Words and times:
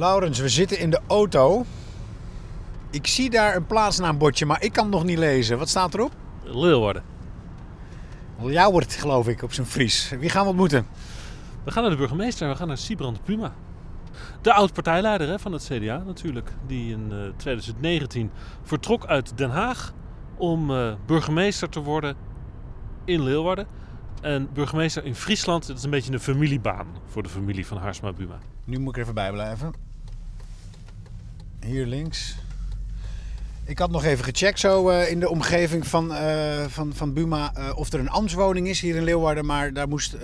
Laurens, 0.00 0.38
we 0.38 0.48
zitten 0.48 0.78
in 0.78 0.90
de 0.90 1.00
auto. 1.06 1.64
Ik 2.90 3.06
zie 3.06 3.30
daar 3.30 3.56
een 3.56 3.66
plaatsnaambordje, 3.66 4.46
maar 4.46 4.62
ik 4.62 4.72
kan 4.72 4.84
het 4.84 4.92
nog 4.92 5.04
niet 5.04 5.18
lezen. 5.18 5.58
Wat 5.58 5.68
staat 5.68 5.94
erop? 5.94 6.12
Leeuwarden. 6.44 7.02
Ljouwert, 8.42 8.94
geloof 8.94 9.28
ik, 9.28 9.42
op 9.42 9.52
zijn 9.52 9.66
Fries. 9.66 10.10
Wie 10.18 10.28
gaan 10.28 10.42
we 10.42 10.48
ontmoeten? 10.48 10.86
We 11.64 11.70
gaan 11.70 11.82
naar 11.82 11.92
de 11.92 11.98
burgemeester 11.98 12.46
en 12.46 12.52
we 12.52 12.58
gaan 12.58 12.68
naar 12.68 12.78
Sibrand 12.78 13.24
Puma. 13.24 13.54
De 14.42 14.52
oud-partijleider 14.52 15.38
van 15.38 15.52
het 15.52 15.70
CDA 15.72 16.02
natuurlijk. 16.06 16.52
Die 16.66 16.92
in 16.92 17.12
eh, 17.12 17.18
2019 17.36 18.30
vertrok 18.62 19.06
uit 19.06 19.38
Den 19.38 19.50
Haag 19.50 19.92
om 20.36 20.70
eh, 20.70 20.92
burgemeester 21.06 21.68
te 21.68 21.80
worden 21.80 22.16
in 23.04 23.22
Leeuwarden. 23.22 23.66
En 24.20 24.48
burgemeester 24.52 25.04
in 25.04 25.14
Friesland, 25.14 25.66
dat 25.66 25.76
is 25.76 25.82
een 25.82 25.90
beetje 25.90 26.12
een 26.12 26.20
familiebaan 26.20 26.86
voor 27.06 27.22
de 27.22 27.28
familie 27.28 27.66
van 27.66 27.76
Harsma 27.76 28.12
Buma. 28.12 28.38
Nu 28.64 28.78
moet 28.78 28.88
ik 28.88 28.96
er 28.96 29.02
even 29.02 29.14
bij 29.14 29.32
blijven. 29.32 29.89
Hier 31.64 31.86
links. 31.86 32.36
Ik 33.64 33.78
had 33.78 33.90
nog 33.90 34.04
even 34.04 34.24
gecheckt 34.24 34.58
zo 34.58 34.88
eh, 34.88 35.10
in 35.10 35.20
de 35.20 35.28
omgeving 35.28 35.86
van, 35.86 36.14
eh, 36.14 36.64
van, 36.66 36.94
van 36.94 37.12
Buma 37.12 37.54
eh, 37.54 37.76
of 37.76 37.92
er 37.92 38.00
een 38.00 38.08
ambtswoning 38.08 38.68
is 38.68 38.80
hier 38.80 38.96
in 38.96 39.04
Leeuwarden. 39.04 39.46
Maar 39.46 39.72
daar 39.72 39.88
moest 39.88 40.16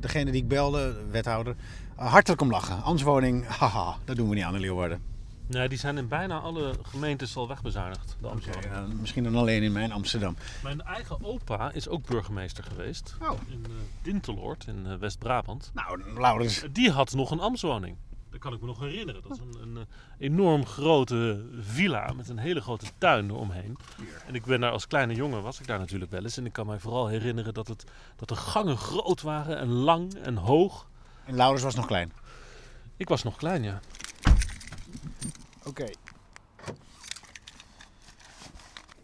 degene 0.00 0.30
die 0.30 0.42
ik 0.42 0.48
belde, 0.48 0.96
wethouder, 1.10 1.54
hartelijk 1.94 2.40
om 2.40 2.50
lachen. 2.50 2.82
Ambtswoning, 2.82 3.46
haha, 3.58 3.96
dat 4.04 4.16
doen 4.16 4.28
we 4.28 4.34
niet 4.34 4.44
aan 4.44 4.54
in 4.54 4.60
Leeuwarden. 4.60 5.02
Nee, 5.46 5.68
die 5.68 5.78
zijn 5.78 5.98
in 5.98 6.08
bijna 6.08 6.38
alle 6.38 6.74
gemeentes 6.82 7.36
al 7.36 7.48
wegbezuinigd, 7.48 8.16
de. 8.20 8.28
Ja, 8.70 8.86
misschien 9.00 9.22
dan 9.24 9.36
alleen 9.36 9.62
in 9.62 9.72
mijn 9.72 9.92
Amsterdam. 9.92 10.36
Mijn 10.62 10.80
eigen 10.80 11.24
opa 11.24 11.72
is 11.72 11.88
ook 11.88 12.06
burgemeester 12.06 12.64
geweest 12.64 13.14
Oh. 13.22 13.38
in 13.48 13.66
Dinteloord 14.02 14.64
in 14.66 14.98
West-Brabant. 14.98 15.70
Nou, 15.74 16.00
Laurens. 16.20 16.62
Die 16.72 16.90
had 16.90 17.14
nog 17.14 17.30
een 17.30 17.40
ambtswoning. 17.40 17.96
Dat 18.32 18.40
kan 18.40 18.52
ik 18.52 18.60
me 18.60 18.66
nog 18.66 18.80
herinneren. 18.80 19.22
Dat 19.22 19.30
is 19.30 19.38
een, 19.38 19.62
een, 19.62 19.76
eh, 19.76 19.82
enorm 20.18 20.66
grote 20.66 21.44
villa 21.60 22.12
met 22.12 22.28
een 22.28 22.38
hele 22.38 22.60
grote 22.60 22.86
tuin 22.98 23.30
eromheen. 23.30 23.76
En 24.26 24.34
ik 24.34 24.44
ben 24.44 24.60
daar 24.60 24.70
als 24.70 24.86
kleine 24.86 25.14
jongen, 25.14 25.42
was 25.42 25.60
ik 25.60 25.66
daar 25.66 25.78
natuurlijk 25.78 26.10
wel 26.10 26.22
eens. 26.22 26.36
En 26.36 26.46
ik 26.46 26.52
kan 26.52 26.66
mij 26.66 26.78
vooral 26.78 27.06
herinneren 27.06 27.54
dat, 27.54 27.68
het, 27.68 27.84
dat 28.16 28.28
de 28.28 28.36
gangen 28.36 28.76
groot 28.76 29.22
waren 29.22 29.58
en 29.58 29.68
lang 29.68 30.14
en 30.14 30.36
hoog. 30.36 30.88
En 31.24 31.36
Laurens 31.36 31.62
was 31.62 31.74
nog 31.74 31.86
klein. 31.86 32.12
Ik 32.96 33.08
was 33.08 33.22
nog 33.22 33.36
klein, 33.36 33.62
ja. 33.62 33.80
Oké. 35.64 35.86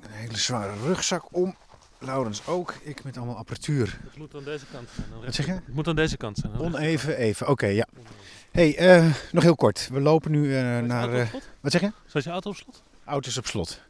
Een 0.01 0.11
hele 0.11 0.37
zware 0.37 0.77
rugzak 0.83 1.37
om. 1.37 1.57
Laurens 1.99 2.47
ook. 2.47 2.75
Ik 2.83 3.05
met 3.05 3.17
allemaal 3.17 3.37
apparatuur. 3.37 3.99
Het 4.03 4.17
moet 4.17 4.35
aan 4.35 4.45
deze 4.45 4.65
kant 4.73 4.89
zijn. 4.95 5.07
Wat 5.25 5.35
zeg 5.35 5.47
je? 5.47 5.53
Het 5.53 5.75
moet 5.75 5.89
aan 5.89 5.97
deze 5.97 6.17
kant 6.17 6.37
zijn. 6.37 6.59
Oneven, 6.59 7.17
even. 7.17 7.49
Oké, 7.49 7.67
ja. 7.67 7.87
Hey, 8.53 8.77
eh, 8.77 9.07
nog 9.33 9.43
heel 9.43 9.55
kort. 9.57 9.89
We 9.93 10.01
lopen 10.01 10.31
nu 10.31 10.57
eh, 10.57 10.79
naar... 10.79 11.13
eh, 11.15 11.27
wat 11.61 11.73
zeg 11.73 11.81
je? 11.81 11.93
Staat 12.07 12.25
je 12.25 12.31
auto 12.31 12.51
op 12.51 12.57
slot? 12.57 12.83
Auto's 13.05 13.37
op 13.37 13.47
slot. 13.47 13.81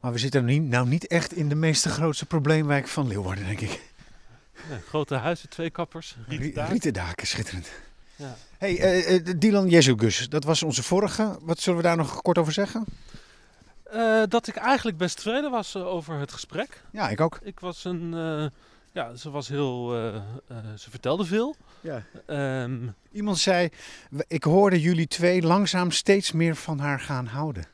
Maar 0.00 0.12
we 0.12 0.18
zitten 0.18 0.44
nu, 0.44 0.58
nou 0.58 0.88
niet 0.88 1.06
echt 1.06 1.32
in 1.32 1.48
de 1.48 1.54
meeste 1.54 1.88
grootste 1.88 2.26
probleemwijk 2.26 2.88
van 2.88 3.06
Leeuwarden, 3.06 3.44
denk 3.44 3.60
ik. 3.60 3.80
Grote 4.88 5.14
huizen, 5.14 5.48
twee 5.48 5.70
kappers, 5.70 6.16
rieten 6.26 6.46
Rie- 6.46 6.54
daar. 6.54 6.70
Rietendaken, 6.70 7.26
schitterend. 7.26 7.68
Ja. 8.16 8.36
hey, 8.58 8.78
eh, 8.80 9.32
Dylan 9.36 9.68
Jezugus, 9.68 10.28
dat 10.28 10.44
was 10.44 10.62
onze 10.62 10.82
vorige. 10.82 11.38
Wat 11.40 11.60
zullen 11.60 11.78
we 11.78 11.84
daar 11.84 11.96
nog 11.96 12.22
kort 12.22 12.38
over 12.38 12.52
zeggen? 12.52 12.84
Dat 14.28 14.46
ik 14.46 14.56
eigenlijk 14.56 14.96
best 14.96 15.16
tevreden 15.16 15.50
was 15.50 15.76
over 15.76 16.18
het 16.18 16.32
gesprek. 16.32 16.82
Ja, 16.92 17.08
ik 17.08 17.20
ook. 17.20 17.38
Ik 17.42 17.60
was 17.60 17.84
een. 17.84 18.10
Ja, 18.92 19.14
ze 19.14 19.30
was 19.30 19.48
heel. 19.48 19.94
eh, 19.94 20.14
eh, 20.16 20.56
ze 20.76 20.90
vertelde 20.90 21.24
veel. 21.24 21.54
Ja. 21.80 22.02
Ehm, 22.26 22.78
Iemand 23.12 23.38
zei, 23.38 23.68
"We- 24.10 24.24
ik 24.28 24.44
hoorde 24.44 24.80
jullie 24.80 25.06
twee 25.06 25.42
langzaam 25.42 25.90
steeds 25.90 26.32
meer 26.32 26.56
van 26.56 26.78
haar 26.78 27.00
gaan 27.00 27.26
houden. 27.26 27.64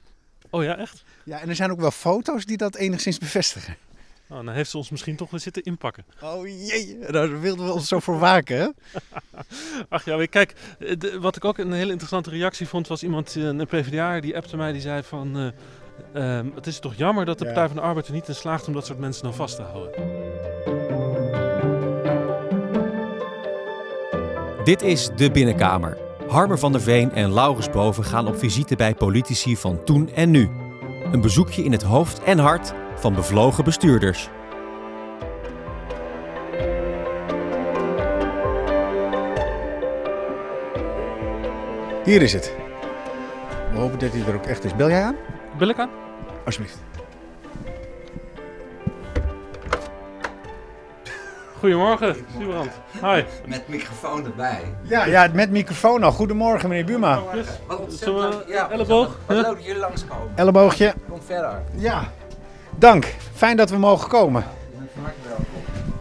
oh 0.51 0.63
ja, 0.65 0.77
echt? 0.77 1.05
Ja, 1.25 1.41
en 1.41 1.49
er 1.49 1.55
zijn 1.57 1.71
ook 1.71 1.81
wel 1.81 1.91
foto's 1.91 2.45
die 2.45 2.57
dat 2.57 2.75
enigszins 2.77 3.19
bevestigen. 3.19 3.77
Nou, 4.28 4.45
dan 4.45 4.55
heeft 4.55 4.71
ze 4.71 4.77
ons 4.77 4.91
misschien 4.91 5.17
toch 5.17 5.31
weer 5.31 5.41
zitten 5.41 5.62
inpakken. 5.62 6.05
Oh 6.23 6.47
jee, 6.47 6.99
daar 7.11 7.41
wilden 7.41 7.67
we 7.67 7.73
ons 7.73 7.89
zo 7.89 7.99
voor 7.99 8.19
waken, 8.19 8.57
hè? 8.59 8.69
Ach 9.89 10.05
ja, 10.05 10.27
kijk, 10.27 10.55
de- 10.99 11.19
wat 11.21 11.37
ik 11.37 11.45
ook 11.45 11.59
een 11.59 11.73
hele 11.73 11.91
interessante 11.91 12.31
reactie 12.31 12.69
vond, 12.69 12.87
was 12.89 13.03
iemand, 13.03 13.37
eh, 13.37 13.43
een 13.43 13.67
PvdA, 13.67 14.21
die 14.21 14.37
appte 14.37 14.57
mij, 14.57 14.73
die 14.73 14.81
zei 14.81 15.03
van... 15.03 15.37
eh, 16.15 16.39
ehm, 16.39 16.51
het 16.55 16.67
is 16.67 16.78
toch 16.78 16.95
jammer 16.95 17.25
dat 17.25 17.39
de 17.39 17.45
Ja. 17.45 17.51
Partij 17.53 17.69
van 17.69 17.77
de 17.77 17.83
Arbeid 17.89 18.07
er 18.07 18.12
niet 18.12 18.28
in 18.28 18.34
slaagt 18.34 18.67
om 18.67 18.73
dat 18.73 18.87
soort 18.87 18.99
mensen 18.99 19.23
dan 19.23 19.34
vast 19.34 19.57
te 19.57 19.62
houden. 19.62 20.78
Dit 24.69 24.83
is 24.83 25.09
De 25.17 25.31
Binnenkamer. 25.31 25.99
Harmer 26.27 26.59
van 26.59 26.73
der 26.73 26.81
Veen 26.81 27.12
en 27.12 27.33
Laurens 27.33 27.71
Boven 27.71 28.05
gaan 28.05 28.27
op 28.27 28.39
visite 28.39 28.77
bij 28.77 28.95
politici 28.95 29.56
van 29.56 29.84
toen 29.84 30.11
en 30.15 30.31
nu. 30.31 30.51
Een 31.12 31.21
bezoekje 31.21 31.65
in 31.65 31.73
het 31.73 31.83
hoofd 31.83 32.23
en 32.23 32.39
hart 32.39 32.73
van 32.97 33.15
bevlogen 33.15 33.65
bestuurders. 33.65 34.28
Hier 42.05 42.23
is 42.23 42.33
het. 42.33 42.55
We 43.73 43.78
hopen 43.78 43.99
dat 43.99 44.12
hij 44.12 44.27
er 44.27 44.34
ook 44.34 44.47
echt 44.47 44.65
is. 44.65 44.77
Bel 44.77 44.89
jij 44.89 45.03
aan? 45.03 45.17
Bel 45.59 45.69
ik 45.69 45.78
aan? 45.78 45.91
Alsjeblieft. 46.45 46.97
Goedemorgen, 51.59 52.17
Sibrand. 52.39 52.71
Hi. 53.03 53.23
Met 53.47 53.69
microfoon 53.69 54.25
erbij. 54.25 54.61
Ja, 54.83 55.05
ja, 55.05 55.31
met 55.33 55.51
microfoon 55.51 56.03
al. 56.03 56.13
Goedemorgen, 56.13 56.69
meneer 56.69 56.85
Buma. 56.85 57.23
Wat 57.67 57.79
ontzettend 57.79 58.19
we 58.19 58.29
leuk. 58.29 58.49
Ja, 58.49 58.71
elleboog? 58.71 59.19
Wat 59.27 59.37
leuk 59.37 59.45
dat 59.45 59.65
jullie 59.65 59.81
langskomen. 59.81 60.33
Elleboogje. 60.35 60.95
Kom 61.09 61.23
verder. 61.23 61.63
Ja. 61.75 62.13
Dank. 62.77 63.15
Fijn 63.35 63.57
dat 63.57 63.71
we 63.71 63.77
mogen 63.77 64.09
komen. 64.09 64.45
Welkom. 65.27 65.45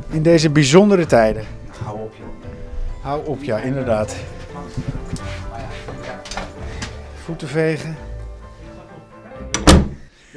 In 0.09 0.21
deze 0.21 0.49
bijzondere 0.49 1.05
tijden. 1.05 1.45
Hou 1.83 1.99
op 1.99 2.13
joh. 2.17 2.27
Hou 3.03 3.25
op, 3.25 3.43
ja, 3.43 3.57
inderdaad. 3.57 4.15
Maar 5.51 5.59
ja, 5.59 5.67
ja. 6.03 6.21
Voeten 7.23 7.47
vegen. 7.47 7.97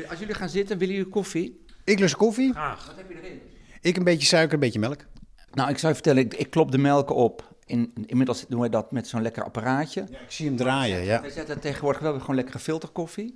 Als 0.08 0.18
jullie 0.18 0.34
gaan 0.34 0.48
zitten, 0.48 0.78
willen 0.78 0.94
jullie 0.94 1.10
koffie? 1.10 1.64
Ik 1.84 1.98
lust 1.98 2.16
koffie. 2.16 2.52
Graag. 2.52 2.86
Wat 2.86 2.96
heb 2.96 3.08
je 3.08 3.16
erin? 3.22 3.40
Ik 3.80 3.96
een 3.96 4.04
beetje 4.04 4.26
suiker, 4.26 4.54
een 4.54 4.60
beetje 4.60 4.78
melk. 4.78 5.04
Nou, 5.52 5.70
ik 5.70 5.78
zou 5.78 5.88
je 5.88 5.94
vertellen, 5.94 6.22
ik, 6.24 6.34
ik 6.34 6.50
klop 6.50 6.72
de 6.72 6.78
melk 6.78 7.10
op. 7.10 7.54
In, 7.66 7.92
inmiddels 8.06 8.44
doen 8.48 8.60
we 8.60 8.68
dat 8.68 8.92
met 8.92 9.08
zo'n 9.08 9.22
lekker 9.22 9.44
apparaatje. 9.44 10.00
Ik 10.00 10.18
zie 10.28 10.46
hem 10.46 10.56
draaien, 10.56 11.04
ja. 11.04 11.22
We 11.22 11.30
zetten 11.30 11.60
tegenwoordig 11.60 12.00
wel 12.00 12.10
weer 12.12 12.20
gewoon 12.20 12.36
lekkere 12.36 12.58
filterkoffie. 12.58 13.34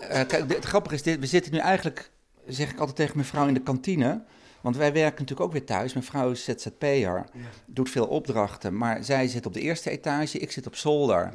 Eh, 0.00 0.26
kijk, 0.26 0.52
het 0.54 0.64
grappige 0.64 0.94
is, 0.94 1.02
dit, 1.02 1.18
we 1.18 1.26
zitten 1.26 1.52
nu 1.52 1.58
eigenlijk, 1.58 2.10
zeg 2.46 2.70
ik 2.70 2.78
altijd 2.78 2.96
tegen 2.96 3.16
mijn 3.16 3.28
vrouw 3.28 3.46
in 3.46 3.54
de 3.54 3.62
kantine. 3.62 4.22
Want 4.60 4.76
wij 4.76 4.92
werken 4.92 5.20
natuurlijk 5.20 5.40
ook 5.40 5.52
weer 5.52 5.64
thuis. 5.64 5.92
Mijn 5.92 6.04
vrouw 6.04 6.30
is 6.30 6.44
ZZP'er, 6.44 7.24
doet 7.66 7.90
veel 7.90 8.06
opdrachten. 8.06 8.76
Maar 8.76 9.04
zij 9.04 9.28
zit 9.28 9.46
op 9.46 9.52
de 9.52 9.60
eerste 9.60 9.90
etage, 9.90 10.38
ik 10.38 10.52
zit 10.52 10.66
op 10.66 10.76
zolder. 10.76 11.32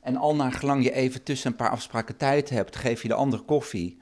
En 0.00 0.16
al 0.16 0.34
naar 0.34 0.52
gelang 0.52 0.84
je 0.84 0.92
even 0.92 1.22
tussen 1.22 1.50
een 1.50 1.56
paar 1.56 1.70
afspraken 1.70 2.16
tijd 2.16 2.50
hebt, 2.50 2.76
geef 2.76 3.02
je 3.02 3.08
de 3.08 3.14
andere 3.14 3.42
koffie. 3.42 3.98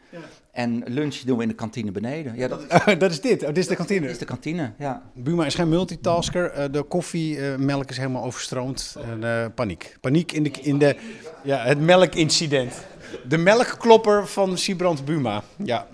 En 0.55 0.83
lunch 0.87 1.17
doen 1.17 1.37
we 1.37 1.43
in 1.43 1.49
de 1.49 1.55
kantine 1.55 1.91
beneden. 1.91 2.37
Ja, 2.37 2.49
dat 2.49 2.61
is, 2.61 2.99
dat 2.99 3.11
is 3.11 3.21
dit. 3.21 3.43
Oh, 3.43 3.49
dit 3.49 3.57
is 3.57 3.67
de 3.67 3.77
kantine. 3.77 4.09
is 4.09 4.19
de 4.19 4.25
kantine, 4.25 4.73
ja. 4.79 5.11
Buma 5.15 5.47
is 5.47 5.55
geen 5.55 5.69
multitasker. 5.69 6.51
Eh, 6.51 6.73
de 6.73 6.83
koffiemelk 6.83 7.91
is 7.91 7.97
helemaal 7.97 8.25
overstroomd. 8.25 8.97
En, 9.05 9.25
eh, 9.25 9.47
paniek. 9.55 9.97
Paniek 10.01 10.33
in, 10.33 10.43
de, 10.43 10.51
in 10.51 10.79
de, 10.79 10.97
ja, 11.45 11.65
het 11.65 11.81
melkincident. 11.81 12.87
De 13.29 13.37
melkklopper 13.37 14.27
van 14.27 14.59
Sibrand 14.59 15.05
Buma. 15.05 15.43
Ja. 15.57 15.89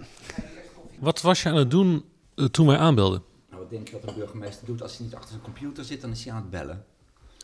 Wat 0.98 1.20
was 1.20 1.42
je 1.42 1.48
aan 1.48 1.56
het 1.56 1.70
doen 1.70 2.04
eh, 2.34 2.44
toen 2.44 2.66
wij 2.66 2.76
aanbelden? 2.76 3.22
Nou, 3.50 3.62
wat 3.62 3.70
denk 3.70 3.88
je 3.88 3.98
dat 4.00 4.10
een 4.10 4.18
burgemeester 4.18 4.66
doet 4.66 4.82
als 4.82 4.96
hij 4.96 5.06
niet 5.06 5.14
achter 5.14 5.30
zijn 5.30 5.42
computer 5.42 5.84
zit, 5.84 6.00
dan 6.00 6.10
is 6.10 6.24
hij 6.24 6.32
aan 6.32 6.40
het 6.40 6.50
bellen. 6.50 6.84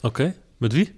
Oké, 0.03 0.35
met 0.57 0.73
wie? 0.73 0.95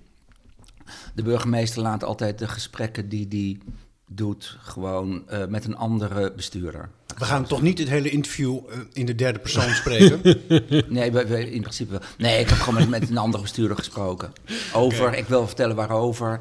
De 1.15 1.23
burgemeester 1.23 1.83
laat 1.83 2.05
altijd 2.05 2.39
de 2.39 2.49
gesprekken 2.49 3.09
die 3.09 3.27
hij 3.29 3.77
doet 4.09 4.57
gewoon 4.63 5.23
eh, 5.29 5.47
met 5.47 5.65
een 5.65 5.77
andere 5.77 6.33
bestuurder. 6.37 6.89
We 7.19 7.25
gaan 7.25 7.47
toch 7.47 7.63
niet 7.63 7.79
het 7.79 7.89
hele 7.89 8.11
interview 8.11 8.59
eh, 8.71 8.79
in 8.93 9.07
de 9.07 9.15
derde 9.15 9.39
persoon 9.39 9.71
spreken? 9.75 10.21
Nee, 10.95 11.13
we, 11.13 11.27
we- 11.27 11.51
in 11.51 11.61
principe 11.61 11.91
wel. 11.91 12.01
Nee, 12.19 12.41
ik 12.41 12.49
heb 12.49 12.59
gewoon 12.59 12.75
met, 12.91 13.01
met 13.01 13.11
een 13.11 13.19
andere 13.19 13.43
bestuurder 13.43 13.77
gesproken. 13.77 14.33
Over, 14.73 15.15
ik 15.15 15.27
wil 15.27 15.47
vertellen 15.47 15.77
waarover. 15.77 16.41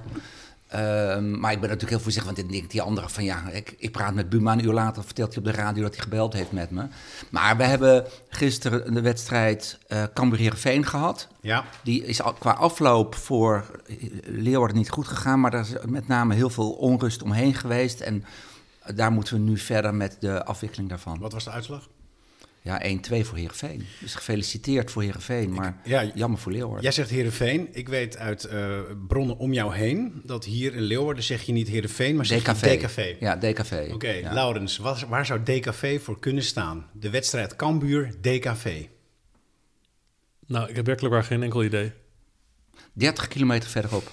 Ehm, 0.67 1.39
maar 1.39 1.51
ik 1.51 1.59
ben 1.59 1.69
natuurlijk 1.69 1.89
heel 1.89 1.99
voorzichtig, 1.99 2.33
want 2.33 2.37
dan 2.37 2.57
denkt 2.57 2.71
die 2.71 2.81
andere 2.81 3.09
van 3.09 3.23
ja, 3.23 3.49
ik, 3.49 3.75
ik 3.77 3.91
praat 3.91 4.13
met 4.13 4.29
Buma 4.29 4.51
een 4.51 4.65
uur 4.65 4.73
later, 4.73 5.03
vertelt 5.03 5.35
hij 5.35 5.43
op 5.43 5.49
de 5.49 5.61
radio 5.61 5.81
dat 5.83 5.95
hij 5.95 6.03
gebeld 6.03 6.33
heeft 6.33 6.51
met 6.51 6.71
me. 6.71 6.85
Maar 7.29 7.57
we 7.57 7.63
hebben 7.63 8.05
gisteren 8.29 8.93
de 8.93 9.01
wedstrijd 9.01 9.77
eh 9.87 10.03
Cambuur 10.13 10.39
Heerenveen 10.39 10.85
gehad. 10.85 11.27
ja. 11.41 11.65
Die 11.83 12.05
is 12.05 12.21
al, 12.21 12.33
qua 12.33 12.51
afloop 12.51 13.15
voor 13.15 13.65
Leeuwarden 14.25 14.77
niet 14.77 14.89
goed 14.89 15.07
gegaan, 15.07 15.39
maar 15.39 15.53
er 15.53 15.59
is 15.59 15.73
met 15.85 16.07
name 16.07 16.35
heel 16.35 16.49
veel 16.49 16.71
onrust 16.71 17.21
omheen 17.21 17.53
geweest. 17.53 17.99
En 17.99 18.25
daar 18.95 19.11
moeten 19.11 19.33
we 19.33 19.39
nu 19.39 19.57
verder 19.57 19.95
met 19.95 20.17
de 20.19 20.45
afwikkeling 20.45 20.89
daarvan. 20.89 21.19
Wat 21.19 21.33
was 21.33 21.43
de 21.43 21.51
uitslag? 21.51 21.87
Ja, 22.67 22.81
1-2 23.21 23.25
voor 23.25 23.37
Heerenveen. 23.37 23.85
Dus 23.99 24.15
gefeliciteerd 24.15 24.91
voor 24.91 25.01
Heerenveen, 25.01 25.53
maar 25.53 25.77
ja, 25.83 26.11
jammer 26.15 26.39
voor 26.39 26.51
Leeuwarden. 26.51 26.81
Jij 26.81 26.91
zegt 26.91 27.09
Heerenveen. 27.09 27.67
Ik 27.71 27.89
weet 27.89 28.17
uit 28.17 28.43
eh, 28.43 28.79
bronnen 29.07 29.37
om 29.37 29.53
jou 29.53 29.75
heen 29.75 30.21
dat 30.25 30.45
hier 30.45 30.75
in 30.75 30.81
Leeuwarden 30.81 31.23
zeg 31.23 31.41
je 31.41 31.51
niet 31.51 31.67
Heerenveen, 31.67 32.15
maar 32.15 32.25
zeg 32.25 32.41
DKV. 32.43 32.65
je 32.71 32.77
DKV. 32.77 33.15
Ja, 33.19 33.37
DKV. 33.37 33.89
Oké, 33.93 34.09
ja. 34.09 34.33
Laurens, 34.33 34.77
wat- 34.77 34.99
waar 35.01 35.25
zou 35.25 35.43
DKV 35.43 36.01
voor 36.03 36.19
kunnen 36.19 36.43
staan? 36.43 36.85
De 36.93 37.09
wedstrijd 37.09 37.55
Cambuur 37.55 38.13
DKV. 38.21 38.83
Nou, 40.47 40.69
ik 40.69 40.75
heb 40.75 40.85
werkelijk 40.85 41.13
waar 41.13 41.23
geen 41.23 41.43
enkel 41.43 41.63
idee. 41.63 41.91
30 42.93 43.27
kilometer 43.27 43.69
verderop. 43.69 44.11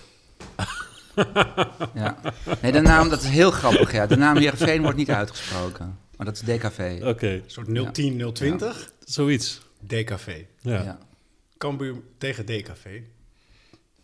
ja. 1.95 2.17
Nee, 2.63 2.73
de 2.73 2.81
naam, 2.81 3.09
dat 3.09 3.23
is 3.23 3.29
heel 3.29 3.51
grappig. 3.51 3.93
Ja. 3.93 4.07
De 4.07 4.17
naam 4.17 4.37
Heerenveen 4.37 4.83
wordt 4.83 4.97
niet 4.97 5.11
uitgesproken. 5.11 5.99
Maar 6.17 6.27
dat 6.27 6.35
is 6.35 6.41
DKV. 6.41 7.01
Oké, 7.05 7.27
Een 7.29 7.43
soort 7.47 7.95
010, 7.95 8.33
020. 8.33 8.93
zoiets. 9.05 9.61
DKV. 9.87 10.41
Ja. 10.61 10.83
Ja. 10.83 10.99
Cambuur 11.59 11.95
tegen 12.19 12.47
DKV. 12.47 13.01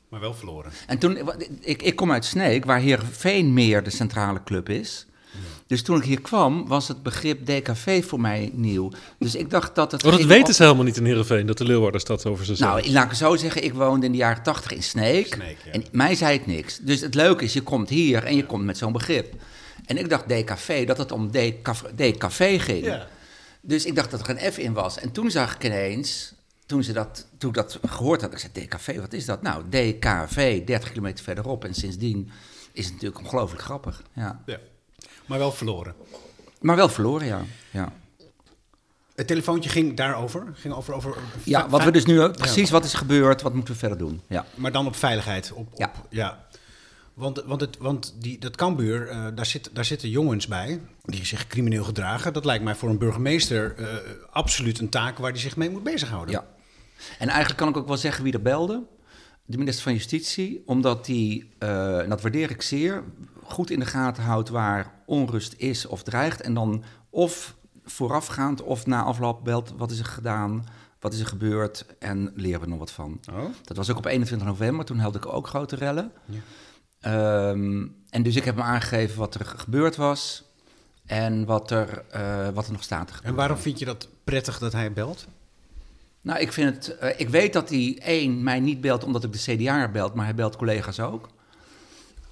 Maar 0.08 0.20
wel 0.20 0.34
verloren. 0.34 0.72
En 0.86 0.98
toen, 0.98 1.18
ik, 1.60 1.82
ik 1.82 1.96
kom 1.96 2.12
uit 2.12 2.24
Sneek, 2.24 2.64
waar 2.64 2.80
Heerenveen 2.80 3.52
meer 3.54 3.82
de 3.82 3.90
centrale 3.90 4.42
club 4.44 4.68
is. 4.68 5.04
Dus 5.66 5.82
toen 5.82 5.96
ik 5.96 6.04
hier 6.04 6.20
kwam, 6.20 6.66
was 6.68 6.88
het 6.88 7.02
begrip 7.02 7.46
DKV 7.46 8.04
voor 8.04 8.20
mij 8.20 8.50
nieuw. 8.54 8.90
Dus 9.18 9.34
ik 9.34 9.50
dacht 9.50 9.74
dat 9.74 9.92
het... 9.92 10.04
Oh, 10.04 10.10
dat 10.12 10.22
weten 10.24 10.54
ze 10.54 10.62
helemaal 10.62 10.84
niet 10.84 10.96
in 10.96 11.04
Heerenveen, 11.04 11.46
dat 11.46 11.58
de 11.58 11.64
Leeuwardenstad 11.64 12.26
over 12.26 12.44
ze 12.44 12.54
Nou, 12.58 12.80
zijn. 12.80 12.92
laat 12.92 13.02
ik 13.04 13.08
het 13.10 13.18
zo 13.18 13.36
zeggen, 13.36 13.64
ik 13.64 13.74
woonde 13.74 14.06
in 14.06 14.12
de 14.12 14.18
jaren 14.18 14.42
tachtig 14.42 14.72
in 14.72 14.82
Sneek. 14.82 15.26
Sneek, 15.34 15.56
ja. 15.64 15.70
En 15.72 15.84
mij 15.92 16.14
zei 16.14 16.36
het 16.38 16.46
niks. 16.46 16.78
Dus 16.78 17.00
het 17.00 17.14
leuke 17.14 17.44
is, 17.44 17.52
je 17.52 17.60
komt 17.62 17.88
hier 17.88 18.24
en 18.24 18.36
je 18.36 18.46
komt 18.46 18.64
met 18.64 18.78
zo'n 18.78 18.92
begrip. 18.92 19.34
En 19.90 19.96
ik 19.96 20.08
dacht 20.08 20.28
DKV, 20.28 20.86
dat 20.86 20.98
het 20.98 21.12
om 21.12 21.30
DKV, 21.96 22.62
ging. 22.62 22.84
Ja. 22.84 23.06
Dus 23.60 23.84
ik 23.84 23.94
dacht 23.94 24.10
dat 24.10 24.28
er 24.28 24.30
een 24.30 24.52
F 24.52 24.58
in 24.58 24.72
was. 24.72 24.98
En 24.98 25.12
toen 25.12 25.30
zag 25.30 25.54
ik 25.54 25.64
ineens, 25.64 26.32
toen, 26.66 26.82
ze 26.82 26.92
dat, 26.92 27.26
toen 27.38 27.48
ik 27.48 27.56
dat 27.56 27.78
gehoord 27.86 28.20
had, 28.20 28.32
ik 28.32 28.38
zei 28.38 28.52
DKV, 28.52 29.00
wat 29.00 29.12
is 29.12 29.24
dat? 29.24 29.42
Nou, 29.42 29.64
DKV, 29.68 30.64
30 30.64 30.88
kilometer 30.88 31.24
verderop. 31.24 31.64
En 31.64 31.74
sindsdien 31.74 32.30
is 32.72 32.84
het 32.84 32.92
natuurlijk 32.94 33.20
ongelooflijk 33.24 33.62
grappig. 33.62 34.02
Ja. 34.12 34.42
ja. 34.46 34.58
Maar 35.26 35.38
wel 35.38 35.52
verloren. 35.52 35.94
Maar 36.60 36.76
wel 36.76 36.88
verloren, 36.88 37.26
ja. 37.26 37.42
Ja, 37.70 37.92
Het 39.14 39.26
telefoontje 39.26 39.70
ging 39.70 39.96
daarover. 39.96 40.46
Ging 40.54 40.74
over, 40.74 40.94
over 40.94 41.16
ja 41.44 41.68
wat 41.68 41.84
we 41.84 41.90
dus 41.90 42.04
nu 42.04 42.30
precies, 42.30 42.70
wat 42.70 42.84
is 42.84 42.94
gebeurd, 42.94 43.42
wat 43.42 43.54
moeten 43.54 43.72
we 43.74 43.80
verder 43.80 43.98
doen? 43.98 44.20
Ja. 44.26 44.46
Maar 44.54 44.72
dan 44.72 44.86
op 44.86 44.96
veiligheid. 44.96 45.52
Op, 45.52 45.72
op, 45.72 45.78
Ja. 45.78 45.92
ja. 46.10 46.46
Want, 47.20 47.42
want, 47.46 47.60
het, 47.60 47.78
want 47.78 48.14
die, 48.18 48.38
dat 48.38 48.56
Cambuur, 48.56 49.08
eh, 49.08 49.26
daar, 49.34 49.46
zit, 49.46 49.70
daar 49.72 49.84
zitten 49.84 50.08
jongens 50.08 50.46
bij 50.46 50.80
die 51.02 51.24
zich 51.24 51.46
crimineel 51.46 51.84
gedragen. 51.84 52.32
Dat 52.32 52.44
lijkt 52.44 52.64
mij 52.64 52.74
voor 52.74 52.88
een 52.88 52.98
burgemeester 52.98 53.74
eh, 53.76 53.86
absoluut 54.30 54.78
een 54.78 54.88
taak 54.88 55.18
waar 55.18 55.30
hij 55.30 55.40
zich 55.40 55.56
mee 55.56 55.70
moet 55.70 55.82
bezighouden. 55.82 56.34
Ja. 56.34 56.46
En 57.18 57.28
eigenlijk 57.28 57.58
kan 57.58 57.68
ik 57.68 57.76
ook 57.76 57.86
wel 57.86 57.96
zeggen 57.96 58.24
wie 58.24 58.32
er 58.32 58.42
belde. 58.42 58.82
De 59.44 59.58
minister 59.58 59.82
van 59.82 59.92
Justitie, 59.92 60.62
omdat 60.66 61.04
die, 61.04 61.50
eh, 61.58 61.98
en 61.98 62.08
dat 62.08 62.22
waardeer 62.22 62.50
ik 62.50 62.62
zeer, 62.62 63.02
goed 63.42 63.70
in 63.70 63.78
de 63.78 63.86
gaten 63.86 64.22
houdt 64.22 64.48
waar 64.48 64.94
onrust 65.06 65.54
is 65.56 65.86
of 65.86 66.02
dreigt. 66.02 66.40
En 66.40 66.54
dan 66.54 66.84
of 67.10 67.56
voorafgaand 67.84 68.62
of 68.62 68.86
na 68.86 69.02
afloop 69.02 69.44
belt, 69.44 69.72
wat 69.76 69.90
is 69.90 69.98
er 69.98 70.04
gedaan, 70.04 70.64
wat 71.00 71.12
is 71.12 71.20
er 71.20 71.26
gebeurd 71.26 71.86
en 71.98 72.32
leren 72.34 72.60
we 72.60 72.66
nog 72.66 72.78
wat 72.78 72.90
van. 72.90 73.20
Oh. 73.32 73.44
Dat 73.64 73.76
was 73.76 73.90
ook 73.90 73.96
op 73.96 74.06
21 74.06 74.48
november, 74.48 74.84
toen 74.84 74.98
helde 74.98 75.18
ik 75.18 75.32
ook 75.32 75.46
grote 75.46 75.76
rellen. 75.76 76.12
Ja. 76.24 76.38
Ehm, 77.00 77.86
en 78.10 78.22
dus 78.22 78.36
ik 78.36 78.44
heb 78.44 78.56
hem 78.56 78.64
aangegeven 78.64 79.18
wat 79.18 79.34
er 79.34 79.44
gebeurd 79.46 79.96
was 79.96 80.44
en 81.06 81.44
wat 81.44 81.70
er, 81.70 82.04
eh, 82.10 82.48
wat 82.48 82.66
er 82.66 82.72
nog 82.72 82.82
staat. 82.82 83.10
En 83.22 83.34
waarom 83.34 83.56
vind 83.56 83.78
je 83.78 83.84
dat 83.84 84.08
prettig 84.24 84.58
dat 84.58 84.72
hij 84.72 84.92
belt? 84.92 85.26
Nou, 86.20 86.40
ik 86.40 86.52
vind 86.52 86.74
het. 86.74 86.98
eh, 86.98 87.20
ik 87.20 87.28
weet 87.28 87.52
dat 87.52 87.68
hij 87.68 87.98
één 88.02 88.42
mij 88.42 88.60
niet 88.60 88.80
belt 88.80 89.04
omdat 89.04 89.24
ik 89.24 89.32
de 89.32 89.38
CDA 89.56 89.88
belt, 89.88 90.14
maar 90.14 90.24
hij 90.24 90.34
belt 90.34 90.56
collega's 90.56 91.00
ook. 91.00 91.28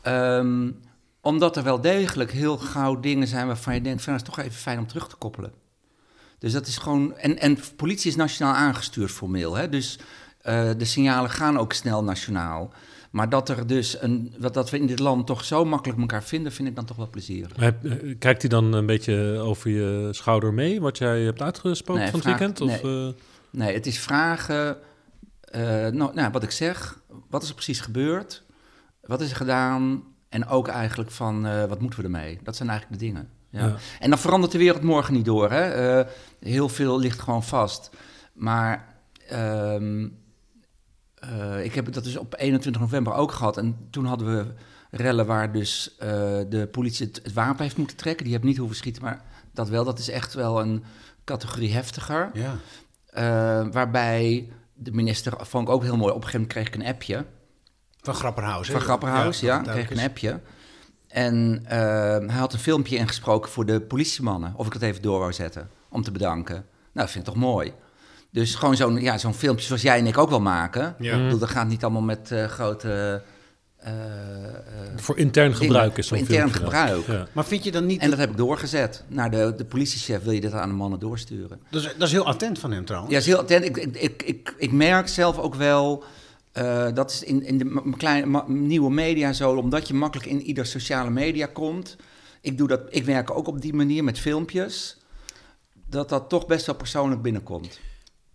Ehm, 0.02 0.70
omdat 1.20 1.56
er 1.56 1.62
wel 1.62 1.80
degelijk 1.80 2.32
heel 2.32 2.58
gauw 2.58 3.00
dingen 3.00 3.26
zijn 3.26 3.46
waarvan 3.46 3.74
je 3.74 3.80
denkt: 3.80 4.02
van, 4.02 4.12
dat 4.12 4.22
is 4.22 4.28
toch 4.28 4.38
even 4.38 4.58
fijn 4.60 4.78
om 4.78 4.86
terug 4.86 5.08
te 5.08 5.16
koppelen. 5.16 5.52
Dus 6.38 6.52
dat 6.52 6.66
is 6.66 6.76
gewoon. 6.76 7.16
En, 7.16 7.38
en 7.38 7.58
politie 7.76 8.10
is 8.10 8.16
nationaal 8.16 8.54
aangestuurd 8.54 9.10
formeel. 9.10 9.54
Hè? 9.54 9.68
Dus 9.68 9.98
eh, 10.40 10.70
de 10.76 10.84
signalen 10.84 11.30
gaan 11.30 11.58
ook 11.58 11.72
snel 11.72 12.04
nationaal. 12.04 12.72
Maar 13.10 13.28
dat 13.28 13.48
er 13.48 13.66
dus 13.66 14.02
een. 14.02 14.34
Dat 14.38 14.70
we 14.70 14.78
in 14.78 14.86
dit 14.86 14.98
land 14.98 15.26
toch 15.26 15.44
zo 15.44 15.64
makkelijk 15.64 16.00
elkaar 16.00 16.22
vinden, 16.22 16.52
vind 16.52 16.68
ik 16.68 16.74
dan 16.76 16.84
toch 16.84 16.96
wel 16.96 17.10
plezierig. 17.10 17.56
Eh, 17.56 17.68
Kijkt 18.18 18.40
hij 18.42 18.50
dan 18.50 18.72
een 18.72 18.86
beetje 18.86 19.38
over 19.38 19.70
je 19.70 20.08
schouder 20.12 20.54
mee, 20.54 20.80
wat 20.80 20.98
jij 20.98 21.20
hebt 21.20 21.42
uitgesproken 21.42 22.02
Nee, 22.02 22.10
van 22.10 22.20
het 22.20 22.28
weekend? 22.28 22.60
Of, 22.60 22.82
eh, 22.82 23.08
Nee, 23.50 23.74
het 23.74 23.86
is 23.86 23.98
vragen. 23.98 24.76
eh, 25.40 25.62
nou, 25.86 26.14
nou, 26.14 26.30
wat 26.32 26.42
ik 26.42 26.50
zeg. 26.50 27.00
Wat 27.30 27.42
is 27.42 27.48
er 27.48 27.54
precies 27.54 27.80
gebeurd? 27.80 28.42
Wat 29.00 29.20
is 29.20 29.30
er 29.30 29.36
gedaan? 29.36 30.02
En 30.28 30.46
ook 30.46 30.68
eigenlijk 30.68 31.10
van 31.10 31.66
wat 31.68 31.80
moeten 31.80 31.98
we 31.98 32.04
ermee? 32.04 32.38
Dat 32.42 32.56
zijn 32.56 32.68
eigenlijk 32.68 33.00
de 33.00 33.06
dingen. 33.06 33.28
Ja. 33.50 33.66
Ja. 33.66 33.76
En 34.00 34.10
dan 34.10 34.18
verandert 34.18 34.52
de 34.52 34.58
wereld 34.58 34.82
morgen 34.82 35.14
niet 35.14 35.24
door. 35.24 35.50
Hè? 35.50 36.02
Heel 36.40 36.68
veel 36.68 36.98
ligt 36.98 37.20
gewoon 37.20 37.42
vast. 37.44 37.90
Maar 38.32 38.94
ehm, 39.28 40.08
eh, 41.20 41.64
ik 41.64 41.74
heb 41.74 41.92
dat 41.92 42.04
dus 42.04 42.16
op 42.16 42.34
21 42.38 42.82
november 42.82 43.12
ook 43.12 43.32
gehad. 43.32 43.56
En 43.56 43.76
toen 43.90 44.04
hadden 44.04 44.36
we 44.36 44.52
rellen 44.90 45.26
waar 45.26 45.52
dus 45.52 45.96
eh, 45.98 46.08
de 46.48 46.68
politie 46.70 47.06
het, 47.06 47.20
het 47.22 47.32
wapen 47.32 47.62
heeft 47.62 47.76
moeten 47.76 47.96
trekken. 47.96 48.22
Die 48.22 48.32
hebben 48.32 48.50
niet 48.50 48.58
hoeven 48.58 48.76
schieten, 48.76 49.02
maar 49.02 49.24
dat 49.52 49.68
wel. 49.68 49.84
Dat 49.84 49.98
is 49.98 50.08
echt 50.08 50.34
wel 50.34 50.60
een 50.60 50.84
categorie 51.24 51.72
heftiger. 51.72 52.30
Ja. 52.32 52.56
Eh, 53.06 53.72
waarbij 53.72 54.52
de 54.74 54.92
minister, 54.92 55.32
vond 55.46 55.68
ik 55.68 55.74
ook 55.74 55.82
heel 55.82 55.96
mooi, 55.96 56.12
op 56.12 56.16
een 56.16 56.28
gegeven 56.28 56.40
moment 56.40 56.52
kreeg 56.52 56.66
ik 56.66 56.74
een 56.74 56.94
appje. 56.94 57.24
Van 58.00 58.14
Grapperhaus. 58.14 58.70
Van 58.70 58.80
Grapperhaus, 58.80 59.40
ja, 59.40 59.58
dat 59.62 59.72
kreeg 59.72 59.90
ik 59.90 59.96
een 59.96 60.04
appje. 60.04 60.40
En 61.08 61.62
hij 61.66 62.38
had 62.38 62.52
een 62.52 62.58
filmpje 62.58 62.96
ingesproken 62.96 63.50
voor 63.50 63.66
de 63.66 63.80
politiemannen. 63.80 64.52
Of 64.56 64.66
ik 64.66 64.72
het 64.72 64.82
even 64.82 65.02
door 65.02 65.18
wou 65.18 65.32
zetten, 65.32 65.70
om 65.88 66.02
te 66.02 66.12
bedanken. 66.12 66.54
Nou, 66.54 66.64
dat 66.92 67.10
vind 67.10 67.26
ik 67.26 67.32
toch 67.32 67.42
mooi. 67.42 67.72
Dus 68.30 68.54
gewoon 68.54 68.76
zo'n 68.76 69.00
ja, 69.00 69.18
zo'n 69.18 69.34
filmpje 69.34 69.64
zoals 69.66 69.82
jij 69.82 69.98
en 69.98 70.06
ik 70.06 70.18
ook 70.18 70.30
wel 70.30 70.40
maken. 70.40 70.94
Ja. 70.98 71.16
Ik 71.16 71.22
bedoel, 71.22 71.38
dat 71.38 71.48
gaat 71.48 71.68
niet 71.68 71.82
allemaal 71.82 72.02
met 72.02 72.30
eh, 72.32 72.44
grote... 72.44 73.22
eh, 73.76 73.92
eh, 73.94 74.54
voor 74.96 75.18
intern 75.18 75.46
dingen. 75.50 75.66
gebruik 75.66 75.98
is 75.98 76.08
Voor 76.08 76.18
zo'n 76.18 76.26
intern 76.26 76.50
filmpje 76.50 76.70
dan. 76.70 76.86
gebruik. 76.88 77.06
Ja. 77.06 77.26
Maar 77.32 77.44
vind 77.44 77.64
je 77.64 77.70
dan 77.72 77.86
niet... 77.86 78.00
En 78.00 78.10
dat 78.10 78.18
heb 78.18 78.30
ik 78.30 78.36
doorgezet 78.36 79.04
naar 79.08 79.30
de, 79.30 79.54
de 79.56 79.64
politiechef. 79.64 80.22
Wil 80.22 80.32
je 80.32 80.40
dit 80.40 80.52
aan 80.52 80.68
de 80.68 80.74
mannen 80.74 80.98
doorsturen? 81.00 81.60
dat, 81.70 81.82
is, 81.82 81.94
dat 81.98 82.06
is 82.08 82.12
heel 82.12 82.26
attent 82.26 82.58
van 82.58 82.70
hem 82.72 82.84
trouwens. 82.84 83.12
Ja, 83.12 83.18
is 83.18 83.26
heel 83.26 83.38
attent. 83.38 83.64
Ik, 83.64 83.76
ik, 83.76 83.96
ik, 83.96 84.22
ik, 84.22 84.54
ik 84.58 84.72
merk 84.72 85.08
zelf 85.08 85.38
ook 85.38 85.54
wel. 85.54 86.04
eh, 86.52 86.86
dat 86.94 87.10
is 87.10 87.22
in, 87.22 87.42
in 87.42 87.58
de 87.58 87.94
kleine, 87.96 88.44
nieuwe 88.46 88.90
media 88.90 89.32
zo, 89.32 89.54
omdat 89.54 89.88
je 89.88 89.94
makkelijk 89.94 90.28
in 90.28 90.42
ieder 90.42 90.66
sociale 90.66 91.10
media 91.10 91.46
komt. 91.46 91.96
Ik, 92.40 92.58
doe 92.58 92.68
dat, 92.68 92.80
ik 92.90 93.04
werk 93.04 93.30
ook 93.30 93.46
op 93.48 93.60
die 93.60 93.74
manier 93.74 94.04
met 94.04 94.18
filmpjes. 94.18 94.96
Dat 95.90 96.08
dat 96.08 96.28
toch 96.28 96.46
best 96.46 96.66
wel 96.66 96.74
persoonlijk 96.74 97.22
binnenkomt. 97.22 97.80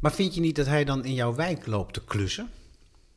Maar 0.03 0.13
vind 0.13 0.35
je 0.35 0.41
niet 0.41 0.55
dat 0.55 0.65
hij 0.65 0.83
dan 0.83 1.05
in 1.05 1.13
jouw 1.13 1.35
wijk 1.35 1.65
loopt 1.65 1.93
te 1.93 2.03
klussen? 2.03 2.49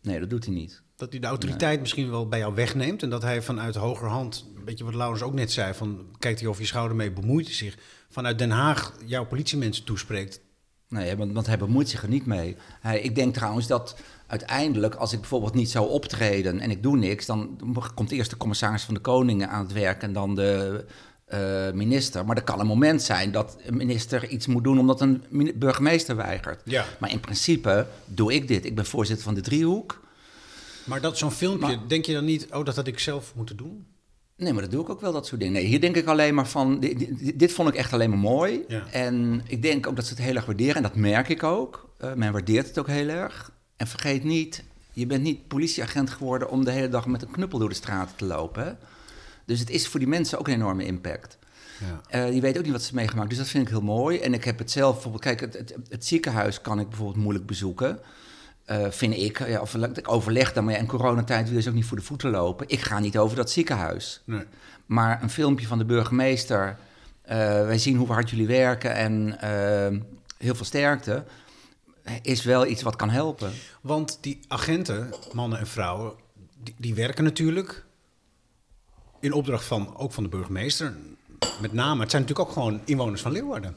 Nee, 0.02 0.20
dat 0.20 0.30
doet 0.30 0.44
hij 0.44 0.54
niet. 0.54 0.82
Dat 0.96 1.10
hij 1.10 1.20
de 1.20 1.26
autoriteit 1.26 1.80
misschien 1.80 2.10
wel 2.10 2.28
bij 2.28 2.38
jou 2.38 2.54
wegneemt. 2.54 3.02
En 3.02 3.10
dat 3.10 3.22
hij 3.22 3.42
vanuit 3.42 3.74
hogerhand, 3.74 4.46
een 4.56 4.64
beetje 4.64 4.84
wat 4.84 4.94
Laurens 4.94 5.22
ook 5.22 5.34
net 5.34 5.52
zei, 5.52 5.74
van 5.74 6.06
kijkt 6.18 6.40
hij 6.40 6.48
over 6.48 6.60
je 6.60 6.66
schouder 6.66 6.96
mee, 6.96 7.12
bemoeit 7.12 7.46
hij 7.46 7.54
zich. 7.54 7.78
Vanuit 8.08 8.38
Den 8.38 8.50
Haag 8.50 8.94
jouw 9.04 9.26
politiemensen 9.26 9.84
toespreekt. 9.84 10.40
Nee, 10.88 11.16
want, 11.16 11.32
want 11.32 11.46
hij 11.46 11.58
bemoeit 11.58 11.88
zich 11.88 12.02
er 12.02 12.08
niet 12.08 12.26
mee. 12.26 12.56
Hij, 12.80 13.00
ik 13.00 13.14
denk 13.14 13.34
trouwens 13.34 13.66
dat 13.66 13.96
uiteindelijk, 14.26 14.94
als 14.94 15.12
ik 15.12 15.20
bijvoorbeeld 15.20 15.54
niet 15.54 15.70
zou 15.70 15.88
optreden 15.88 16.60
en 16.60 16.70
ik 16.70 16.82
doe 16.82 16.96
niks, 16.96 17.26
dan 17.26 17.60
komt 17.94 18.10
eerst 18.10 18.30
de 18.30 18.36
commissaris 18.36 18.82
van 18.82 18.94
de 18.94 19.00
Koning 19.00 19.46
aan 19.46 19.62
het 19.62 19.72
werk 19.72 20.02
en 20.02 20.12
dan 20.12 20.34
de 20.34 20.84
eh, 21.26 21.70
minister. 21.72 22.24
Maar 22.24 22.36
er 22.36 22.42
kan 22.42 22.60
een 22.60 22.66
moment 22.66 23.02
zijn 23.02 23.32
dat 23.32 23.56
een 23.64 23.76
minister 23.76 24.28
iets 24.28 24.46
moet 24.46 24.64
doen 24.64 24.78
omdat 24.78 25.00
een 25.00 25.22
burgemeester 25.54 26.16
weigert. 26.16 26.60
Ja. 26.64 26.84
Maar 27.00 27.10
in 27.10 27.20
principe 27.20 27.86
doe 28.04 28.34
ik 28.34 28.48
dit. 28.48 28.64
Ik 28.64 28.74
ben 28.74 28.86
voorzitter 28.86 29.24
van 29.24 29.34
de 29.34 29.40
driehoek. 29.40 30.04
Maar 30.84 31.00
dat 31.00 31.18
zo'n 31.18 31.30
filmpje, 31.30 31.76
Maar- 31.76 31.88
denk 31.88 32.04
je 32.04 32.12
dan 32.12 32.24
niet, 32.24 32.46
oh, 32.52 32.64
dat 32.64 32.76
had 32.76 32.86
ik 32.86 32.98
zelf 32.98 33.32
moeten 33.34 33.56
doen? 33.56 33.86
Nee, 34.36 34.52
maar 34.52 34.62
dat 34.62 34.70
doe 34.70 34.82
ik 34.82 34.88
ook 34.90 35.00
wel, 35.00 35.12
dat 35.12 35.26
soort 35.26 35.40
dingen. 35.40 35.54
Nee, 35.54 35.64
hier 35.66 35.80
denk 35.80 35.96
ik 35.96 36.06
alleen 36.06 36.34
maar 36.34 36.48
van, 36.48 36.80
dit, 36.80 36.98
dit, 36.98 37.38
dit 37.38 37.52
vond 37.52 37.68
ik 37.68 37.74
echt 37.74 37.92
alleen 37.92 38.10
maar 38.10 38.18
mooi. 38.18 38.64
Ja. 38.68 38.86
En 38.90 39.42
ik 39.46 39.62
denk 39.62 39.86
ook 39.86 39.96
dat 39.96 40.04
ze 40.06 40.14
het 40.14 40.22
heel 40.22 40.34
erg 40.34 40.44
waarderen. 40.46 40.74
En 40.74 40.82
dat 40.82 40.94
merk 40.96 41.28
ik 41.28 41.42
ook. 41.42 41.90
Eh, 41.98 42.12
men 42.14 42.32
waardeert 42.32 42.66
het 42.66 42.78
ook 42.78 42.86
heel 42.86 43.08
erg. 43.08 43.50
En 43.76 43.86
vergeet 43.86 44.24
niet, 44.24 44.64
je 44.92 45.06
bent 45.06 45.22
niet 45.22 45.48
politieagent 45.48 46.10
geworden 46.10 46.50
om 46.50 46.64
de 46.64 46.70
hele 46.70 46.88
dag 46.88 47.06
met 47.06 47.22
een 47.22 47.30
knuppel 47.30 47.58
door 47.58 47.68
de 47.68 47.74
straten 47.74 48.16
te 48.16 48.24
lopen. 48.24 48.78
Dus 49.46 49.60
het 49.60 49.70
is 49.70 49.88
voor 49.88 50.00
die 50.00 50.08
mensen 50.08 50.38
ook 50.38 50.48
een 50.48 50.54
enorme 50.54 50.84
impact. 50.84 51.38
Ja. 51.80 52.00
Eh, 52.08 52.34
je 52.34 52.40
weet 52.40 52.58
ook 52.58 52.62
niet 52.62 52.72
wat 52.72 52.82
ze 52.82 52.94
meegemaakt. 52.94 53.28
Dus 53.28 53.38
dat 53.38 53.48
vind 53.48 53.62
ik 53.64 53.68
heel 53.68 53.82
mooi. 53.82 54.18
En 54.18 54.34
ik 54.34 54.44
heb 54.44 54.58
het 54.58 54.70
zelf 54.70 54.92
bijvoorbeeld... 54.92 55.22
Kijk, 55.22 55.40
het, 55.40 55.54
het, 55.54 55.74
het 55.88 56.06
ziekenhuis 56.06 56.60
kan 56.60 56.80
ik 56.80 56.88
bijvoorbeeld 56.88 57.18
moeilijk 57.18 57.46
bezoeken. 57.46 57.98
Eh, 58.64 58.90
vind 58.90 59.14
ik. 59.16 59.46
Ja, 59.48 59.60
of 59.60 59.74
ik 59.74 60.10
overleg 60.12 60.52
dan. 60.52 60.64
Maar 60.64 60.74
ja, 60.74 60.78
in 60.80 60.86
coronatijd 60.86 61.46
wil 61.46 61.56
je 61.56 61.62
ze 61.62 61.68
ook 61.68 61.74
niet 61.74 61.84
voor 61.84 61.96
de 61.96 62.02
voeten 62.02 62.30
lopen. 62.30 62.68
Ik 62.68 62.80
ga 62.80 62.98
niet 62.98 63.18
over 63.18 63.36
dat 63.36 63.50
ziekenhuis. 63.50 64.22
Nee. 64.24 64.44
Maar 64.86 65.22
een 65.22 65.30
filmpje 65.30 65.66
van 65.66 65.78
de 65.78 65.84
burgemeester. 65.84 66.76
eh, 67.22 67.36
wij 67.66 67.78
zien 67.78 67.96
hoe 67.96 68.12
hard 68.12 68.30
jullie 68.30 68.46
werken. 68.46 68.94
En 68.94 69.38
heel 70.38 70.54
veel 70.54 70.64
sterkte, 70.64 71.24
is 72.22 72.44
wel 72.44 72.66
iets 72.66 72.82
wat 72.82 72.96
kan 72.96 73.10
helpen. 73.10 73.52
Want 73.80 74.18
die 74.20 74.40
agenten, 74.48 75.14
mannen 75.32 75.58
en 75.58 75.66
vrouwen, 75.66 76.12
die, 76.62 76.74
die 76.78 76.94
werken 76.94 77.24
natuurlijk 77.24 77.85
in 79.26 79.32
opdracht 79.32 79.64
van, 79.64 79.96
ook 79.96 80.12
van 80.12 80.22
de 80.22 80.28
burgemeester. 80.28 80.94
Met 81.60 81.72
name, 81.72 82.00
het 82.00 82.10
zijn 82.10 82.22
natuurlijk 82.22 82.48
ook 82.48 82.54
gewoon 82.54 82.80
inwoners 82.84 83.22
van 83.22 83.32
Leeuwarden. 83.32 83.76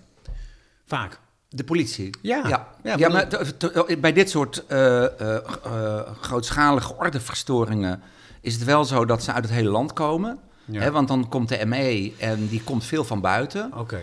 Vaak. 0.86 1.20
De 1.50 1.63
politie? 1.63 2.10
Ja. 2.22 2.48
Ja, 2.48 2.68
Ja, 2.84 2.98
ja, 2.98 3.10
maar- 3.10 4.00
bij 4.00 4.13
dit 4.13 4.29
soort 4.29 4.65
eh, 4.65 5.06
eh, 5.06 5.36
eh, 5.63 6.00
grootschalige 6.22 6.96
ordeverstoringen 6.96 8.01
is 8.41 8.53
het 8.53 8.63
wel 8.63 8.86
zo 8.86 9.06
dat 9.06 9.24
ze 9.24 9.34
uit 9.34 9.44
het 9.44 9.53
hele 9.53 9.70
land 9.70 9.94
komen. 9.94 10.39
Ja. 10.65 10.82
Hè, 10.82 10.91
want 10.91 11.08
dan 11.08 11.29
komt 11.29 11.50
de 11.50 11.65
ME 11.65 12.13
en 12.18 12.48
die 12.48 12.63
komt 12.63 12.86
veel 12.86 13.03
van 13.03 13.22
buiten. 13.22 13.72
Oké. 13.77 14.00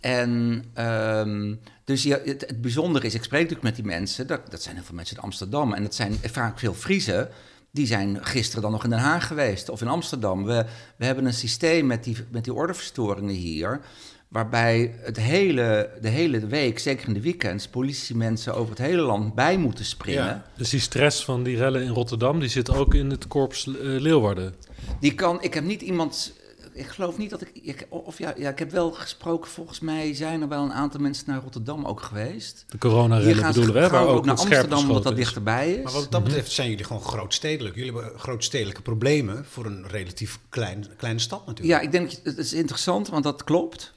En 0.00 0.64
ehm, 0.74 1.54
dus 1.84 2.02
je, 2.02 2.22
het, 2.24 2.44
het 2.46 2.60
bijzondere 2.60 3.06
is, 3.06 3.14
ik 3.14 3.24
spreek 3.24 3.40
natuurlijk 3.40 3.66
met 3.68 3.76
die 3.76 3.84
mensen, 3.84 4.26
dat, 4.26 4.50
dat 4.50 4.62
zijn 4.62 4.74
heel 4.74 4.84
veel 4.84 4.94
mensen 4.94 5.16
uit 5.16 5.24
Amsterdam. 5.24 5.72
En 5.72 5.82
dat 5.82 5.94
zijn 5.94 6.18
vaak 6.22 6.58
veel 6.58 6.74
Friesen. 6.74 7.28
Die 7.70 7.86
zijn 7.86 8.24
gisteren 8.24 8.62
dan 8.62 8.72
nog 8.72 8.84
in 8.84 8.90
Den 8.90 8.98
Haag 8.98 9.26
geweest 9.26 9.68
of 9.68 9.80
in 9.80 9.88
Amsterdam. 9.88 10.44
We, 10.44 10.64
we 10.96 11.04
hebben 11.04 11.24
een 11.24 11.32
systeem 11.32 11.86
met 11.86 12.04
die, 12.04 12.16
met 12.30 12.44
die 12.44 12.54
ordeverstoringen 12.54 13.34
hier. 13.34 13.80
Waarbij 14.28 14.94
het 15.00 15.16
hele, 15.16 15.90
de 16.00 16.08
hele 16.08 16.46
week, 16.46 16.78
zeker 16.78 17.08
in 17.08 17.14
de 17.14 17.20
weekends, 17.20 17.68
politiemensen 17.68 18.54
over 18.54 18.70
het 18.70 18.78
hele 18.78 19.02
land 19.02 19.34
bij 19.34 19.56
moeten 19.56 19.84
springen. 19.84 20.24
Ja. 20.24 20.44
Dus 20.56 20.70
die 20.70 20.80
stress 20.80 21.24
van 21.24 21.42
die 21.42 21.56
rellen 21.56 21.82
in 21.82 21.88
Rotterdam, 21.88 22.40
die 22.40 22.48
zit 22.48 22.70
ook 22.70 22.94
in 22.94 23.10
het 23.10 23.26
korps 23.26 23.66
eh, 23.66 23.74
Leeuwarden. 23.80 24.54
Die 25.00 25.14
kan, 25.14 25.42
ik 25.42 25.54
heb 25.54 25.64
niet 25.64 25.82
iemand, 25.82 26.32
ik 26.72 26.86
geloof 26.86 27.18
niet 27.18 27.30
dat 27.30 27.40
ik, 27.40 27.50
ik 27.54 27.86
of 27.88 28.18
ja, 28.18 28.34
ja, 28.36 28.50
ik 28.50 28.58
heb 28.58 28.70
wel 28.70 28.90
gesproken, 28.90 29.50
volgens 29.50 29.80
mij 29.80 30.14
zijn 30.14 30.42
er 30.42 30.48
wel 30.48 30.62
een 30.62 30.72
aantal 30.72 31.00
mensen 31.00 31.24
naar 31.26 31.40
Rotterdam 31.42 31.84
ook 31.84 32.02
geweest. 32.02 32.64
De 32.68 32.78
coronarellen 32.78 33.46
bedoelen 33.46 33.74
we, 33.74 33.88
waar 33.88 34.06
ook 34.06 34.16
ook 34.16 34.24
naar 34.24 34.36
Amsterdam, 34.36 34.88
omdat 34.88 35.02
dat 35.02 35.12
is. 35.12 35.18
dichterbij 35.18 35.72
is. 35.72 35.82
Maar 35.82 35.92
wat 35.92 36.10
dat 36.10 36.24
betreft 36.24 36.52
zijn 36.52 36.70
jullie 36.70 36.84
gewoon 36.84 37.02
grootstedelijk. 37.02 37.74
Jullie 37.74 37.92
hebben 37.92 38.18
grootstedelijke 38.18 38.82
problemen 38.82 39.44
voor 39.44 39.66
een 39.66 39.88
relatief 39.88 40.38
klein, 40.48 40.86
kleine 40.96 41.20
stad 41.20 41.46
natuurlijk. 41.46 41.78
Ja, 41.78 41.86
ik 41.86 41.92
denk, 41.92 42.10
het 42.22 42.38
is 42.38 42.52
interessant, 42.52 43.08
want 43.08 43.24
dat 43.24 43.44
klopt. 43.44 43.92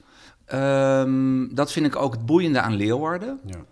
Ehm, 0.45 1.47
dat 1.55 1.71
vind 1.71 1.85
ik 1.85 1.95
ook 1.95 2.13
het 2.13 2.25
boeiende 2.25 2.61
aan 2.61 2.75
Leeuwarden. 2.75 3.39
Ja. 3.45 3.65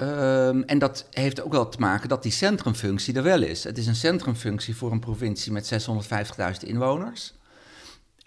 Ehm, 0.00 0.62
en 0.66 0.78
dat 0.78 1.06
heeft 1.10 1.42
ook 1.42 1.52
wel 1.52 1.68
te 1.68 1.78
maken 1.78 2.08
dat 2.08 2.22
die 2.22 2.32
centrumfunctie 2.32 3.14
er 3.14 3.22
wel 3.22 3.42
is. 3.42 3.64
Het 3.64 3.78
is 3.78 3.86
een 3.86 3.94
centrumfunctie 3.94 4.76
voor 4.76 4.92
een 4.92 5.00
provincie 5.00 5.52
met 5.52 5.66
650.000 5.66 6.64
inwoners. 6.64 7.32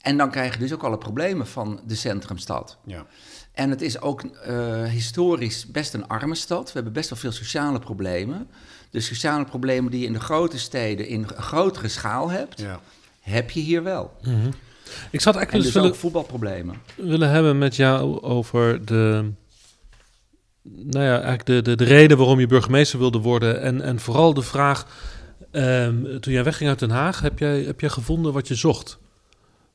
En 0.03 0.17
dan 0.17 0.31
krijg 0.31 0.53
je 0.53 0.59
dus 0.59 0.73
ook 0.73 0.83
alle 0.83 0.97
problemen 0.97 1.47
van 1.47 1.79
de 1.87 1.95
centrumstad. 1.95 2.77
Ja. 2.85 3.05
En 3.51 3.69
het 3.69 3.81
is 3.81 4.01
ook 4.01 4.21
eh, 4.23 4.83
historisch 4.83 5.67
best 5.67 5.93
een 5.93 6.07
arme 6.07 6.35
stad. 6.35 6.65
We 6.65 6.71
hebben 6.73 6.93
best 6.93 7.09
wel 7.09 7.19
veel 7.19 7.31
sociale 7.31 7.79
problemen. 7.79 8.47
De 8.89 8.99
sociale 8.99 9.45
problemen 9.45 9.91
die 9.91 9.99
je 9.99 10.05
in 10.05 10.13
de 10.13 10.19
grote 10.19 10.59
steden 10.59 11.07
in 11.07 11.27
grotere 11.27 11.87
schaal 11.87 12.29
hebt, 12.31 12.59
Ja. 12.61 12.79
heb 13.19 13.49
je 13.51 13.59
hier 13.59 13.83
wel. 13.83 14.11
Ik 15.11 15.21
zat 15.21 15.33
En 15.33 15.39
eigenlijk 15.39 15.51
dus 15.51 15.63
dus 15.63 15.73
willen, 15.73 15.89
ook 15.89 15.95
voetbalproblemen. 15.95 16.75
willen 16.95 17.29
hebben 17.29 17.57
met 17.57 17.75
jou 17.75 18.21
over 18.21 18.85
de, 18.85 19.31
nou 20.63 21.05
ja, 21.05 21.13
eigenlijk 21.13 21.45
de, 21.45 21.61
de, 21.61 21.75
de 21.75 21.83
reden 21.83 22.17
waarom 22.17 22.39
je 22.39 22.47
burgemeester 22.47 22.99
wilde 22.99 23.19
worden. 23.19 23.61
En, 23.61 23.81
en 23.81 23.99
vooral 23.99 24.33
de 24.33 24.41
vraag, 24.41 24.87
ehm, 25.51 26.19
toen 26.19 26.33
jij 26.33 26.43
wegging 26.43 26.69
uit 26.69 26.79
Den 26.79 26.89
Haag, 26.89 27.21
heb 27.21 27.39
jij, 27.39 27.61
heb 27.61 27.79
jij 27.79 27.89
gevonden 27.89 28.33
wat 28.33 28.47
je 28.47 28.55
zocht 28.55 29.01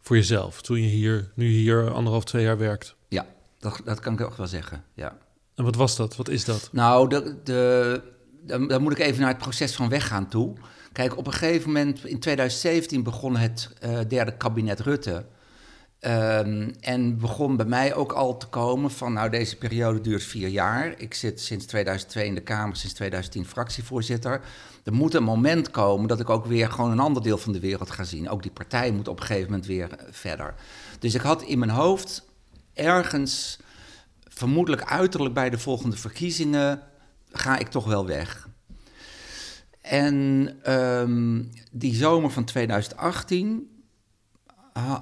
voor 0.08 0.16
jezelf? 0.16 0.62
Toen 0.62 0.82
je 0.82 0.88
hier, 0.88 1.30
nu 1.34 1.46
hier 1.46 1.90
anderhalf, 1.90 2.24
twee 2.24 2.44
jaar 2.44 2.58
werkt. 2.58 2.94
Ja, 3.08 3.26
dat, 3.58 3.80
dat 3.84 4.00
kan 4.00 4.12
ik 4.12 4.20
ook 4.20 4.36
wel 4.36 4.46
zeggen. 4.46 4.84
Ja. 4.94 5.16
En 5.54 5.64
wat 5.64 5.76
was 5.76 5.96
dat? 5.96 6.16
Wat 6.16 6.28
is 6.28 6.44
dat? 6.44 6.68
Nou, 6.72 7.08
de, 7.08 7.36
de, 7.44 8.02
dan, 8.42 8.68
dan 8.68 8.82
moet 8.82 8.92
ik 8.92 8.98
even 8.98 9.20
naar 9.20 9.28
het 9.28 9.38
proces 9.38 9.74
van 9.74 9.88
weggaan 9.88 10.28
toe. 10.28 10.54
Kijk, 10.92 11.16
op 11.16 11.26
een 11.26 11.32
gegeven 11.32 11.66
moment 11.66 12.04
in 12.04 12.18
2017 12.18 13.02
begon 13.02 13.36
het 13.36 13.70
eh, 13.80 13.98
derde 14.08 14.36
kabinet 14.36 14.80
Rutte. 14.80 15.24
Ehm, 16.00 16.70
en 16.80 17.18
begon 17.18 17.56
bij 17.56 17.66
mij 17.66 17.94
ook 17.94 18.12
al 18.12 18.36
te 18.36 18.46
komen 18.46 18.90
van, 18.90 19.12
nou, 19.12 19.30
deze 19.30 19.56
periode 19.56 20.00
duurt 20.00 20.22
vier 20.22 20.48
jaar. 20.48 20.94
Ik 21.00 21.14
zit 21.14 21.40
sinds 21.40 21.66
2002 21.66 22.26
in 22.26 22.34
de 22.34 22.40
Kamer, 22.40 22.76
sinds 22.76 22.94
2010 22.94 23.46
fractievoorzitter. 23.46 24.40
Er 24.84 24.92
moet 24.92 25.14
een 25.14 25.22
moment 25.22 25.70
komen 25.70 26.08
dat 26.08 26.20
ik 26.20 26.30
ook 26.30 26.46
weer 26.46 26.70
gewoon 26.70 26.90
een 26.90 26.98
ander 26.98 27.22
deel 27.22 27.38
van 27.38 27.52
de 27.52 27.60
wereld 27.60 27.90
ga 27.90 28.04
zien. 28.04 28.28
Ook 28.28 28.42
die 28.42 28.50
partij 28.50 28.90
moet 28.90 29.08
op 29.08 29.20
een 29.20 29.26
gegeven 29.26 29.50
moment 29.50 29.66
weer 29.66 29.92
eh, 29.92 30.06
verder. 30.10 30.54
Dus 30.98 31.14
ik 31.14 31.20
had 31.20 31.42
in 31.42 31.58
mijn 31.58 31.70
hoofd 31.70 32.24
ergens, 32.72 33.58
vermoedelijk 34.28 34.84
uiterlijk 34.84 35.34
bij 35.34 35.50
de 35.50 35.58
volgende 35.58 35.96
verkiezingen, 35.96 36.82
ga 37.32 37.58
ik 37.58 37.68
toch 37.68 37.86
wel 37.86 38.06
weg. 38.06 38.48
En 39.80 40.48
ehm, 40.62 41.42
die 41.72 41.94
zomer 41.94 42.30
van 42.30 42.44
2018 42.44 43.46
ha- 43.46 43.77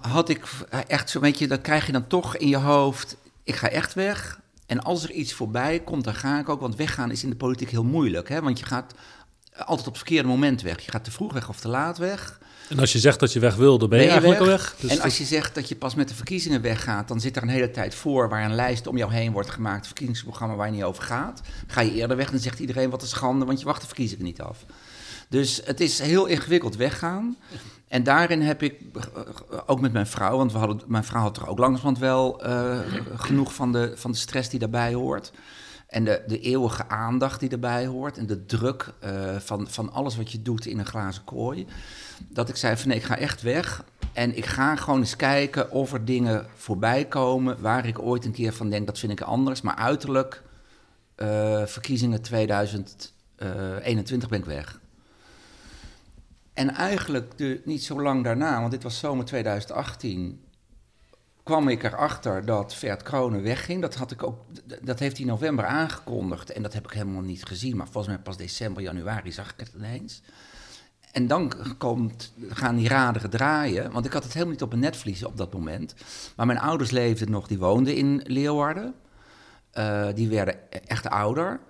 had 0.00 0.28
ik 0.28 0.44
echt 0.86 1.10
zo, 1.10 1.20
weet 1.20 1.38
je, 1.38 1.46
dat 1.46 1.60
krijg 1.60 1.86
je 1.86 1.92
dan 1.92 2.06
toch 2.06 2.36
in 2.36 2.48
je 2.48 2.56
hoofd, 2.56 3.16
ik 3.44 3.54
ga 3.54 3.68
echt 3.68 3.94
weg. 3.94 4.40
En 4.66 4.82
als 4.82 5.02
er 5.02 5.10
iets 5.10 5.32
voorbij 5.32 5.80
komt, 5.80 6.04
dan 6.04 6.14
ga 6.14 6.38
ik 6.38 6.48
ook, 6.48 6.60
want 6.60 6.76
weggaan 6.76 7.10
is 7.10 7.22
in 7.22 7.30
de 7.30 7.36
politiek 7.36 7.70
heel 7.70 7.84
moeilijk. 7.84 8.28
Hè? 8.28 8.42
Want 8.42 8.58
je 8.58 8.64
gaat 8.64 8.94
altijd 9.52 9.86
op 9.86 9.94
het 9.94 10.02
verkeerde 10.02 10.28
moment 10.28 10.62
weg. 10.62 10.80
Je 10.80 10.90
gaat 10.90 11.04
te 11.04 11.10
vroeg 11.10 11.32
weg 11.32 11.48
of 11.48 11.60
te 11.60 11.68
laat 11.68 11.98
weg. 11.98 12.38
En 12.68 12.78
als 12.78 12.92
je 12.92 12.98
zegt 12.98 13.20
dat 13.20 13.32
je 13.32 13.40
weg 13.40 13.54
wil, 13.54 13.78
dan 13.78 13.88
ben 13.88 13.98
je, 13.98 14.04
Ben 14.04 14.14
je 14.14 14.20
eigenlijk 14.20 14.50
weg? 14.50 14.64
al 14.64 14.72
weg. 14.72 14.80
Dus 14.80 14.98
en 14.98 15.04
als 15.04 15.18
je 15.18 15.24
zegt 15.24 15.54
dat 15.54 15.68
je 15.68 15.76
pas 15.76 15.94
met 15.94 16.08
de 16.08 16.14
verkiezingen 16.14 16.62
weggaat, 16.62 17.08
dan 17.08 17.20
zit 17.20 17.36
er 17.36 17.42
een 17.42 17.48
hele 17.48 17.70
tijd 17.70 17.94
voor 17.94 18.28
waar 18.28 18.44
een 18.44 18.54
lijst 18.54 18.86
om 18.86 18.96
jou 18.96 19.12
heen 19.12 19.32
wordt 19.32 19.50
gemaakt, 19.50 19.78
een 19.78 19.86
verkiezingsprogramma 19.86 20.54
waar 20.54 20.66
je 20.66 20.72
niet 20.72 20.82
over 20.82 21.02
gaat. 21.02 21.40
Ga 21.66 21.80
je 21.80 21.92
eerder 21.92 22.16
weg, 22.16 22.30
dan 22.30 22.40
zegt 22.40 22.58
iedereen 22.58 22.90
wat 22.90 23.02
een 23.02 23.08
schande, 23.08 23.44
want 23.44 23.58
je 23.58 23.64
wacht 23.64 23.80
de 23.80 23.86
verkiezingen 23.86 24.24
niet 24.24 24.40
af. 24.40 24.64
Dus 25.28 25.60
het 25.64 25.80
is 25.80 25.98
heel 25.98 26.26
ingewikkeld 26.26 26.76
weggaan. 26.76 27.36
En 27.88 28.02
daarin 28.02 28.40
heb 28.40 28.62
ik, 28.62 28.80
eh, 28.94 29.02
ook 29.66 29.80
met 29.80 29.92
mijn 29.92 30.06
vrouw, 30.06 30.36
want 30.36 30.52
we 30.52 30.58
hadden, 30.58 30.80
mijn 30.86 31.04
vrouw 31.04 31.20
had 31.20 31.36
er 31.36 31.48
ook 31.48 31.58
langzamerhand 31.58 31.98
wel 31.98 32.42
eh, 32.42 32.78
genoeg 33.14 33.54
van 33.54 33.72
de, 33.72 33.92
van 33.96 34.10
de 34.10 34.16
stress 34.16 34.48
die 34.48 34.58
daarbij 34.58 34.94
hoort. 34.94 35.32
En 35.86 36.04
de, 36.04 36.22
de 36.26 36.40
eeuwige 36.40 36.88
aandacht 36.88 37.40
die 37.40 37.48
erbij 37.48 37.86
hoort. 37.86 38.18
En 38.18 38.26
de 38.26 38.46
druk 38.46 38.92
eh, 38.98 39.36
van, 39.36 39.68
van 39.68 39.92
alles 39.92 40.16
wat 40.16 40.32
je 40.32 40.42
doet 40.42 40.66
in 40.66 40.78
een 40.78 40.86
glazen 40.86 41.24
kooi. 41.24 41.66
Dat 42.28 42.48
ik 42.48 42.56
zei 42.56 42.76
van 42.76 42.88
nee, 42.88 42.96
ik 42.96 43.04
ga 43.04 43.16
echt 43.16 43.42
weg. 43.42 43.84
En 44.12 44.36
ik 44.36 44.44
ga 44.44 44.76
gewoon 44.76 45.00
eens 45.00 45.16
kijken 45.16 45.70
of 45.70 45.92
er 45.92 46.04
dingen 46.04 46.46
voorbij 46.56 47.04
komen... 47.04 47.60
waar 47.60 47.86
ik 47.86 47.98
ooit 47.98 48.24
een 48.24 48.32
keer 48.32 48.52
van 48.52 48.70
denk, 48.70 48.86
dat 48.86 48.98
vind 48.98 49.12
ik 49.12 49.20
anders. 49.20 49.60
Maar 49.60 49.74
uiterlijk, 49.74 50.42
eh, 51.14 51.66
verkiezingen 51.66 52.22
2021 52.22 54.28
ben 54.28 54.38
ik 54.38 54.44
weg. 54.44 54.80
En 56.56 56.74
eigenlijk 56.74 57.38
de, 57.38 57.60
niet 57.64 57.84
zo 57.84 58.02
lang 58.02 58.24
daarna, 58.24 58.60
want 58.60 58.70
dit 58.70 58.82
was 58.82 58.98
zomer 58.98 59.24
2018 59.24 60.40
kwam 61.42 61.68
ik 61.68 61.82
erachter 61.82 62.44
dat 62.44 62.74
Vert 62.74 63.02
Kronen 63.02 63.42
wegging. 63.42 63.80
Dat, 63.80 63.94
had 63.94 64.10
ik 64.10 64.22
ook, 64.22 64.38
dat 64.82 64.98
heeft 64.98 65.16
hij 65.16 65.26
in 65.26 65.32
november 65.32 65.64
aangekondigd. 65.64 66.52
En 66.52 66.62
dat 66.62 66.72
heb 66.72 66.84
ik 66.84 66.90
helemaal 66.90 67.22
niet 67.22 67.44
gezien. 67.44 67.76
Maar 67.76 67.86
volgens 67.86 68.14
mij 68.14 68.22
pas 68.22 68.36
december, 68.36 68.82
januari 68.82 69.32
zag 69.32 69.50
ik 69.50 69.60
het 69.60 69.72
ineens. 69.76 70.22
En 71.12 71.26
dan 71.26 71.52
komt, 71.78 72.32
gaan 72.48 72.76
die 72.76 72.88
raderen 72.88 73.30
draaien. 73.30 73.92
Want 73.92 74.06
ik 74.06 74.12
had 74.12 74.22
het 74.22 74.32
helemaal 74.32 74.52
niet 74.52 74.62
op 74.62 74.72
een 74.72 74.78
netvlies 74.78 75.24
op 75.24 75.36
dat 75.36 75.52
moment. 75.52 75.94
Maar 76.36 76.46
mijn 76.46 76.58
ouders 76.58 76.90
leefden 76.90 77.30
nog, 77.30 77.46
die 77.46 77.58
woonden 77.58 77.94
in 77.94 78.22
Leeuwarden. 78.24 78.94
Eh, 79.70 80.08
die 80.14 80.28
werden 80.28 80.70
echt 80.86 81.08
ouder. 81.08 81.60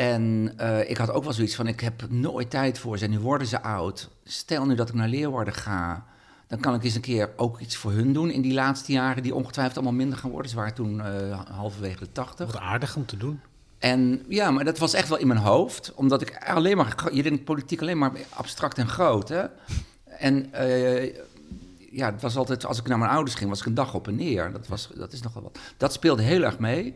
En 0.00 0.52
eh, 0.56 0.90
ik 0.90 0.96
had 0.96 1.10
ook 1.10 1.24
wel 1.24 1.32
zoiets 1.32 1.54
van, 1.54 1.66
ik 1.66 1.80
heb 1.80 2.10
nooit 2.10 2.50
tijd 2.50 2.78
voor 2.78 2.98
ze. 2.98 3.04
En 3.04 3.10
nu 3.10 3.18
worden 3.18 3.46
ze 3.46 3.62
oud. 3.62 4.08
Stel 4.24 4.66
nu 4.66 4.74
dat 4.74 4.88
ik 4.88 4.94
naar 4.94 5.08
Leeuwarden 5.08 5.54
ga... 5.54 6.04
dan 6.46 6.60
kan 6.60 6.74
ik 6.74 6.84
eens 6.84 6.94
een 6.94 7.00
keer 7.00 7.30
ook 7.36 7.60
iets 7.60 7.76
voor 7.76 7.92
hun 7.92 8.12
doen... 8.12 8.30
in 8.30 8.40
die 8.40 8.52
laatste 8.52 8.92
jaren 8.92 9.22
die 9.22 9.34
ongetwijfeld 9.34 9.76
allemaal 9.76 9.94
minder 9.94 10.18
gaan 10.18 10.30
worden. 10.30 10.50
Ze 10.50 10.56
waren 10.56 10.74
toen 10.74 11.00
eh, 11.00 11.40
halverwege 11.50 11.98
de 11.98 12.12
tachtig. 12.12 12.46
Wat 12.52 12.60
aardig 12.60 12.96
om 12.96 13.06
te 13.06 13.16
doen. 13.16 13.40
En 13.78 14.24
ja, 14.28 14.50
maar 14.50 14.64
dat 14.64 14.78
was 14.78 14.94
echt 14.94 15.08
wel 15.08 15.18
in 15.18 15.26
mijn 15.26 15.40
hoofd. 15.40 15.92
Omdat 15.94 16.22
ik 16.22 16.44
alleen 16.46 16.76
maar... 16.76 17.08
Je 17.12 17.22
denkt 17.22 17.44
politiek 17.44 17.80
alleen 17.80 17.98
maar 17.98 18.12
abstract 18.28 18.78
en 18.78 18.88
groot, 18.88 19.28
hè? 19.28 19.44
En 20.04 20.52
eh, 20.52 21.14
ja, 21.90 22.12
het 22.12 22.22
was 22.22 22.36
altijd... 22.36 22.66
Als 22.66 22.78
ik 22.78 22.88
naar 22.88 22.98
mijn 22.98 23.10
ouders 23.10 23.36
ging, 23.36 23.50
was 23.50 23.60
ik 23.60 23.66
een 23.66 23.74
dag 23.74 23.94
op 23.94 24.08
en 24.08 24.16
neer. 24.16 24.52
Dat, 24.52 24.66
was, 24.66 24.88
dat 24.94 25.12
is 25.12 25.22
nogal 25.22 25.42
wat. 25.42 25.58
Dat 25.76 25.92
speelde 25.92 26.22
heel 26.22 26.42
erg 26.42 26.58
mee. 26.58 26.94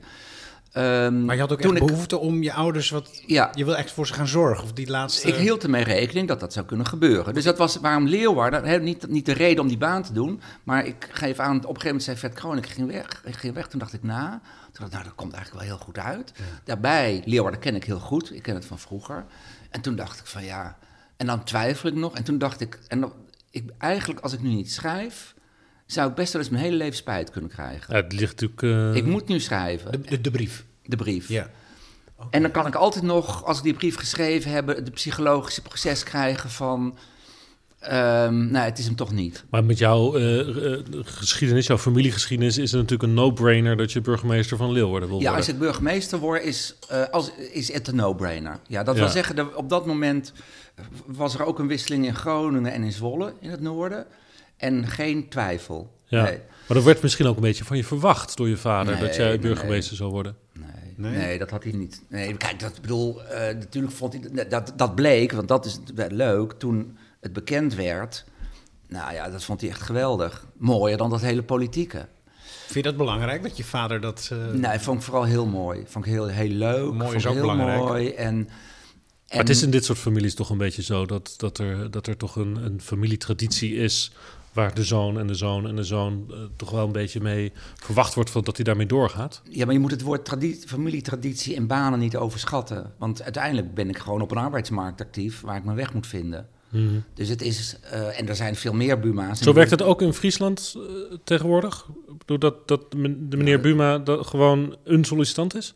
Ehm, 0.74 1.24
Maar 1.24 1.34
je 1.34 1.40
had 1.40 1.52
ook 1.52 1.60
echt 1.60 1.72
ik- 1.72 1.86
behoefte 1.86 2.18
om 2.18 2.42
je 2.42 2.52
ouders 2.52 2.90
wat... 2.90 3.22
Ja, 3.26 3.50
Je 3.54 3.64
wil 3.64 3.76
echt 3.76 3.92
voor 3.92 4.06
ze 4.06 4.14
gaan 4.14 4.26
zorgen. 4.26 4.64
Of 4.64 4.72
die 4.72 4.90
laatste... 4.90 5.28
ik 5.28 5.34
hield 5.34 5.62
ermee 5.62 5.84
rekening 5.84 6.28
dat 6.28 6.40
dat 6.40 6.52
zou 6.52 6.66
kunnen 6.66 6.86
gebeuren. 6.86 7.34
Dus 7.34 7.44
dat 7.44 7.58
was 7.58 7.76
waarom 7.76 8.06
Leeuwarden, 8.06 8.84
niet, 8.84 9.08
niet 9.08 9.26
de 9.26 9.32
reden 9.32 9.62
om 9.62 9.68
die 9.68 9.78
baan 9.78 10.02
te 10.02 10.12
doen, 10.12 10.40
maar 10.62 10.86
ik 10.86 11.08
geef 11.10 11.38
aan, 11.38 11.56
op 11.56 11.60
een 11.62 11.66
gegeven 11.66 11.86
moment 11.86 12.02
zei 12.02 12.16
Vet 12.16 12.32
Kroon, 12.34 12.56
ik 12.58 12.66
ging 12.66 12.86
weg, 12.90 13.22
ik 13.24 13.34
ging 13.36 13.54
weg. 13.54 13.66
Toen 13.68 13.78
dacht 13.78 13.92
ik 13.92 14.02
na, 14.02 14.30
toen 14.30 14.72
dacht 14.72 14.86
ik, 14.86 14.92
nou 14.92 15.04
dat 15.04 15.14
komt 15.14 15.32
eigenlijk 15.32 15.64
wel 15.66 15.76
heel 15.76 15.84
goed 15.84 15.98
uit. 15.98 16.32
Daarbij, 16.64 17.22
Leeuwarden 17.24 17.60
ken 17.60 17.74
ik 17.74 17.84
heel 17.84 17.98
goed, 18.00 18.34
ik 18.34 18.42
ken 18.42 18.54
het 18.54 18.64
van 18.66 18.78
vroeger. 18.78 19.24
En 19.70 19.80
toen 19.80 19.96
dacht 19.96 20.18
ik 20.18 20.26
van 20.26 20.44
ja, 20.44 20.76
en 21.16 21.26
dan 21.26 21.44
twijfel 21.44 21.88
ik 21.88 21.94
nog. 21.94 22.14
En 22.14 22.24
toen 22.24 22.38
dacht 22.38 22.60
ik, 22.60 22.78
en 22.88 23.00
dan, 23.00 23.12
ik, 23.50 23.70
eigenlijk 23.78 24.20
als 24.20 24.32
ik 24.32 24.40
nu 24.42 24.48
niet 24.48 24.72
schrijf, 24.72 25.33
zou 25.94 26.08
ik 26.08 26.14
best 26.14 26.32
wel 26.32 26.42
eens 26.42 26.50
mijn 26.50 26.62
hele 26.62 26.76
leven 26.76 26.96
spijt 26.96 27.30
kunnen 27.30 27.50
krijgen. 27.50 27.94
Ja, 27.96 28.02
het 28.02 28.12
ligt 28.12 28.40
natuurlijk... 28.40 28.62
eh, 28.62 28.94
Ik 28.94 29.04
moet 29.06 29.28
nu 29.28 29.40
schrijven. 29.40 29.92
De, 29.92 30.00
de, 30.00 30.20
de 30.20 30.30
brief. 30.30 30.64
de 30.84 30.96
brief. 30.96 31.28
Ja. 31.28 31.50
En 32.30 32.42
dan 32.42 32.50
kan 32.50 32.66
ik 32.66 32.74
altijd 32.74 33.04
nog, 33.04 33.44
als 33.44 33.58
ik 33.58 33.64
die 33.64 33.74
brief 33.74 33.96
geschreven 33.96 34.50
heb, 34.50 34.66
het 34.66 34.90
psychologische 34.92 35.62
proces 35.62 36.02
krijgen 36.02 36.50
van... 36.50 36.96
ehm 37.80 38.50
nou, 38.50 38.64
het 38.64 38.78
is 38.78 38.84
hem 38.84 38.96
toch 38.96 39.12
niet. 39.12 39.44
Maar 39.50 39.64
met 39.64 39.78
jouw 39.78 40.14
eh, 40.16 40.72
eh, 40.74 40.80
geschiedenis, 41.02 41.66
jouw 41.66 41.78
familiegeschiedenis, 41.78 42.58
is 42.58 42.70
het 42.72 42.80
natuurlijk 42.80 43.08
een 43.08 43.14
no-brainer 43.14 43.76
dat 43.76 43.92
je 43.92 44.00
burgemeester 44.00 44.56
van 44.56 44.72
Leeuwarden 44.72 45.08
wil 45.08 45.18
Ja, 45.18 45.22
worden. 45.24 45.38
als 45.40 45.48
ik 45.54 45.58
burgemeester 45.58 46.18
word, 46.18 46.42
is, 46.42 46.74
eh, 46.88 47.02
als, 47.10 47.30
is 47.52 47.72
het 47.72 47.88
een 47.88 47.96
no-brainer. 47.96 48.58
Ja, 48.66 48.82
dat 48.82 48.94
Ja. 48.94 49.00
wil 49.00 49.10
zeggen, 49.10 49.36
dat 49.36 49.54
op 49.54 49.68
dat 49.68 49.86
moment 49.86 50.32
was 51.06 51.34
er 51.34 51.44
ook 51.44 51.58
een 51.58 51.68
wisseling 51.68 52.06
in 52.06 52.14
Groningen 52.14 52.72
en 52.72 52.82
in 52.82 52.92
Zwolle, 52.92 53.32
in 53.40 53.50
het 53.50 53.60
noorden. 53.60 54.06
En 54.64 54.86
geen 54.86 55.28
twijfel. 55.28 55.92
Ja. 56.06 56.22
Nee. 56.22 56.38
Maar 56.66 56.76
dat 56.76 56.82
werd 56.86 57.02
misschien 57.02 57.26
ook 57.26 57.36
een 57.36 57.42
beetje 57.42 57.64
van 57.64 57.76
je 57.76 57.84
verwacht 57.84 58.36
door 58.36 58.48
je 58.48 58.56
vader, 58.56 58.92
Nee, 58.94 59.02
dat 59.02 59.16
jij 59.16 59.28
nee, 59.28 59.38
burgemeester 59.38 59.96
zou 59.96 60.10
worden. 60.10 60.36
Nee, 60.96 61.12
Nee? 61.12 61.38
dat 61.38 61.50
had 61.50 61.62
hij 61.62 61.72
niet. 61.72 62.02
Nee, 62.08 62.36
kijk, 62.36 62.60
dat 62.60 62.80
bedoel, 62.80 63.24
eh, 63.24 63.54
natuurlijk 63.54 63.94
vond 63.94 64.12
hij 64.32 64.46
dat, 64.48 64.72
dat 64.76 64.94
bleek, 64.94 65.32
want 65.32 65.48
dat 65.48 65.66
is 65.66 65.78
leuk. 66.08 66.52
Toen 66.52 66.96
het 67.20 67.32
bekend 67.32 67.74
werd, 67.74 68.24
nou 68.88 69.14
ja, 69.14 69.30
dat 69.30 69.44
vond 69.44 69.60
hij 69.60 69.70
echt 69.70 69.80
geweldig. 69.82 70.46
Mooier 70.56 70.96
dan 70.96 71.10
dat 71.10 71.20
hele 71.20 71.42
politieke. 71.42 72.06
Vind 72.64 72.74
je 72.74 72.82
dat 72.82 72.96
belangrijk, 72.96 73.42
dat 73.42 73.56
je 73.56 73.64
vader 73.64 74.00
dat... 74.00 74.28
eh, 74.32 74.38
Nee, 74.52 74.78
vond 74.78 74.98
ik 74.98 75.04
vooral 75.04 75.24
heel 75.24 75.46
mooi. 75.46 75.82
Vond 75.86 76.06
ik 76.06 76.12
heel, 76.12 76.26
heel 76.26 76.48
leuk. 76.48 76.92
Mooi 76.92 77.16
is 77.16 77.26
ook 77.26 77.32
heel 77.32 77.40
belangrijk. 77.42 77.80
mooi. 77.80 78.08
En, 78.10 78.26
en 78.26 78.46
Maar 79.28 79.38
het 79.38 79.48
is 79.48 79.62
in 79.62 79.70
dit 79.70 79.84
soort 79.84 79.98
families 79.98 80.34
toch 80.34 80.50
een 80.50 80.58
beetje 80.58 80.82
zo 80.82 81.06
dat, 81.06 81.34
dat, 81.36 81.58
er, 81.58 81.90
dat 81.90 82.06
er 82.06 82.16
toch 82.16 82.36
een, 82.36 82.56
een 82.56 82.80
familietraditie 82.80 83.74
is 83.74 84.12
waar 84.54 84.74
de 84.74 84.84
zoon 84.84 85.18
en 85.18 85.26
de 85.26 85.34
zoon 85.34 85.66
en 85.68 85.76
de 85.76 85.84
zoon 85.84 86.24
eh, 86.30 86.36
toch 86.56 86.70
wel 86.70 86.86
een 86.86 86.92
beetje 86.92 87.20
mee 87.20 87.52
verwacht 87.74 88.14
wordt 88.14 88.30
van 88.30 88.42
dat 88.42 88.56
hij 88.56 88.64
daarmee 88.64 88.86
doorgaat. 88.86 89.42
Ja, 89.50 89.64
maar 89.64 89.74
je 89.74 89.80
moet 89.80 89.90
het 89.90 90.02
woord 90.02 90.24
tradi- 90.24 90.62
familietraditie 90.66 91.56
en 91.56 91.66
banen 91.66 91.98
niet 91.98 92.16
overschatten. 92.16 92.92
Want 92.98 93.22
uiteindelijk 93.22 93.74
ben 93.74 93.88
ik 93.88 93.98
gewoon 93.98 94.20
op 94.20 94.30
een 94.30 94.36
arbeidsmarkt 94.36 95.00
actief 95.00 95.40
waar 95.40 95.56
ik 95.56 95.64
mijn 95.64 95.76
weg 95.76 95.92
moet 95.94 96.06
vinden. 96.06 96.48
Dus 97.14 97.28
het 97.28 97.42
is, 97.42 97.76
eh, 97.90 98.20
en 98.20 98.28
er 98.28 98.36
zijn 98.36 98.56
veel 98.56 98.72
meer 98.72 99.00
Buma's. 99.00 99.40
Zo 99.40 99.52
werkt 99.52 99.70
het 99.70 99.82
ook 99.82 100.02
in 100.02 100.12
Friesland 100.12 100.74
eh, 100.76 100.82
tegenwoordig? 101.24 101.86
Doordat 102.24 102.68
dat 102.68 102.90
de 102.90 102.96
meneer 103.36 103.60
Buma 103.60 103.98
dat 103.98 104.26
gewoon 104.26 104.76
een 104.84 105.04
sollicitant 105.04 105.54
is? 105.54 105.74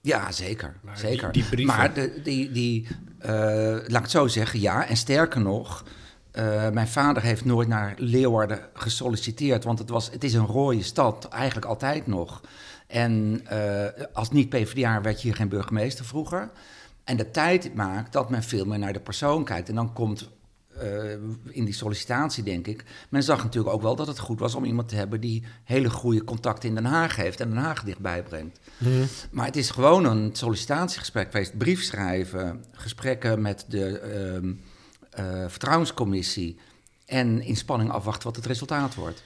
Ja, 0.00 0.32
zeker. 0.32 0.76
Maar 0.82 0.98
zeker. 0.98 1.32
die- 1.32 1.42
die 1.42 1.50
brieven- 1.50 1.76
Maar 1.76 1.94
de, 1.94 2.20
die, 2.24 2.52
die 2.52 2.86
eh, 3.18 3.30
laat 3.32 3.88
ik 3.88 3.94
het 3.96 4.10
zo 4.10 4.26
zeggen, 4.26 4.60
ja. 4.60 4.86
En 4.88 4.96
sterker 4.96 5.40
nog, 5.40 5.84
eh, 6.32 6.70
mijn 6.70 6.88
vader 6.88 7.22
heeft 7.22 7.44
nooit 7.44 7.68
naar 7.68 7.94
Leeuwarden 7.96 8.60
gesolliciteerd. 8.74 9.64
Want 9.64 9.78
het, 9.78 9.88
was, 9.88 10.10
het 10.10 10.24
is 10.24 10.34
een 10.34 10.46
rode 10.46 10.82
stad, 10.82 11.28
eigenlijk 11.28 11.66
altijd 11.66 12.06
nog. 12.06 12.40
En 12.86 13.40
eh, 13.46 14.04
als 14.12 14.30
niet-PVDA 14.30 15.00
werd 15.00 15.22
je 15.22 15.28
hier 15.28 15.36
geen 15.36 15.48
burgemeester 15.48 16.04
vroeger. 16.04 16.50
En 17.04 17.16
de 17.16 17.30
tijd 17.30 17.74
maakt 17.74 18.12
dat 18.12 18.30
men 18.30 18.42
veel 18.42 18.64
meer 18.64 18.78
naar 18.78 18.92
de 18.92 19.00
persoon 19.00 19.44
kijkt. 19.44 19.68
En 19.68 19.74
dan 19.74 19.92
komt 19.92 20.30
eh, 20.78 21.12
in 21.48 21.64
die 21.64 21.74
sollicitatie, 21.74 22.42
denk 22.44 22.66
ik. 22.66 22.84
Men 23.08 23.22
zag 23.22 23.42
natuurlijk 23.42 23.74
ook 23.74 23.82
wel 23.82 23.96
dat 23.96 24.06
het 24.06 24.18
goed 24.18 24.38
was 24.38 24.54
om 24.54 24.64
iemand 24.64 24.88
te 24.88 24.96
hebben 24.96 25.20
die 25.20 25.44
hele 25.64 25.90
goede 25.90 26.24
contacten 26.24 26.68
in 26.68 26.74
Den 26.74 26.84
Haag 26.84 27.16
heeft 27.16 27.40
en 27.40 27.48
Den 27.48 27.58
Haag 27.58 27.84
dichtbij 27.84 28.22
brengt. 28.22 28.60
Maar 29.30 29.46
het 29.46 29.56
is 29.56 29.70
gewoon 29.70 30.04
een 30.04 30.30
sollicitatiegesprek 30.32 31.30
geweest. 31.30 31.58
Brief 31.58 31.82
schrijven, 31.82 32.64
gesprekken 32.72 33.42
met 33.42 33.64
de 33.68 33.98
ehm, 33.98 34.52
eh, 35.12 35.24
vertrouwenscommissie. 35.48 36.56
En 37.06 37.42
in 37.42 37.56
spanning 37.56 37.90
afwachten 37.90 38.26
wat 38.26 38.36
het 38.36 38.46
resultaat 38.46 38.94
wordt. 38.94 39.22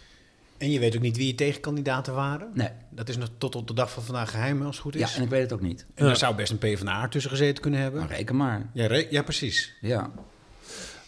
En 0.59 0.71
je 0.71 0.79
weet 0.79 0.97
ook 0.97 1.03
niet 1.03 1.17
wie 1.17 1.27
je 1.27 1.35
tegenkandidaten 1.35 2.15
waren? 2.15 2.51
Nee. 2.55 2.69
Dat 2.91 3.09
is 3.09 3.17
nog 3.17 3.29
tot 3.39 3.55
op 3.57 3.67
de 3.69 3.75
dag 3.75 3.91
van 3.91 4.03
vandaag 4.03 4.31
geheim, 4.31 4.63
als 4.63 4.75
het 4.77 4.85
goed 4.85 4.95
is. 4.95 5.11
Ja, 5.11 5.17
en 5.17 5.23
ik 5.23 5.29
weet 5.29 5.43
het 5.43 5.53
ook 5.53 5.61
niet. 5.61 5.87
En 5.95 6.05
daar 6.07 6.17
zou 6.17 6.35
best 6.35 6.51
een 6.53 6.59
PvdA 6.59 7.09
tussen 7.09 7.31
gezeten 7.31 7.63
kunnen 7.63 7.81
hebben. 7.81 8.01
Maar 8.01 8.09
reken 8.11 8.37
maar. 8.37 8.67
Ja, 8.73 8.87
re- 8.87 9.07
ja, 9.11 9.23
precies. 9.23 9.73
Ja. 9.81 10.11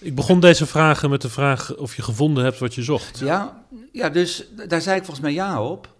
Ik 0.00 0.14
begon 0.14 0.40
deze 0.40 0.66
vragen 0.66 1.10
met 1.10 1.22
de 1.22 1.28
vraag 1.28 1.76
of 1.76 1.96
je 1.96 2.02
gevonden 2.02 2.44
hebt 2.44 2.58
wat 2.58 2.74
je 2.74 2.82
zocht. 2.82 3.18
Ja, 3.18 3.62
ja, 3.92 4.08
dus 4.08 4.44
daar 4.68 4.80
zei 4.80 4.96
ik 4.96 5.04
volgens 5.04 5.26
mij 5.26 5.34
ja 5.34 5.62
op. 5.62 5.94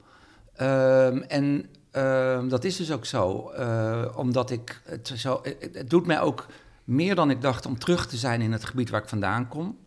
Ehm, 0.55 1.17
en 1.19 1.67
ehm, 1.91 2.49
dat 2.49 2.65
is 2.65 2.77
dus 2.77 2.91
ook 2.93 3.05
zo. 3.07 3.49
eh, 3.51 4.05
omdat 4.17 4.51
ik 4.51 4.81
het 4.85 5.13
zo. 5.17 5.41
Het, 5.43 5.69
het 5.73 5.91
doet 5.91 6.07
mij 6.07 6.21
ook 6.21 6.47
meer 6.89 7.15
dan 7.15 7.31
ik 7.31 7.41
dacht 7.43 7.67
om 7.67 7.79
terug 7.79 8.07
te 8.07 8.17
zijn 8.17 8.41
in 8.41 8.53
het 8.53 8.65
gebied 8.65 8.91
waar 8.91 9.03
ik 9.03 9.09
vandaan 9.09 9.49
kom. 9.49 9.79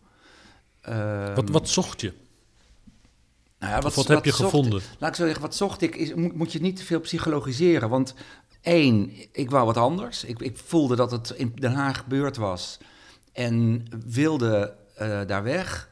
Ehm, 0.80 1.34
Wat, 1.34 1.48
wat 1.48 1.68
zocht 1.68 2.00
je? 2.00 2.12
nou 3.58 3.72
ja, 3.72 3.80
wat 3.80 4.08
heb 4.08 4.24
je 4.24 4.30
zocht- 4.30 4.42
gevonden? 4.42 4.80
Laat 4.98 5.10
ik 5.10 5.16
zo 5.16 5.24
zeggen, 5.24 5.42
wat 5.42 5.54
zocht 5.54 5.82
ik? 5.82 5.96
Is, 5.96 6.14
moet, 6.14 6.34
moet 6.34 6.52
je 6.52 6.60
niet 6.60 6.76
te 6.76 6.84
veel 6.84 7.00
psychologiseren. 7.00 7.88
Want 7.88 8.14
één, 8.60 9.12
ik 9.32 9.50
wou 9.50 9.66
wat 9.66 9.76
anders. 9.76 10.24
Ik, 10.24 10.40
ik 10.40 10.56
voelde 10.58 10.96
dat 10.96 11.10
het 11.10 11.30
in 11.30 11.52
Den 11.54 11.72
Haag 11.74 11.98
gebeurd 11.98 12.36
was. 12.36 12.78
En 13.32 13.84
wilde 14.06 14.74
eh, 14.94 15.20
daar 15.26 15.42
weg. 15.42 15.90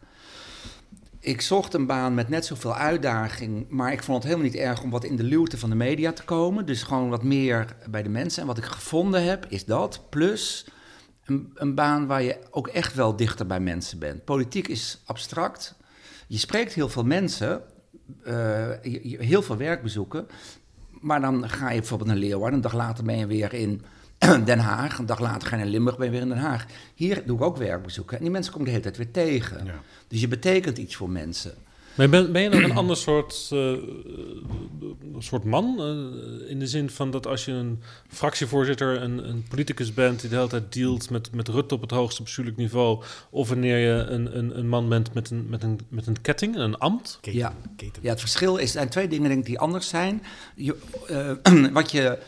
Ik 1.20 1.40
zocht 1.40 1.74
een 1.74 1.86
baan 1.86 2.14
met 2.14 2.28
net 2.28 2.46
zoveel 2.46 2.74
uitdaging. 2.74 3.66
Maar 3.68 3.92
ik 3.92 4.02
vond 4.02 4.16
het 4.22 4.32
helemaal 4.32 4.50
niet 4.52 4.60
erg 4.60 4.82
om 4.82 4.90
wat 4.90 5.04
in 5.04 5.16
de 5.16 5.22
luwte 5.22 5.58
van 5.58 5.70
de 5.70 5.76
media 5.76 6.12
te 6.12 6.24
komen. 6.24 6.66
Dus 6.66 6.82
gewoon 6.82 7.08
wat 7.08 7.22
meer 7.22 7.76
bij 7.90 8.02
de 8.02 8.08
mensen. 8.08 8.40
En 8.40 8.46
wat 8.46 8.58
ik 8.58 8.64
gevonden 8.64 9.24
heb, 9.24 9.46
is 9.48 9.64
dat. 9.64 10.00
Plus 10.08 10.66
een, 11.30 11.50
een 11.54 11.74
baan 11.74 12.06
waar 12.06 12.22
je 12.22 12.38
ook 12.50 12.68
echt 12.68 12.94
wel 12.94 13.16
dichter 13.16 13.46
bij 13.46 13.60
mensen 13.60 13.98
bent. 13.98 14.24
Politiek 14.24 14.68
is 14.68 15.02
abstract. 15.04 15.74
Je 16.26 16.38
spreekt 16.38 16.72
heel 16.72 16.88
veel 16.88 17.04
mensen, 17.04 17.62
eh, 18.24 18.82
je- 18.82 19.08
je- 19.08 19.22
heel 19.24 19.42
veel 19.42 19.56
werkbezoeken. 19.56 20.26
Maar 21.00 21.20
dan 21.20 21.48
ga 21.48 21.70
je 21.70 21.78
bijvoorbeeld 21.78 22.08
naar 22.10 22.18
Leeuwarden. 22.18 22.54
Een 22.54 22.60
dag 22.60 22.74
later 22.74 23.04
ben 23.04 23.18
je 23.18 23.26
weer 23.26 23.54
in 23.54 23.82
Den 24.44 24.58
Haag. 24.58 24.98
Een 24.98 25.06
dag 25.06 25.20
later 25.20 25.48
ga 25.48 25.56
je 25.56 25.62
naar 25.62 25.70
Limburg, 25.72 25.96
ben 25.96 26.06
je 26.06 26.12
weer 26.12 26.20
in 26.20 26.28
Den 26.28 26.38
Haag. 26.38 26.66
Hier 26.94 27.26
doe 27.26 27.36
ik 27.36 27.42
ook 27.42 27.56
werkbezoeken. 27.56 28.16
En 28.16 28.22
die 28.22 28.32
mensen 28.32 28.52
kom 28.52 28.60
ik 28.60 28.66
de 28.66 28.72
hele 28.72 28.82
tijd 28.84 28.96
weer 28.96 29.10
tegen. 29.10 29.64
Ja. 29.64 29.74
Dus 30.08 30.20
je 30.20 30.28
betekent 30.28 30.78
iets 30.78 30.96
voor 30.96 31.10
mensen. 31.10 31.54
Maar 32.00 32.08
ben, 32.08 32.32
ben 32.32 32.42
je 32.42 32.48
nou 32.48 32.62
een 32.62 32.72
ander 32.82 32.96
soort, 32.96 33.48
eh, 33.52 33.72
soort 35.18 35.44
man? 35.44 35.76
eh, 35.80 36.50
in 36.50 36.58
de 36.58 36.66
zin 36.66 36.90
van 36.90 37.10
dat 37.10 37.26
als 37.26 37.44
je 37.44 37.52
een 37.52 37.82
fractievoorzitter, 38.08 39.02
een, 39.02 39.28
een 39.28 39.44
politicus 39.48 39.94
bent 39.94 40.20
die 40.20 40.30
de 40.30 40.36
hele 40.36 40.48
tijd 40.48 40.72
dealt 40.72 41.10
met, 41.10 41.32
met 41.34 41.48
Rutte 41.48 41.74
op 41.74 41.80
het 41.80 41.90
hoogste 41.90 42.22
bestuurlijk 42.22 42.56
niveau. 42.56 43.02
Of 43.30 43.48
wanneer 43.48 43.78
je 43.78 44.02
een, 44.04 44.38
een, 44.38 44.58
een 44.58 44.68
man 44.68 44.88
bent 44.88 45.14
met 45.14 45.30
een, 45.30 45.46
met, 45.48 45.62
een, 45.62 45.80
met 45.88 46.06
een 46.06 46.20
ketting, 46.20 46.56
een 46.56 46.78
ambt. 46.78 47.18
Keten, 47.20 47.38
Ja. 47.38 47.54
keten. 47.76 48.02
Ja, 48.02 48.10
het 48.10 48.20
verschil 48.20 48.56
is, 48.56 48.62
er 48.62 48.68
zijn 48.68 48.88
twee 48.88 49.08
dingen 49.08 49.28
denk 49.28 49.40
ik 49.40 49.46
die 49.46 49.58
anders 49.58 49.88
zijn. 49.88 50.22
Je, 50.56 50.76
eh, 51.06 51.72
wat 51.72 51.90
je 51.90 52.18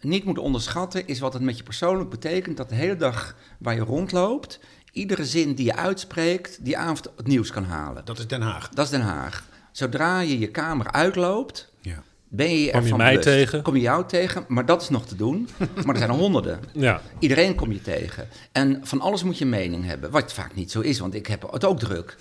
niet 0.00 0.24
moet 0.24 0.38
onderschatten 0.38 1.06
is 1.06 1.18
wat 1.18 1.32
het 1.32 1.42
met 1.42 1.56
je 1.56 1.62
persoonlijk 1.62 2.10
betekent 2.10 2.56
dat 2.56 2.68
de 2.68 2.74
hele 2.74 2.96
dag 2.96 3.36
waar 3.58 3.74
je 3.74 3.80
rondloopt, 3.80 4.60
iedere 4.98 5.24
zin 5.26 5.54
die 5.54 5.64
je 5.64 5.76
uitspreekt, 5.76 6.58
die 6.64 6.78
avond 6.78 7.08
het 7.16 7.26
nieuws 7.26 7.50
kan 7.50 7.64
halen. 7.64 8.04
Dat 8.04 8.18
is 8.18 8.26
Den 8.26 8.40
Haag. 8.42 8.68
Dat 8.68 8.84
is 8.84 8.90
Den 8.90 9.00
Haag. 9.00 9.44
Zodra 9.72 10.20
je 10.20 10.38
je 10.38 10.48
kamer 10.50 10.92
uitloopt, 10.92 11.72
Ja. 11.80 12.02
ben 12.28 12.48
je 12.48 12.54
Kom 12.70 12.80
je 12.80 12.84
ervan 12.84 12.98
mij 12.98 13.08
bewust. 13.08 13.28
tegen? 13.28 13.62
Kom 13.62 13.74
je 13.74 13.80
jou 13.80 14.06
tegen, 14.06 14.44
maar 14.48 14.66
dat 14.66 14.82
is 14.82 14.88
nog 14.88 15.06
te 15.06 15.16
doen. 15.16 15.48
Maar 15.84 15.94
er 15.94 15.96
zijn 15.98 16.10
er 16.10 16.16
honderden. 16.16 16.60
Ja, 16.72 17.00
Iedereen 17.18 17.54
kom 17.54 17.72
je 17.72 17.82
tegen. 17.82 18.28
En 18.52 18.80
van 18.82 19.00
alles 19.00 19.22
moet 19.22 19.38
je 19.38 19.44
een 19.44 19.50
mening 19.50 19.84
hebben. 19.84 20.10
Wat 20.10 20.32
vaak 20.32 20.54
niet 20.54 20.70
zo 20.70 20.80
is, 20.80 20.98
want 20.98 21.14
ik 21.14 21.26
heb 21.26 21.50
het 21.52 21.64
ook 21.64 21.78
druk. 21.78 22.16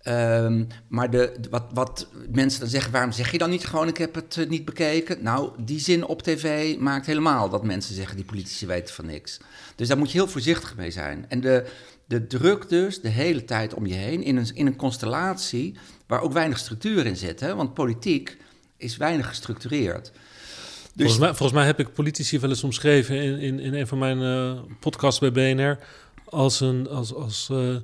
Ehm, 0.00 0.64
maar 0.88 1.10
de, 1.10 1.32
wat, 1.50 1.64
wat 1.74 2.06
mensen 2.30 2.60
dan 2.60 2.68
zeggen, 2.68 2.92
waarom 2.92 3.12
zeg 3.12 3.32
je 3.32 3.38
dan 3.38 3.50
niet 3.50 3.66
gewoon, 3.66 3.88
ik 3.88 3.96
heb 3.96 4.14
het 4.14 4.36
eh, 4.36 4.48
niet 4.48 4.64
bekeken? 4.64 5.22
Nou, 5.22 5.50
die 5.58 5.78
zin 5.80 6.04
op 6.06 6.22
tv 6.22 6.76
maakt 6.78 7.06
helemaal 7.06 7.48
dat 7.48 7.64
mensen 7.64 7.94
zeggen, 7.94 8.16
die 8.16 8.24
politici 8.24 8.66
weten 8.66 8.94
van 8.94 9.06
niks. 9.06 9.40
Dus 9.76 9.88
daar 9.88 9.98
moet 9.98 10.10
je 10.12 10.18
heel 10.18 10.28
voorzichtig 10.28 10.76
mee 10.76 10.90
zijn. 10.90 11.24
En 11.28 11.40
de, 11.40 11.66
de 12.10 12.26
druk 12.26 12.68
dus 12.68 13.00
de 13.00 13.08
hele 13.08 13.44
tijd 13.44 13.74
om 13.74 13.86
je 13.86 13.94
heen 13.94 14.22
in 14.22 14.36
een, 14.36 14.54
in 14.54 14.66
een 14.66 14.76
constellatie 14.76 15.74
waar 16.06 16.20
ook 16.20 16.32
weinig 16.32 16.58
structuur 16.58 17.06
in 17.06 17.16
zit. 17.16 17.40
Hè? 17.40 17.54
Want 17.54 17.74
politiek 17.74 18.36
is 18.76 18.96
weinig 18.96 19.28
gestructureerd. 19.28 20.12
Dus 20.12 20.92
volgens, 20.94 21.18
mij, 21.18 21.28
volgens 21.28 21.52
mij 21.52 21.66
heb 21.66 21.78
ik 21.78 21.92
politici 21.92 22.38
wel 22.38 22.50
eens 22.50 22.64
omschreven 22.64 23.40
in, 23.40 23.58
in, 23.60 23.74
een 23.74 23.86
van 23.86 23.98
mijn 23.98 24.22
eh, 24.22 24.62
podcasts 24.80 25.20
bij 25.20 25.32
BNR 25.32 25.78
als, 26.24 26.60
een, 26.60 26.88
als, 26.88 27.14
als 27.14 27.48
eh, 27.50 27.76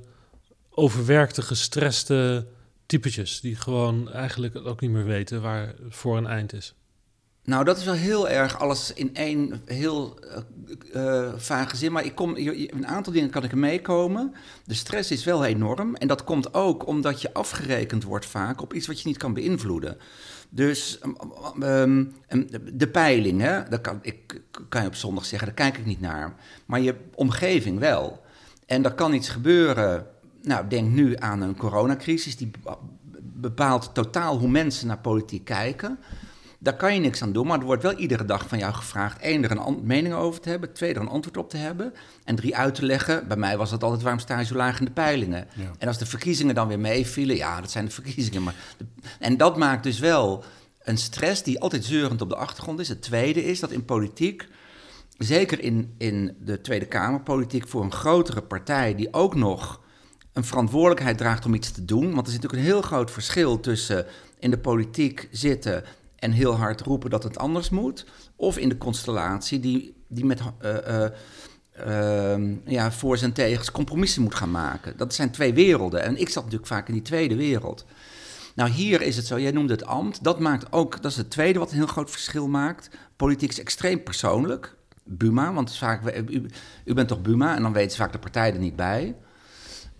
overwerkte, 0.69 1.41
gestreste 1.41 2.45
typetjes 2.85 3.39
die 3.39 3.55
gewoon 3.55 4.11
eigenlijk 4.11 4.55
ook 4.55 4.81
niet 4.81 4.91
meer 4.91 5.05
weten 5.05 5.41
waar 5.41 5.75
voor 5.89 6.17
een 6.17 6.27
eind 6.27 6.53
is. 6.53 6.73
Nou, 7.47 7.63
dat 7.63 7.77
is 7.77 7.83
wel 7.85 7.93
heel 7.93 8.29
erg 8.29 8.59
alles 8.59 8.93
in 8.93 9.15
één 9.15 9.61
heel 9.65 10.19
eh, 10.93 11.25
eh, 11.25 11.33
vage 11.35 11.75
zin. 11.75 11.91
Maar 11.91 12.05
ik 12.05 12.15
kom, 12.15 12.35
een 12.35 12.87
aantal 12.87 13.13
dingen 13.13 13.29
kan 13.29 13.43
ik 13.43 13.55
meekomen. 13.55 14.33
De 14.65 14.73
stress 14.73 15.11
is 15.11 15.23
wel 15.23 15.45
enorm. 15.45 15.95
En 15.95 16.07
dat 16.07 16.23
komt 16.23 16.53
ook 16.53 16.87
omdat 16.87 17.21
je 17.21 17.33
afgerekend 17.33 18.03
wordt 18.03 18.25
vaak 18.25 18.61
op 18.61 18.73
iets 18.73 18.87
wat 18.87 19.01
je 19.01 19.07
niet 19.07 19.17
kan 19.17 19.33
beïnvloeden. 19.33 19.97
Dus 20.49 20.99
um, 21.03 21.63
um, 21.63 22.13
um, 22.29 22.47
de 22.73 22.87
peiling, 22.87 23.41
hè, 23.41 23.69
dat 23.69 23.81
kan, 23.81 23.99
ik, 24.01 24.41
kan 24.69 24.81
je 24.81 24.87
op 24.87 24.95
zondag 24.95 25.25
zeggen, 25.25 25.47
daar 25.47 25.57
kijk 25.57 25.77
ik 25.77 25.85
niet 25.85 26.01
naar. 26.01 26.35
Maar 26.65 26.81
je 26.81 26.95
omgeving 27.15 27.79
wel. 27.79 28.23
En 28.65 28.85
er 28.85 28.93
kan 28.93 29.13
iets 29.13 29.29
gebeuren. 29.29 30.07
Nou, 30.41 30.67
denk 30.67 30.89
nu 30.89 31.15
aan 31.17 31.41
een 31.41 31.57
coronacrisis. 31.57 32.37
Die 32.37 32.51
bepaalt 33.21 33.93
totaal 33.93 34.37
hoe 34.37 34.49
mensen 34.49 34.87
naar 34.87 34.99
politiek 34.99 35.45
kijken. 35.45 35.99
Daar 36.59 36.75
kan 36.75 36.93
je 36.93 36.99
niks 36.99 37.21
aan 37.21 37.31
doen, 37.31 37.47
maar 37.47 37.59
er 37.59 37.65
wordt 37.65 37.83
wel 37.83 37.97
iedere 37.97 38.25
dag 38.25 38.47
van 38.47 38.57
jou 38.57 38.73
gevraagd... 38.73 39.21
één, 39.21 39.43
er 39.43 39.51
een 39.51 39.79
mening 39.83 40.13
over 40.13 40.41
te 40.41 40.49
hebben, 40.49 40.73
twee, 40.73 40.93
er 40.93 41.01
een 41.01 41.07
antwoord 41.07 41.37
op 41.37 41.49
te 41.49 41.57
hebben... 41.57 41.93
en 42.23 42.35
drie, 42.35 42.55
uit 42.55 42.75
te 42.75 42.85
leggen. 42.85 43.27
Bij 43.27 43.37
mij 43.37 43.57
was 43.57 43.69
dat 43.69 43.83
altijd, 43.83 44.01
waarom 44.01 44.21
sta 44.21 44.39
je 44.39 44.45
zo 44.45 44.55
laag 44.55 44.79
in 44.79 44.85
de 44.85 44.91
peilingen? 44.91 45.47
En 45.77 45.87
als 45.87 45.97
de 45.97 46.05
verkiezingen 46.05 46.55
dan 46.55 46.67
weer 46.67 46.79
meevielen, 46.79 47.35
ja, 47.35 47.61
dat 47.61 47.71
zijn 47.71 47.85
de 47.85 47.91
verkiezingen. 47.91 48.43
Maar 48.43 48.55
en 49.19 49.37
dat 49.37 49.57
maakt 49.57 49.83
dus 49.83 49.99
wel 49.99 50.43
een 50.83 50.97
stress 50.97 51.43
die 51.43 51.59
altijd 51.59 51.85
zeurend 51.85 52.21
op 52.21 52.29
de 52.29 52.35
achtergrond 52.35 52.79
is. 52.79 52.89
Het 52.89 53.01
tweede 53.01 53.45
is 53.45 53.59
dat 53.59 53.71
in 53.71 53.85
politiek 53.85 54.47
zeker 55.17 55.59
in, 55.59 55.93
in 55.97 56.37
de 56.39 56.61
Tweede 56.61 56.85
Kamerpolitiek, 56.85 57.67
voor 57.67 57.83
een 57.83 57.91
grotere 57.91 58.41
partij 58.41 58.95
die 58.95 59.13
ook 59.13 59.35
nog 59.35 59.81
een 60.33 60.43
verantwoordelijkheid 60.43 61.17
draagt 61.17 61.45
om 61.45 61.53
iets 61.53 61.71
te 61.71 61.85
doen. 61.85 62.13
Want 62.13 62.25
er 62.25 62.31
zit 62.33 62.41
natuurlijk 62.41 62.69
een 62.69 62.73
heel 62.73 62.81
groot 62.81 63.11
verschil 63.11 63.59
tussen 63.59 64.05
in 64.39 64.51
de 64.51 64.57
politiek 64.57 65.27
zitten 65.31 65.83
en 66.19 66.31
heel 66.31 66.55
hard 66.55 66.81
roepen 66.81 67.09
dat 67.09 67.23
het 67.23 67.37
anders 67.37 67.69
moet, 67.69 68.05
of 68.35 68.57
in 68.57 68.69
de 68.69 68.77
constellatie 68.77 69.59
die, 69.59 69.95
die 70.07 70.25
met 70.25 70.41
uh, 71.85 72.35
ja, 72.65 72.91
voor 72.91 73.17
zijn 73.17 73.33
tegens 73.33 73.71
compromissen 73.71 74.21
moet 74.21 74.35
gaan 74.35 74.51
maken. 74.51 74.97
Dat 74.97 75.13
zijn 75.13 75.31
twee 75.31 75.53
werelden. 75.53 76.03
En 76.03 76.19
ik 76.19 76.29
zat 76.29 76.43
natuurlijk 76.43 76.71
vaak 76.71 76.87
in 76.87 76.93
die 76.93 77.01
tweede 77.03 77.35
wereld. 77.35 77.85
Nou, 78.55 78.69
hier 78.69 79.01
is 79.01 79.15
het 79.15 79.25
zo, 79.25 79.39
jij 79.39 79.51
noemde 79.51 79.73
het 79.73 79.85
ambt. 79.85 80.23
Dat 80.23 80.39
maakt 80.39 80.71
ook, 80.71 81.01
dat 81.01 81.11
is 81.11 81.17
het 81.17 81.29
tweede 81.29 81.59
wat 81.59 81.71
een 81.71 81.77
heel 81.77 81.87
groot 81.87 82.11
verschil 82.11 82.47
maakt. 82.47 82.89
Politiek 83.15 83.49
is 83.49 83.59
extreem 83.59 84.03
persoonlijk. 84.03 84.75
Buma, 85.03 85.53
want 85.53 85.75
vaak, 85.75 86.15
u, 86.29 86.45
u, 86.85 86.93
bent 86.93 87.07
toch 87.07 87.21
Buma 87.21 87.55
en 87.55 87.61
dan 87.61 87.73
weten 87.73 87.91
ze 87.91 87.97
vaak 87.97 88.11
de 88.11 88.19
partij 88.19 88.53
er 88.53 88.59
niet 88.59 88.75
bij. 88.75 89.15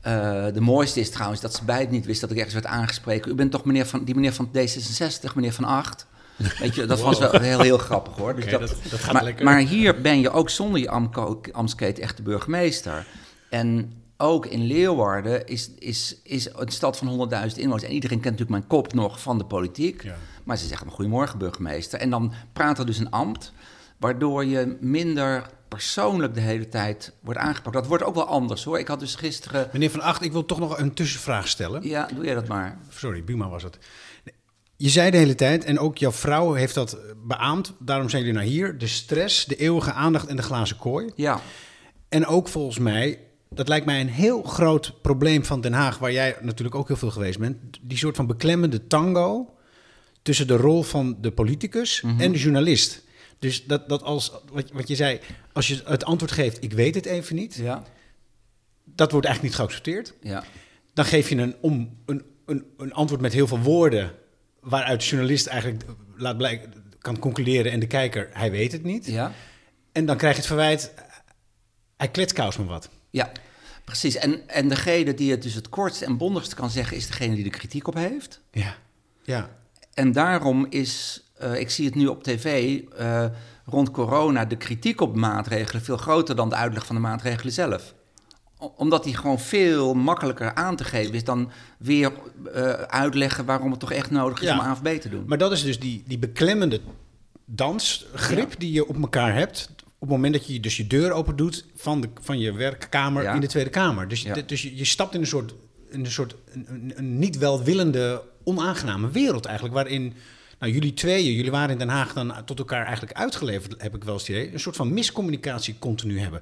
Uh, 0.05 0.45
de 0.53 0.61
mooiste 0.61 0.99
is 0.99 1.09
trouwens 1.09 1.41
dat 1.41 1.55
ze 1.55 1.63
beide 1.63 1.91
niet 1.91 2.05
wist 2.05 2.21
dat 2.21 2.31
ik 2.31 2.35
ergens 2.35 2.53
werd 2.53 2.65
aangesproken. 2.65 3.31
U 3.31 3.35
bent 3.35 3.51
toch 3.51 3.65
meneer 3.65 3.85
van, 3.85 4.03
die 4.03 4.15
meneer 4.15 4.33
van 4.33 4.49
D66, 4.57 5.33
meneer 5.35 5.53
van 5.53 5.63
Acht. 5.63 6.07
Weet 6.59 6.75
je, 6.75 6.85
dat 6.85 7.01
was 7.01 7.19
wel 7.19 7.39
heel, 7.39 7.59
heel 7.59 7.77
grappig 7.77 8.15
hoor. 8.15 8.35
Dus 8.35 8.49
dat, 8.49 8.59
dat, 8.59 8.99
gaat 8.99 9.13
maar, 9.13 9.23
lekker. 9.23 9.45
maar 9.45 9.59
hier 9.59 10.01
ben 10.01 10.19
je 10.19 10.29
ook 10.29 10.49
zonder 10.49 10.81
je 10.81 10.89
ambtsketen 11.51 12.03
echt 12.03 12.17
de 12.17 12.23
burgemeester. 12.23 13.05
En 13.49 13.93
ook 14.17 14.45
in 14.45 14.63
Leeuwarden 14.63 15.47
is, 15.47 15.69
is, 15.79 16.15
is 16.23 16.49
een 16.55 16.71
stad 16.71 16.97
van 16.97 17.29
100.000 17.31 17.55
inwoners. 17.55 17.83
En 17.83 17.91
iedereen 17.91 18.19
kent 18.19 18.39
natuurlijk 18.39 18.49
mijn 18.49 18.67
kop 18.67 18.93
nog 18.93 19.21
van 19.21 19.37
de 19.37 19.45
politiek. 19.45 20.03
Ja. 20.03 20.15
Maar 20.43 20.57
ze 20.57 20.67
zeggen, 20.67 20.91
goedemorgen 20.91 21.39
burgemeester. 21.39 21.99
En 21.99 22.09
dan 22.09 22.33
praat 22.53 22.79
er 22.79 22.85
dus 22.85 22.97
een 22.97 23.11
ambt 23.11 23.51
waardoor 23.97 24.45
je 24.45 24.77
minder 24.79 25.49
persoonlijk 25.67 26.33
de 26.33 26.41
hele 26.41 26.69
tijd 26.69 27.13
wordt 27.21 27.39
aangepakt. 27.39 27.75
Dat 27.75 27.87
wordt 27.87 28.03
ook 28.03 28.15
wel 28.15 28.25
anders 28.27 28.63
hoor. 28.63 28.79
Ik 28.79 28.87
had 28.87 28.99
dus 28.99 29.15
gisteren. 29.15 29.69
Meneer 29.73 29.89
Van 29.91 30.01
Acht, 30.01 30.23
ik 30.23 30.31
wil 30.31 30.45
toch 30.45 30.59
nog 30.59 30.77
een 30.79 30.93
tussenvraag 30.93 31.47
stellen. 31.47 31.87
Ja, 31.87 32.09
doe 32.15 32.25
jij 32.25 32.33
dat 32.33 32.47
maar. 32.47 32.77
Sorry, 32.89 33.23
Buma 33.23 33.49
was 33.49 33.63
het. 33.63 33.77
Je 34.75 34.89
zei 34.89 35.11
de 35.11 35.17
hele 35.17 35.35
tijd, 35.35 35.63
en 35.63 35.79
ook 35.79 35.97
jouw 35.97 36.11
vrouw 36.11 36.53
heeft 36.53 36.73
dat 36.73 36.97
beaamd, 37.25 37.73
daarom 37.79 38.09
zijn 38.09 38.21
jullie 38.21 38.37
naar 38.37 38.47
hier, 38.47 38.77
de 38.77 38.87
stress, 38.87 39.45
de 39.45 39.55
eeuwige 39.55 39.91
aandacht 39.91 40.27
en 40.27 40.35
de 40.35 40.41
glazen 40.41 40.77
kooi. 40.77 41.11
Ja. 41.15 41.41
En 42.09 42.25
ook 42.25 42.47
volgens 42.47 42.79
mij, 42.79 43.19
dat 43.49 43.67
lijkt 43.67 43.85
mij 43.85 44.01
een 44.01 44.09
heel 44.09 44.43
groot 44.43 45.01
probleem 45.01 45.45
van 45.45 45.61
Den 45.61 45.73
Haag, 45.73 45.97
waar 45.97 46.11
jij 46.11 46.35
natuurlijk 46.41 46.75
ook 46.75 46.87
heel 46.87 46.97
veel 46.97 47.11
geweest 47.11 47.39
bent, 47.39 47.57
die 47.81 47.97
soort 47.97 48.15
van 48.15 48.27
beklemmende 48.27 48.87
tango 48.87 49.53
tussen 50.21 50.47
de 50.47 50.57
rol 50.57 50.83
van 50.83 51.17
de 51.21 51.31
politicus 51.31 52.01
Mhm. 52.01 52.21
en 52.21 52.31
de 52.31 52.37
journalist. 52.39 53.03
Dus 53.39 53.65
dat, 53.65 53.89
dat 53.89 54.03
als, 54.03 54.31
wat, 54.51 54.71
wat 54.71 54.87
je 54.87 54.95
zei, 54.95 55.19
als 55.53 55.67
je 55.67 55.81
het 55.85 56.05
antwoord 56.05 56.31
geeft, 56.31 56.63
ik 56.63 56.73
weet 56.73 56.95
het 56.95 57.05
even 57.05 57.35
niet, 57.35 57.55
Ja. 57.55 57.83
dat 58.83 59.11
wordt 59.11 59.25
eigenlijk 59.27 59.55
niet 59.55 59.65
geaccepteerd. 59.65 60.13
Ja. 60.21 60.43
Dan 60.93 61.05
geef 61.05 61.29
je 61.29 61.35
een, 61.35 61.55
om, 61.61 61.97
een, 62.05 62.23
een, 62.45 62.65
een 62.77 62.93
antwoord 62.93 63.21
met 63.21 63.33
heel 63.33 63.47
veel 63.47 63.59
woorden, 63.59 64.11
waaruit 64.59 64.99
de 65.01 65.07
journalist 65.07 65.47
eigenlijk 65.47 65.83
laat 66.15 66.37
blijken, 66.37 66.73
kan 66.99 67.19
concluderen 67.19 67.71
en 67.71 67.79
de 67.79 67.87
kijker, 67.87 68.29
hij 68.33 68.51
weet 68.51 68.71
het 68.71 68.83
niet. 68.83 69.05
Ja. 69.05 69.31
En 69.91 70.05
dan 70.05 70.17
krijg 70.17 70.33
je 70.33 70.39
het 70.39 70.47
verwijt, 70.47 70.93
hij 71.97 72.07
kletskous 72.11 72.57
me 72.57 72.65
wat. 72.65 72.89
Ja. 73.09 73.31
Precies. 73.85 74.15
En, 74.15 74.49
en 74.49 74.69
degene 74.69 75.13
die 75.13 75.31
het 75.31 75.41
dus 75.41 75.53
het 75.53 75.69
kortst 75.69 76.01
en 76.01 76.17
bondigst 76.17 76.53
kan 76.53 76.69
zeggen, 76.69 76.97
is 76.97 77.07
degene 77.07 77.35
die 77.35 77.43
de 77.43 77.49
kritiek 77.49 77.87
op 77.87 77.93
heeft. 77.93 78.41
Ja. 78.51 78.75
Ja. 79.23 79.49
En 79.93 80.11
daarom 80.11 80.65
is, 80.69 81.23
uh, 81.43 81.59
ik 81.59 81.69
zie 81.69 81.85
het 81.85 81.95
nu 81.95 82.07
op 82.07 82.23
tv, 82.23 82.79
uh, 82.99 83.25
rond 83.65 83.91
corona, 83.91 84.45
de 84.45 84.55
kritiek 84.57 85.01
op 85.01 85.15
maatregelen 85.15 85.81
veel 85.81 85.97
groter 85.97 86.35
dan 86.35 86.49
de 86.49 86.55
uitleg 86.55 86.85
van 86.85 86.95
de 86.95 87.01
maatregelen 87.01 87.53
zelf. 87.53 87.93
Omdat 88.75 89.03
die 89.03 89.15
gewoon 89.15 89.39
veel 89.39 89.93
makkelijker 89.93 90.53
aan 90.53 90.75
te 90.75 90.83
geven 90.83 91.13
is 91.13 91.23
dan 91.23 91.49
weer 91.77 92.11
uh, 92.55 92.71
uitleggen 92.71 93.45
waarom 93.45 93.71
het 93.71 93.79
toch 93.79 93.91
echt 93.91 94.11
nodig 94.11 94.41
is 94.41 94.47
Ja. 94.47 94.59
om 94.59 94.65
A 94.65 94.71
of 94.71 94.81
B 94.81 94.87
te 94.87 95.09
doen. 95.09 95.23
Maar 95.27 95.37
dat 95.37 95.51
is 95.51 95.63
dus 95.63 95.79
die, 95.79 96.03
die 96.07 96.17
beklemmende 96.19 96.81
dansgrip 97.45 98.55
die 98.59 98.71
je 98.71 98.87
op 98.87 99.01
elkaar 99.01 99.33
hebt. 99.35 99.69
Op 99.99 100.07
het 100.07 100.09
moment 100.09 100.33
dat 100.33 100.47
je 100.47 100.59
dus 100.59 100.77
je 100.77 100.87
deur 100.87 101.11
open 101.11 101.35
doet 101.35 101.65
van, 101.75 102.01
de, 102.01 102.09
van 102.21 102.39
je 102.39 102.51
werkkamer 102.53 103.23
Ja. 103.23 103.33
in 103.33 103.41
de 103.41 103.47
Tweede 103.47 103.69
Kamer. 103.69 104.07
Dus, 104.07 104.21
je- 104.21 104.45
dus 104.45 104.61
je, 104.61 104.75
je 104.77 104.85
stapt 104.85 105.13
in 105.13 105.19
een 105.21 105.27
soort, 105.27 105.53
in 105.89 105.99
een, 106.05 106.11
soort 106.11 106.35
een, 106.53 106.65
een, 106.69 106.93
een 106.95 107.19
niet 107.19 107.37
welwillende, 107.37 108.21
onaangename 108.43 109.09
wereld 109.09 109.45
eigenlijk. 109.45 109.75
Waarin 109.75 110.13
nou, 110.59 110.71
jullie 110.71 110.93
tweeën, 110.93 111.33
jullie 111.33 111.51
waren 111.51 111.69
in 111.69 111.77
Den 111.77 111.89
Haag 111.89 112.13
dan 112.13 112.33
tot 112.45 112.59
elkaar 112.59 112.85
eigenlijk 112.85 113.17
uitgeleverd, 113.17 113.81
heb 113.81 113.95
ik 113.95 114.03
wel 114.03 114.13
eens 114.13 114.27
het 114.27 114.37
idee. 114.37 114.53
Een 114.53 114.59
soort 114.59 114.75
van 114.75 114.93
miscommunicatie 114.93 115.75
continu 115.79 116.19
hebben. 116.19 116.41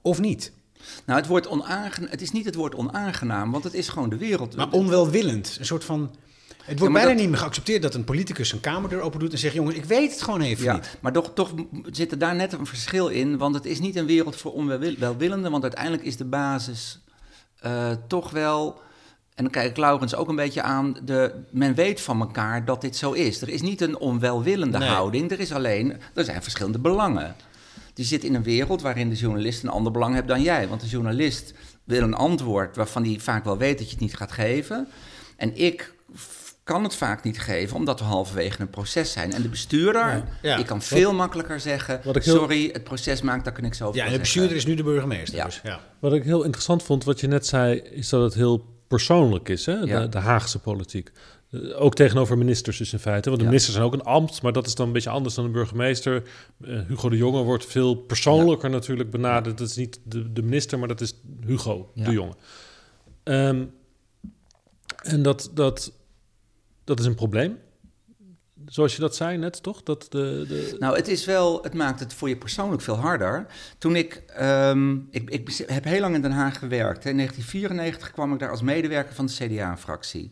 Of 0.00 0.20
niet? 0.20 0.52
Nou, 1.06 1.18
het, 1.18 1.28
woord 1.28 1.46
onaangenaam, 1.48 2.10
het 2.10 2.20
is 2.22 2.30
niet 2.32 2.44
het 2.44 2.54
woord 2.54 2.74
onaangenaam, 2.74 3.50
want 3.50 3.64
het 3.64 3.74
is 3.74 3.88
gewoon 3.88 4.08
de 4.08 4.16
wereld. 4.16 4.56
Maar 4.56 4.70
onwelwillend. 4.70 5.56
Een 5.58 5.66
soort 5.66 5.84
van... 5.84 6.14
Het 6.64 6.78
wordt 6.78 6.94
bijna 6.94 7.08
dat- 7.08 7.18
niet 7.18 7.28
meer 7.28 7.38
geaccepteerd 7.38 7.82
dat 7.82 7.94
een 7.94 8.04
politicus 8.04 8.52
een 8.52 8.60
kamerdeur 8.60 9.00
open 9.00 9.20
doet 9.20 9.32
en 9.32 9.38
zegt: 9.38 9.54
Jongens, 9.54 9.76
ik 9.76 9.84
weet 9.84 10.10
het 10.10 10.22
gewoon 10.22 10.40
even 10.40 10.64
Ja, 10.64 10.72
niet. 10.72 10.96
maar 11.00 11.12
toch, 11.12 11.30
toch 11.34 11.54
zit 11.90 12.12
er 12.12 12.18
daar 12.18 12.34
net 12.34 12.52
een 12.52 12.66
verschil 12.66 13.08
in, 13.08 13.38
want 13.38 13.54
het 13.54 13.64
is 13.66 13.80
niet 13.80 13.96
een 13.96 14.06
wereld 14.06 14.36
voor 14.36 14.52
onwelwillenden, 14.52 15.50
want 15.50 15.62
uiteindelijk 15.62 16.02
is 16.04 16.16
de 16.16 16.24
basis 16.24 17.00
eh, 17.60 17.90
toch 18.08 18.30
wel, 18.30 18.80
en 19.34 19.42
dan 19.44 19.50
kijk 19.52 19.70
ik 19.70 19.76
Laurens 19.76 20.14
ook 20.14 20.28
een 20.28 20.36
beetje 20.36 20.62
aan, 20.62 20.96
de, 21.04 21.34
men 21.50 21.74
weet 21.74 22.00
van 22.00 22.20
elkaar 22.20 22.64
dat 22.64 22.80
dit 22.80 22.96
zo 22.96 23.12
is. 23.12 23.40
Er 23.42 23.48
is 23.48 23.62
niet 23.62 23.80
een 23.80 23.98
onwelwillende 23.98 24.78
Nee. 24.78 24.88
houding, 24.88 25.30
er 25.30 25.40
is 25.40 25.52
alleen, 25.52 25.96
er 26.14 26.24
zijn 26.24 26.42
verschillende 26.42 26.78
belangen. 26.78 27.34
Die 27.94 28.04
zit 28.04 28.24
in 28.24 28.34
een 28.34 28.42
wereld 28.42 28.82
waarin 28.82 29.08
de 29.08 29.14
journalist 29.16 29.62
een 29.62 29.68
ander 29.68 29.92
belang 29.92 30.14
hebt 30.14 30.28
dan 30.28 30.42
jij. 30.42 30.68
Want 30.68 30.80
de 30.80 30.86
journalist 30.86 31.54
wil 31.84 32.02
een 32.02 32.14
antwoord 32.14 32.76
waarvan 32.76 33.04
hij 33.04 33.16
vaak 33.20 33.44
wel 33.44 33.56
weet 33.58 33.78
dat 33.78 33.86
je 33.86 33.92
het 33.92 34.00
niet 34.02 34.16
gaat 34.16 34.32
geven. 34.32 34.88
En 35.36 35.56
ik 35.56 35.94
kan 36.64 36.82
het 36.82 36.94
vaak 36.94 37.24
niet 37.24 37.40
geven, 37.40 37.76
omdat 37.76 37.98
we 37.98 38.04
halverwege 38.04 38.60
een 38.60 38.70
proces 38.70 39.12
zijn. 39.12 39.32
En 39.32 39.42
de 39.42 39.48
bestuurder, 39.48 40.06
Ja. 40.06 40.24
Ja. 40.42 40.56
ik 40.56 40.66
kan 40.66 40.82
veel 40.82 41.12
makkelijker 41.14 41.60
zeggen... 41.60 42.00
wat 42.04 42.16
ik 42.16 42.24
heel- 42.24 42.34
sorry, 42.36 42.70
het 42.72 42.84
proces 42.84 43.22
maakt, 43.22 43.44
daar 43.44 43.52
kan 43.52 43.64
ik 43.64 43.74
zo 43.74 43.84
over 43.86 43.98
Ja, 44.00 44.06
en 44.06 44.12
de 44.12 44.18
bestuurder 44.18 44.56
is 44.56 44.66
nu 44.66 44.74
de 44.74 44.82
burgemeester. 44.82 45.36
Ja. 45.38 45.44
Dus, 45.44 45.60
ja. 45.62 45.80
Wat 45.98 46.12
ik 46.12 46.22
heel 46.24 46.42
interessant 46.42 46.82
vond, 46.82 47.04
wat 47.04 47.20
je 47.20 47.26
net 47.26 47.46
zei, 47.46 47.76
is 47.78 48.08
dat 48.08 48.22
het 48.22 48.34
heel 48.34 48.71
persoonlijk 48.96 49.48
is, 49.48 49.66
hè? 49.66 49.72
Ja. 49.72 50.00
De, 50.00 50.08
de 50.08 50.18
Haagse 50.18 50.58
politiek. 50.58 51.12
Eh, 51.50 51.82
ook 51.82 51.94
tegenover 51.94 52.38
ministers 52.38 52.78
dus 52.78 52.92
in 52.92 52.98
feite. 52.98 53.28
Want 53.28 53.36
de 53.40 53.44
Ja. 53.44 53.50
ministers 53.50 53.74
zijn 53.76 53.86
ook 53.86 53.92
een 53.92 54.02
ambt, 54.02 54.42
maar 54.42 54.52
dat 54.52 54.66
is 54.66 54.74
dan 54.74 54.86
een 54.86 54.92
beetje 54.92 55.10
anders 55.10 55.34
dan 55.34 55.44
de 55.44 55.50
burgemeester. 55.50 56.22
Eh, 56.64 56.80
Hugo 56.88 57.08
de 57.08 57.16
Jonge 57.16 57.42
wordt 57.42 57.66
veel 57.66 57.94
persoonlijker 57.94 58.70
natuurlijk 58.70 59.10
benaderd. 59.10 59.58
Dat 59.58 59.68
is 59.68 59.76
niet 59.76 60.00
de, 60.04 60.32
de 60.32 60.42
minister, 60.42 60.78
maar 60.78 60.88
dat 60.88 61.00
is 61.00 61.14
Hugo 61.46 61.90
de 61.94 62.10
Jonge. 62.12 62.34
Ehm, 63.22 63.64
en 65.02 65.22
dat, 65.22 65.50
dat, 65.54 65.92
dat 66.84 67.00
is 67.00 67.06
een 67.06 67.14
probleem. 67.14 67.58
Zoals 68.66 68.94
je 68.94 69.00
dat 69.00 69.16
zei 69.16 69.38
net, 69.38 69.62
toch? 69.62 69.82
Dat 69.82 70.06
de, 70.10 70.44
de, 70.48 70.76
Nou, 70.78 70.96
het 70.96 71.08
is 71.08 71.24
wel, 71.24 71.62
het 71.62 71.74
maakt 71.74 72.00
het 72.00 72.14
voor 72.14 72.28
je 72.28 72.36
persoonlijk 72.36 72.82
veel 72.82 72.96
harder. 72.96 73.46
Toen 73.78 73.96
ik, 73.96 74.22
ehm, 74.26 74.96
ik, 75.10 75.30
ik 75.30 75.64
heb 75.66 75.84
heel 75.84 76.00
lang 76.00 76.14
in 76.14 76.22
Den 76.22 76.32
Haag 76.32 76.58
gewerkt. 76.58 77.04
In 77.04 77.16
1994 77.16 78.10
kwam 78.10 78.32
ik 78.32 78.38
daar 78.38 78.50
als 78.50 78.62
medewerker 78.62 79.14
van 79.14 79.26
de 79.26 79.32
CDA-fractie. 79.32 80.30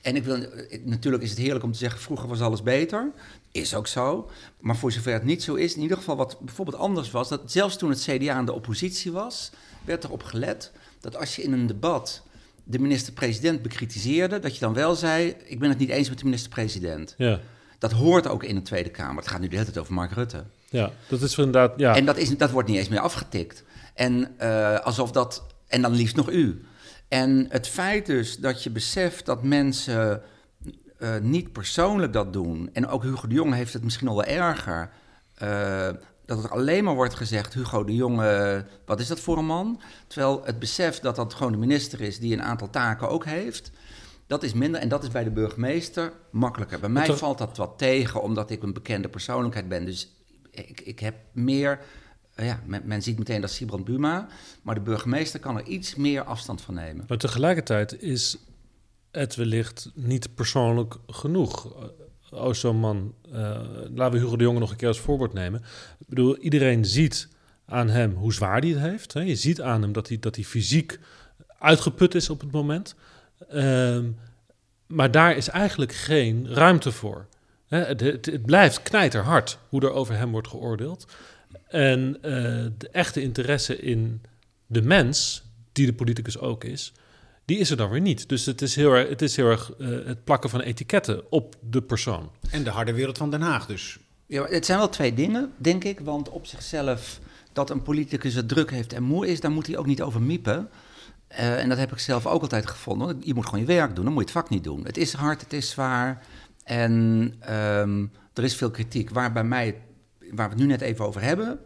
En 0.00 0.16
ik 0.16 0.24
wil, 0.24 0.34
eh, 0.34 0.84
natuurlijk 0.84 1.22
is 1.22 1.30
het 1.30 1.38
heerlijk 1.38 1.64
om 1.64 1.72
te 1.72 1.78
zeggen, 1.78 2.00
vroeger 2.00 2.28
was 2.28 2.40
alles 2.40 2.62
beter. 2.62 3.10
Is 3.52 3.74
ook 3.74 3.86
zo. 3.86 4.30
Maar 4.60 4.76
voor 4.76 4.92
zover 4.92 5.12
het 5.12 5.24
niet 5.24 5.42
zo 5.42 5.54
is, 5.54 5.74
in 5.74 5.82
ieder 5.82 5.96
geval 5.96 6.16
wat 6.16 6.40
bijvoorbeeld 6.40 6.76
anders 6.76 7.10
was, 7.10 7.28
dat 7.28 7.52
zelfs 7.52 7.76
toen 7.76 7.90
het 7.90 8.02
CDA 8.02 8.32
aan 8.32 8.46
de 8.46 8.52
oppositie 8.52 9.12
was, 9.12 9.50
werd 9.84 10.04
erop 10.04 10.22
gelet 10.22 10.72
dat 11.00 11.16
als 11.16 11.36
je 11.36 11.42
in 11.42 11.52
een 11.52 11.66
debat 11.66 12.22
de 12.64 12.78
minister-president 12.78 13.62
bekritiseerde, 13.62 14.38
dat 14.38 14.54
je 14.54 14.60
dan 14.60 14.74
wel 14.74 14.94
zei, 14.94 15.34
ik 15.44 15.58
ben 15.58 15.68
het 15.68 15.78
niet 15.78 15.88
eens 15.88 16.08
met 16.08 16.18
de 16.18 16.24
minister-president. 16.24 17.14
ja, 17.16 17.40
Dat 17.78 17.92
hoort 17.92 18.28
ook 18.28 18.44
in 18.44 18.54
de 18.54 18.62
Tweede 18.62 18.90
Kamer. 18.90 19.16
Het 19.16 19.28
gaat 19.28 19.40
nu 19.40 19.48
de 19.48 19.52
hele 19.56 19.64
tijd 19.64 19.78
over 19.78 19.94
Mark 19.94 20.12
Rutte. 20.12 20.44
ja, 20.70 20.90
dat 21.08 21.20
is 21.22 21.36
inderdaad... 21.38 21.72
Ja. 21.76 21.96
En 21.96 22.04
dat, 22.04 22.16
is, 22.16 22.36
dat 22.36 22.50
wordt 22.50 22.68
niet 22.68 22.78
eens 22.78 22.88
meer 22.88 23.00
afgetikt. 23.00 23.64
En 23.94 24.38
eh, 24.38 24.78
alsof 24.80 25.10
dat. 25.10 25.46
En 25.66 25.82
dan 25.82 25.92
liefst 25.92 26.16
nog 26.16 26.30
u. 26.30 26.64
En 27.08 27.46
het 27.48 27.68
feit 27.68 28.06
dus 28.06 28.36
dat 28.36 28.62
je 28.62 28.70
beseft 28.70 29.26
dat 29.26 29.42
mensen 29.42 30.22
eh, 30.98 31.16
niet 31.22 31.52
persoonlijk 31.52 32.12
dat 32.12 32.32
doen. 32.32 32.70
En 32.72 32.86
ook 32.88 33.02
Hugo 33.02 33.28
de 33.28 33.34
Jonge 33.34 33.54
heeft 33.54 33.72
het 33.72 33.84
misschien 33.84 34.08
al 34.08 34.16
wel 34.16 34.24
erger. 34.24 34.90
eh, 35.34 35.88
dat 36.26 36.44
er 36.44 36.50
alleen 36.50 36.84
maar 36.84 36.94
wordt 36.94 37.14
gezegd: 37.14 37.54
Hugo 37.54 37.84
de 37.84 37.94
Jonge, 37.94 38.64
wat 38.86 39.00
is 39.00 39.06
dat 39.06 39.20
voor 39.20 39.38
een 39.38 39.46
man? 39.46 39.80
Terwijl 40.06 40.42
het 40.44 40.58
besef 40.58 41.00
dat 41.00 41.16
dat 41.16 41.34
gewoon 41.34 41.52
de 41.52 41.58
minister 41.58 42.00
is 42.00 42.18
die 42.18 42.32
een 42.32 42.42
aantal 42.42 42.70
taken 42.70 43.08
ook 43.08 43.24
heeft. 43.24 43.70
Dat 44.26 44.42
is 44.42 44.52
minder 44.52 44.80
en 44.80 44.88
dat 44.88 45.02
is 45.02 45.10
bij 45.10 45.24
de 45.24 45.30
burgemeester 45.30 46.12
makkelijker. 46.30 46.80
Bij 46.80 46.88
mij 46.88 47.12
valt 47.12 47.38
dat 47.38 47.56
wat 47.56 47.78
tegen, 47.78 48.22
omdat 48.22 48.50
ik 48.50 48.62
een 48.62 48.72
bekende 48.72 49.08
persoonlijkheid 49.08 49.68
ben. 49.68 49.84
Dus 49.84 50.12
ik, 50.50 50.80
ik 50.80 50.98
heb 50.98 51.14
meer 51.32 51.80
eh, 52.34 52.46
ja, 52.46 52.60
men, 52.66 52.82
men, 52.84 53.02
ziet 53.02 53.18
meteen 53.18 53.40
dat 53.40 53.50
Sibrand 53.50 53.84
Buma, 53.84 54.28
maar 54.62 54.74
de 54.74 54.80
burgemeester 54.80 55.40
kan 55.40 55.58
er 55.58 55.66
iets 55.66 55.94
meer 55.94 56.22
afstand 56.22 56.62
van 56.62 56.74
nemen. 56.74 57.04
Maar 57.08 57.18
tegelijkertijd 57.18 58.02
is 58.02 58.36
het 59.10 59.34
wellicht 59.34 59.90
niet 59.94 60.34
persoonlijk 60.34 60.94
genoeg. 61.06 61.74
Oh, 62.30 62.52
zo'n 62.52 62.76
man, 62.76 63.14
uh, 63.28 63.32
laten 63.94 64.12
we 64.12 64.18
Hugo 64.18 64.36
de 64.36 64.44
Jonge 64.44 64.58
nog 64.58 64.70
een 64.70 64.76
keer 64.76 64.88
als 64.88 65.00
voorbeeld 65.00 65.32
nemen. 65.32 65.60
Ik 65.98 66.08
bedoel, 66.08 66.38
iedereen 66.38 66.84
ziet 66.84 67.28
aan 67.66 67.88
hem 67.88 68.12
hoe 68.12 68.32
zwaar 68.32 68.60
hij 68.60 68.68
het 68.68 68.80
heeft. 68.80 69.12
Hè? 69.12 69.20
Je 69.20 69.36
ziet 69.36 69.60
aan 69.60 69.82
hem 69.82 69.92
dat 69.92 70.08
hij, 70.08 70.18
dat 70.18 70.34
hij 70.34 70.44
fysiek 70.44 70.98
uitgeput 71.58 72.14
is 72.14 72.30
op 72.30 72.40
het 72.40 72.50
moment. 72.50 72.94
Um, 73.54 74.16
maar 74.86 75.10
daar 75.10 75.36
is 75.36 75.48
eigenlijk 75.48 75.92
geen 75.92 76.54
ruimte 76.54 76.92
voor. 76.92 77.26
Hè? 77.66 77.78
Het, 77.78 78.00
het, 78.00 78.26
het, 78.26 78.46
blijft 78.46 78.82
knijterhard 78.82 79.58
hoe 79.68 79.80
er 79.80 79.92
over 79.92 80.16
hem 80.16 80.30
wordt 80.30 80.48
geoordeeld. 80.48 81.06
En 81.68 82.16
uh, 82.16 82.22
de 82.78 82.88
echte 82.92 83.22
interesse 83.22 83.78
in 83.78 84.22
de 84.66 84.82
mens, 84.82 85.44
die 85.72 85.86
de 85.86 85.92
politicus 85.92 86.38
ook 86.38 86.64
is, 86.64 86.92
die 87.44 87.58
is 87.58 87.70
er 87.70 87.76
dan 87.76 87.90
weer 87.90 88.00
niet. 88.00 88.28
Dus 88.28 88.46
het 88.46 88.62
is 88.62 88.74
heel 88.74 88.92
erg, 88.92 89.08
het, 89.08 89.22
is 89.22 89.36
heel 89.36 89.50
erg 89.50 89.72
uh, 89.78 90.06
het 90.06 90.24
plakken 90.24 90.50
van 90.50 90.60
etiketten 90.60 91.30
op 91.30 91.56
de 91.60 91.82
persoon. 91.82 92.30
En 92.50 92.64
de 92.64 92.70
harde 92.70 92.92
wereld 92.92 93.18
van 93.18 93.30
Den 93.30 93.40
Haag 93.40 93.66
dus. 93.66 93.98
Ja, 94.26 94.44
het 94.44 94.66
zijn 94.66 94.78
wel 94.78 94.88
twee 94.88 95.14
dingen, 95.14 95.52
denk 95.56 95.84
ik. 95.84 96.00
Want 96.00 96.28
op 96.28 96.46
zichzelf, 96.46 97.20
dat 97.52 97.70
een 97.70 97.82
politicus 97.82 98.34
het 98.34 98.48
druk 98.48 98.70
heeft 98.70 98.92
en 98.92 99.02
moe 99.02 99.26
is, 99.26 99.40
daar 99.40 99.50
moet 99.50 99.66
hij 99.66 99.76
ook 99.76 99.86
niet 99.86 100.02
over 100.02 100.22
miepen. 100.22 100.68
Uh, 101.32 101.58
en 101.58 101.68
dat 101.68 101.78
heb 101.78 101.92
ik 101.92 101.98
zelf 101.98 102.26
ook 102.26 102.42
altijd 102.42 102.66
gevonden. 102.66 103.20
Je 103.20 103.34
moet 103.34 103.44
gewoon 103.44 103.60
je 103.60 103.66
werk 103.66 103.94
doen, 103.94 104.04
dan 104.04 104.12
moet 104.12 104.28
je 104.28 104.32
het 104.32 104.44
vak 104.44 104.50
niet 104.50 104.64
doen. 104.64 104.84
Het 104.84 104.96
is 104.96 105.12
hard, 105.12 105.40
het 105.40 105.52
is 105.52 105.70
zwaar 105.70 106.26
en 106.64 106.92
um, 107.54 108.12
er 108.32 108.44
is 108.44 108.56
veel 108.56 108.70
kritiek. 108.70 109.10
Waar 109.10 109.32
bij 109.32 109.44
mij, 109.44 109.82
waar 110.30 110.48
we 110.48 110.54
het 110.54 110.62
nu 110.62 110.66
net 110.66 110.80
even 110.80 111.06
over 111.06 111.22
hebben, 111.22 111.58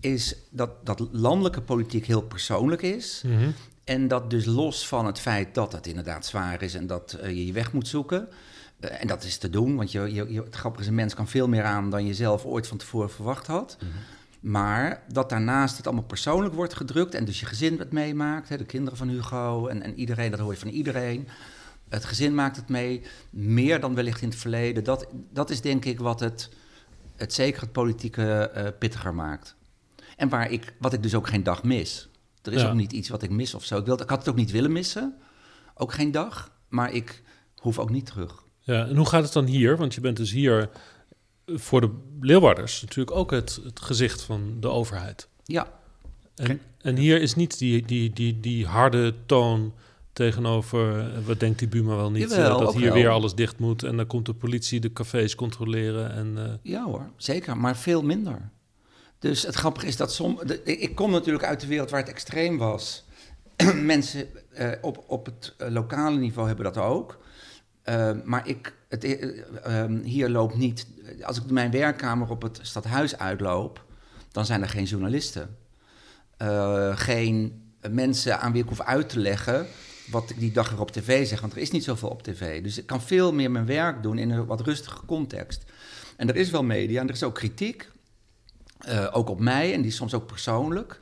is 0.00 0.36
dat, 0.50 0.86
dat 0.86 1.08
landelijke 1.12 1.62
politiek 1.62 2.06
heel 2.06 2.22
persoonlijk 2.22 2.82
is. 2.82 3.22
Mm 3.26 3.36
-hmm. 3.36 3.54
En 3.84 4.08
dat 4.08 4.30
dus 4.30 4.44
los 4.44 4.88
van 4.88 5.06
het 5.06 5.18
feit 5.18 5.54
dat 5.54 5.72
het 5.72 5.86
inderdaad 5.86 6.26
zwaar 6.26 6.62
is 6.62 6.74
en 6.74 6.86
dat 6.86 7.18
uh, 7.20 7.26
je 7.26 7.46
je 7.46 7.52
weg 7.52 7.72
moet 7.72 7.88
zoeken. 7.88 8.28
Uh, 8.80 9.00
en 9.00 9.06
dat 9.06 9.24
is 9.24 9.38
te 9.38 9.50
doen, 9.50 9.76
want 9.76 9.92
je, 9.92 10.00
je, 10.00 10.32
je, 10.32 10.42
het 10.42 10.54
grappige 10.54 10.82
is, 10.82 10.88
een 10.88 10.94
mens 10.94 11.14
kan 11.14 11.28
veel 11.28 11.48
meer 11.48 11.64
aan 11.64 11.90
dan 11.90 12.06
je 12.06 12.14
zelf 12.14 12.44
ooit 12.44 12.66
van 12.66 12.76
tevoren 12.76 13.10
verwacht 13.10 13.46
had. 13.46 13.76
Mm 13.80 13.88
-hmm. 13.88 13.98
Maar 14.42 15.02
dat 15.12 15.28
daarnaast 15.28 15.76
het 15.76 15.86
allemaal 15.86 16.04
persoonlijk 16.04 16.54
wordt 16.54 16.74
gedrukt 16.74 17.14
en 17.14 17.24
dus 17.24 17.40
je 17.40 17.46
gezin 17.46 17.78
het 17.78 17.92
meemaakt. 17.92 18.48
Hè, 18.48 18.56
de 18.56 18.64
kinderen 18.64 18.98
van 18.98 19.08
Hugo 19.08 19.66
en, 19.66 19.82
en 19.82 19.94
iedereen, 19.94 20.30
dat 20.30 20.40
hoor 20.40 20.52
je 20.52 20.58
van 20.58 20.68
iedereen. 20.68 21.28
Het 21.88 22.04
gezin 22.04 22.34
maakt 22.34 22.56
het 22.56 22.68
mee, 22.68 23.02
meer 23.30 23.80
dan 23.80 23.94
wellicht 23.94 24.22
in 24.22 24.28
het 24.28 24.38
verleden. 24.38 24.84
Dat, 24.84 25.06
dat 25.32 25.50
is 25.50 25.60
denk 25.60 25.84
ik 25.84 25.98
wat 25.98 26.20
het, 26.20 26.50
het 27.16 27.32
zeker 27.32 27.60
het 27.60 27.72
politieke 27.72 28.52
uh, 28.56 28.66
pittiger 28.78 29.14
maakt. 29.14 29.56
En 30.16 30.28
waar 30.28 30.50
ik, 30.50 30.74
wat 30.78 30.92
ik 30.92 31.02
dus 31.02 31.14
ook 31.14 31.28
geen 31.28 31.42
dag 31.42 31.62
mis. 31.62 32.08
Er 32.42 32.52
is 32.52 32.60
ja. 32.60 32.68
ook 32.68 32.74
niet 32.74 32.92
iets 32.92 33.08
wat 33.08 33.22
ik 33.22 33.30
mis 33.30 33.54
of 33.54 33.64
zo. 33.64 33.78
Ik, 33.78 33.84
wilde, 33.84 34.02
ik 34.02 34.08
had 34.08 34.18
het 34.18 34.28
ook 34.28 34.36
niet 34.36 34.50
willen 34.50 34.72
missen. 34.72 35.14
Ook 35.74 35.92
geen 35.92 36.10
dag. 36.10 36.50
Maar 36.68 36.92
ik 36.92 37.22
hoef 37.56 37.78
ook 37.78 37.90
niet 37.90 38.06
terug. 38.06 38.44
Ja, 38.60 38.86
en 38.86 38.96
hoe 38.96 39.08
gaat 39.08 39.24
het 39.24 39.32
dan 39.32 39.44
hier? 39.44 39.76
Want 39.76 39.94
je 39.94 40.00
bent 40.00 40.16
dus 40.16 40.30
hier 40.30 40.70
voor 41.54 41.80
de 41.80 41.90
Leeuwarders 42.20 42.80
natuurlijk 42.80 43.16
ook 43.16 43.30
het, 43.30 43.60
het 43.64 43.80
gezicht 43.80 44.22
van 44.22 44.56
de 44.60 44.68
overheid. 44.68 45.28
Ja. 45.44 45.80
En, 46.34 46.60
en 46.80 46.96
hier 46.96 47.20
is 47.20 47.34
niet 47.34 47.58
die, 47.58 47.86
die, 47.86 48.12
die, 48.12 48.40
die 48.40 48.66
harde 48.66 49.14
toon 49.26 49.72
tegenover, 50.12 51.10
wat 51.24 51.40
denkt 51.40 51.58
die 51.58 51.68
Buma 51.68 51.96
wel 51.96 52.10
niet, 52.10 52.30
Jawel, 52.30 52.60
uh, 52.60 52.66
dat 52.66 52.74
hier 52.74 52.84
wel. 52.84 52.94
weer 52.94 53.08
alles 53.08 53.34
dicht 53.34 53.58
moet 53.58 53.82
en 53.82 53.96
dan 53.96 54.06
komt 54.06 54.26
de 54.26 54.34
politie 54.34 54.80
de 54.80 54.92
cafés 54.92 55.34
controleren. 55.34 56.12
En, 56.12 56.34
uh... 56.38 56.52
Ja 56.62 56.84
hoor, 56.84 57.10
zeker, 57.16 57.56
maar 57.56 57.76
veel 57.76 58.02
minder. 58.02 58.50
Dus 59.18 59.42
het 59.42 59.54
grappige 59.54 59.86
is 59.86 59.96
dat 59.96 60.12
som, 60.12 60.40
de, 60.46 60.62
ik 60.62 60.94
kom 60.94 61.10
natuurlijk 61.10 61.44
uit 61.44 61.60
de 61.60 61.66
wereld 61.66 61.90
waar 61.90 62.00
het 62.00 62.08
extreem 62.08 62.58
was. 62.58 63.04
Mensen 63.82 64.28
uh, 64.58 64.72
op, 64.80 65.04
op 65.06 65.26
het 65.26 65.54
lokale 65.58 66.18
niveau 66.18 66.46
hebben 66.46 66.64
dat 66.64 66.76
ook. 66.76 67.18
Uh, 67.84 68.10
maar 68.24 68.48
ik, 68.48 68.74
het, 68.92 69.04
uh, 69.04 69.84
hier 70.02 70.28
loopt 70.28 70.56
niet. 70.56 70.86
Als 71.22 71.36
ik 71.36 71.50
mijn 71.50 71.70
werkkamer 71.70 72.30
op 72.30 72.42
het 72.42 72.58
stadhuis 72.62 73.18
uitloop, 73.18 73.84
dan 74.32 74.46
zijn 74.46 74.62
er 74.62 74.68
geen 74.68 74.84
journalisten. 74.84 75.56
Uh, 76.42 76.96
geen 76.96 77.62
mensen 77.90 78.40
aan 78.40 78.52
wie 78.52 78.62
ik 78.62 78.68
hoef 78.68 78.80
uit 78.80 79.08
te 79.08 79.18
leggen 79.18 79.66
wat 80.10 80.30
ik 80.30 80.38
die 80.38 80.52
dag 80.52 80.70
weer 80.70 80.80
op 80.80 80.90
tv 80.90 81.26
zeg. 81.26 81.40
Want 81.40 81.52
er 81.52 81.58
is 81.58 81.70
niet 81.70 81.84
zoveel 81.84 82.08
op 82.08 82.22
tv. 82.22 82.62
Dus 82.62 82.78
ik 82.78 82.86
kan 82.86 83.02
veel 83.02 83.32
meer 83.32 83.50
mijn 83.50 83.66
werk 83.66 84.02
doen 84.02 84.18
in 84.18 84.30
een 84.30 84.46
wat 84.46 84.60
rustige 84.60 85.06
context. 85.06 85.64
En 86.16 86.28
er 86.28 86.36
is 86.36 86.50
wel 86.50 86.62
media 86.62 87.00
en 87.00 87.08
er 87.08 87.14
is 87.14 87.22
ook 87.22 87.34
kritiek. 87.34 87.90
Uh, 88.88 89.08
ook 89.12 89.28
op 89.28 89.40
mij 89.40 89.74
en 89.74 89.80
die 89.80 89.90
is 89.90 89.96
soms 89.96 90.14
ook 90.14 90.26
persoonlijk. 90.26 91.00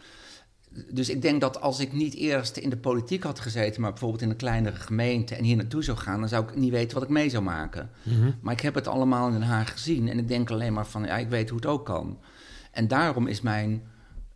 Dus 0.90 1.08
ik 1.08 1.22
denk 1.22 1.40
dat 1.40 1.60
als 1.60 1.80
ik 1.80 1.92
niet 1.92 2.14
eerst 2.14 2.56
in 2.56 2.70
de 2.70 2.76
politiek 2.76 3.22
had 3.22 3.40
gezeten, 3.40 3.80
maar 3.80 3.90
bijvoorbeeld 3.90 4.22
in 4.22 4.30
een 4.30 4.36
kleinere 4.36 4.76
gemeente 4.76 5.34
en 5.34 5.44
hier 5.44 5.56
naartoe 5.56 5.82
zou 5.82 5.98
gaan, 5.98 6.20
dan 6.20 6.28
zou 6.28 6.44
ik 6.44 6.56
niet 6.56 6.70
weten 6.70 6.94
wat 6.94 7.02
ik 7.02 7.08
mee 7.08 7.28
zou 7.28 7.42
maken. 7.42 7.90
Mm-hmm. 8.02 8.34
Maar 8.40 8.52
ik 8.52 8.60
heb 8.60 8.74
het 8.74 8.86
allemaal 8.86 9.26
in 9.26 9.32
Den 9.32 9.42
Haag 9.42 9.72
gezien 9.72 10.08
en 10.08 10.18
ik 10.18 10.28
denk 10.28 10.50
alleen 10.50 10.72
maar 10.72 10.86
van, 10.86 11.04
ja, 11.04 11.16
ik 11.16 11.28
weet 11.28 11.48
hoe 11.48 11.58
het 11.58 11.68
ook 11.68 11.84
kan. 11.84 12.18
En 12.70 12.88
daarom 12.88 13.26
is 13.26 13.40
mijn 13.40 13.82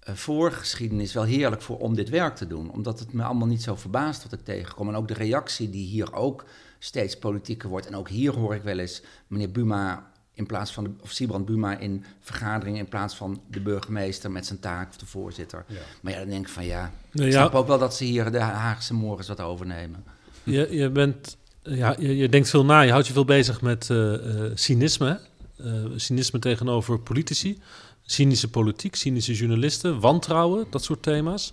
uh, 0.09 0.15
voorgeschiedenis 0.15 1.13
wel 1.13 1.25
heerlijk 1.25 1.63
voor 1.63 1.79
om 1.79 1.95
dit 1.95 2.09
werk 2.09 2.37
te 2.37 2.47
doen, 2.47 2.71
omdat 2.71 2.99
het 2.99 3.13
me 3.13 3.23
allemaal 3.23 3.47
niet 3.47 3.63
zo 3.63 3.75
verbaast 3.75 4.23
wat 4.23 4.33
ik 4.33 4.45
tegenkom. 4.45 4.89
En 4.89 4.95
ook 4.95 5.09
de 5.09 5.15
reactie 5.15 5.71
die 5.71 5.87
hier 5.87 6.15
ook 6.15 6.45
steeds 6.79 7.19
politieker 7.19 7.69
wordt. 7.69 7.87
En 7.87 7.97
ook 7.97 8.09
hier 8.09 8.33
hoor 8.33 8.55
ik 8.55 8.63
wel 8.63 8.79
eens 8.79 9.03
meneer 9.27 9.51
Buma 9.51 10.13
in 10.35 10.47
plaats 10.47 10.73
van 10.73 10.85
de, 10.85 10.91
of 11.01 11.11
Sibrand 11.11 11.47
Buma 11.47 11.79
in 11.79 12.05
vergaderingen 12.21 12.81
in 12.81 12.89
plaats 12.89 13.15
van 13.15 13.41
de 13.51 13.61
burgemeester 13.61 14.31
met 14.31 14.47
zijn 14.47 14.59
taak 14.59 14.89
of 14.89 14.97
de 14.97 15.07
voorzitter. 15.07 15.65
Ja. 15.69 15.79
Maar 16.01 16.13
ja, 16.13 16.19
dan 16.19 16.29
denk 16.29 16.47
ik 16.47 16.53
van 16.53 16.65
ja, 16.65 16.93
nee, 17.13 17.27
ik 17.27 17.33
snap 17.33 17.53
ja. 17.53 17.59
ook 17.59 17.67
wel 17.67 17.79
dat 17.79 17.95
ze 17.95 18.05
hier 18.05 18.33
de 18.33 18.39
Haagse 18.39 18.95
morgens 18.95 19.29
wat 19.29 19.41
overnemen. 19.41 20.05
Je, 20.43 20.69
je 20.71 20.91
bent, 20.91 21.37
ja, 21.63 21.97
je, 21.99 22.17
je, 22.17 22.29
denkt 22.29 22.51
veel 22.51 22.65
na, 22.65 22.81
je 22.81 22.91
houdt 22.91 23.07
je 23.07 23.13
veel 23.13 23.25
bezig 23.25 23.61
met 23.61 23.89
uh, 23.89 23.99
uh, 23.99 24.51
cynisme, 24.55 25.21
uh, 25.61 25.85
cynisme 25.97 26.39
tegenover 26.39 26.99
politici, 26.99 27.59
cynische 28.03 28.51
politiek, 28.51 28.95
cynische 28.95 29.35
journalisten, 29.35 30.01
wantrouwen, 30.01 30.67
dat 30.71 30.85
soort 30.85 31.03
thema's. 31.03 31.53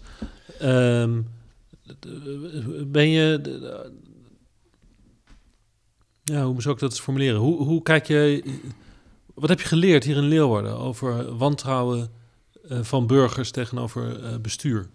Um, 0.61 1.27
ben 2.85 3.09
je 3.09 3.41
ja, 6.31 6.45
hoe 6.45 6.61
zou 6.61 6.73
ik 6.73 6.79
dat 6.79 6.99
formuleren? 6.99 7.39
Hoe, 7.39 7.63
hoe 7.63 7.81
kijk 7.81 8.05
je... 8.05 8.43
Wat 9.33 9.49
heb 9.49 9.59
je 9.61 9.67
geleerd 9.67 10.03
hier 10.03 10.17
in 10.17 10.23
Leeuwarden 10.23 10.77
over 10.77 11.37
wantrouwen 11.37 12.09
uh, 12.69 12.79
van 12.81 13.07
burgers 13.07 13.51
tegenover 13.51 14.23
uh, 14.23 14.37
bestuur? 14.37 14.87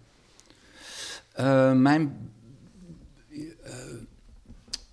Uh, 1.39 1.73
mijn, 1.73 2.31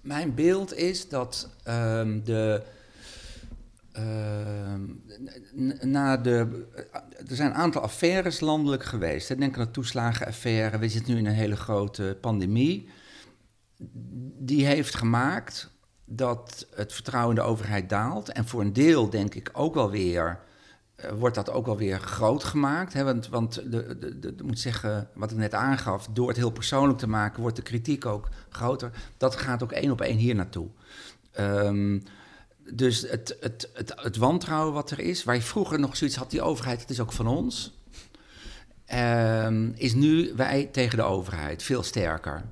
mijn 0.01 0.35
beeld 0.35 0.75
is 0.75 1.09
dat 1.09 1.51
ehm, 1.65 2.21
de... 2.25 2.63
ehm, 3.93 4.81
na 5.91 6.17
de, 6.17 6.67
er 7.29 7.37
zijn 7.37 7.51
een 7.51 7.57
aantal 7.57 7.83
affaires 7.83 8.41
landelijk 8.41 8.85
geweest. 8.85 9.29
Hè. 9.29 9.37
Denk 9.37 9.59
aan 9.59 9.65
de 9.65 9.71
toeslagenaffaire. 9.71 10.79
We 10.79 10.89
zitten 10.89 11.13
nu 11.13 11.19
in 11.19 11.27
een 11.27 11.33
hele 11.33 11.57
grote 11.57 12.17
pandemie. 12.21 12.89
Die 14.39 14.67
heeft 14.67 14.95
gemaakt 14.95 15.74
dat 16.17 16.67
het 16.75 16.93
vertrouwen 16.93 17.37
in 17.37 17.43
de 17.43 17.49
overheid 17.49 17.89
daalt. 17.89 18.33
En 18.33 18.47
voor 18.47 18.61
een 18.61 18.73
deel 18.73 19.11
denk 19.11 19.35
ik 19.35 19.51
ook 19.53 19.75
wel 19.75 19.91
weer, 19.91 20.39
uh, 20.97 21.11
wordt 21.11 21.35
dat 21.35 21.51
ook 21.51 21.67
wel 21.67 21.77
weer 21.77 22.01
groot 22.01 22.45
gemaakt. 22.45 22.93
Hè? 22.93 23.05
Want, 23.05 23.29
want 23.29 23.55
de, 23.55 24.19
de, 24.19 24.35
moet 24.45 24.59
zeggen, 24.59 25.09
wat 25.15 25.31
ik 25.31 25.37
net 25.37 25.55
aangaf, 25.55 26.09
door 26.13 26.29
het 26.29 26.37
heel 26.37 26.51
persoonlijk 26.51 26.99
te 26.99 27.09
maken, 27.09 27.41
wordt 27.41 27.57
de 27.57 27.63
kritiek 27.63 28.07
ook 28.07 28.29
groter. 28.49 28.91
Dat 29.17 29.37
gaat 29.37 29.63
ook 29.63 29.73
één 29.73 29.91
op 29.91 30.01
één 30.01 30.17
hier 30.17 30.35
naartoe. 30.35 30.69
Um, 31.41 32.03
dus 32.71 33.01
het, 33.01 33.37
het, 33.41 33.71
het, 33.95 34.17
wantrouwen 34.17 34.73
wat 34.73 34.91
er 34.91 34.99
is, 34.99 35.25
waar 35.25 35.35
je 35.35 35.43
vroeger 35.43 35.81
nog 35.81 35.97
zoiets 35.97 36.17
had, 36.17 36.31
die 36.31 36.43
overheid, 36.43 36.81
het 36.81 36.91
is 36.91 37.01
ook 37.01 37.13
van 37.13 37.27
ons. 37.27 37.79
Um, 38.95 39.73
is 39.77 39.95
nu 39.95 40.33
wij 40.37 40.69
tegen 40.73 40.99
de 40.99 41.05
overheid 41.05 41.63
veel 41.63 41.83
sterker. 41.83 42.45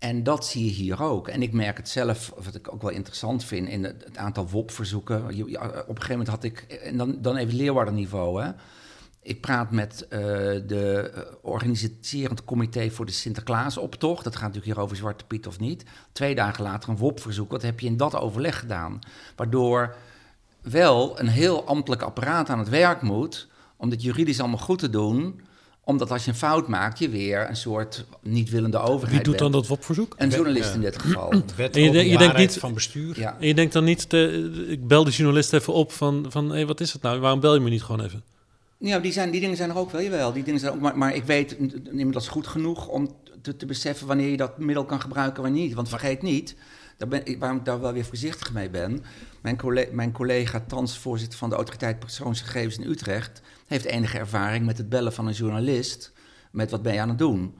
En 0.00 0.22
dat 0.22 0.46
zie 0.46 0.64
je 0.64 0.70
hier 0.70 1.02
ook. 1.02 1.28
En 1.28 1.42
ik 1.42 1.52
merk 1.52 1.76
het 1.76 1.88
zelf, 1.88 2.32
wat 2.44 2.54
ik 2.54 2.72
ook 2.72 2.82
wel 2.82 2.90
interessant 2.90 3.44
vind, 3.44 3.68
in 3.68 3.84
het, 3.84 4.16
aantal 4.16 4.48
WOP-verzoeken. 4.48 5.24
Op 5.24 5.28
een 5.28 5.84
gegeven 5.86 6.08
moment 6.08 6.28
had 6.28 6.44
ik, 6.44 6.60
en 6.60 6.96
dan, 6.96 7.16
dan 7.20 7.36
even 7.36 7.54
Leeuwarden 7.54 7.94
niveau, 7.94 8.42
hè. 8.42 8.50
Ik 9.22 9.40
praat 9.40 9.70
met 9.70 10.02
uh, 10.02 10.18
de 10.66 11.12
organiserend 11.42 12.44
comité 12.44 12.90
voor 12.90 13.06
de 13.06 13.12
Sinterklaasoptocht. 13.12 14.24
Dat 14.24 14.36
gaat 14.36 14.46
natuurlijk 14.46 14.74
hier 14.74 14.84
over 14.84 14.96
Zwarte 14.96 15.24
Piet 15.24 15.46
of 15.46 15.58
niet. 15.58 15.84
Twee 16.12 16.34
dagen 16.34 16.64
later 16.64 16.88
een 16.88 16.96
WOP-verzoek. 16.96 17.50
Wat 17.50 17.62
heb 17.62 17.80
je 17.80 17.86
in 17.86 17.96
dat 17.96 18.14
overleg 18.14 18.58
gedaan? 18.58 18.98
Waardoor 19.36 19.96
wel 20.62 21.20
een 21.20 21.28
heel 21.28 21.64
ambtelijk 21.64 22.02
apparaat 22.02 22.48
aan 22.48 22.58
het 22.58 22.68
werk 22.68 23.02
moet... 23.02 23.48
om 23.76 23.90
dit 23.90 24.02
juridisch 24.02 24.40
allemaal 24.40 24.58
goed 24.58 24.78
te 24.78 24.90
doen 24.90 25.40
Omdat 25.90 26.10
als 26.10 26.24
je 26.24 26.30
een 26.30 26.36
fout 26.36 26.68
maakt, 26.68 26.98
je 26.98 27.08
weer 27.08 27.48
een 27.48 27.56
soort 27.56 28.04
niet 28.22 28.50
willende 28.50 28.78
overheid 28.78 29.10
Wie 29.16 29.22
doet 29.24 29.38
dan 29.38 29.50
bent. 29.50 29.62
dat 29.62 29.76
WOP-verzoek? 29.76 30.14
Een 30.18 30.28
journalist 30.30 30.74
in 30.74 30.80
dit 30.80 30.98
geval. 30.98 31.32
Wet 31.56 31.76
En 31.76 31.82
je 31.82 31.90
de- 31.90 32.08
je 32.08 32.18
denkt 32.18 32.36
niet- 32.36 32.58
van 32.58 32.74
bestuur. 32.74 33.18
Ja. 33.18 33.36
En 33.40 33.46
je 33.46 33.54
denkt 33.54 33.72
dan 33.72 33.84
niet, 33.84 34.10
de, 34.10 34.66
ik 34.68 34.86
bel 34.86 35.04
de 35.04 35.10
journalist 35.10 35.52
even 35.52 35.72
op 35.72 35.92
van, 35.92 36.26
van 36.28 36.50
hé, 36.52 36.66
wat 36.66 36.80
is 36.80 36.92
het 36.92 37.02
nou? 37.02 37.20
Waarom 37.20 37.40
bel 37.40 37.54
je 37.54 37.60
me 37.60 37.70
niet 37.70 37.82
gewoon 37.82 38.04
even? 38.04 38.22
Ja, 38.78 38.98
die, 38.98 39.12
zijn, 39.12 39.30
die 39.30 39.40
dingen 39.40 39.56
zijn 39.56 39.70
er 39.70 39.76
ook 39.78 39.90
wel, 39.90 40.02
jawel. 40.02 40.32
Die 40.32 40.42
dingen 40.42 40.60
zijn 40.60 40.72
ook, 40.72 40.80
maar, 40.80 40.98
maar 40.98 41.14
ik 41.14 41.24
weet 41.24 41.56
inmiddels 41.90 42.28
goed 42.28 42.46
genoeg 42.46 42.88
om 42.88 43.14
te, 43.42 43.56
te 43.56 43.66
beseffen 43.66 44.06
wanneer 44.06 44.30
je 44.30 44.36
dat 44.36 44.58
middel 44.58 44.84
kan 44.84 45.00
gebruiken, 45.00 45.42
wanneer 45.42 45.62
niet. 45.62 45.74
Want 45.74 45.88
vergeet 45.88 46.22
niet, 46.22 46.54
daar 46.96 47.08
ben, 47.08 47.20
ik- 47.26 47.38
waarom 47.38 47.58
ik 47.58 47.64
daar 47.64 47.80
wel 47.80 47.92
weer 47.92 48.04
voorzichtig 48.04 48.52
mee 48.52 48.70
ben. 48.70 49.04
Mijn, 49.42 49.56
collega, 49.56 49.88
mijn 49.92 50.12
collega, 50.12 50.64
thans 50.66 50.98
voorzitter 50.98 51.38
van 51.38 51.48
de 51.50 51.54
autoriteit 51.56 51.98
persoonsgegevens 51.98 52.76
in 52.78 52.90
Utrecht, 52.90 53.40
heeft 53.70 53.84
enige 53.84 54.18
ervaring 54.18 54.66
met 54.66 54.78
het 54.78 54.88
bellen 54.88 55.12
van 55.12 55.26
een 55.26 55.32
journalist. 55.32 56.12
Met 56.50 56.70
wat 56.70 56.82
ben 56.82 56.94
je 56.94 57.00
aan 57.00 57.08
het 57.08 57.18
doen? 57.18 57.54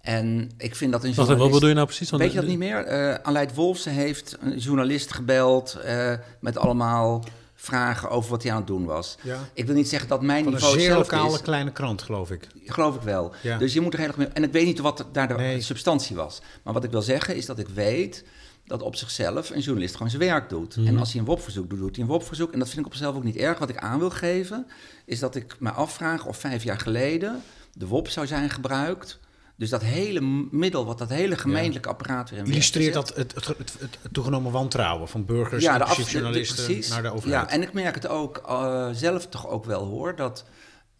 En 0.00 0.50
ik 0.58 0.74
vind 0.76 0.92
dat 0.92 1.04
een 1.04 1.14
Wacht 1.14 1.16
journalist... 1.28 1.42
wat 1.42 1.50
bedoel 1.52 1.68
je 1.68 1.74
nou 1.74 1.86
precies? 1.86 2.10
Weet 2.10 2.32
je 2.32 2.38
dat 2.40 2.48
niet 2.48 2.58
meer? 2.58 2.84
Eh 2.84 3.14
Aleid 3.22 3.54
Wolfsen 3.54 3.92
heeft 3.92 4.36
een 4.40 4.58
journalist 4.58 5.12
gebeld 5.12 5.74
eh, 5.74 6.12
met 6.40 6.58
allemaal 6.58 7.24
vragen 7.54 8.10
over 8.10 8.30
wat 8.30 8.42
hij 8.42 8.52
aan 8.52 8.58
het 8.58 8.66
doen 8.66 8.84
was. 8.84 9.16
Ja. 9.22 9.38
Ik 9.52 9.66
wil 9.66 9.74
niet 9.74 9.88
zeggen 9.88 10.08
dat 10.08 10.22
mijn 10.22 10.44
Van 10.44 10.52
een 10.52 10.58
niveau 10.58 10.78
zeer 10.78 10.88
hetzelfde 10.88 11.14
lokale 11.16 11.34
is. 11.36 11.42
kleine 11.42 11.72
krant, 11.72 12.02
geloof 12.02 12.30
ik. 12.30 12.46
Geloof 12.64 12.94
ik 12.94 13.02
wel. 13.02 13.32
Ja. 13.42 13.58
Dus 13.58 13.72
je 13.72 13.80
moet 13.80 13.92
er 13.92 13.98
heel 13.98 14.08
erg 14.08 14.16
mee... 14.16 14.26
En 14.26 14.42
ik 14.42 14.52
weet 14.52 14.64
niet 14.66 14.78
wat 14.78 15.04
daar 15.12 15.28
de 15.28 15.34
Nee. 15.34 15.60
substantie 15.60 16.16
was. 16.16 16.40
Maar 16.62 16.72
wat 16.74 16.84
ik 16.84 16.90
wil 16.90 17.02
zeggen 17.02 17.36
is 17.36 17.46
dat 17.46 17.58
ik 17.58 17.68
weet 17.68 18.24
dat 18.68 18.82
op 18.82 18.96
zichzelf 18.96 19.50
een 19.50 19.60
journalist 19.60 19.94
gewoon 19.94 20.10
zijn 20.10 20.22
werk 20.22 20.48
doet. 20.48 20.76
Mhm. 20.76 20.86
En 20.86 20.98
als 20.98 21.10
hij 21.12 21.20
een 21.20 21.26
WOP-verzoek 21.26 21.70
doet, 21.70 21.78
doet 21.78 21.96
hij 21.96 22.04
een 22.04 22.10
WOP-verzoek. 22.10 22.52
En 22.52 22.58
dat 22.58 22.68
vind 22.68 22.80
ik 22.80 22.86
op 22.86 22.92
zichzelf 22.92 23.16
ook 23.16 23.24
niet 23.24 23.36
erg. 23.36 23.58
Wat 23.58 23.68
ik 23.68 23.76
aan 23.76 23.98
wil 23.98 24.10
geven, 24.10 24.66
is 25.04 25.18
dat 25.18 25.34
ik 25.34 25.56
me 25.58 25.70
afvraag 25.70 26.26
of 26.26 26.36
vijf 26.36 26.62
jaar 26.62 26.78
geleden 26.78 27.42
de 27.72 27.86
WOP 27.86 28.08
zou 28.08 28.26
zijn 28.26 28.50
gebruikt. 28.50 29.18
Dus 29.56 29.70
dat 29.70 29.82
hele 29.82 30.20
middel, 30.50 30.86
wat 30.86 30.98
dat 30.98 31.08
hele 31.08 31.36
gemeentelijke 31.36 31.88
apparaat 31.88 32.30
weer 32.30 32.38
in 32.38 32.44
Illustreert 32.44 32.94
dat 32.94 33.14
het, 33.14 33.34
het, 33.34 33.46
het, 33.78 33.98
toegenomen 34.12 34.52
wantrouwen 34.52 35.08
van 35.08 35.24
burgers, 35.24 35.64
ja, 35.64 35.78
de 35.78 36.02
journalisten, 36.02 36.90
naar 36.90 37.02
de 37.02 37.12
overheid. 37.12 37.50
Ja, 37.50 37.54
en 37.54 37.62
ik 37.62 37.72
merk 37.72 37.94
het 37.94 38.08
ook 38.08 38.42
eh, 38.46 38.88
zelf 38.92 39.26
toch 39.26 39.48
ook 39.48 39.64
wel 39.64 39.84
hoor, 39.84 40.16
dat 40.16 40.44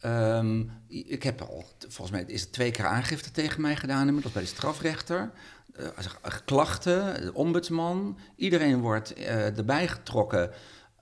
ehm, 0.01 0.65
ik 0.89 1.23
heb 1.23 1.41
al, 1.41 1.65
volgens 1.79 2.11
mij 2.11 2.25
is 2.27 2.41
het 2.41 2.53
twee 2.53 2.71
keer 2.71 2.87
aangifte 2.87 3.31
tegen 3.31 3.61
mij 3.61 3.77
gedaan 3.77 4.07
inmiddels 4.07 4.35
bij 4.35 4.43
de 4.43 4.49
strafrechter. 4.49 5.31
Eh, 5.79 6.33
klachten, 6.45 7.21
de 7.21 7.35
ombudsman, 7.35 8.19
iedereen 8.37 8.81
wordt 8.81 9.13
eh, 9.13 9.59
erbij 9.59 9.89
getrokken 9.89 10.51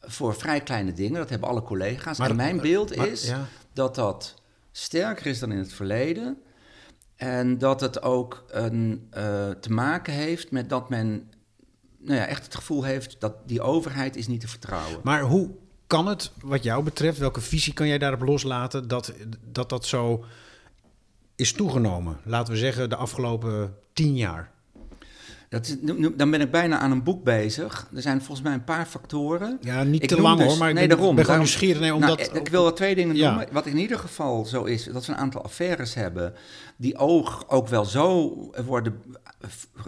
voor 0.01 0.35
vrij 0.35 0.61
kleine 0.61 0.93
dingen. 0.93 1.19
Dat 1.19 1.31
hebben 1.31 1.49
alle 1.49 1.63
collega's. 1.63 2.19
Maar- 2.19 2.31
en 2.31 2.37
mijn 2.37 2.61
beeld 2.61 2.97
maar- 2.97 3.07
is 3.07 3.27
ja. 3.27 3.47
dat 3.73 3.95
dat 3.95 4.35
sterker 4.73 5.27
is 5.27 5.39
dan 5.39 5.53
in 5.53 5.59
het 5.59 5.73
verleden. 5.73 6.39
En 7.17 7.59
dat 7.59 7.81
het 7.81 8.03
ook 8.03 8.45
een, 8.49 9.07
eh, 9.11 9.51
te 9.51 9.73
maken 9.73 10.13
heeft 10.13 10.51
met 10.51 10.69
dat 10.69 10.89
men 10.89 11.31
nou 11.99 12.19
ja, 12.19 12.27
echt 12.27 12.45
het 12.45 12.55
gevoel 12.55 12.83
heeft 12.85 13.21
dat 13.21 13.49
die 13.49 13.61
overheid 13.61 14.17
is 14.17 14.27
niet 14.27 14.41
te 14.41 14.49
vertrouwen. 14.49 15.01
Maar 15.03 15.21
hoe 15.21 15.51
kan 15.87 16.07
het, 16.07 16.33
wat 16.41 16.63
jou 16.63 16.83
betreft, 16.85 17.19
welke 17.19 17.41
visie 17.41 17.73
kan 17.73 17.87
jij 17.87 17.99
daarop 17.99 18.21
loslaten, 18.21 18.89
dat 18.89 19.13
dat, 19.53 19.69
dat 19.69 19.87
zo 19.87 20.25
is 21.37 21.53
toegenomen? 21.53 22.17
Laten 22.25 22.53
we 22.53 22.59
zeggen 22.59 22.89
de 22.89 22.97
afgelopen 22.97 23.75
tien 23.93 24.17
jaar. 24.17 24.55
Dat 25.49 25.67
is, 25.67 25.77
nu- 25.81 25.99
nu- 25.99 26.17
dan 26.17 26.31
ben 26.31 26.41
ik 26.41 26.51
bijna 26.51 26.79
aan 26.79 26.91
een 26.91 27.03
boek 27.03 27.25
bezig. 27.25 27.89
Er 27.95 28.03
zijn 28.03 28.19
volgens 28.19 28.43
mij 28.47 28.53
een 28.53 28.65
paar 28.65 28.87
factoren. 28.87 29.59
Ja, 29.61 29.83
niet 29.83 30.03
Ik 30.03 30.09
te 30.09 30.21
lang 30.21 30.39
dus- 30.39 30.47
hoor, 30.47 30.59
maar 30.59 30.69
ik 30.69 30.75
nee, 30.75 30.87
ben, 30.87 30.97
daarom, 30.97 31.15
ben 31.17 31.25
gewoon 31.25 31.41
nieuwsgierig. 31.41 31.81
Nee, 31.81 31.91
Nou, 31.91 32.03
omdat, 32.03 32.31
ik 32.37 32.49
wil 32.49 32.63
wel 32.63 32.73
twee 32.73 32.95
dingen 32.95 33.17
Ja. 33.17 33.29
noemen. 33.29 33.49
Wat 33.53 33.67
in 33.67 33.77
ieder 33.79 33.99
geval 33.99 34.45
zo 34.45 34.65
is, 34.65 34.85
dat 34.85 35.07
we 35.07 35.13
een 35.13 35.19
aantal 35.19 35.43
affaires 35.43 35.95
hebben... 35.95 36.35
die 36.77 36.97
oog 36.97 37.45
ook 37.49 37.69
wel 37.69 37.85
zo 37.85 38.35
worden... 38.65 39.03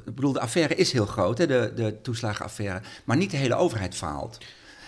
Ik 0.07 0.15
bedoel, 0.15 0.33
de 0.33 0.41
affaire 0.41 0.75
is 0.75 0.93
heel 0.93 1.07
groot, 1.07 1.39
hè, 1.39 1.47
de, 1.47 1.73
de 1.75 2.01
toeslagenaffaire. 2.03 2.81
Maar 3.05 3.17
niet 3.17 3.31
de 3.31 3.37
hele 3.37 3.55
overheid 3.55 3.95
faalt. 3.95 4.39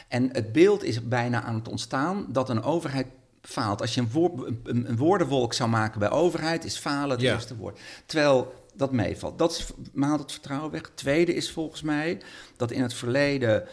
En 0.09 0.29
het 0.33 0.53
beeld 0.53 0.85
is 0.85 1.09
bijna 1.09 1.43
aan 1.43 1.55
het 1.55 1.69
ontstaan 1.69 2.27
dat 2.29 2.49
een 2.49 2.63
overheid 2.63 3.07
faalt. 3.43 3.81
Als 3.81 3.95
je 3.95 4.01
een, 4.01 4.11
woord, 4.13 4.33
een, 4.65 4.89
een 4.89 4.97
woordenwolk 4.97 5.53
zou 5.55 5.71
maken 5.71 5.99
bij 6.01 6.11
overheid, 6.11 6.65
is 6.65 6.77
falen 6.77 7.11
het 7.11 7.21
Ja. 7.21 7.33
eerste 7.35 7.57
woord. 7.57 7.79
Terwijl 8.07 8.55
dat 8.81 8.93
meevalt. 8.93 9.39
Dat 9.39 9.75
maalt 9.93 10.21
het 10.21 10.33
vertrouwen 10.33 10.71
weg. 10.71 10.91
Tweede 10.95 11.35
is 11.35 11.51
volgens 11.51 11.83
mij 11.83 12.21
dat 12.57 12.71
in 12.71 12.83
het 12.83 12.95
verleden... 12.95 13.65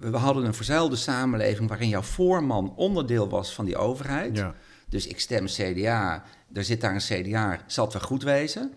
We 0.00 0.16
hadden 0.16 0.44
een 0.44 0.54
verzuilde 0.54 0.96
samenleving 0.96 1.68
waarin 1.68 1.88
jouw 1.88 2.02
voorman 2.02 2.72
onderdeel 2.76 3.28
was 3.28 3.54
van 3.54 3.64
die 3.64 3.76
overheid. 3.76 4.36
Ja. 4.36 4.54
Dus 4.88 5.06
ik 5.06 5.20
stem 5.20 5.46
CDA, 5.46 6.24
er 6.52 6.64
zit 6.64 6.80
daar 6.80 6.94
een 6.94 7.22
CDA, 7.24 7.60
zal 7.66 7.84
het 7.84 7.92
wel 7.92 8.02
goed 8.02 8.22
wezen. 8.22 8.72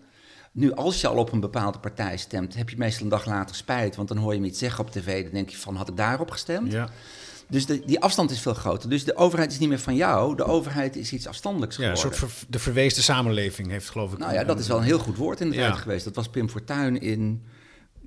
Nu, 0.52 0.72
als 0.72 1.00
je 1.00 1.08
al 1.08 1.16
op 1.16 1.32
een 1.32 1.40
bepaalde 1.40 1.78
partij 1.78 2.16
stemt, 2.16 2.54
heb 2.54 2.70
je 2.70 2.76
meestal 2.76 3.02
een 3.02 3.08
dag 3.08 3.26
later 3.26 3.56
spijt. 3.56 3.96
Want 3.96 4.08
dan 4.08 4.16
hoor 4.16 4.32
je 4.32 4.38
hem 4.38 4.48
iets 4.48 4.58
zeggen 4.58 4.84
op 4.84 4.90
tv, 4.90 5.22
dan 5.22 5.32
denk 5.32 5.48
je 5.48 5.56
van, 5.56 5.76
had 5.76 5.88
ik 5.88 5.96
daarop 5.96 6.30
gestemd? 6.30 6.72
Ja. 6.72 6.88
Dus 7.50 7.66
de, 7.66 7.82
die 7.86 8.00
afstand 8.00 8.30
is 8.30 8.40
veel 8.40 8.54
groter. 8.54 8.88
Dus 8.90 9.04
de 9.04 9.16
overheid 9.16 9.52
is 9.52 9.58
niet 9.58 9.68
meer 9.68 9.78
van 9.78 9.94
jou, 9.94 10.36
de 10.36 10.44
overheid 10.44 10.96
is 10.96 11.12
iets 11.12 11.26
afstandelijks 11.26 11.76
Ja, 11.76 11.90
een 11.90 11.96
geworden. 11.96 12.18
soort 12.18 12.32
ver- 12.32 12.46
de 12.50 12.58
verweesde 12.58 13.02
samenleving 13.02 13.70
heeft 13.70 13.90
geloof 13.90 14.12
ik... 14.12 14.18
Nou 14.18 14.32
ja, 14.32 14.44
dat 14.44 14.58
is 14.58 14.68
wel 14.68 14.76
een 14.76 14.82
heel 14.82 14.98
goed 14.98 15.16
woord 15.16 15.40
in 15.40 15.50
de 15.50 15.56
Ja. 15.56 15.68
tijd 15.68 15.80
geweest. 15.82 16.04
Dat 16.04 16.14
was 16.14 16.28
Pim 16.28 16.48
Fortuyn 16.48 17.00
in 17.00 17.44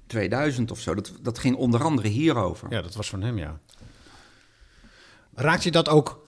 2000 0.07 0.71
of 0.71 0.79
zo. 0.79 0.95
Dat, 0.95 1.11
dat 1.21 1.39
ging 1.39 1.55
onder 1.55 1.83
andere 1.83 2.07
hierover. 2.07 2.71
Ja, 2.71 2.81
dat 2.81 2.95
was 2.95 3.09
van 3.09 3.21
hem, 3.21 3.37
ja. 3.37 3.59
Raakt 5.35 5.63
je 5.63 5.71
dat 5.71 5.89
ook... 5.89 6.21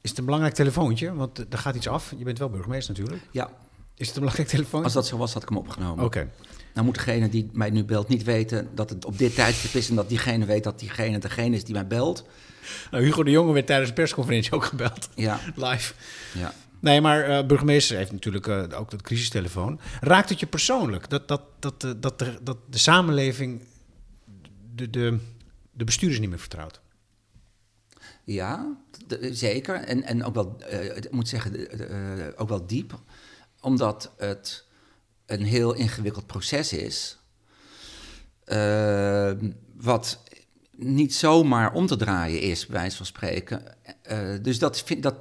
Is 0.00 0.10
het 0.10 0.18
een 0.18 0.24
belangrijk 0.24 0.54
telefoontje? 0.54 1.14
Want 1.14 1.38
er 1.52 1.58
gaat 1.58 1.74
iets 1.74 1.88
af. 1.88 2.12
Je 2.16 2.24
bent 2.24 2.38
wel 2.38 2.50
burgemeester 2.50 2.94
natuurlijk. 2.94 3.22
Ja, 3.30 3.50
Is 3.94 4.06
het 4.06 4.14
een 4.16 4.20
belangrijk 4.22 4.48
telefoontje? 4.48 4.84
als 4.84 4.92
dat 4.92 5.06
zo 5.06 5.16
was, 5.16 5.32
had 5.32 5.42
ik 5.42 5.48
hem 5.48 5.58
opgenomen. 5.58 6.04
Oké. 6.04 6.30
Nou 6.76 6.88
moet 6.88 6.96
degene 6.96 7.28
die 7.28 7.50
mij 7.52 7.70
nu 7.70 7.84
belt 7.84 8.08
niet 8.08 8.24
weten 8.24 8.68
dat 8.74 8.90
het 8.90 9.04
op 9.04 9.18
dit 9.18 9.34
tijdstip 9.34 9.74
is... 9.74 9.88
en 9.88 9.94
dat 9.94 10.08
diegene 10.08 10.44
weet 10.44 10.64
dat 10.64 10.78
diegene 10.78 11.18
degene 11.18 11.56
is 11.56 11.64
die 11.64 11.74
mij 11.74 11.86
belt. 11.86 12.24
Nou, 12.90 13.04
Hugo 13.04 13.22
de 13.22 13.30
Jonge 13.30 13.52
werd 13.52 13.66
tijdens 13.66 13.88
de 13.88 13.94
persconferentie 13.94 14.52
ook 14.52 14.64
gebeld. 14.64 15.08
Ja, 15.14 15.40
Live. 15.54 15.94
ja. 16.34 16.54
Nee, 16.80 17.00
maar 17.00 17.22
eh, 17.22 17.46
burgemeester 17.46 17.96
heeft 17.96 18.12
natuurlijk 18.12 18.46
eh, 18.46 18.64
ook 18.78 18.90
dat 18.90 19.02
crisistelefoon. 19.02 19.80
Raakt 20.00 20.28
het 20.28 20.40
je 20.40 20.46
persoonlijk 20.46 21.10
dat, 21.10 21.28
dat, 21.28 21.42
dat, 21.58 21.84
eh, 21.84 21.90
dat, 22.00 22.18
de, 22.18 22.38
dat 22.42 22.58
de 22.70 22.78
samenleving 22.78 23.62
de, 24.74 24.90
de, 24.90 25.18
de 25.72 25.84
bestuurders 25.84 26.20
niet 26.20 26.30
meer 26.30 26.38
vertrouwt? 26.38 26.80
Ja, 28.24 28.76
zeker. 29.20 29.74
En, 29.74 30.02
en 30.02 30.24
ook 30.24 30.34
wel, 30.34 30.56
ik 30.94 31.10
moet 31.10 31.28
zeggen, 31.28 31.68
ook 32.38 32.48
wel 32.48 32.66
diep. 32.66 32.98
Omdat 33.60 34.12
het 34.16 34.65
een 35.26 35.42
heel 35.44 35.74
ingewikkeld 35.74 36.26
proces 36.26 36.72
is. 36.72 37.18
eh, 38.44 39.30
wat 39.76 40.22
niet 40.76 41.14
zomaar 41.14 41.72
om 41.72 41.86
te 41.86 41.96
draaien 41.96 42.40
is, 42.40 42.66
bij 42.66 42.76
wijze 42.80 42.96
van 42.96 43.06
spreken. 43.06 43.62
Eh, 44.02 44.18
dus 44.42 44.58
dat, 44.58 44.82
vind, 44.82 45.02
dat 45.02 45.14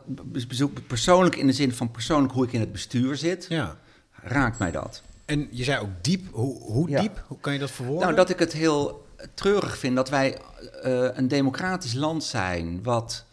bezoek 0.48 0.88
persoonlijk 0.88 1.36
in 1.36 1.48
de 1.48 1.54
zin 1.54 1.74
van 1.74 1.92
persoonlijk 1.92 2.34
hoe 2.34 2.46
ik 2.46 2.54
in 2.54 2.60
het 2.60 2.72
bestuur 2.72 3.16
zit, 3.18 3.46
Ja. 3.50 3.78
raakt 4.12 4.60
mij 4.60 4.72
dat. 4.72 5.02
En 5.26 5.48
je 5.52 5.64
zei 5.64 5.82
ook 5.82 5.90
diep. 6.02 6.28
Hoe, 6.32 6.62
hoe 6.62 6.90
Ja. 6.90 7.02
diep? 7.02 7.24
Hoe 7.28 7.40
kan 7.40 7.54
je 7.54 7.60
dat 7.60 7.72
verwoorden? 7.72 8.04
Nou, 8.04 8.16
dat 8.16 8.30
ik 8.30 8.40
het 8.40 8.54
heel 8.54 9.06
treurig 9.34 9.78
vind 9.78 9.96
dat 9.96 10.10
wij 10.10 10.38
eh, 10.82 11.08
een 11.14 11.28
democratisch 11.28 11.94
land 11.94 12.24
zijn 12.24 12.84
wat 12.84 13.26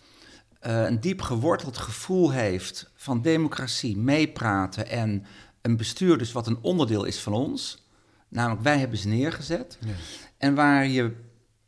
eh, 0.60 0.82
een 0.84 1.00
diep 1.00 1.20
geworteld 1.22 1.76
gevoel 1.78 2.30
heeft 2.32 2.90
van 2.94 3.22
democratie, 3.22 3.96
meepraten 3.96 4.88
en 4.88 5.24
een 5.62 5.76
bestuur 5.76 6.18
dus 6.18 6.32
wat 6.32 6.46
een 6.46 6.58
onderdeel 6.60 7.04
is 7.04 7.18
van 7.18 7.32
ons. 7.32 7.86
Namelijk, 8.28 8.62
wij 8.62 8.78
hebben 8.78 8.98
ze 8.98 9.08
neergezet. 9.08 9.78
Ja. 9.80 9.92
En 10.36 10.54
waar 10.54 10.86
je 10.86 11.12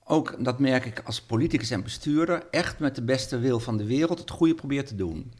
ook, 0.04 0.44
dat 0.44 0.58
merk 0.58 0.84
ik 0.84 1.02
als 1.04 1.22
politicus 1.22 1.70
en 1.70 1.82
bestuurder, 1.82 2.46
echt 2.50 2.78
met 2.78 2.94
de 2.94 3.02
beste 3.02 3.38
wil 3.38 3.60
van 3.60 3.76
de 3.76 3.84
wereld 3.84 4.18
het 4.18 4.30
goede 4.30 4.54
probeert 4.54 4.86
te 4.86 4.94
doen. 4.94 5.32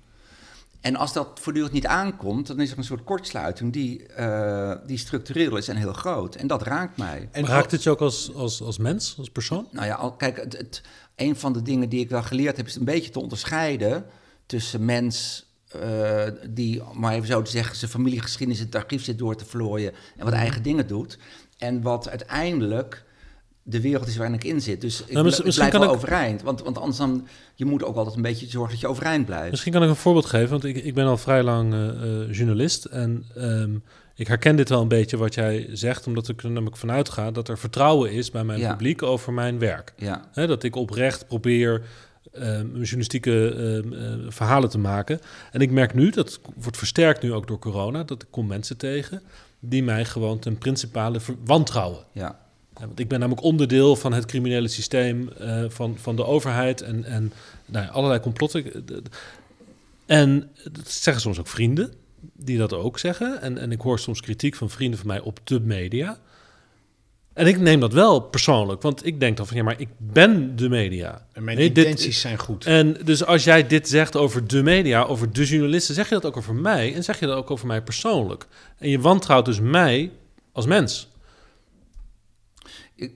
En 0.81 0.97
als 0.97 1.13
dat 1.13 1.41
voortdurend 1.41 1.73
niet 1.73 1.87
aankomt, 1.87 2.47
dan 2.47 2.61
is 2.61 2.71
er 2.71 2.79
een 2.79 2.85
soort 2.85 3.05
kortsluiting 3.05 3.73
die, 3.73 4.07
eh, 4.07 4.77
die 4.87 4.99
structureel 4.99 5.57
is 5.57 5.69
en 5.69 5.77
heel 5.77 5.93
groot. 5.93 6.35
En 6.35 6.47
dat 6.47 6.63
raakt 6.63 6.97
mij. 6.97 7.29
En 7.33 7.47
raakt 7.47 7.71
het 7.71 7.83
je 7.83 7.91
ook 7.91 8.01
als, 8.01 8.35
als, 8.35 8.63
als 8.63 8.79
mens, 8.79 9.15
als 9.19 9.31
persoon? 9.31 9.69
Nou 9.71 9.87
ja, 9.87 9.95
al, 9.95 10.13
kijk, 10.13 10.37
het, 10.37 10.57
het, 10.57 10.83
een 11.17 11.37
van 11.37 11.53
de 11.53 11.63
dingen 11.63 11.89
die 11.89 12.01
ik 12.01 12.09
wel 12.09 12.23
geleerd 12.23 12.57
heb, 12.57 12.67
is 12.67 12.75
een 12.75 12.85
beetje 12.85 13.11
te 13.11 13.21
onderscheiden 13.21 14.07
tussen 14.47 14.85
mens 14.85 15.44
eh, 15.81 16.33
die, 16.51 16.83
maar 16.93 17.15
even 17.15 17.27
zo 17.27 17.43
te 17.43 17.51
zeggen, 17.51 17.77
zijn 17.77 17.91
familiegeschiedenis 17.91 18.61
in 18.61 18.67
het 18.67 18.75
archief 18.75 19.05
zit 19.05 19.19
door 19.19 19.37
te 19.37 19.45
vlooien 19.45 19.93
en 20.17 20.25
wat 20.25 20.33
eigen 20.35 20.63
dingen 20.63 20.87
doet. 20.87 21.19
En 21.59 21.83
wat 21.83 22.09
uiteindelijk 22.09 23.05
de 23.63 23.81
wereld 23.81 24.07
is 24.09 24.17
waarin 24.17 24.35
ik 24.35 24.45
in 24.45 24.61
zit. 24.61 24.81
Dus 24.81 25.01
ik, 25.07 25.13
Nou, 25.13 25.29
ik 25.29 25.55
blijf 25.55 25.73
wel 25.73 25.83
ik- 25.83 25.89
overeind. 25.91 26.43
Want, 26.43 26.63
want 26.63 26.79
anders 26.79 26.99
dan, 26.99 27.27
je 27.55 27.65
moet 27.65 27.85
ook 27.85 27.97
altijd 27.97 28.17
een 28.17 28.23
beetje 28.23 28.47
zorgen 28.49 28.71
dat 28.73 28.81
je 28.81 28.87
overeind 28.89 29.27
blijft. 29.27 29.51
Misschien 29.51 29.73
kan 29.73 29.83
ik 29.83 29.89
een 29.89 29.97
voorbeeld 29.97 30.27
geven, 30.27 30.51
want 30.51 30.65
ik, 30.65 30.77
ik 30.77 30.95
ben 30.95 31.07
al 31.07 31.17
vrij 31.17 31.43
lang 31.43 31.73
eh, 31.73 31.89
eh, 31.89 32.33
journalist. 32.33 32.85
En 32.85 33.25
ehm, 33.37 33.75
ik 34.15 34.27
herken 34.27 34.57
dit 34.57 34.69
wel 34.69 34.81
een 34.81 34.89
beetje 34.89 35.17
wat 35.17 35.35
jij 35.35 35.69
zegt, 35.73 36.07
omdat 36.07 36.29
ik 36.29 36.43
er 36.43 36.51
namelijk 36.51 36.77
vanuit 36.77 37.09
ga 37.09 37.31
dat 37.31 37.49
er 37.49 37.59
vertrouwen 37.59 38.13
is 38.13 38.31
bij 38.31 38.45
mijn 38.45 38.61
Ja. 38.61 38.71
publiek 38.71 39.03
over 39.03 39.33
mijn 39.33 39.59
werk. 39.59 39.93
Ja, 39.97 40.25
dat 40.35 40.63
ik 40.63 40.77
oprecht 40.77 41.27
probeer 41.27 41.83
ehm, 42.33 42.67
journalistieke 42.67 43.49
ehm, 43.49 43.93
eh, 43.93 44.27
verhalen 44.29 44.71
te 44.71 44.79
maken. 44.79 45.21
En 45.53 45.61
ik 45.61 45.71
merk 45.71 45.95
nu, 45.95 46.11
dat 46.11 46.41
wordt 46.57 46.77
versterkt 46.77 47.23
nu 47.23 47.33
ook 47.33 47.47
door 47.47 47.59
corona, 47.59 48.05
dat 48.05 48.23
ik 48.23 48.29
kom 48.31 48.47
mensen 48.47 48.77
tegen 48.77 49.23
die 49.59 49.83
mij 49.83 50.05
gewoon 50.05 50.39
ten 50.39 50.59
principale 50.59 51.21
wantrouwen. 51.45 52.05
Ja. 52.13 52.43
Ja, 52.81 52.87
want 52.87 52.99
ik 52.99 53.09
ben 53.09 53.19
namelijk 53.19 53.47
onderdeel 53.47 53.97
van 53.97 54.13
het 54.13 54.27
criminele 54.27 54.69
systeem 54.69 55.29
eh, 55.29 55.65
van, 55.69 55.99
van 55.99 56.17
de 56.17 56.25
overheid 56.25 56.81
en, 56.81 57.05
en 57.05 57.33
nou 57.67 57.85
ja, 57.85 57.91
allerlei 57.91 58.21
complotten. 58.21 58.85
En 60.07 60.51
dat 60.73 60.91
zeggen 60.91 61.23
soms 61.23 61.39
ook 61.39 61.47
vrienden 61.47 61.93
die 62.33 62.59
dat 62.59 62.73
ook 62.73 62.99
zeggen. 62.99 63.41
En, 63.41 63.59
en 63.59 63.73
ik 63.73 63.81
hoor 63.81 63.99
soms 63.99 64.21
kritiek 64.21 64.55
van 64.55 64.71
vrienden 64.71 64.99
van 64.99 65.09
mij 65.09 65.21
op 65.21 65.41
de 65.45 65.61
media. 65.61 66.19
En 67.35 67.47
ik 67.47 67.59
neem 67.59 67.81
dat 67.81 67.93
wel 67.93 68.21
persoonlijk, 68.21 68.83
want 68.83 69.07
ik 69.07 69.21
denk 69.21 69.37
dan 69.37 69.47
van 69.47 69.57
ja, 69.57 69.63
maar 69.63 69.81
ik 69.81 69.89
ben 69.99 70.57
de 70.57 70.69
media. 70.69 71.27
En 71.33 71.45
mijn 71.45 71.57
Nee, 71.57 71.73
dit- 71.73 71.85
intenties 71.85 72.21
zijn 72.21 72.39
goed. 72.39 72.65
En 72.67 72.97
dus 73.05 73.25
als 73.25 73.45
jij 73.45 73.67
dit 73.67 73.89
zegt 73.89 74.17
over 74.17 74.47
de 74.47 74.63
media, 74.63 75.03
over 75.03 75.33
de 75.33 75.45
journalisten, 75.45 75.95
zeg 75.95 76.09
je 76.09 76.15
dat 76.15 76.25
ook 76.25 76.37
over 76.37 76.55
mij 76.55 76.95
en 76.95 77.05
zeg 77.05 77.21
je 77.21 77.27
dat 77.27 77.37
ook 77.37 77.51
over 77.51 77.67
mij 77.67 77.83
persoonlijk. 77.83 78.47
En 78.79 78.89
je 78.89 79.01
wantrouwt 79.01 79.45
dus 79.45 79.61
mij 79.61 80.11
als 80.53 80.67
mens. 80.67 81.09
De- 82.97 83.13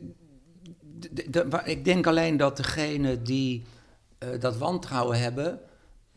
de- 1.12 1.31
de- 1.31 1.49
wa- 1.49 1.64
ik 1.64 1.85
denk 1.85 2.07
alleen 2.07 2.37
dat 2.37 2.57
degene 2.57 3.23
die 3.23 3.62
eh, 4.19 4.29
dat 4.41 4.57
wantrouwen 4.57 5.19
hebben, 5.21 5.61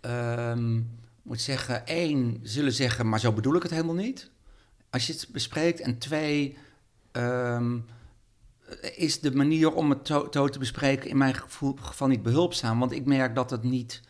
ehm, 0.02 0.80
moet 1.22 1.42
zeggen, 1.42 1.88
één, 1.88 2.40
zullen 2.44 2.74
zeggen, 2.74 3.10
maar 3.10 3.20
zo 3.20 3.32
bedoel 3.32 3.56
ik 3.56 3.64
het 3.64 3.72
helemaal 3.72 3.96
niet. 3.96 4.30
Als 4.90 5.08
je 5.08 5.14
het 5.14 5.28
bespreekt. 5.32 5.80
En 5.80 5.98
twee, 5.98 6.58
ehm, 7.12 7.78
is 8.96 9.20
de 9.20 9.36
manier 9.36 9.74
om 9.74 9.90
het 9.90 10.08
zo, 10.08 10.28
zo 10.32 10.48
te 10.48 10.60
bespreken 10.60 11.10
in 11.10 11.18
mijn 11.18 11.34
gevoel, 11.34 11.76
geval 11.82 12.08
niet 12.08 12.24
behulpzaam. 12.24 12.80
Want 12.80 12.92
ik 12.92 13.06
merk 13.06 13.36
dat 13.36 13.50
het 13.50 13.64
niet 13.64 14.02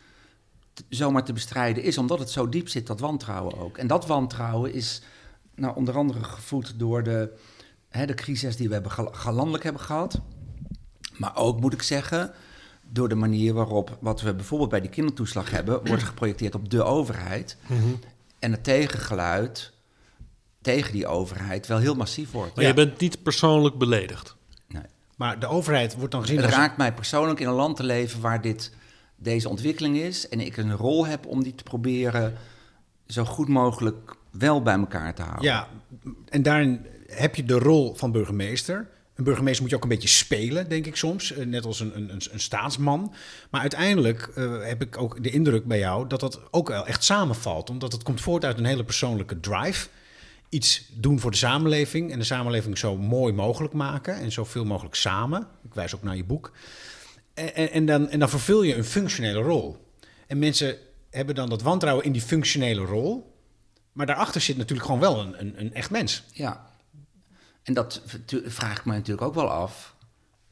zomaar 0.90 1.24
te 1.24 1.34
bestrijden 1.34 1.84
is, 1.84 1.98
omdat 1.98 2.20
het 2.20 2.30
zo 2.30 2.50
diep 2.50 2.70
zit, 2.70 2.88
dat 2.88 3.00
wantrouwen 3.00 3.58
ook. 3.58 3.78
En 3.78 3.88
dat 3.88 4.08
wantrouwen 4.08 4.74
is 4.74 5.02
nou, 5.56 5.76
onder 5.76 5.96
andere 5.96 6.24
gevoed 6.24 6.80
door 6.80 7.04
de, 7.04 7.38
hè, 7.90 8.06
de 8.06 8.14
crisis 8.14 8.56
die 8.56 8.68
we 8.68 8.74
hebben 8.74 8.92
galandelijk 9.12 9.64
hebben 9.64 9.82
gehad. 9.82 10.22
Maar 11.18 11.36
ook, 11.36 11.60
moet 11.60 11.74
ik 11.74 11.82
zeggen, 11.82 12.34
door 12.90 13.10
de 13.10 13.16
manier 13.16 13.54
waarop 13.54 13.98
wat 14.00 14.22
we 14.22 14.34
bijvoorbeeld 14.34 14.70
bij 14.70 14.82
die 14.82 14.90
kindertoeslag 14.90 15.50
hebben, 15.50 15.88
wordt 15.88 16.04
geprojecteerd 16.04 16.56
op 16.56 16.70
de 16.70 16.84
overheid. 16.84 17.58
En 18.40 18.52
het 18.52 18.64
tegengeluid 18.64 19.74
tegen 20.62 20.94
die 20.94 21.08
overheid 21.08 21.68
wel 21.68 21.78
heel 21.78 21.96
massief 21.96 22.32
wordt. 22.32 22.56
Maar 22.56 22.64
Ja. 22.64 22.70
je 22.70 22.76
bent 22.76 23.00
niet 23.00 23.24
persoonlijk 23.24 23.78
beledigd. 23.78 24.36
Nee. 24.68 24.82
Maar 25.16 25.40
de 25.40 25.48
overheid 25.48 25.96
wordt 25.96 26.12
dan 26.12 26.22
gezien 26.22 26.36
Het 26.38 26.46
als... 26.46 26.56
raakt 26.56 26.78
mij 26.78 26.94
persoonlijk 26.94 27.40
in 27.40 27.48
een 27.48 27.54
land 27.54 27.76
te 27.76 27.84
leven 27.84 28.22
waar 28.22 28.42
dit, 28.42 28.72
deze 29.16 29.50
ontwikkeling 29.50 29.98
is. 29.98 30.30
En 30.30 30.40
ik 30.40 30.58
een 30.58 30.76
rol 30.76 31.06
heb 31.06 31.26
om 31.26 31.44
die 31.44 31.56
te 31.56 31.64
proberen 31.64 32.34
zo 33.08 33.26
goed 33.26 33.48
mogelijk 33.48 34.16
wel 34.32 34.62
bij 34.62 34.74
elkaar 34.76 35.16
te 35.16 35.22
houden. 35.22 35.44
Ja, 35.44 35.68
en 36.30 36.42
daarin 36.42 36.86
heb 37.08 37.36
je 37.36 37.44
de 37.46 37.60
rol 37.60 37.94
van 37.96 38.12
burgemeester. 38.12 38.88
Een 39.16 39.24
burgemeester 39.24 39.62
moet 39.62 39.70
je 39.70 39.76
ook 39.78 39.84
een 39.84 39.90
beetje 39.90 40.08
spelen, 40.08 40.70
denk 40.70 40.86
ik 40.86 40.96
soms. 40.96 41.32
eh, 41.34 41.46
Net 41.46 41.66
als 41.66 41.80
een, 41.80 41.96
een, 41.96 42.10
een- 42.14 42.22
een 42.32 42.40
staatsman. 42.40 43.14
Maar 43.50 43.62
uiteindelijk 43.62 44.32
eh, 44.36 44.58
heb 44.62 44.82
ik 44.82 44.98
ook 44.98 45.24
de 45.24 45.30
indruk 45.30 45.66
bij 45.66 45.80
jou 45.80 46.08
dat 46.08 46.20
dat 46.20 46.40
ook 46.52 46.68
wel 46.68 46.88
echt 46.88 47.04
samenvalt. 47.04 47.70
Omdat 47.70 47.92
het 47.92 48.04
komt 48.04 48.22
voort 48.22 48.46
uit 48.46 48.58
een 48.58 48.66
hele 48.66 48.84
persoonlijke 48.84 49.40
drive. 49.40 49.88
Iets 50.52 50.92
doen 50.94 51.20
voor 51.20 51.32
de 51.32 51.38
samenleving 51.38 52.12
en 52.12 52.20
de 52.20 52.26
samenleving 52.26 52.78
zo 52.78 52.98
mooi 52.98 53.34
mogelijk 53.34 53.74
maken. 53.74 54.16
En 54.16 54.32
zoveel 54.32 54.66
mogelijk 54.66 54.96
samen. 54.96 55.48
Ik 55.64 55.74
wijs 55.74 55.96
ook 55.96 56.04
naar 56.04 56.16
je 56.16 56.24
boek. 56.24 56.52
En, 57.34 57.72
en, 57.72 57.86
dan, 57.86 58.10
en 58.10 58.20
dan 58.20 58.30
vervul 58.30 58.64
je 58.64 58.76
een 58.76 58.84
functionele 58.84 59.42
rol. 59.42 59.94
En 60.28 60.40
mensen 60.40 60.78
hebben 61.10 61.36
dan 61.36 61.50
dat 61.50 61.62
wantrouwen 61.62 62.06
in 62.06 62.12
die 62.12 62.22
functionele 62.22 62.82
rol. 62.82 63.36
Maar 63.92 64.06
daarachter 64.06 64.42
zit 64.42 64.58
natuurlijk 64.58 64.86
gewoon 64.86 65.02
wel 65.02 65.20
een, 65.20 65.40
een, 65.40 65.60
een 65.60 65.74
echt 65.74 65.90
mens. 65.90 66.24
Ja. 66.32 66.70
En 67.64 67.74
dat 67.74 68.02
vraag 68.46 68.78
ik 68.78 68.86
me 68.86 68.94
natuurlijk 68.94 69.28
ook 69.28 69.36
wel 69.36 69.50
af. 69.50 69.96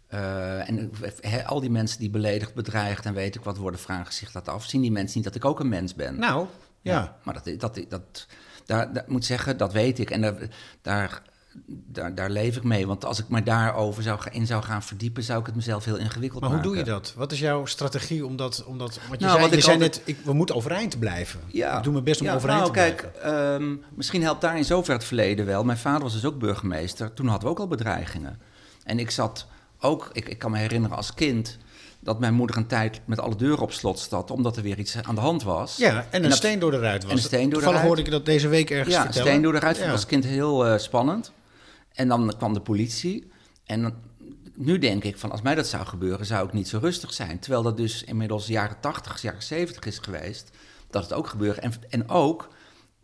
Eh, 0.07 0.69
en 0.69 0.91
he, 1.21 1.45
al 1.45 1.59
die 1.59 1.69
mensen 1.69 1.99
die 1.99 2.09
beledigd, 2.09 2.53
bedreigd 2.53 3.05
en 3.05 3.13
weet 3.13 3.35
ik 3.35 3.43
wat 3.43 3.57
worden, 3.57 3.79
vragen 3.79 4.13
zich 4.13 4.31
dat 4.31 4.47
af. 4.47 4.65
Zien 4.65 4.81
die 4.81 4.91
mensen 4.91 5.17
niet 5.17 5.25
dat 5.25 5.35
ik 5.35 5.45
ook 5.45 5.59
een 5.59 5.69
mens 5.69 5.95
ben? 5.95 6.19
Nou, 6.19 6.47
ja. 6.81 7.17
Maar 7.23 7.33
dat, 7.43 7.59
dat, 7.59 7.85
dat, 7.89 8.27
daar, 8.69 8.93
daar 8.93 9.03
moet 9.07 9.25
zeggen, 9.25 9.57
dat 9.57 9.73
weet 9.73 9.99
ik. 9.99 10.09
En 10.11 10.21
daar, 10.21 10.35
daar, 10.81 11.21
daar, 11.67 12.15
daar 12.15 12.29
leef 12.29 12.55
ik 12.55 12.63
mee. 12.63 12.87
Want 12.87 13.05
als 13.05 13.19
ik 13.19 13.29
me 13.29 13.43
daarover 13.43 14.03
zou, 14.03 14.19
in 14.31 14.45
zou 14.47 14.63
gaan 14.63 14.83
verdiepen, 14.83 15.23
zou 15.23 15.39
ik 15.39 15.45
het 15.45 15.55
mezelf 15.55 15.85
heel 15.85 15.97
ingewikkeld 15.97 16.41
Maar 16.41 16.49
hoe 16.49 16.59
maken. 16.59 16.73
doe 16.75 16.85
je 16.85 16.91
dat? 16.91 17.13
Wat 17.17 17.31
is 17.31 17.39
jouw 17.39 17.65
strategie 17.65 18.25
om 18.25 18.35
dat... 18.35 18.63
Om 18.65 18.77
dat 18.77 18.99
want 19.07 19.19
je 19.19 19.25
Nou, 19.25 19.39
zei, 19.39 19.49
je 19.51 19.55
ik 19.57 19.63
zei 19.63 19.75
altijd- 19.75 20.05
net, 20.05 20.15
ik, 20.17 20.25
we 20.25 20.33
moeten 20.33 20.55
overeind 20.55 20.99
blijven. 20.99 21.39
Ja. 21.47 21.77
Ik 21.77 21.83
doe 21.83 21.91
mijn 21.93 22.03
best 22.03 22.19
om 22.21 22.25
ja, 22.27 22.35
overeind 22.35 22.61
nou, 22.61 22.73
te 22.73 22.79
kijk, 22.79 23.11
blijven. 23.11 23.53
ehm, 23.53 23.75
misschien 23.95 24.21
helpt 24.23 24.41
daar 24.41 24.57
in 24.57 24.65
zover 24.65 24.93
het 24.93 25.03
verleden 25.03 25.45
wel. 25.45 25.63
Mijn 25.63 25.77
vader 25.77 26.01
was 26.01 26.13
dus 26.13 26.25
ook 26.25 26.39
burgemeester. 26.39 27.13
Toen 27.13 27.27
hadden 27.27 27.43
we 27.45 27.49
ook 27.53 27.59
al 27.59 27.67
bedreigingen. 27.67 28.39
En 28.83 28.99
ik 28.99 29.11
zat 29.11 29.45
ook, 29.79 30.09
ik, 30.13 30.27
ik 30.29 30.39
kan 30.39 30.51
me 30.51 30.57
herinneren 30.57 30.97
als 30.97 31.13
kind... 31.13 31.57
dat 32.01 32.19
mijn 32.19 32.33
moeder 32.33 32.57
een 32.57 32.67
tijd 32.67 33.01
met 33.05 33.19
alle 33.19 33.35
deuren 33.35 33.59
op 33.63 33.71
slot 33.71 33.99
zat... 33.99 34.31
omdat 34.31 34.57
er 34.57 34.63
weer 34.63 34.79
iets 34.79 34.97
aan 35.01 35.15
de 35.15 35.21
hand 35.21 35.43
was. 35.43 35.77
Ja, 35.77 36.07
en 36.09 36.23
een 36.23 36.29
dat- 36.29 36.37
steen 36.37 36.59
door 36.59 36.71
de 36.71 36.79
ruit 36.79 37.01
was. 37.03 37.11
en 37.11 37.17
een 37.17 37.23
steen 37.23 37.49
door 37.49 37.61
de 37.61 37.69
ruit. 37.69 37.81
hoorde 37.85 38.01
ik 38.01 38.11
dat 38.11 38.25
deze 38.25 38.47
week 38.47 38.69
ergens 38.69 38.95
Ja, 38.95 39.07
een 39.07 39.13
steen 39.13 39.41
door 39.41 39.53
de 39.53 39.59
ruit 39.59 39.77
Ja. 39.77 39.85
ik 39.85 39.91
als 39.91 40.05
kind 40.05 40.23
heel 40.23 40.65
eh, 40.65 40.77
spannend. 40.79 41.31
En 41.93 42.07
dan 42.07 42.33
kwam 42.37 42.53
de 42.53 42.61
politie. 42.61 43.31
En 43.65 43.93
nu 44.55 44.77
denk 44.77 45.03
ik 45.03 45.17
van 45.17 45.31
als 45.31 45.41
mij 45.41 45.55
dat 45.55 45.67
zou 45.67 45.85
gebeuren, 45.85 46.25
zou 46.25 46.47
ik 46.47 46.53
niet 46.53 46.67
zo 46.67 46.77
rustig 46.81 47.13
zijn. 47.13 47.39
Terwijl 47.39 47.63
dat 47.63 47.77
dus 47.77 48.03
inmiddels 48.03 48.47
jaren 48.47 48.79
80, 48.79 49.21
jaren 49.21 49.43
70 49.43 49.85
is 49.85 49.97
geweest. 49.97 50.49
Dat 50.89 51.03
het 51.03 51.13
ook 51.13 51.27
gebeurt. 51.27 51.57
En, 51.59 51.71
en 51.89 52.09
ook, 52.09 52.47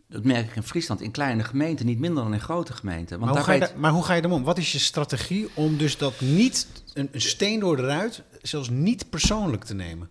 dat 0.08 0.24
merk 0.24 0.46
ik 0.48 0.56
in 0.56 0.62
Friesland, 0.62 1.00
in 1.00 1.10
kleine 1.10 1.44
gemeenten, 1.44 1.86
niet 1.86 1.98
minder 1.98 2.22
dan 2.22 2.32
in 2.32 2.40
grote 2.40 2.72
gemeenten. 2.72 3.18
Want 3.18 3.20
Maar 3.20 3.28
hoe, 3.28 3.36
daar 3.36 3.44
ga 3.60 3.64
je 3.66 3.72
weet- 3.72 3.80
maar 3.80 3.90
hoe 3.90 4.04
ga 4.04 4.14
je 4.14 4.30
om? 4.30 4.44
Wat 4.44 4.58
is 4.58 4.72
je 4.72 4.78
strategie 4.78 5.48
om 5.54 5.76
dus 5.76 5.98
dat 5.98 6.20
niet, 6.20 6.66
een, 6.94 7.08
een 7.12 7.20
steen 7.20 7.60
door 7.60 7.76
de 7.76 7.82
ruit, 7.82 8.22
zelfs 8.48 8.68
niet 8.68 9.10
persoonlijk 9.10 9.64
te 9.64 9.74
nemen? 9.74 10.10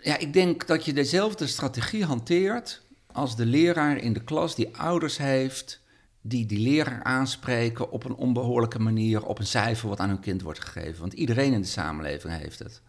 Ja, 0.00 0.18
ik 0.18 0.32
denk 0.32 0.66
dat 0.66 0.84
je 0.84 0.92
dezelfde 0.92 1.46
strategie 1.46 2.04
hanteert 2.04 2.82
als 3.12 3.36
de 3.36 3.46
leraar 3.46 3.96
in 3.96 4.12
de 4.12 4.24
klas 4.24 4.54
die 4.54 4.76
ouders 4.76 5.18
heeft, 5.18 5.80
die 6.20 6.46
die 6.46 6.58
leraar 6.58 7.02
aanspreken 7.02 7.90
op 7.90 8.04
een 8.04 8.14
onbehoorlijke 8.14 8.78
manier 8.78 9.24
op 9.24 9.38
een 9.38 9.46
cijfer 9.46 9.88
wat 9.88 9.98
aan 9.98 10.08
hun 10.08 10.20
kind 10.20 10.42
wordt 10.42 10.64
gegeven. 10.64 11.00
Want 11.00 11.12
iedereen 11.12 11.52
in 11.52 11.60
de 11.60 11.66
samenleving 11.66 12.38
heeft 12.38 12.58
het. 12.58 12.82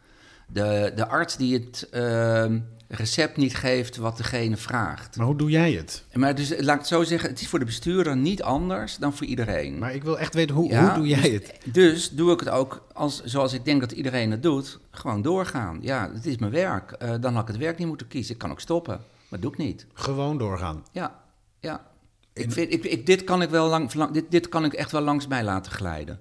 De, 0.48 0.92
de 0.96 1.08
arts 1.08 1.38
die 1.38 1.54
het 1.54 1.88
ehm, 1.92 2.60
recept 2.88 3.38
niet 3.38 3.56
geeft 3.56 3.98
wat 3.98 4.18
degene 4.18 4.58
vraagt. 4.58 5.18
Maar 5.18 5.26
hoe 5.26 5.36
doe 5.38 5.50
jij 5.50 5.72
het? 5.72 6.04
Maar 6.14 6.36
dus 6.36 6.50
laat 6.50 6.74
ik 6.74 6.80
het 6.80 6.88
zo 6.88 7.04
zeggen, 7.04 7.30
het 7.30 7.42
is 7.42 7.48
voor 7.48 7.60
de 7.60 7.66
bestuurder 7.66 8.18
niet 8.18 8.44
anders 8.44 8.98
dan 8.98 9.14
voor 9.14 9.26
iedereen. 9.26 9.78
Maar 9.80 9.94
ik 9.94 10.04
wil 10.04 10.20
echt 10.20 10.34
weten, 10.34 10.56
hoe, 10.56 10.70
Ja, 10.70 10.86
hoe 10.86 10.94
doe 10.94 11.08
jij 11.08 11.30
het? 11.30 11.58
Dus 11.66 12.10
doe 12.10 12.32
ik 12.34 12.40
het 12.40 12.50
ook 12.50 12.88
als, 12.94 13.24
zoals 13.24 13.54
ik 13.54 13.66
denk 13.66 13.80
dat 13.82 13.92
iedereen 13.92 14.32
het 14.32 14.44
doet, 14.44 14.80
gewoon 14.92 15.22
doorgaan. 15.22 15.78
Ja, 15.82 16.12
het 16.14 16.26
is 16.26 16.38
mijn 16.38 16.52
werk. 16.52 16.92
Eh, 16.92 17.14
dan 17.20 17.34
had 17.34 17.42
ik 17.42 17.48
het 17.48 17.58
werk 17.58 17.78
niet 17.78 17.88
moeten 17.88 18.08
kiezen. 18.08 18.34
Ik 18.34 18.40
kan 18.40 18.52
ook 18.52 18.60
stoppen, 18.60 18.94
maar 18.96 19.40
dat 19.40 19.42
doe 19.42 19.52
ik 19.52 19.58
niet. 19.58 19.86
Gewoon 19.94 20.38
doorgaan. 20.38 20.84
Ja, 20.92 21.24
ja. 21.60 21.94
Ik 22.34 22.52
vind, 22.52 22.74
ik, 22.74 22.84
ik, 22.84 23.06
dit, 23.06 23.24
kan 23.24 23.42
ik 23.42 23.50
wel 23.50 23.68
lang, 23.70 23.94
lang- 23.94 24.12
dit, 24.12 24.26
dit 24.32 24.50
kan 24.50 24.66
ik 24.66 24.74
echt 24.74 24.92
wel 24.92 25.02
langs 25.02 25.28
mij 25.28 25.44
laten 25.44 25.72
glijden. 25.72 26.20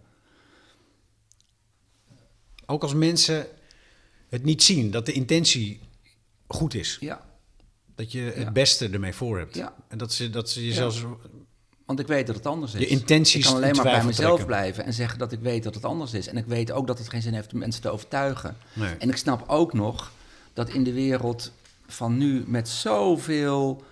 Ook 2.67 2.83
als 2.83 2.95
mensen 2.95 3.47
het 4.29 4.45
niet 4.45 4.63
zien, 4.63 4.91
dat 4.91 5.07
de 5.07 5.13
intentie 5.13 5.81
goed 6.47 6.75
is. 6.75 6.97
Ja, 7.01 7.21
Dat 7.97 8.13
je 8.13 8.21
Ja. 8.23 8.31
het 8.33 8.53
beste 8.53 8.89
ermee 8.89 9.13
voor 9.13 9.39
hebt. 9.39 9.55
Ja. 9.55 9.75
En 9.89 9.99
dat 9.99 10.13
ze, 10.13 10.31
dat 10.31 10.51
ze 10.51 10.67
je 10.67 10.73
zelfs... 10.73 11.05
want 11.87 12.01
ik 12.01 12.07
weet 12.07 12.27
dat 12.27 12.37
het 12.37 12.47
anders 12.47 12.75
is. 12.75 12.81
Je 12.81 12.87
intenties 12.87 13.35
Ik 13.45 13.45
kan 13.45 13.55
alleen 13.55 13.75
maar 13.75 13.85
bij 13.85 14.05
mezelf 14.05 14.27
trekken. 14.29 14.47
blijven 14.47 14.85
en 14.85 14.93
zeggen 14.93 15.19
dat 15.19 15.33
ik 15.33 15.41
weet 15.41 15.63
dat 15.63 15.75
het 15.75 15.85
anders 15.85 16.13
is. 16.15 16.27
En 16.27 16.37
ik 16.37 16.47
weet 16.47 16.73
ook 16.73 16.87
dat 16.87 16.99
het 16.99 17.09
geen 17.09 17.23
zin 17.23 17.35
heeft 17.35 17.53
om 17.53 17.59
mensen 17.59 17.83
te 17.83 17.89
overtuigen. 17.91 18.57
Nee. 18.73 18.95
En 18.97 19.09
ik 19.09 19.17
snap 19.17 19.45
ook 19.49 19.73
nog 19.73 20.13
dat 20.53 20.69
in 20.69 20.85
de 20.85 20.93
wereld 20.93 21.53
van 21.87 22.17
nu 22.19 22.45
met 22.47 22.69
zoveel 22.69 23.83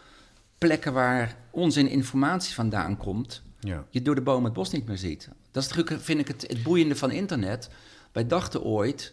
plekken 0.59 0.93
waar 0.93 1.37
onzin 1.51 1.89
informatie 1.89 2.55
vandaan 2.55 2.97
komt, 2.97 3.43
Ja. 3.61 3.85
je 3.91 4.03
door 4.03 4.14
de 4.14 4.20
boom 4.20 4.45
het 4.45 4.53
bos 4.53 4.70
niet 4.70 4.87
meer 4.87 4.99
ziet. 4.99 5.28
Dat 5.51 5.62
is 5.62 5.68
natuurlijk, 5.68 6.03
vind 6.03 6.20
ik, 6.20 6.28
het, 6.28 6.45
het 6.49 6.62
boeiende 6.62 6.97
van 6.97 7.11
internet. 7.11 7.68
Wij 8.12 8.26
dachten 8.26 8.62
ooit, 8.62 9.12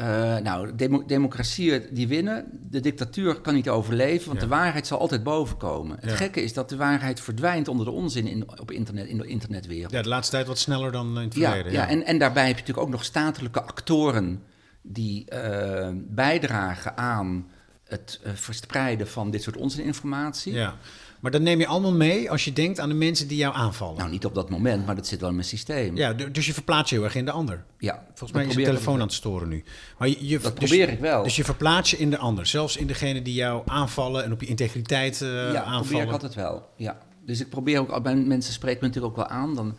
eh, 0.00 0.36
nou, 0.36 0.74
demo- 0.76 1.04
democratieën 1.06 1.82
die 1.90 2.08
winnen, 2.08 2.44
de 2.70 2.80
dictatuur 2.80 3.40
kan 3.40 3.54
niet 3.54 3.68
overleven, 3.68 4.26
want 4.28 4.40
Ja. 4.40 4.46
de 4.46 4.52
waarheid 4.54 4.86
zal 4.86 4.98
altijd 4.98 5.22
boven 5.22 5.56
komen. 5.56 5.96
Het 6.00 6.12
gekke 6.12 6.42
is 6.42 6.52
dat 6.52 6.68
de 6.68 6.76
waarheid 6.76 7.20
verdwijnt 7.20 7.68
onder 7.68 7.86
de 7.86 7.92
onzin 7.92 8.26
in, 8.26 8.60
op 8.60 8.70
internet, 8.70 9.06
in 9.06 9.18
de 9.18 9.26
internetwereld. 9.26 9.92
ja, 9.92 10.02
de 10.02 10.08
laatste 10.08 10.34
tijd 10.34 10.46
wat 10.46 10.58
sneller 10.58 10.92
dan 10.92 11.06
in 11.18 11.24
het 11.24 11.34
Ja, 11.34 11.48
verleden. 11.50 11.72
ja, 11.72 11.88
En, 11.88 12.04
en 12.06 12.18
daarbij 12.18 12.46
heb 12.46 12.54
je 12.54 12.60
natuurlijk 12.60 12.86
ook 12.86 12.92
nog 12.92 13.04
statelijke 13.04 13.62
actoren 13.62 14.42
die 14.82 15.24
eh, 15.28 15.88
bijdragen 15.94 16.96
aan 16.96 17.46
het 17.84 18.20
eh, 18.22 18.32
verspreiden 18.34 19.08
van 19.08 19.30
dit 19.30 19.42
soort 19.42 19.56
onzininformatie. 19.56 20.52
Ja. 20.52 20.74
Maar 21.20 21.30
dat 21.30 21.40
neem 21.40 21.58
je 21.58 21.66
allemaal 21.66 21.92
mee 21.92 22.30
als 22.30 22.44
je 22.44 22.52
denkt 22.52 22.80
aan 22.80 22.88
de 22.88 22.94
mensen 22.94 23.28
die 23.28 23.36
jou 23.36 23.54
aanvallen. 23.54 23.98
Nou, 23.98 24.10
niet 24.10 24.24
op 24.24 24.34
dat 24.34 24.50
moment, 24.50 24.86
maar 24.86 24.94
dat 24.96 25.06
zit 25.06 25.20
wel 25.20 25.28
in 25.28 25.34
mijn 25.34 25.46
systeem. 25.46 25.96
ja, 25.96 26.12
du- 26.12 26.30
dus 26.30 26.46
je 26.46 26.52
verplaatst 26.52 26.90
je 26.90 26.96
heel 26.96 27.04
erg 27.04 27.14
in 27.14 27.24
de 27.24 27.30
ander. 27.30 27.64
Ja, 27.78 28.02
Volgens 28.06 28.32
mij 28.32 28.40
is 28.42 28.46
je 28.48 28.54
probeer 28.54 28.68
ik 28.72 28.78
telefoon 28.78 28.94
aan 29.00 29.06
het 29.06 29.12
storen 29.16 29.48
nu. 29.48 29.64
Maar 29.98 30.08
je, 30.08 30.16
je- 30.28 30.38
Dat 30.38 30.56
dus- 30.60 30.68
probeer 30.68 30.88
ik 30.88 30.98
wel. 31.00 31.22
Dus 31.22 31.36
je 31.36 31.44
verplaatst 31.44 31.90
je 31.90 31.98
in 31.98 32.10
de 32.10 32.18
ander. 32.18 32.46
Zelfs 32.46 32.76
in 32.76 32.86
degene 32.86 33.22
die 33.22 33.34
jou 33.34 33.62
aanvallen 33.66 34.24
en 34.24 34.32
op 34.32 34.40
je 34.40 34.46
integriteit 34.46 35.22
eh, 35.22 35.28
ja, 35.28 35.42
probeer 35.44 35.60
aanvallen. 35.62 36.06
ik 36.06 36.12
altijd 36.12 36.34
wel. 36.34 36.68
Ja. 36.76 36.98
Dus 37.26 37.40
ik 37.40 37.48
probeer 37.48 37.78
ook, 37.80 38.02
bij 38.02 38.14
mensen 38.16 38.52
spreken 38.52 38.78
me 38.80 38.86
natuurlijk 38.86 39.12
ook 39.18 39.28
wel 39.28 39.36
aan, 39.38 39.54
dan 39.54 39.76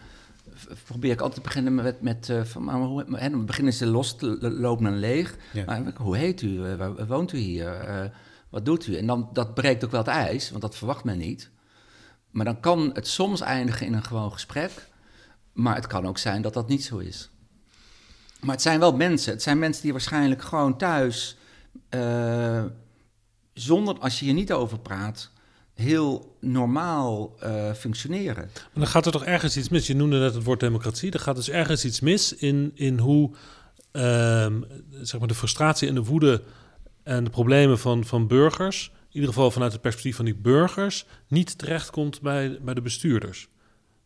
probeer 0.86 1.12
ik 1.12 1.20
altijd 1.22 1.42
te 1.44 1.48
beginnen 1.48 1.76
met, 1.76 2.02
met 2.02 2.30
eh, 2.30 2.44
van, 2.44 2.64
maar 2.64 2.76
hoe, 2.76 3.06
hè, 3.12 3.30
dan 3.30 3.46
beginnen 3.46 3.74
ze 3.74 3.86
los 3.86 4.16
te 4.16 4.38
lopen 4.40 4.86
en 4.86 5.00
leeg. 5.00 5.36
Ja. 5.54 5.66
Maar 5.66 5.84
hoe 5.96 6.18
heet 6.18 6.42
u? 6.42 6.66
Eh, 6.66 6.76
waar, 6.76 7.08
woont 7.08 7.34
u 7.34 7.38
hier? 7.38 7.74
Eh, 7.74 8.06
wat 8.52 8.66
doet 8.66 8.88
u? 8.88 8.98
En 8.98 9.08
dan, 9.08 9.30
dat 9.34 9.54
breekt 9.54 9.84
ook 9.84 9.92
wel 9.92 10.00
het 10.00 10.10
ijs, 10.10 10.50
want 10.50 10.62
dat 10.62 10.76
verwacht 10.76 11.04
men 11.04 11.18
niet. 11.18 11.50
Maar 12.32 12.46
dan 12.46 12.60
kan 12.60 12.90
het 12.94 13.08
soms 13.08 13.42
eindigen 13.42 13.86
in 13.86 13.94
een 13.94 14.04
gewoon 14.04 14.32
gesprek, 14.32 14.88
maar 15.54 15.76
het 15.76 15.88
kan 15.88 16.08
ook 16.08 16.18
zijn 16.18 16.42
dat 16.42 16.54
dat 16.54 16.68
niet 16.68 16.84
zo 16.84 16.98
is. 16.98 17.30
Maar 18.40 18.54
het 18.54 18.62
zijn 18.62 18.80
wel 18.80 18.96
mensen. 18.96 19.34
Het 19.34 19.42
zijn 19.42 19.60
mensen 19.60 19.84
die 19.84 19.92
waarschijnlijk 19.92 20.42
gewoon 20.42 20.78
thuis, 20.78 21.38
eh, 21.90 22.64
zonder 23.54 24.00
als 24.00 24.20
je 24.20 24.26
hier 24.26 24.34
niet 24.34 24.52
over 24.52 24.80
praat, 24.80 25.32
heel 25.74 26.38
normaal 26.40 27.36
eh, 27.40 27.74
functioneren. 27.74 28.50
Maar 28.54 28.70
dan 28.74 28.88
gaat 28.88 29.06
er 29.06 29.12
toch 29.12 29.26
ergens 29.26 29.58
iets 29.58 29.70
mis. 29.70 29.88
Je 29.88 29.96
noemde 29.96 30.20
net 30.20 30.34
het 30.34 30.44
woord 30.44 30.60
democratie. 30.60 31.12
Er 31.12 31.20
gaat 31.20 31.36
dus 31.36 31.50
ergens 31.50 31.86
iets 31.86 32.00
mis 32.00 32.36
in, 32.36 32.72
in 32.76 33.00
hoe 33.00 33.32
ehm, 33.92 34.62
zeg 35.02 35.20
maar 35.20 35.28
de 35.28 35.36
frustratie 35.36 35.88
en 35.88 35.96
de 35.96 36.04
woede 36.04 36.44
en 37.04 37.24
de 37.24 37.30
problemen 37.30 37.80
van, 37.80 38.06
van 38.06 38.28
burgers, 38.28 38.92
in 38.94 39.16
ieder 39.16 39.30
geval 39.30 39.52
vanuit 39.52 39.72
het 39.72 39.82
perspectief 39.82 40.16
van 40.16 40.26
die 40.26 40.36
burgers, 40.36 41.06
niet 41.28 41.58
terechtkomt 41.58 42.22
bij, 42.22 42.60
bij 42.62 42.74
de 42.74 42.82
bestuurders. 42.82 43.48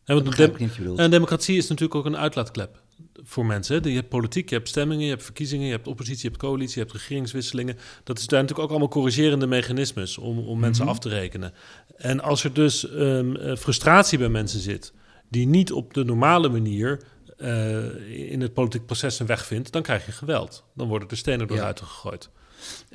Want 0.06 0.26
de 0.26 0.36
dem- 0.36 0.70
bedoelt. 0.78 1.00
en 1.00 1.12
democratie 1.12 1.58
is 1.58 1.68
natuurlijk 1.68 1.96
ook 1.96 2.06
een 2.06 2.18
uitlaatklep 2.18 2.82
voor 3.24 3.46
mensen. 3.46 3.82
Hè. 3.82 3.90
Je 3.90 3.96
hebt 3.96 4.10
politiek, 4.10 4.50
je 4.50 4.56
hebt 4.56 4.68
stemmingen, 4.68 5.04
je 5.04 5.10
hebt 5.10 5.24
verkiezingen, 5.24 5.66
je 5.66 5.72
hebt 5.72 5.88
oppositie, 5.88 6.22
je 6.22 6.28
hebt 6.28 6.40
coalitie, 6.40 6.74
je 6.74 6.80
hebt 6.80 6.92
regeringswisselingen. 6.92 7.78
Dat 8.04 8.18
is 8.20 8.28
daar 8.28 8.40
natuurlijk 8.40 8.66
ook 8.66 8.70
allemaal 8.72 8.90
corrigerende 8.94 9.48
mechanismes 9.48 10.18
om, 10.18 10.40
om 10.40 10.60
mensen 10.60 10.88
af 10.88 11.00
te 11.00 11.10
rekenen. 11.10 11.54
En 11.98 12.22
als 12.22 12.44
er 12.44 12.54
dus 12.54 12.90
ehm, 12.90 13.36
eh, 13.36 13.56
frustratie 13.56 14.18
bij 14.18 14.30
mensen 14.30 14.60
zit, 14.60 14.94
die 15.30 15.48
niet 15.48 15.72
op 15.72 15.94
de 15.94 16.04
normale 16.04 16.50
manier 16.50 17.02
eh, 17.38 18.32
in 18.32 18.42
het 18.42 18.54
politiek 18.54 18.86
proces 18.86 19.20
een 19.20 19.26
weg 19.26 19.46
vindt, 19.46 19.72
dan 19.72 19.82
krijg 19.82 20.06
je 20.06 20.12
geweld. 20.12 20.64
Dan 20.76 20.88
worden 20.88 21.10
er 21.10 21.18
stenen 21.18 21.48
door 21.48 21.58
Ja. 21.58 21.74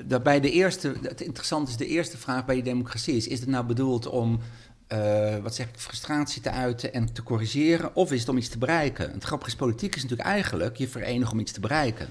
Daarbij 0.05 0.41
de 0.41 0.51
eerste, 0.51 0.95
het 1.03 1.21
interessante 1.21 1.71
is 1.71 1.77
de 1.77 1.87
eerste 1.87 2.17
vraag 2.17 2.45
bij 2.45 2.57
je 2.57 2.63
democratie 2.63 3.17
is, 3.17 3.27
is 3.27 3.41
het 3.41 3.49
nou 3.49 3.65
bedoeld 3.65 4.07
om, 4.07 4.41
eh, 4.87 5.37
wat 5.37 5.55
zeg 5.55 5.69
ik, 5.69 5.79
frustratie 5.79 6.43
te 6.43 6.51
uiten 6.51 6.93
en 6.93 7.13
te 7.13 7.23
corrigeren, 7.23 7.95
of 7.95 8.13
is 8.13 8.21
het 8.21 8.29
om 8.29 8.37
iets 8.37 8.49
te 8.49 8.59
bereiken? 8.59 9.11
Het 9.13 9.25
grappige 9.25 9.51
is, 9.51 9.57
politiek 9.57 9.97
is 9.97 10.03
natuurlijk 10.03 10.29
eigenlijk 10.29 10.77
je 10.77 10.89
verenigen 10.89 11.33
om 11.33 11.41
iets 11.41 11.53
te 11.53 11.61
bereiken. 11.61 12.09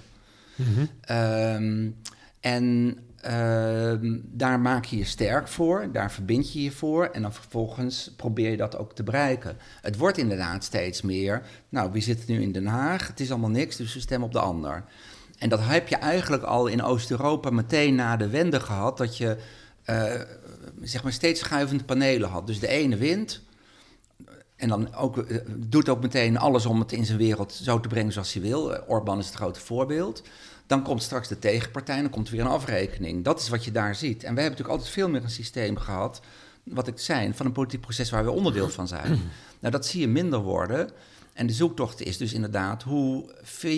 Ehm, 1.01 1.89
en 2.39 2.97
ehm, 3.21 4.17
daar 4.23 4.59
maak 4.59 4.85
je 4.85 4.97
je 4.97 5.05
sterk 5.05 5.47
voor, 5.47 5.89
daar 5.91 6.11
verbind 6.11 6.53
je 6.53 6.63
je 6.63 6.71
voor 6.71 7.05
en 7.05 7.21
dan 7.21 7.33
vervolgens 7.33 8.13
probeer 8.15 8.51
je 8.51 8.57
dat 8.57 8.77
ook 8.77 8.95
te 8.95 9.03
bereiken. 9.03 9.57
Het 9.81 9.97
wordt 9.97 10.17
inderdaad 10.17 10.63
steeds 10.63 11.01
meer, 11.01 11.41
nou 11.69 11.91
wie 11.91 12.01
zit 12.01 12.27
nu 12.27 12.41
in 12.41 12.51
Den 12.51 12.65
Haag? 12.65 13.07
Het 13.07 13.19
is 13.19 13.29
allemaal 13.29 13.49
niks, 13.49 13.75
dus 13.75 13.93
we 13.93 13.99
stemmen 13.99 14.27
op 14.27 14.33
de 14.33 14.39
ander. 14.39 14.83
En 15.39 15.49
dat 15.49 15.59
heb 15.61 15.87
je 15.87 15.95
eigenlijk 15.95 16.43
al 16.43 16.67
in 16.67 16.83
Oost-Europa 16.83 17.49
meteen 17.49 17.95
na 17.95 18.17
de 18.17 18.29
wende 18.29 18.59
gehad, 18.59 18.97
dat 18.97 19.17
je 19.17 19.37
eh, 19.83 20.13
zeg 20.81 21.03
maar 21.03 21.11
steeds 21.11 21.39
schuivende 21.39 21.83
panelen 21.83 22.29
had. 22.29 22.47
Dus 22.47 22.59
de 22.59 22.67
ene 22.67 22.97
wint, 22.97 23.41
en 24.55 24.69
dan 24.69 24.95
ook, 24.95 25.17
eh, 25.17 25.37
doet 25.47 25.89
ook 25.89 26.01
meteen 26.01 26.37
alles 26.37 26.65
om 26.65 26.79
het 26.79 26.91
in 26.91 27.05
zijn 27.05 27.17
wereld 27.17 27.53
zo 27.53 27.79
te 27.79 27.87
brengen 27.87 28.11
zoals 28.11 28.33
hij 28.33 28.41
wil. 28.41 28.73
Eh, 28.73 28.89
Orbán 28.89 29.19
is 29.19 29.25
het 29.25 29.35
grote 29.35 29.59
voorbeeld. 29.59 30.23
Dan 30.67 30.83
komt 30.83 31.03
straks 31.03 31.27
de 31.27 31.39
tegenpartij, 31.39 32.01
dan 32.01 32.09
komt 32.09 32.27
er 32.27 32.33
weer 32.33 32.41
een 32.41 32.51
afrekening. 32.51 33.23
Dat 33.23 33.39
is 33.39 33.49
wat 33.49 33.65
je 33.65 33.71
daar 33.71 33.95
ziet. 33.95 34.23
En 34.23 34.35
we 34.35 34.41
hebben 34.41 34.43
natuurlijk 34.43 34.69
altijd 34.69 34.89
veel 34.89 35.09
meer 35.09 35.23
een 35.23 35.29
systeem 35.29 35.77
gehad, 35.77 36.21
wat 36.63 36.87
ik 36.87 36.99
zei, 36.99 37.33
van 37.33 37.45
een 37.45 37.51
politiek 37.51 37.81
proces 37.81 38.09
waar 38.09 38.25
we 38.25 38.31
onderdeel 38.31 38.69
van 38.69 38.87
zijn. 38.87 39.31
Nou, 39.59 39.73
dat 39.73 39.85
zie 39.85 39.99
je 40.01 40.07
minder 40.07 40.39
worden. 40.39 40.89
En 41.39 41.47
de 41.47 41.53
zoektocht 41.53 42.01
is 42.01 42.17
dus 42.17 42.33
inderdaad, 42.33 42.83
hoe 42.83 43.35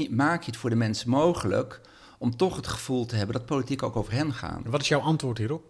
maak 0.09 0.43
je 0.43 0.51
het 0.51 0.59
voor 0.59 0.70
de 0.70 0.76
mensen 0.76 1.09
mogelijk 1.09 1.82
om 2.18 2.36
toch 2.36 2.55
het 2.55 2.68
gevoel 2.68 3.05
te 3.05 3.16
hebben 3.16 3.36
dat 3.36 3.45
politiek 3.45 3.84
ook 3.84 3.95
over 3.95 4.14
hen 4.14 4.34
gaat. 4.34 4.62
Wat 4.66 4.82
is 4.82 4.88
jouw 4.88 4.99
antwoord 4.99 5.38
hierop? 5.38 5.64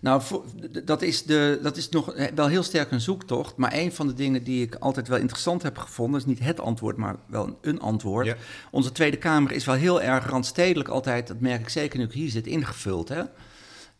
Nou, 0.00 0.22
voor- 0.22 0.44
dat 0.84 1.02
is, 1.02 1.22
de, 1.22 1.58
dat 1.62 1.76
is 1.76 1.88
nog 1.88 2.12
eh, 2.12 2.32
wel 2.34 2.46
heel 2.46 2.62
sterk 2.62 2.90
een 2.90 3.00
zoektocht. 3.00 3.56
Maar 3.56 3.72
een 3.72 3.92
van 3.92 4.06
de 4.06 4.14
dingen 4.14 4.44
die 4.44 4.62
ik 4.62 4.74
altijd 4.74 5.08
wel 5.08 5.18
interessant 5.18 5.62
heb 5.62 5.78
gevonden, 5.78 6.20
is 6.20 6.26
niet 6.26 6.38
het 6.38 6.60
antwoord, 6.60 6.96
maar 6.96 7.16
wel 7.26 7.46
een, 7.46 7.56
een 7.60 7.80
antwoord. 7.80 8.26
Ja. 8.26 8.36
Onze 8.70 8.92
Tweede 8.92 9.16
Kamer 9.16 9.52
is 9.52 9.64
wel 9.64 9.74
heel 9.74 10.02
erg 10.02 10.26
randstedelijk 10.26 10.88
altijd, 10.88 11.26
dat 11.26 11.40
merk 11.40 11.60
ik 11.60 11.68
zeker 11.68 11.98
nu 11.98 12.04
ik 12.04 12.12
hier 12.12 12.30
zit, 12.30 12.46
ingevuld. 12.46 13.08
Hè? 13.08 13.22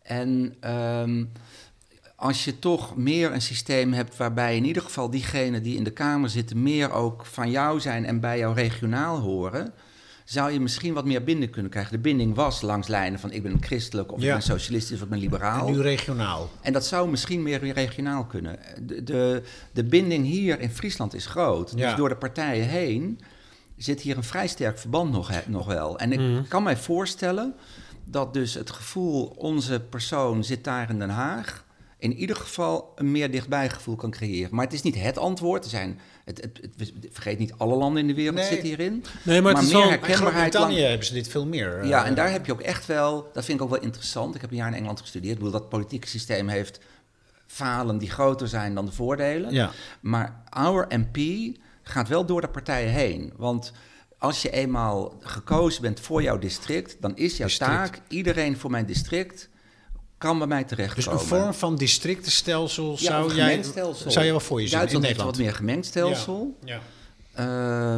En 0.03 0.55
ehm, 0.61 1.25
als 2.17 2.45
je 2.45 2.59
toch 2.59 2.97
meer 2.97 3.33
een 3.33 3.43
systeem 3.43 3.93
hebt 3.93 4.17
waarbij 4.17 4.57
in 4.57 4.64
ieder 4.64 4.83
geval 4.83 5.11
diegenen 5.11 5.62
die 5.62 5.77
in 5.77 5.85
de 5.85 5.91
Kamer 5.91 6.31
zitten, 6.31 6.62
meer 6.62 6.93
ook 6.93 7.27
van 7.27 7.51
jou 7.51 7.81
zijn 7.81 8.05
en 8.05 8.21
bij 8.21 8.39
jou 8.39 8.55
regionaal 8.55 9.19
horen. 9.19 9.73
Zou 10.25 10.51
je 10.51 10.61
misschien 10.61 10.95
wat 10.95 11.05
meer 11.05 11.25
binding 11.25 11.51
kunnen 11.53 11.71
krijgen? 11.71 11.93
De 11.93 11.99
binding 11.99 12.35
was 12.35 12.61
langs 12.61 12.89
lijnen 12.89 13.21
van 13.21 13.33
ik 13.33 13.43
ben 13.43 13.57
christelijk 13.62 14.12
of 14.12 14.21
Ja. 14.21 14.27
ik 14.27 14.33
ben 14.33 14.43
socialistisch 14.43 14.97
of 14.97 15.03
ik 15.03 15.09
ben 15.09 15.19
liberaal. 15.19 15.67
En 15.67 15.73
nu 15.73 15.81
regionaal. 15.81 16.51
En 16.61 16.73
dat 16.73 16.87
zou 16.87 17.11
misschien 17.11 17.43
meer 17.43 17.73
regionaal 17.73 18.25
kunnen. 18.25 18.59
De, 18.83 19.03
de, 19.03 19.43
de 19.73 19.85
binding 19.85 20.27
hier 20.27 20.61
in 20.61 20.71
Friesland 20.71 21.14
is 21.14 21.27
groot. 21.27 21.73
Ja. 21.77 21.87
Dus 21.89 21.97
door 21.97 22.09
de 22.09 22.17
partijen 22.17 22.67
heen 22.69 23.21
zit 23.77 24.01
hier 24.01 24.17
een 24.17 24.25
vrij 24.25 24.47
sterk 24.47 24.79
verband 24.79 25.12
nog, 25.12 25.31
nog 25.47 25.67
wel. 25.67 25.99
En 25.99 26.12
ik 26.12 26.49
kan 26.49 26.62
mij 26.62 26.77
voorstellen 26.77 27.55
dat 28.05 28.35
dus 28.35 28.55
het 28.55 28.71
gevoel, 28.71 29.25
onze 29.27 29.81
persoon 29.81 30.45
zit 30.45 30.64
daar 30.64 30.91
in 30.91 30.99
Den 30.99 31.11
Haag, 31.11 31.64
in 31.99 32.14
ieder 32.14 32.36
geval 32.36 32.92
een 32.97 33.11
meer 33.12 33.30
dichtbij 33.30 33.70
gevoel 33.70 33.97
kan 33.97 34.11
creëren. 34.11 34.55
Maar 34.55 34.64
het 34.64 34.74
is 34.74 34.82
niet 34.82 34.94
het 34.94 35.18
antwoord. 35.18 35.64
Er 35.64 35.70
zijn, 35.70 36.01
het, 36.24 36.40
het, 36.40 36.61
het- 36.76 36.92
vergeet 37.11 37.38
niet, 37.38 37.53
alle 37.57 37.74
landen 37.76 38.01
in 38.03 38.09
de 38.09 38.14
wereld 38.14 38.34
Nee. 38.36 38.44
zitten 38.47 38.66
hierin. 38.68 39.05
Nee, 39.22 39.40
maar 39.42 39.53
het 39.55 39.62
is 39.62 39.68
meer 39.68 39.76
wel- 39.76 39.82
In 39.82 39.88
herkenbaarheid 39.99 40.34
Groot-Brittannië 40.34 40.74
lang- 40.76 40.88
hebben 40.88 41.07
ze 41.07 41.12
dit 41.12 41.28
veel 41.28 41.47
meer. 41.47 41.78
eh, 41.80 41.88
ja, 41.88 42.05
en 42.05 42.14
daar 42.14 42.30
heb 42.30 42.47
je 42.47 42.53
ook 42.53 42.61
echt 42.61 42.86
wel, 42.86 43.30
dat 43.32 43.44
vind 43.44 43.59
ik 43.59 43.64
ook 43.64 43.70
wel 43.70 43.80
interessant. 43.82 44.34
Ik 44.34 44.40
heb 44.40 44.51
een 44.51 44.57
jaar 44.57 44.68
in 44.68 44.74
Engeland 44.74 45.01
gestudeerd. 45.01 45.32
Ik 45.32 45.38
bedoel, 45.38 45.53
dat 45.61 45.68
politieke 45.68 46.09
systeem 46.09 46.49
heeft 46.49 46.80
falen 47.47 47.99
die 47.99 48.11
groter 48.11 48.49
zijn 48.49 48.74
dan 48.74 48.86
de 48.86 48.92
voordelen. 48.92 49.53
Ja. 49.53 49.70
Maar 50.01 50.42
our 50.51 50.86
MP 50.88 51.16
gaat 51.82 52.09
wel 52.09 52.24
door 52.26 52.40
de 52.40 52.49
partijen 52.49 52.90
heen. 52.92 53.32
Want 53.36 53.72
als 54.18 54.42
je 54.42 54.51
eenmaal 54.51 55.16
gekozen 55.20 55.82
bent 55.82 56.01
voor 56.01 56.22
jouw 56.22 56.38
district, 56.38 56.97
dan 57.01 57.16
is 57.16 57.36
jouw 57.36 57.47
District. 57.47 57.70
taak, 57.70 58.01
iedereen 58.09 58.57
voor 58.57 58.70
mijn 58.70 58.86
district 58.86 59.49
kan 60.27 60.39
bij 60.39 60.47
mij 60.47 60.61
Dus 60.61 60.68
terechtkomen. 60.68 61.20
een 61.20 61.27
vorm 61.27 61.55
van 61.55 61.77
districtenstelsel 61.77 62.91
Ja, 62.91 62.97
zou, 62.97 63.35
jij, 63.35 63.62
zou 64.07 64.24
je 64.24 64.31
wel 64.31 64.41
voor 64.41 64.61
je 64.61 64.66
zien 64.68 64.72
in 64.72 64.79
Duitsland 64.79 64.93
een 64.93 65.01
Nederland? 65.01 65.37
wat 65.37 65.45
meer 65.47 65.55
gemengd 65.55 65.87
stelsel. 65.87 66.57
Ja. 66.64 66.81
Eh, 67.33 67.45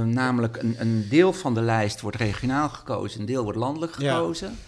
namelijk 0.04 0.56
een, 0.56 0.76
een 0.78 1.06
deel 1.08 1.32
van 1.32 1.54
de 1.54 1.60
lijst 1.60 2.00
wordt 2.00 2.16
regionaal 2.16 2.68
gekozen, 2.68 3.20
een 3.20 3.26
deel 3.26 3.42
wordt 3.42 3.58
landelijk 3.58 3.92
gekozen. 3.92 4.58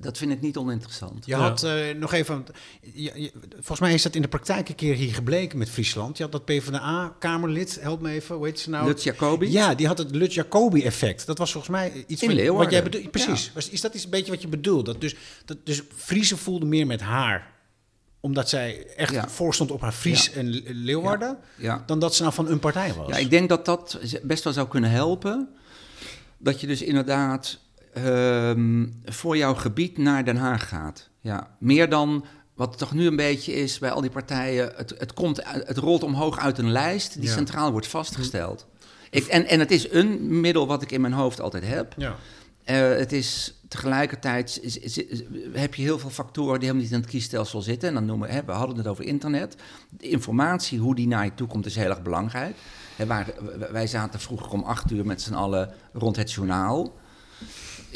Dat 0.00 0.18
vind 0.18 0.32
ik 0.32 0.40
niet 0.40 0.56
oninteressant. 0.56 1.26
Je 1.26 1.32
Ja. 1.32 1.38
had 1.38 1.62
eh, 1.62 1.72
nog 1.96 2.12
even. 2.12 2.46
je- 2.80 3.12
je- 3.14 3.32
volgens 3.52 3.80
mij 3.80 3.94
is 3.94 4.02
dat 4.02 4.14
in 4.14 4.22
de 4.22 4.28
praktijk 4.28 4.68
een 4.68 4.74
keer 4.74 4.94
hier 4.94 5.14
gebleken 5.14 5.58
met 5.58 5.70
Friesland. 5.70 6.16
Je 6.16 6.22
had 6.22 6.32
dat 6.32 6.44
PvdA-Kamerlid, 6.44 7.78
help 7.80 8.00
me 8.00 8.10
even, 8.10 8.36
hoe 8.36 8.46
heet 8.46 8.60
ze 8.60 8.70
nou? 8.70 8.86
Lutz 8.86 9.04
Jacobi? 9.04 9.50
Ja, 9.50 9.74
die 9.74 9.86
had 9.86 9.98
het 9.98 10.14
Lut-Jacobi-effect. 10.14 11.26
Dat 11.26 11.38
was 11.38 11.52
volgens 11.52 11.72
mij 11.72 12.04
iets 12.06 12.22
In 12.22 12.28
wat, 12.28 12.36
Leeuwarden. 12.36 12.64
wat 12.64 12.72
jij 12.72 12.82
bedoelt. 12.82 13.10
Precies. 13.10 13.44
Ja. 13.44 13.50
Was, 13.54 13.68
is 13.68 13.80
dat 13.80 13.94
iets, 13.94 14.04
een 14.04 14.10
beetje 14.10 14.30
wat 14.32 14.42
je 14.42 14.48
bedoelt? 14.48 14.86
Dat 14.86 15.00
dus, 15.00 15.16
dat 15.44 15.56
dus 15.64 15.82
Friese 15.96 16.36
voelde 16.36 16.66
meer 16.66 16.86
met 16.86 17.00
haar 17.00 17.52
omdat 18.20 18.48
zij 18.48 18.86
echt 18.96 19.12
Ja. 19.12 19.28
voorstond 19.28 19.70
op 19.70 19.80
haar 19.80 19.92
Fries 19.92 20.26
Ja. 20.26 20.32
en 20.32 20.50
Le- 20.50 20.60
Leeuwarden, 20.64 21.38
Ja. 21.58 21.82
dan 21.86 21.98
dat 21.98 22.14
ze 22.14 22.22
nou 22.22 22.34
van 22.34 22.48
een 22.50 22.58
partij 22.58 22.94
was. 22.94 23.08
Ja, 23.08 23.16
ik 23.16 23.30
denk 23.30 23.48
dat 23.48 23.64
dat 23.64 23.98
best 24.22 24.44
wel 24.44 24.52
zou 24.52 24.68
kunnen 24.68 24.90
helpen. 24.90 25.48
Dat 26.38 26.60
je 26.60 26.66
dus 26.66 26.82
inderdaad 26.82 27.58
ehm, 27.94 28.86
voor 29.04 29.36
jouw 29.36 29.54
gebied 29.54 29.98
naar 29.98 30.24
Den 30.24 30.36
Haag 30.36 30.68
gaat. 30.68 31.08
Ja, 31.20 31.56
meer 31.58 31.88
dan 31.88 32.24
wat 32.54 32.68
het 32.68 32.78
toch 32.78 32.92
nu 32.92 33.06
een 33.06 33.16
beetje 33.16 33.52
is 33.52 33.78
bij 33.78 33.90
al 33.90 34.00
die 34.00 34.10
partijen. 34.10 34.72
Het, 34.76 34.94
het, 34.98 35.12
komt, 35.12 35.40
het 35.44 35.76
rolt 35.76 36.02
omhoog 36.02 36.38
uit 36.38 36.58
een 36.58 36.70
lijst 36.72 37.14
die 37.14 37.28
Ja. 37.28 37.34
centraal 37.34 37.70
wordt 37.72 37.86
vastgesteld. 37.86 38.66
Ik, 39.10 39.24
en, 39.26 39.46
en 39.46 39.58
het 39.58 39.70
is 39.70 39.90
een 39.92 40.40
middel 40.40 40.66
wat 40.66 40.82
ik 40.82 40.92
in 40.92 41.00
mijn 41.00 41.12
hoofd 41.12 41.40
altijd 41.40 41.66
heb. 41.66 41.94
Ja. 41.96 42.14
Eh, 42.64 42.76
het 42.78 43.12
is 43.12 43.60
tegelijkertijd 43.68 44.58
is- 44.62 44.78
is- 44.78 44.98
is- 44.98 45.22
heb 45.52 45.74
je 45.74 45.82
heel 45.82 45.98
veel 45.98 46.10
factoren 46.10 46.52
die 46.52 46.68
helemaal 46.68 46.82
niet 46.82 46.92
in 46.92 47.00
het 47.00 47.10
kiesstelsel 47.10 47.62
zitten. 47.62 47.88
En 47.88 47.94
dan 47.94 48.04
noemen 48.04 48.28
hè, 48.28 48.44
we 48.44 48.52
hadden 48.52 48.76
het 48.76 48.86
over 48.86 49.04
internet. 49.04 49.56
De 49.90 50.08
informatie, 50.08 50.78
hoe 50.78 50.94
die 50.94 51.06
naar 51.08 51.24
je 51.24 51.34
toe 51.34 51.46
komt, 51.46 51.66
is 51.66 51.76
heel 51.76 51.88
erg 51.90 52.02
belangrijk. 52.02 52.56
Hè, 52.96 53.06
waar, 53.06 53.26
wij 53.70 53.86
zaten 53.86 54.20
vroeger 54.20 54.50
om 54.52 54.62
acht 54.62 54.90
uur 54.90 55.06
met 55.06 55.22
z'n 55.22 55.34
allen 55.34 55.70
rond 55.92 56.16
het 56.16 56.32
journaal. 56.32 56.92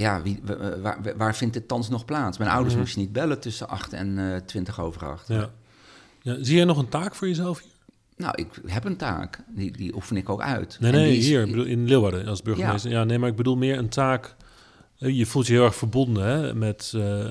Ja, 0.00 0.22
wie, 0.22 0.40
waar, 0.82 0.98
waar 1.16 1.34
vindt 1.36 1.54
dit 1.54 1.68
thans 1.68 1.88
nog 1.88 2.04
plaats? 2.04 2.38
Mijn 2.38 2.50
ouders 2.50 2.72
Mhm. 2.74 2.82
moesten 2.82 3.00
niet 3.00 3.12
bellen 3.12 3.40
tussen 3.40 3.68
acht 3.68 3.92
en 3.92 4.18
eh, 4.18 4.36
twintig 4.36 4.80
over 4.80 5.06
acht. 5.06 5.28
Ja. 5.28 5.50
Ja, 6.22 6.36
zie 6.40 6.56
jij 6.56 6.64
nog 6.64 6.78
een 6.78 6.88
taak 6.88 7.14
voor 7.14 7.28
jezelf 7.28 7.60
hier? 7.60 7.70
Nou, 8.16 8.32
ik 8.36 8.46
heb 8.66 8.84
een 8.84 8.96
taak. 8.96 9.38
Die, 9.48 9.72
die 9.72 9.94
oefen 9.94 10.16
ik 10.16 10.28
ook 10.28 10.40
uit. 10.42 10.76
Nee, 10.80 10.92
En 10.92 10.98
nee, 10.98 11.16
is- 11.16 11.26
hier 11.26 11.66
in 11.66 11.84
Leeuwarden 11.88 12.26
als 12.26 12.42
burgemeester. 12.42 12.90
Ja. 12.90 13.04
nee, 13.04 13.18
maar 13.18 13.28
ik 13.28 13.36
bedoel 13.36 13.56
meer 13.56 13.78
een 13.78 13.88
taak. 13.88 14.34
Eh, 14.98 15.16
Je 15.16 15.26
voelt 15.26 15.46
je 15.46 15.52
heel 15.52 15.64
erg 15.64 15.74
verbonden 15.76 16.24
hè, 16.26 16.54
met, 16.54 16.92
eh, 16.96 17.24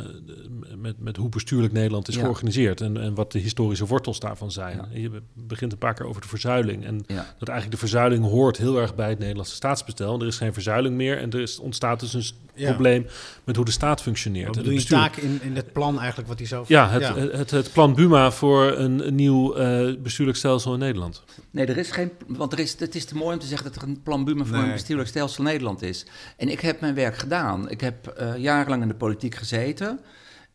met, 0.78 1.00
met 1.00 1.18
hoe 1.18 1.30
bestuurlijk 1.30 1.74
Nederland 1.74 2.08
is 2.08 2.16
Ja. 2.16 2.22
georganiseerd 2.22 2.82
en, 2.82 2.98
en 3.02 3.14
wat 3.16 3.32
de 3.32 3.40
historische 3.40 3.86
wortels 3.86 4.20
daarvan 4.20 4.52
zijn. 4.52 4.78
Ja. 4.78 5.00
Je 5.00 5.22
begint 5.34 5.72
een 5.72 5.78
paar 5.78 5.94
keer 5.94 6.06
over 6.08 6.22
de 6.22 6.28
verzuiling. 6.28 6.86
En 6.86 7.04
Ja. 7.08 7.16
dat 7.40 7.48
eigenlijk 7.48 7.72
de 7.72 7.88
verzuiling 7.88 8.24
hoort 8.26 8.58
heel 8.58 8.78
erg 8.80 8.96
bij 8.96 9.10
het 9.10 9.20
Nederlandse 9.20 9.56
staatsbestel. 9.56 10.14
En 10.14 10.22
er 10.22 10.28
is 10.28 10.38
geen 10.38 10.54
verzuiling 10.54 10.96
meer 10.96 11.18
en 11.18 11.32
er 11.32 11.40
is, 11.40 11.60
ontstaat 11.60 12.00
dus 12.00 12.14
een 12.14 12.66
probleem 12.66 13.06
met 13.44 13.56
hoe 13.56 13.66
de 13.66 13.72
staat 13.72 14.02
functioneert. 14.02 14.48
Wat 14.48 14.56
En 14.56 14.62
bedoel 14.64 14.78
je 14.78 14.86
het 14.86 14.90
bestuur- 14.90 15.24
taak 15.24 15.42
in, 15.42 15.50
in 15.50 15.56
het 15.56 15.72
plan 15.74 15.98
eigenlijk 16.00 16.28
wat 16.28 16.38
hij 16.38 16.48
zelf... 16.48 16.68
Ja, 16.68 16.90
het, 16.90 17.08
Het, 17.32 17.52
het, 17.52 17.72
plan 17.74 17.96
Buma 17.96 18.32
voor 18.32 18.72
een, 18.78 19.08
een 19.08 19.16
nieuw 19.16 19.54
eh, 19.56 19.96
bestuurlijk 20.02 20.38
stelsel 20.38 20.74
in 20.74 20.80
Nederland. 20.80 21.24
Nee, 21.52 21.66
er 21.66 21.78
is 21.78 21.92
geen. 21.92 22.12
Want 22.28 22.54
er 22.54 22.60
is, 22.60 22.76
het 22.80 22.96
is 22.96 23.06
te 23.06 23.16
mooi 23.16 23.34
om 23.34 23.40
te 23.40 23.48
zeggen 23.48 23.72
dat 23.72 23.82
er 23.82 23.88
een 23.88 24.02
plan 24.04 24.24
Buma 24.26 24.44
voor 24.46 24.58
Nee. 24.58 24.66
een 24.66 24.72
bestuurlijk 24.72 25.10
stelsel 25.10 25.44
Nederland 25.44 25.82
is. 25.82 26.06
En 26.38 26.50
ik 26.50 26.60
heb 26.60 26.82
mijn 26.82 26.94
werk 26.96 27.18
gedaan. 27.18 27.57
Ik 27.66 27.82
heb 27.82 28.08
eh, 28.08 28.38
jarenlang 28.38 28.82
in 28.82 28.88
de 28.88 28.94
politiek 28.94 29.36
gezeten. 29.36 30.00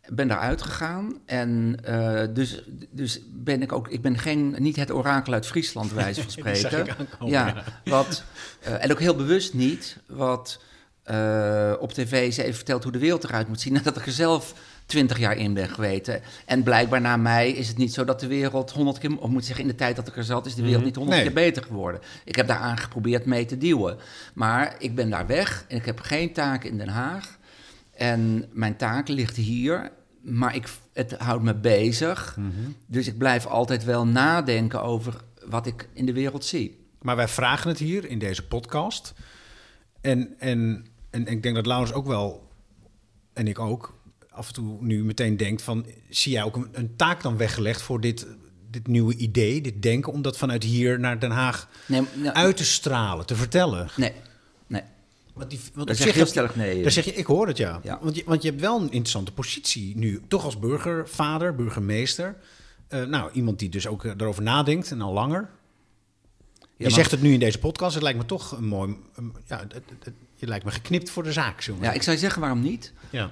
Ben 0.09 0.29
daaruit 0.29 0.63
gegaan. 0.63 1.19
En 1.27 1.77
eh, 1.85 2.35
dus, 2.35 2.63
dus 2.91 3.21
ben 3.33 3.63
ik 3.63 3.73
ook. 3.73 3.89
Ik 3.89 4.03
ben 4.03 4.19
geen, 4.19 4.57
niet 4.59 4.77
het 4.77 4.93
orakel 4.93 5.33
uit 5.33 5.47
Friesland, 5.47 5.93
wijze 6.03 6.23
van 6.23 6.31
spreken. 6.31 6.97
aankomen, 6.99 7.33
ja, 7.33 7.47
ja. 7.47 7.91
Wat, 7.91 8.25
eh, 8.61 8.85
en 8.85 8.93
ook 8.93 9.01
heel 9.01 9.17
bewust 9.17 9.55
niet 9.55 9.99
wat 10.07 10.61
op 11.81 11.93
tv 11.93 12.33
ze 12.33 12.43
even 12.43 12.55
vertelt 12.55 12.83
hoe 12.83 12.93
de 12.93 12.99
wereld 12.99 13.25
eruit 13.25 13.49
moet 13.49 13.61
zien. 13.61 13.73
Nadat 13.83 13.97
ik 13.97 14.07
er 14.07 14.13
zelf 14.13 14.55
twintig 14.93 15.19
jaar 15.19 15.37
in 15.37 15.55
ben 15.55 15.69
geweten. 15.69 16.21
En 16.47 16.63
blijkbaar 16.63 17.01
na 17.01 17.17
mij 17.17 17.51
is 17.51 17.69
het 17.69 17.77
niet 17.77 17.93
zo 17.93 18.05
dat 18.05 18.21
de 18.21 18.27
wereld 18.27 18.71
honderd 18.71 18.99
keer... 18.99 19.19
Of 19.19 19.31
moet 19.31 19.45
zeggen, 19.45 19.65
in 19.65 19.71
de 19.71 19.77
tijd 19.77 19.97
dat 19.97 20.09
ik 20.09 20.17
er 20.17 20.25
zat 20.25 20.47
is 20.47 20.55
de 20.55 20.63
wereld 20.63 20.85
niet 20.85 20.97
honderd 20.97 21.17
Nee. 21.17 21.27
keer 21.27 21.35
beter 21.35 21.63
geworden. 21.63 22.01
Ik 22.25 22.37
heb 22.37 22.47
daaraan 22.47 22.79
geprobeerd 22.79 23.25
mee 23.25 23.45
te 23.45 23.59
duwen. 23.59 23.99
Maar 24.35 24.75
ik 24.79 24.95
ben 24.95 25.11
daar 25.11 25.27
weg 25.27 25.65
en 25.69 25.77
ik 25.77 25.85
heb 25.85 26.01
geen 26.01 26.33
taak 26.33 26.65
in 26.65 26.79
Den 26.79 26.89
Haag. 26.89 27.39
En 27.93 28.49
mijn 28.53 28.77
taak 28.77 29.09
ligt 29.09 29.37
hier, 29.37 29.91
maar 30.23 30.55
ik, 30.55 30.69
het 30.93 31.13
houdt 31.19 31.43
me 31.43 31.55
bezig. 31.55 32.37
Mhm. 32.37 32.51
Dus 32.87 33.07
ik 33.07 33.19
blijf 33.19 33.47
altijd 33.47 33.85
wel 33.85 34.07
nadenken 34.07 34.83
over 34.83 35.15
wat 35.47 35.67
ik 35.67 35.89
in 35.93 36.07
de 36.07 36.13
wereld 36.13 36.45
zie. 36.45 36.87
Maar 37.01 37.17
wij 37.17 37.29
vragen 37.29 37.69
het 37.69 37.79
hier 37.79 38.09
in 38.09 38.19
deze 38.19 38.47
podcast. 38.47 39.15
En, 40.01 40.35
en, 40.39 40.87
en 41.11 41.27
ik 41.27 41.43
denk 41.43 41.55
dat 41.55 41.67
Laurens 41.67 41.93
ook 41.93 42.07
wel, 42.07 42.49
en 43.33 43.49
ik 43.49 43.59
ook, 43.59 44.01
af 44.35 44.49
en 44.49 44.55
toe 44.55 44.77
nu 44.81 45.05
meteen 45.05 45.37
denkt 45.37 45.63
van... 45.63 45.87
zie 46.11 46.33
jij 46.33 46.43
ook 46.43 46.57
een, 46.57 46.69
een 46.73 46.97
taak 46.97 47.23
dan 47.23 47.37
weggelegd 47.37 47.83
voor 47.83 48.01
dit, 48.01 48.27
dit 48.71 48.87
nieuwe 48.87 49.17
idee, 49.17 49.61
dit 49.61 49.83
denken... 49.83 50.13
om 50.13 50.23
dat 50.23 50.39
vanuit 50.39 50.63
hier 50.63 51.01
naar 51.01 51.19
Den 51.21 51.31
Haag 51.31 51.69
Nee, 51.87 52.03
nou, 52.15 52.35
uit 52.35 52.57
te 52.57 52.65
stralen, 52.65 53.27
te 53.27 53.35
vertellen? 53.35 53.89
nee, 53.97 54.13
nee. 54.67 54.83
Want 55.35 55.51
die, 55.51 55.61
want 55.75 55.87
Daar 55.87 55.97
zeg 55.97 56.15
heb- 56.15 56.27
sterk 56.27 56.57
nee. 56.57 56.83
Daar 56.83 56.91
zeg 56.91 57.05
je, 57.05 57.15
ik 57.15 57.27
hoor 57.27 57.47
het 57.47 57.57
ja. 57.57 57.81
Ja. 57.83 57.99
Want, 58.03 58.17
je, 58.17 58.23
want 58.27 58.43
je 58.43 58.49
hebt 58.49 58.61
wel 58.61 58.77
een 58.77 58.83
interessante 58.91 59.33
positie 59.33 59.97
nu, 59.97 60.21
toch 60.29 60.45
als 60.45 60.59
burgervader, 60.59 61.55
burgemeester. 61.55 62.37
Eh, 62.89 63.05
nou, 63.05 63.31
iemand 63.33 63.59
die 63.59 63.69
dus 63.69 63.87
ook 63.87 64.05
eh, 64.05 64.13
erover 64.17 64.43
nadenkt 64.43 64.91
en 64.91 65.01
al 65.01 65.13
langer. 65.13 65.49
Je 66.77 66.89
maar- 66.89 66.91
zegt 66.91 67.11
het 67.11 67.23
nu 67.23 67.33
in 67.33 67.39
deze 67.39 67.59
podcast, 67.59 67.95
het 67.95 68.03
lijkt 68.03 68.19
me 68.19 68.25
toch 68.25 68.53
een 68.57 68.67
mooi... 68.67 68.97
een- 69.15 69.35
ja, 69.47 69.59
het- 69.59 69.75
het- 70.05 70.15
je 70.43 70.49
lijkt 70.49 70.65
me 70.65 70.71
geknipt 70.71 71.11
voor 71.11 71.23
de 71.23 71.33
zaak, 71.33 71.65
we 71.65 71.75
Ja, 71.81 71.93
ik 71.93 72.03
zou 72.03 72.17
je 72.17 72.23
zeggen 72.23 72.41
waarom 72.41 72.61
niet. 72.61 72.93
Ja, 73.11 73.31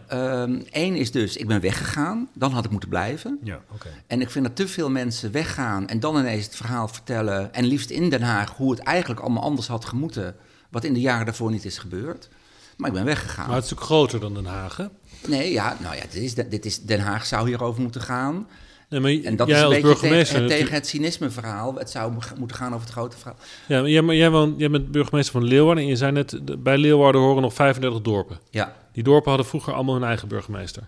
Eén 0.71 0.95
is 0.95 1.11
dus, 1.11 1.37
ik 1.37 1.47
ben 1.47 1.61
weggegaan. 1.61 2.29
Dan 2.35 2.53
had 2.53 2.65
ik 2.65 2.71
moeten 2.71 2.89
blijven. 2.89 3.39
ja 3.43 3.61
oké. 3.73 3.89
En 4.07 4.21
ik 4.21 4.31
vind 4.31 4.45
dat 4.45 4.57
te 4.57 4.69
veel 4.69 4.91
mensen 4.91 5.33
weggaan 5.33 5.89
en 5.89 6.01
dan 6.01 6.17
ineens 6.17 6.45
het 6.45 6.57
verhaal 6.57 6.89
vertellen. 6.89 7.55
En 7.55 7.65
liefst 7.65 7.91
in 7.91 8.09
Den 8.09 8.23
Haag 8.23 8.51
hoe 8.57 8.71
het 8.71 8.81
eigenlijk 8.81 9.21
allemaal 9.21 9.43
anders 9.43 9.67
had 9.67 9.85
gemoeten. 9.85 10.37
Wat 10.69 10.85
in 10.85 10.93
de 10.93 11.01
jaren 11.01 11.27
daarvoor 11.27 11.51
niet 11.51 11.65
is 11.65 11.79
gebeurd. 11.79 12.29
Maar 12.77 12.89
ik 12.89 12.95
ben 12.95 13.05
weggegaan. 13.05 13.47
Maar 13.47 13.57
het 13.57 13.65
is 13.65 13.71
natuurlijk 13.71 13.91
groter 14.01 14.21
dan 14.21 14.35
Den 14.35 14.53
Haag. 14.53 14.77
Hè? 14.77 14.87
Nee, 15.27 15.53
ja, 15.53 15.77
nou 15.81 15.97
ja, 15.97 16.03
dit 16.11 16.23
is, 16.23 16.35
dit 16.35 16.65
is, 16.65 16.83
Den 16.83 17.01
Haag 17.01 17.27
zou 17.27 17.49
hierover 17.49 17.83
moeten 17.83 18.01
gaan. 18.01 18.49
Nee, 18.91 19.01
maar 19.01 19.11
En 19.25 19.37
dat 19.37 19.47
jij 19.49 19.57
is 19.57 19.63
een 19.63 19.67
als 19.67 19.75
beetje 19.75 19.89
burgemeester. 19.89 20.47
tegen, 20.47 20.75
het 20.75 20.87
cynisme-verhaal. 20.87 21.75
Het 21.75 21.91
zou 21.91 22.13
moeten 22.39 22.57
gaan 22.57 22.69
over 22.75 22.81
het 22.87 22.91
grote 22.95 23.17
verhaal. 23.17 23.37
Ja, 23.69 23.81
maar 23.81 23.91
jij, 23.91 24.03
maar 24.03 24.15
jij, 24.15 24.31
woont, 24.31 24.59
jij 24.61 24.71
bent 24.71 24.91
burgemeester 24.91 25.33
van 25.33 25.45
Leeuwarden 25.45 25.85
en 25.85 25.91
je 25.91 25.97
zei 25.97 26.13
net, 26.13 26.41
bij 26.63 26.79
Leeuwarden 26.79 27.21
horen 27.21 27.43
nog 27.43 27.55
35 27.55 28.01
dorpen. 28.01 28.39
Ja, 28.51 28.77
Die 28.93 29.03
dorpen 29.03 29.29
hadden 29.29 29.47
vroeger 29.49 29.73
allemaal 29.73 29.95
hun 29.95 30.05
eigen 30.05 30.29
burgemeester. 30.29 30.83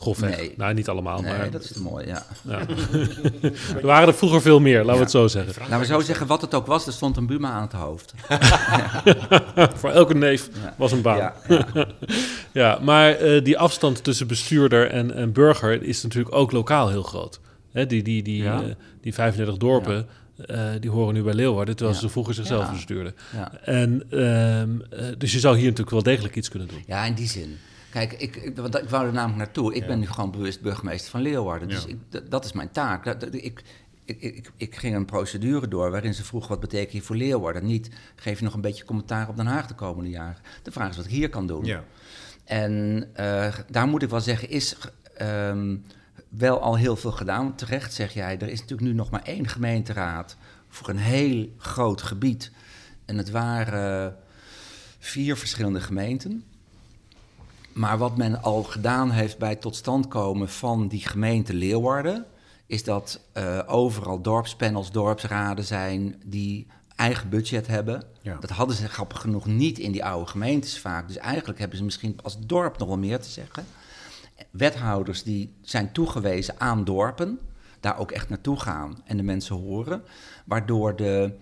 Grofweg. 0.00 0.36
Nee. 0.36 0.54
Nou, 0.56 0.74
niet 0.74 0.88
allemaal, 0.88 1.20
nee, 1.20 1.36
maar 1.36 1.50
dat 1.50 1.64
is 1.64 1.72
te 1.72 1.80
mooi, 1.82 2.06
ja. 2.06 2.26
ja. 2.42 2.58
er 3.80 3.86
waren 3.86 4.08
er 4.08 4.14
vroeger 4.14 4.42
veel 4.42 4.60
meer, 4.60 4.78
laten 4.78 4.92
we 4.94 5.00
het 5.00 5.10
zo 5.10 5.26
zeggen. 5.28 5.54
Laten 5.60 5.78
we 5.78 5.84
zo 5.84 6.00
zeggen, 6.00 6.26
wat 6.26 6.40
het 6.40 6.54
ook 6.54 6.66
was, 6.66 6.86
er 6.86 6.92
stond 6.92 7.16
een 7.16 7.26
Buma 7.26 7.50
aan 7.50 7.62
het 7.62 7.72
hoofd. 7.72 8.14
Voor 9.80 9.90
elke 9.90 10.14
neef 10.14 10.48
was 10.76 10.92
een 10.92 11.02
baan. 11.02 11.16
Ja, 11.16 11.34
Ja, 11.78 11.86
ja. 12.52 12.78
maar 12.82 13.10
eh, 13.14 13.44
die 13.44 13.58
afstand 13.58 14.04
tussen 14.04 14.26
bestuurder 14.26 14.90
en, 14.90 15.14
en 15.14 15.32
burger 15.32 15.82
is 15.82 16.02
natuurlijk 16.02 16.34
ook 16.34 16.52
lokaal 16.52 16.88
heel 16.88 17.02
groot. 17.02 17.40
Hè, 17.72 17.86
die, 17.86 18.02
die, 18.02 18.22
die, 18.22 18.44
eh, 18.44 18.58
die 19.00 19.14
35 19.14 19.56
dorpen, 19.56 20.06
eh, 20.46 20.60
die 20.80 20.90
horen 20.90 21.14
nu 21.14 21.22
bij 21.22 21.34
Leeuwarden, 21.34 21.76
terwijl 21.76 21.96
Ja. 21.96 22.02
ze 22.04 22.08
vroeger 22.12 22.34
zichzelf 22.34 22.64
Ja. 22.64 22.72
bestuurden. 22.72 23.14
ja. 23.32 23.52
En, 23.64 24.02
ehm, 24.10 24.70
eh, 25.00 25.06
dus 25.18 25.32
je 25.32 25.38
zou 25.38 25.54
hier 25.56 25.64
natuurlijk 25.64 25.90
wel 25.90 26.02
degelijk 26.02 26.36
iets 26.36 26.48
kunnen 26.48 26.68
doen. 26.68 26.82
Ja, 26.86 27.04
in 27.04 27.14
die 27.14 27.28
zin. 27.28 27.58
Kijk, 27.90 28.12
ik, 28.12 28.36
ik, 28.36 28.56
want 28.56 28.78
ik 28.78 28.88
wou 28.88 29.06
er 29.06 29.12
namelijk 29.12 29.38
naartoe. 29.38 29.74
Ik 29.74 29.86
ben 29.86 29.98
nu 29.98 30.06
gewoon 30.06 30.30
bewust 30.30 30.60
burgemeester 30.60 31.10
van 31.10 31.20
Leeuwarden. 31.20 31.68
Dus 31.68 31.86
ik, 31.86 32.30
dat, 32.30 32.44
is 32.44 32.52
mijn 32.52 32.70
taak. 32.70 33.04
Dat, 33.04 33.20
dat- 33.20 33.34
ik, 33.34 33.62
ik, 34.04 34.20
ik, 34.22 34.50
ik 34.56 34.76
ging 34.76 34.94
een 34.96 35.04
procedure 35.04 35.68
door 35.68 35.90
waarin 35.90 36.14
ze 36.14 36.24
vroeg 36.24 36.48
wat 36.48 36.60
betekent 36.60 36.92
hier 36.92 37.02
voor 37.02 37.16
Leeuwarden. 37.16 37.64
Niet, 37.66 37.90
geef 38.16 38.38
je 38.38 38.44
nog 38.44 38.54
een 38.54 38.60
beetje 38.60 38.84
commentaar 38.84 39.28
op 39.28 39.36
Den 39.36 39.46
Haag 39.46 39.66
de 39.66 39.74
komende 39.74 40.10
jaren. 40.10 40.36
De 40.62 40.70
vraag 40.72 40.90
is 40.90 40.96
wat 40.96 41.04
ik 41.04 41.10
hier 41.10 41.28
kan 41.28 41.46
doen. 41.46 41.64
Ja. 41.64 41.84
En 42.44 43.06
eh, 43.14 43.54
daar 43.70 43.86
moet 43.86 44.02
ik 44.02 44.08
wel 44.10 44.20
zeggen, 44.20 44.48
is 44.48 44.76
ehm, 45.16 45.76
wel 46.28 46.60
al 46.60 46.76
heel 46.76 46.96
veel 46.96 47.12
gedaan. 47.12 47.44
Want 47.44 47.58
terecht 47.58 47.94
zeg 47.94 48.12
jij, 48.14 48.38
er 48.38 48.48
is 48.48 48.60
natuurlijk 48.60 48.88
nu 48.88 48.94
nog 48.94 49.10
maar 49.10 49.22
één 49.22 49.48
gemeenteraad 49.48 50.36
voor 50.68 50.88
een 50.88 50.98
heel 50.98 51.48
groot 51.58 52.02
gebied. 52.02 52.50
En 53.04 53.16
het 53.18 53.30
waren 53.30 54.16
vier 54.98 55.36
verschillende 55.36 55.80
gemeenten. 55.80 56.44
Maar 57.72 57.98
wat 57.98 58.16
men 58.16 58.42
al 58.42 58.62
gedaan 58.62 59.10
heeft 59.10 59.38
bij 59.38 59.48
het 59.48 59.60
tot 59.60 59.76
stand 59.76 60.08
komen 60.08 60.48
van 60.48 60.88
die 60.88 61.00
gemeente 61.00 61.54
Leeuwarden, 61.54 62.26
is 62.66 62.84
dat 62.84 63.20
eh, 63.32 63.58
overal 63.66 64.20
dorpspanels, 64.20 64.90
dorpsraden 64.90 65.64
zijn 65.64 66.22
die 66.24 66.66
eigen 66.96 67.28
budget 67.28 67.66
hebben. 67.66 68.02
Ja. 68.22 68.36
Dat 68.40 68.50
hadden 68.50 68.76
ze 68.76 68.88
grappig 68.88 69.20
genoeg 69.20 69.46
niet 69.46 69.78
in 69.78 69.92
die 69.92 70.04
oude 70.04 70.30
gemeentes 70.30 70.78
vaak. 70.78 71.06
Dus 71.06 71.16
eigenlijk 71.16 71.58
hebben 71.58 71.78
ze 71.78 71.84
misschien 71.84 72.18
als 72.22 72.38
dorp 72.46 72.78
nog 72.78 72.88
wel 72.88 72.98
meer 72.98 73.20
te 73.20 73.28
zeggen. 73.28 73.66
Wethouders 74.50 75.22
die 75.22 75.54
zijn 75.62 75.92
toegewezen 75.92 76.60
aan 76.60 76.84
dorpen, 76.84 77.38
daar 77.80 77.98
ook 77.98 78.10
echt 78.10 78.28
naartoe 78.28 78.60
gaan 78.60 79.02
en 79.04 79.16
de 79.16 79.22
mensen 79.22 79.56
horen, 79.56 80.02
waardoor 80.44 80.96
de 80.96 81.32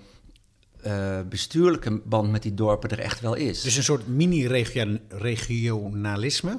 eh, 0.83 1.20
bestuurlijke 1.29 2.01
band 2.05 2.31
met 2.31 2.43
die 2.43 2.55
dorpen 2.55 2.91
er 2.91 2.99
echt 2.99 3.20
wel 3.20 3.35
is. 3.35 3.61
Dus 3.61 3.76
een 3.76 3.83
soort 3.83 4.07
mini-regionalisme. 4.09 6.59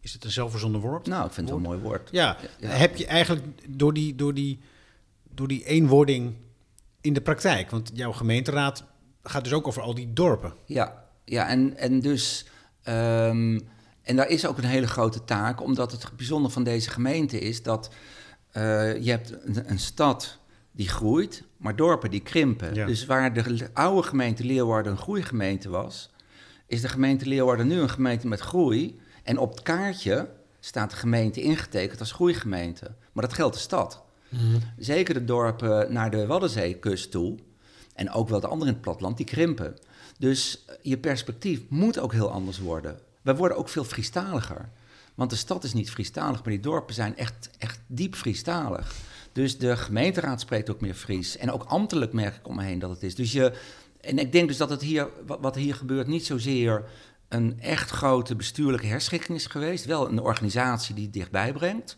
Is 0.00 0.12
het 0.12 0.24
een 0.24 0.30
zelfverzonnen 0.30 0.80
woord? 0.80 1.06
nou, 1.06 1.26
ik 1.26 1.32
vind 1.32 1.48
het 1.48 1.58
wel 1.58 1.66
een 1.66 1.72
mooi 1.78 1.88
woord. 1.88 2.08
Ja, 2.12 2.36
Ja. 2.58 2.68
heb 2.68 2.96
je 2.96 3.06
eigenlijk 3.06 3.44
door 3.68 3.92
die, 3.94 4.14
door, 4.14 4.34
die, 4.34 4.60
door 5.34 5.48
die 5.48 5.64
eenwording 5.64 6.34
in 7.00 7.12
de 7.12 7.20
praktijk? 7.20 7.70
Want 7.70 7.90
jouw 7.94 8.12
gemeenteraad 8.12 8.84
gaat 9.22 9.44
dus 9.44 9.52
ook 9.52 9.66
over 9.66 9.82
al 9.82 9.94
die 9.94 10.12
dorpen. 10.12 10.52
Ja, 10.66 11.04
ja 11.24 11.48
en, 11.48 11.76
en 11.76 12.00
dus. 12.00 12.46
ehm, 12.82 13.58
en 14.02 14.16
daar 14.16 14.28
is 14.28 14.46
ook 14.46 14.58
een 14.58 14.64
hele 14.64 14.86
grote 14.86 15.24
taak, 15.24 15.62
omdat 15.62 15.92
het 15.92 16.06
bijzonder 16.16 16.50
van 16.50 16.64
deze 16.64 16.90
gemeente 16.90 17.38
is 17.38 17.62
dat 17.62 17.90
eh, 18.50 19.02
je 19.04 19.10
hebt 19.10 19.32
een, 19.44 19.70
een 19.70 19.78
stad 19.78 20.38
die 20.76 20.88
groeit, 20.88 21.42
maar 21.56 21.76
dorpen 21.76 22.10
die 22.10 22.20
krimpen. 22.20 22.74
Ja. 22.74 22.86
Dus 22.86 23.06
waar 23.06 23.32
de 23.32 23.68
oude 23.72 24.08
gemeente 24.08 24.44
Leeuwarden 24.44 24.92
een 24.92 24.98
groeigemeente 24.98 25.68
was, 25.68 26.10
is 26.66 26.80
de 26.80 26.88
gemeente 26.88 27.26
Leeuwarden 27.26 27.66
nu 27.66 27.80
een 27.80 27.90
gemeente 27.90 28.26
met 28.26 28.40
groei. 28.40 29.00
En 29.22 29.38
op 29.38 29.50
het 29.50 29.62
kaartje 29.62 30.28
staat 30.60 30.90
de 30.90 30.96
gemeente 30.96 31.42
ingetekend 31.42 32.00
als 32.00 32.12
groeigemeente. 32.12 32.94
Maar 33.12 33.24
dat 33.24 33.34
geldt 33.34 33.54
de 33.54 33.60
stad. 33.60 34.02
Zeker 34.76 35.14
de 35.14 35.24
dorpen 35.24 35.92
naar 35.92 36.10
de 36.10 36.26
Waddenzeekust 36.26 37.10
toe. 37.10 37.38
En 37.94 38.10
ook 38.10 38.28
wel 38.28 38.40
de 38.40 38.46
andere 38.46 38.66
in 38.66 38.72
het 38.72 38.82
platteland, 38.82 39.16
die 39.16 39.26
krimpen. 39.26 39.76
Dus 40.18 40.64
eh, 40.66 40.74
je 40.82 40.98
perspectief 40.98 41.60
moet 41.68 41.98
ook 41.98 42.12
heel 42.12 42.30
anders 42.30 42.58
worden. 42.58 42.98
Wij 43.22 43.36
worden 43.36 43.58
ook 43.58 43.68
veel 43.68 43.84
Friestaliger. 43.84 44.68
Want 45.14 45.30
de 45.30 45.36
stad 45.36 45.64
is 45.64 45.72
niet 45.72 45.90
Friestalig, 45.90 46.42
maar 46.42 46.52
die 46.52 46.60
dorpen 46.60 46.94
zijn 46.94 47.16
echt, 47.16 47.50
echt 47.58 47.80
diep 47.86 48.14
Friestalig. 48.14 48.94
Dus 49.34 49.58
de 49.58 49.76
gemeenteraad 49.76 50.40
spreekt 50.40 50.70
ook 50.70 50.80
meer 50.80 50.94
Fries. 50.94 51.36
En 51.36 51.50
ook 51.50 51.64
ambtelijk 51.64 52.12
merk 52.12 52.36
ik 52.36 52.48
om 52.48 52.56
me 52.56 52.62
heen 52.62 52.78
dat 52.78 52.90
het 52.90 53.02
is. 53.02 53.14
Dus 53.14 53.32
je, 53.32 53.52
en 54.00 54.18
ik 54.18 54.32
denk 54.32 54.48
dus 54.48 54.56
dat 54.56 54.70
het 54.70 54.82
hier, 54.82 55.08
wat, 55.26 55.54
hier 55.54 55.74
gebeurt, 55.74 56.06
niet 56.06 56.26
zozeer 56.26 56.84
een 57.28 57.60
echt 57.60 57.90
grote 57.90 58.36
bestuurlijke 58.36 58.86
herschikking 58.86 59.38
is 59.38 59.46
geweest. 59.46 59.84
Wel 59.84 60.08
een 60.08 60.20
organisatie 60.20 60.94
die 60.94 61.04
het 61.04 61.12
dichtbij 61.12 61.52
brengt. 61.52 61.96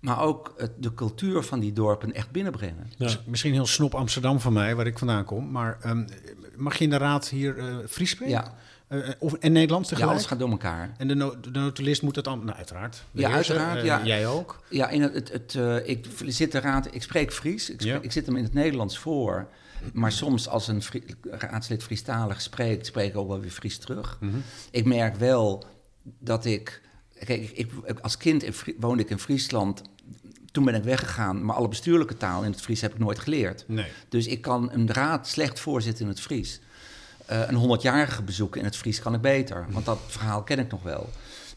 maar 0.00 0.20
ook 0.20 0.54
het, 0.56 0.72
de 0.78 0.94
cultuur 0.94 1.42
van 1.42 1.60
die 1.60 1.72
dorpen 1.72 2.12
echt 2.12 2.30
binnenbrengen. 2.30 2.92
Ja. 2.96 3.10
Misschien 3.26 3.52
heel 3.52 3.66
snop 3.66 3.94
Amsterdam 3.94 4.40
van 4.40 4.52
mij, 4.52 4.74
waar 4.74 4.86
ik 4.86 4.98
vandaan 4.98 5.24
kom. 5.24 5.50
Maar 5.50 5.78
ehm, 5.80 6.06
mag 6.56 6.76
je 6.76 6.84
in 6.84 6.90
de 6.90 6.96
raad 6.96 7.28
hier 7.28 7.58
eh 7.58 7.76
Fries 7.88 8.10
spreken? 8.10 8.34
Ja, 8.34 8.54
Eh, 8.92 9.08
of, 9.18 9.32
en 9.34 9.52
Nederlands 9.52 9.88
ja, 9.88 9.94
tegelijk? 9.94 10.16
alles 10.18 10.30
gaat 10.30 10.38
door 10.38 10.50
elkaar. 10.50 10.94
En 10.98 11.08
de, 11.08 11.14
no 11.14 11.40
de 11.40 11.50
notulist 11.50 12.02
moet 12.02 12.14
dat 12.14 12.24
dan... 12.24 12.44
Nou, 12.44 12.56
uiteraard. 12.56 13.04
Ja, 13.12 13.30
uiteraard, 13.30 13.78
Eh, 13.78 13.84
ja. 13.84 14.04
Jij 14.04 14.26
ook? 14.26 14.62
Ja, 14.70 14.88
in 14.88 15.02
het, 15.02 15.14
het, 15.14 15.32
het, 15.32 15.54
eh, 15.54 15.88
ik 15.88 16.06
zit 16.26 16.52
de 16.52 16.60
raad, 16.60 16.88
ik 16.94 17.02
spreek 17.02 17.32
Fries, 17.32 17.70
ik, 17.70 17.80
spreek- 17.80 17.92
Ja. 17.94 18.00
ik 18.02 18.12
zit 18.12 18.26
hem 18.26 18.36
in 18.36 18.42
het 18.44 18.52
Nederlands 18.54 18.98
voor. 18.98 19.48
Maar 19.92 20.12
soms 20.12 20.48
als 20.48 20.68
een 20.68 20.82
Fri- 20.82 21.04
raadslid 21.22 21.82
Friestalig 21.82 22.40
spreekt, 22.40 22.86
spreek 22.86 23.08
ik 23.08 23.16
ook 23.16 23.28
wel 23.28 23.40
weer 23.40 23.50
Fries 23.50 23.78
terug. 23.78 24.16
Mhm. 24.20 24.36
Ik 24.70 24.84
merk 24.84 25.16
wel 25.16 25.64
dat 26.18 26.44
ik... 26.44 26.82
Kijk, 27.24 27.50
ik, 27.50 27.70
ik- 27.84 27.98
als 28.00 28.16
kind 28.16 28.42
in 28.42 28.54
woonde 28.78 29.02
ik 29.02 29.10
in 29.10 29.18
Friesland. 29.18 29.82
Toen 30.50 30.64
ben 30.64 30.74
ik 30.74 30.82
weggegaan, 30.82 31.44
maar 31.44 31.56
alle 31.56 31.68
bestuurlijke 31.68 32.16
taal 32.16 32.42
in 32.44 32.50
het 32.50 32.60
Fries 32.60 32.80
heb 32.80 32.92
ik 32.92 32.98
nooit 32.98 33.18
geleerd. 33.18 33.64
Nee. 33.68 33.86
Dus 34.08 34.26
ik 34.26 34.40
kan 34.40 34.72
een 34.72 34.90
raad 34.92 35.28
slecht 35.28 35.60
voorzitten 35.60 36.04
in 36.04 36.10
het 36.10 36.20
Fries. 36.20 36.60
Eh, 37.32 37.48
een 37.48 37.54
honderdjarige 37.54 38.22
bezoeken 38.22 38.60
in 38.60 38.66
het 38.66 38.76
Fries 38.76 39.00
kan 39.00 39.14
ik 39.14 39.20
beter, 39.20 39.66
want 39.70 39.84
dat 39.84 39.98
verhaal 40.06 40.42
ken 40.42 40.58
ik 40.58 40.70
nog 40.70 40.82
wel. 40.82 41.08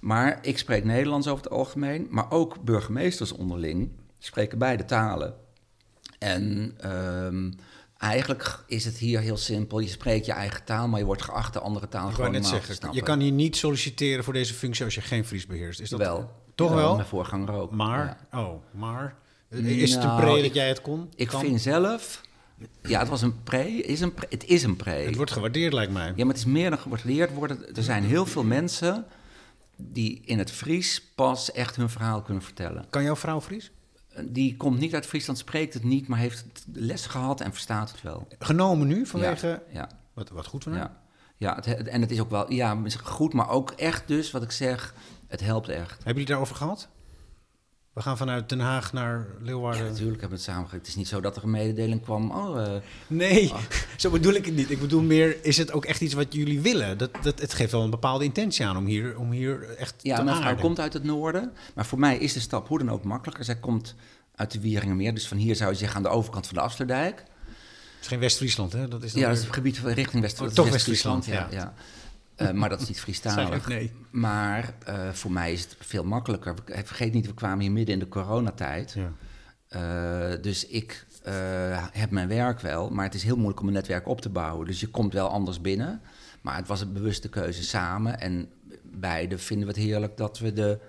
Maar 0.02 0.38
ik 0.42 0.58
spreek 0.58 0.84
Nederlands 0.84 1.28
over 1.28 1.44
het 1.44 1.54
algemeen, 1.54 2.08
maar 2.10 2.32
ook 2.32 2.64
burgemeesters 2.64 3.32
onderling 3.32 3.92
spreken 4.20 4.58
beide 4.58 4.86
talen. 4.86 5.34
En 6.20 6.74
ehm, 6.80 7.52
eigenlijk 7.98 8.64
is 8.68 8.86
het 8.86 8.98
hier 8.98 9.20
heel 9.20 9.38
simpel. 9.38 9.80
Je 9.80 9.88
spreekt 9.88 10.26
je 10.26 10.32
eigen 10.32 10.64
taal, 10.64 10.88
maar 10.88 11.00
je 11.00 11.06
wordt 11.06 11.22
geacht 11.22 11.54
de 11.54 11.60
andere 11.60 11.88
taal 11.88 12.12
gewoon 12.12 12.32
net 12.32 12.44
te 12.44 12.50
zeggen, 12.50 12.94
je 12.94 13.02
kan 13.02 13.20
hier 13.20 13.32
niet 13.32 13.56
solliciteren 13.56 14.24
voor 14.24 14.34
deze 14.34 14.54
functie 14.54 14.86
als 14.86 14.96
je 14.96 15.02
geen 15.02 15.26
Fries 15.26 15.46
beheerst. 15.46 15.80
Is 15.80 15.90
dat 15.90 16.00
wel. 16.00 16.32
Toch 16.56 16.74
wel? 16.74 16.96
Mijn 16.96 17.08
voorganger 17.08 17.52
ook. 17.52 17.72
Maar, 17.72 18.18
Ja. 18.32 18.40
oh, 18.40 18.64
maar... 18.72 19.16
Is 19.50 19.94
het 19.94 20.04
een 20.04 20.10
Nou, 20.10 20.22
pre 20.22 20.42
dat 20.42 20.54
jij 20.54 20.68
het 20.68 20.82
kon? 20.82 21.10
Ik 21.16 21.28
Kan? 21.28 21.40
vind 21.40 21.62
zelf... 21.62 22.22
Ja, 22.82 23.00
het 23.00 23.10
was 23.10 23.22
een 23.22 23.44
pre. 23.44 23.68
Is 23.68 24.02
een 24.02 24.14
pre 24.14 24.26
het 24.30 24.46
is 24.46 24.64
een 24.64 24.76
pre. 24.76 24.92
Het 24.92 25.16
wordt 25.16 25.32
gewaardeerd, 25.32 25.74
lijkt 25.74 25.92
mij. 25.92 26.08
Ja, 26.08 26.26
maar 26.26 26.34
het 26.34 26.38
is 26.38 26.46
meer 26.46 26.70
dan 26.70 26.80
gewaardeerd 26.80 27.34
worden. 27.34 27.76
Er 27.76 27.84
zijn 27.84 28.04
heel 28.04 28.26
veel 28.26 28.44
mensen 28.44 29.06
die 29.76 30.22
in 30.26 30.40
het 30.40 30.52
Fries 30.52 31.02
pas 31.16 31.52
echt 31.52 31.76
hun 31.76 31.90
verhaal 31.90 32.22
kunnen 32.22 32.44
vertellen. 32.44 32.86
Kan 32.90 33.04
jouw 33.04 33.16
vrouw 33.16 33.42
Fries? 33.42 33.72
Die 34.22 34.58
komt 34.58 34.80
niet 34.80 34.94
uit 34.94 35.06
Friesland, 35.06 35.38
spreekt 35.38 35.74
het 35.74 35.84
niet, 35.84 36.08
maar 36.08 36.20
heeft 36.20 36.46
les 36.74 37.06
gehad 37.06 37.42
en 37.42 37.52
verstaat 37.52 37.92
het 37.92 38.02
wel. 38.02 38.28
Genomen 38.40 38.88
nu 38.88 39.06
vanwege... 39.06 39.48
Ja, 39.48 39.80
ja, 39.80 39.90
Wat, 40.14 40.30
wat 40.30 40.46
goed 40.46 40.64
van 40.64 40.72
haar? 40.72 40.82
ja. 40.82 41.02
ja 41.38 41.56
het, 41.56 41.88
en 41.88 42.02
het 42.02 42.12
is 42.12 42.20
ook 42.20 42.30
wel 42.30 42.52
ja, 42.52 42.82
goed, 43.04 43.34
maar 43.34 43.50
ook 43.50 43.72
echt 43.72 44.08
dus, 44.08 44.32
wat 44.32 44.44
ik 44.44 44.52
zeg, 44.52 44.94
het 45.28 45.40
helpt 45.40 45.70
echt. 45.70 45.96
Hebben 45.96 46.14
jullie 46.14 46.26
daarover 46.26 46.56
gehad? 46.56 46.88
We 47.96 48.02
gaan 48.02 48.18
vanuit 48.18 48.50
Den 48.50 48.60
Haag 48.60 48.94
naar 48.94 49.18
Ja, 49.18 49.46
Leeuwarden. 49.46 49.84
natuurlijk 49.84 50.22
hebben 50.22 50.30
we 50.40 50.44
het 50.44 50.54
samen. 50.54 50.70
Het 50.72 50.88
is 50.88 50.96
niet 50.96 51.08
zo 51.08 51.22
dat 51.22 51.36
er 51.36 51.44
een 51.44 51.50
mededeling 51.52 52.02
kwam. 52.02 52.32
Oh, 52.32 52.62
eh, 52.64 52.82
nee, 53.08 53.52
zo 53.98 54.10
bedoel 54.10 54.34
ik 54.34 54.46
het 54.46 54.56
niet. 54.56 54.72
Ik 54.72 54.80
bedoel 54.80 55.02
meer, 55.02 55.44
is 55.44 55.58
het 55.58 55.72
ook 55.72 55.86
echt 55.86 56.02
iets 56.02 56.14
wat 56.14 56.34
jullie 56.34 56.62
willen? 56.62 56.98
Dat, 56.98 57.10
dat, 57.22 57.40
het 57.40 57.54
geeft 57.54 57.72
wel 57.72 57.84
een 57.84 57.90
bepaalde 57.90 58.24
intentie 58.24 58.66
aan 58.66 58.78
om 58.78 58.86
hier, 58.86 59.18
om 59.18 59.32
hier 59.32 59.76
echt 59.78 59.94
Ja, 60.02 60.16
te 60.16 60.24
mijn 60.24 60.36
vrouw 60.36 60.48
aarden. 60.48 60.64
komt 60.64 60.80
uit 60.80 60.94
het 60.94 61.04
noorden. 61.04 61.52
Maar 61.76 61.86
voor 61.86 62.00
mij 62.00 62.18
is 62.18 62.34
de 62.34 62.40
stap 62.40 62.68
hoe 62.68 62.78
dan 62.78 62.92
ook 62.92 63.04
makkelijker. 63.04 63.44
Zij 63.46 63.56
komt 63.56 63.96
uit 64.36 64.52
de 64.52 64.60
Wieringermeer. 64.60 65.14
Dus 65.14 65.28
van 65.28 65.38
hier 65.38 65.56
zou 65.56 65.72
je 65.72 65.78
zeggen 65.78 65.98
aan 65.98 66.04
de 66.04 66.10
overkant 66.10 66.46
van 66.48 66.56
de 66.56 66.62
Afsluitdijk. 66.64 67.18
Het 67.18 67.28
is 68.02 68.08
geen 68.08 68.20
West-Friesland, 68.20 68.74
hè? 68.74 68.88
Dat 68.88 69.04
is 69.04 69.14
Ja, 69.14 69.28
dat 69.28 69.38
is 69.38 69.44
het 69.44 69.54
gebied 69.54 69.78
richting 69.78 70.24
Oh, 70.24 70.30
is 70.30 70.34
toch 70.34 70.70
West-Friesland. 70.70 71.26
West-Friesland, 71.26 71.52
ja. 71.54 71.58
ja. 71.60 71.74
Eh, 72.36 72.52
maar 72.52 72.70
dat 72.70 72.82
is 72.82 72.88
niet 72.88 73.00
Friestalig. 73.00 73.68
nee. 73.68 73.92
Maar 74.12 74.74
eh, 74.86 75.10
voor 75.10 75.32
mij 75.32 75.52
is 75.54 75.62
het 75.62 75.76
veel 75.80 76.04
makkelijker. 76.04 76.56
We- 76.66 76.82
Vergeet 76.86 77.14
niet, 77.14 77.26
we 77.26 77.34
kwamen 77.34 77.60
hier 77.60 77.72
midden 77.72 77.94
in 77.94 78.00
de 78.00 78.08
coronatijd. 78.08 78.96
Ja. 78.98 79.12
Eh, 79.68 80.42
dus 80.42 80.68
ik 80.68 81.06
eh, 81.24 81.34
heb 81.92 82.12
mijn 82.12 82.28
werk 82.28 82.60
wel, 82.60 82.90
maar 82.90 83.06
het 83.06 83.14
is 83.14 83.24
heel 83.24 83.36
moeilijk 83.36 83.60
om 83.62 83.68
een 83.68 83.74
netwerk 83.74 84.08
op 84.08 84.22
te 84.22 84.30
bouwen. 84.30 84.66
Dus 84.68 84.80
je 84.80 84.88
komt 84.88 85.14
wel 85.14 85.30
anders 85.30 85.62
binnen. 85.62 86.02
Maar 86.42 86.56
het 86.56 86.68
was 86.68 86.82
een 86.82 86.94
bewuste 86.94 87.30
keuze 87.30 87.64
samen. 87.64 88.20
En 88.20 88.50
beide 88.84 89.38
vinden 89.38 89.68
we 89.68 89.74
het 89.74 89.84
heerlijk 89.84 90.18
dat 90.18 90.40
we 90.40 90.54
de, 90.54 90.80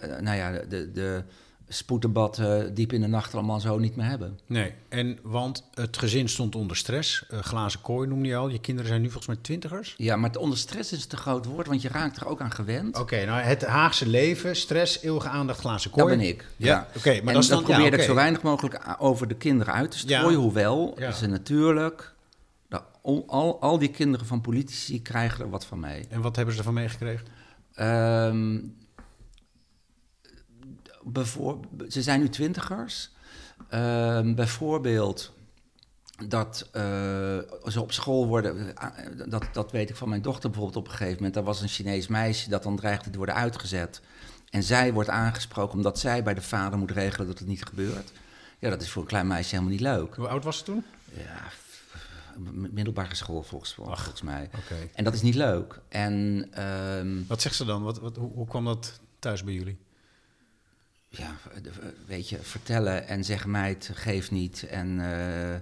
eh, 0.00 0.18
nou 0.18 0.36
ja, 0.36 0.50
de, 0.68 0.90
de 0.92 1.24
spoeddebatten 1.68 2.74
diep 2.74 2.92
in 2.92 3.00
de 3.00 3.06
nacht 3.06 3.34
allemaal 3.34 3.60
zo 3.60 3.78
niet 3.78 3.96
meer 3.96 4.06
hebben. 4.06 4.38
Nee, 4.46 4.72
en 4.88 5.18
want 5.22 5.64
het 5.74 5.98
gezin 5.98 6.28
stond 6.28 6.54
onder 6.54 6.76
stress. 6.76 7.24
Glazen 7.30 7.80
kooi 7.80 8.08
noemde 8.08 8.28
je 8.28 8.36
al. 8.36 8.48
Je 8.48 8.58
kinderen 8.60 8.88
zijn 8.88 9.00
nu 9.00 9.06
volgens 9.10 9.26
mij 9.34 9.36
twintigers. 9.42 9.94
Ja, 9.96 10.16
maar 10.16 10.28
het 10.30 10.38
onder 10.38 10.58
stress 10.58 10.92
is 10.92 11.06
te 11.06 11.16
groot 11.16 11.44
woord, 11.46 11.66
want 11.66 11.82
je 11.82 11.88
raakt 11.88 12.16
er 12.16 12.26
ook 12.26 12.40
aan 12.40 12.50
gewend. 12.50 12.98
Oké, 12.98 13.24
nou 13.24 13.40
het 13.40 13.64
Haagse 13.64 14.06
leven, 14.08 14.56
stress, 14.56 15.00
eeuwige 15.02 15.28
aandacht, 15.28 15.60
glazen 15.60 15.90
kooi. 15.90 16.08
Dat 16.08 16.16
ben 16.18 16.26
ik. 16.28 16.46
Ja, 16.56 16.66
Ja, 16.66 16.86
oké, 16.96 17.10
maar 17.22 17.34
en 17.34 17.40
dat 17.40 17.48
dan- 17.48 17.62
probeerde 17.62 17.96
ja, 17.96 18.02
ik 18.02 18.08
zo 18.08 18.14
weinig 18.14 18.42
mogelijk 18.42 18.80
over 18.98 19.28
de 19.28 19.34
kinderen 19.36 19.74
uit 19.74 19.90
te 19.90 19.98
strooien. 19.98 20.30
Ja. 20.30 20.36
Hoewel 20.36 20.94
Ja. 20.98 21.12
ze 21.12 21.26
natuurlijk, 21.26 22.14
nou, 22.68 22.82
al, 23.02 23.24
al, 23.26 23.60
al 23.60 23.78
die 23.78 23.90
kinderen 23.90 24.26
van 24.26 24.40
politici 24.40 25.02
krijgen 25.02 25.44
er 25.44 25.50
wat 25.50 25.66
van 25.66 25.80
mee. 25.80 26.06
En 26.08 26.20
wat 26.20 26.36
hebben 26.36 26.54
ze 26.54 26.60
ervan 26.60 26.74
meegekregen? 26.74 27.26
Ehm, 27.74 28.58
ze 31.88 32.02
zijn 32.02 32.20
nu 32.20 32.28
twintigers. 32.28 33.10
Ehm, 33.68 34.34
bijvoorbeeld 34.34 35.32
dat 36.26 36.68
eh, 36.72 36.82
ze 37.64 37.80
op 37.80 37.92
school 37.92 38.26
worden, 38.26 38.76
eh, 38.76 38.88
dat, 39.28 39.44
dat 39.52 39.72
weet 39.72 39.90
ik 39.90 39.96
van 39.96 40.08
mijn 40.08 40.22
dochter 40.22 40.50
bijvoorbeeld 40.50 40.78
op 40.78 40.86
een 40.86 40.96
gegeven 40.96 41.16
moment. 41.16 41.34
Daar 41.34 41.44
was 41.44 41.60
een 41.60 41.68
Chinees 41.68 42.06
meisje 42.06 42.48
dat 42.48 42.62
dan 42.62 42.76
dreigde 42.76 43.10
te 43.10 43.16
worden 43.16 43.34
uitgezet. 43.34 44.00
En 44.50 44.62
zij 44.62 44.92
wordt 44.92 45.08
aangesproken 45.08 45.76
omdat 45.76 45.98
zij 45.98 46.22
bij 46.22 46.34
de 46.34 46.42
vader 46.42 46.78
moet 46.78 46.90
regelen 46.90 47.26
dat 47.26 47.38
het 47.38 47.48
niet 47.48 47.64
gebeurt. 47.64 48.12
Ja, 48.58 48.70
dat 48.70 48.82
is 48.82 48.90
voor 48.90 49.02
een 49.02 49.08
klein 49.08 49.26
meisje 49.26 49.50
helemaal 49.50 49.72
niet 49.72 49.80
leuk. 49.80 50.14
Hoe 50.14 50.28
oud 50.28 50.44
was 50.44 50.58
ze 50.58 50.64
toen? 50.64 50.84
Ja, 51.12 51.48
middelbare 52.52 53.14
school 53.14 53.42
volgens, 53.42 53.74
volgens 53.74 54.22
mij. 54.22 54.50
En 54.94 55.04
dat 55.04 55.14
is 55.14 55.22
niet 55.22 55.34
leuk. 55.34 55.80
En 55.88 56.46
ehm, 56.50 57.22
Wat 57.26 57.42
zegt 57.42 57.54
ze 57.54 57.64
dan? 57.64 57.82
Wat, 57.82 57.98
wat, 57.98 58.16
hoe, 58.16 58.32
hoe 58.32 58.46
kwam 58.46 58.64
dat 58.64 59.00
thuis 59.18 59.44
bij 59.44 59.54
jullie? 59.54 59.78
Ja, 61.18 61.36
de- 61.62 61.70
weet 62.06 62.28
je, 62.28 62.38
vertellen 62.42 63.08
en 63.08 63.24
zeggen 63.24 63.50
meid, 63.50 63.90
geef 63.94 64.30
niet 64.30 64.66
en 64.70 65.00
eh, 65.00 65.56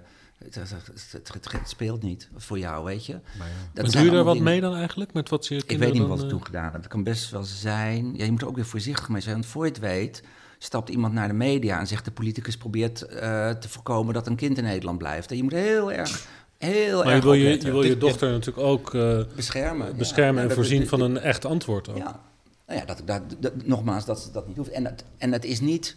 het, 0.45 0.55
het, 0.55 0.69
het- 1.11 1.27
het- 1.33 1.51
het 1.51 1.69
speelt 1.69 2.03
niet 2.03 2.29
voor 2.35 2.59
jou, 2.59 2.85
weet 2.85 3.05
je. 3.05 3.13
Maar 3.37 3.47
ja. 3.47 3.53
Dat 3.73 3.83
Maar 3.83 3.91
zijn 3.91 4.03
doe 4.03 4.11
je 4.11 4.17
daar 4.17 4.33
wat 4.33 4.39
mee 4.43 4.61
dan 4.61 4.75
eigenlijk? 4.75 5.13
Met 5.13 5.29
wat 5.29 5.45
ze 5.45 5.53
je 5.53 5.63
Ik 5.67 5.77
weet 5.77 5.91
niet 5.91 5.99
dan, 6.01 6.07
wat 6.09 6.17
ik 6.17 6.23
eh, 6.23 6.29
toen 6.29 6.45
gedaan 6.45 6.63
heb. 6.71 6.73
Het 6.73 6.87
kan 6.87 7.03
best 7.03 7.29
wel 7.31 7.43
zijn. 7.43 8.15
Ja, 8.15 8.25
je 8.25 8.31
moet 8.31 8.41
er 8.41 8.47
ook 8.47 8.55
weer 8.55 8.65
voorzichtig 8.65 9.09
mee 9.09 9.21
zijn. 9.21 9.33
Want 9.33 9.45
voor 9.45 9.65
je 9.65 9.71
het 9.71 9.79
weet, 9.79 10.23
stapt 10.57 10.89
iemand 10.89 11.13
naar 11.13 11.27
de 11.27 11.33
media 11.33 11.79
en 11.79 11.87
zegt 11.87 12.05
de 12.05 12.11
politicus 12.11 12.57
probeert 12.57 13.01
eh, 13.01 13.49
te 13.49 13.69
voorkomen 13.69 14.13
dat 14.13 14.27
een 14.27 14.35
kind 14.35 14.57
in 14.57 14.63
Nederland 14.63 14.97
blijft. 14.97 15.31
En 15.31 15.37
je 15.37 15.43
moet 15.43 15.51
heel 15.51 15.91
erg, 15.91 16.27
heel 16.57 16.97
Maar 16.97 17.07
je 17.07 17.13
erg 17.13 17.23
wil 17.23 17.33
je, 17.33 17.43
opletten. 17.43 17.67
je 17.67 17.73
wil 17.73 17.83
je 17.83 17.97
dochter 17.97 18.29
natuurlijk 18.31 18.67
ook 18.67 18.93
eh, 18.93 19.19
beschermen. 19.35 19.97
beschermen 19.97 20.43
Ja, 20.43 20.49
en 20.49 20.55
voorzien 20.55 20.87
van 20.87 21.01
een 21.01 21.17
echt 21.19 21.45
antwoord 21.45 21.89
ook. 21.89 21.97
Ja, 21.97 22.19
nou 22.67 22.79
ja, 22.79 22.85
dat, 22.85 23.01
dat, 23.05 23.21
dat- 23.39 23.65
nogmaals, 23.65 24.05
dat 24.05 24.19
ze 24.19 24.31
dat 24.31 24.47
niet 24.47 24.57
hoeft. 24.57 24.69
En 24.69 24.85
het, 24.85 25.03
en 25.17 25.31
is 25.41 25.59
niet. 25.59 25.95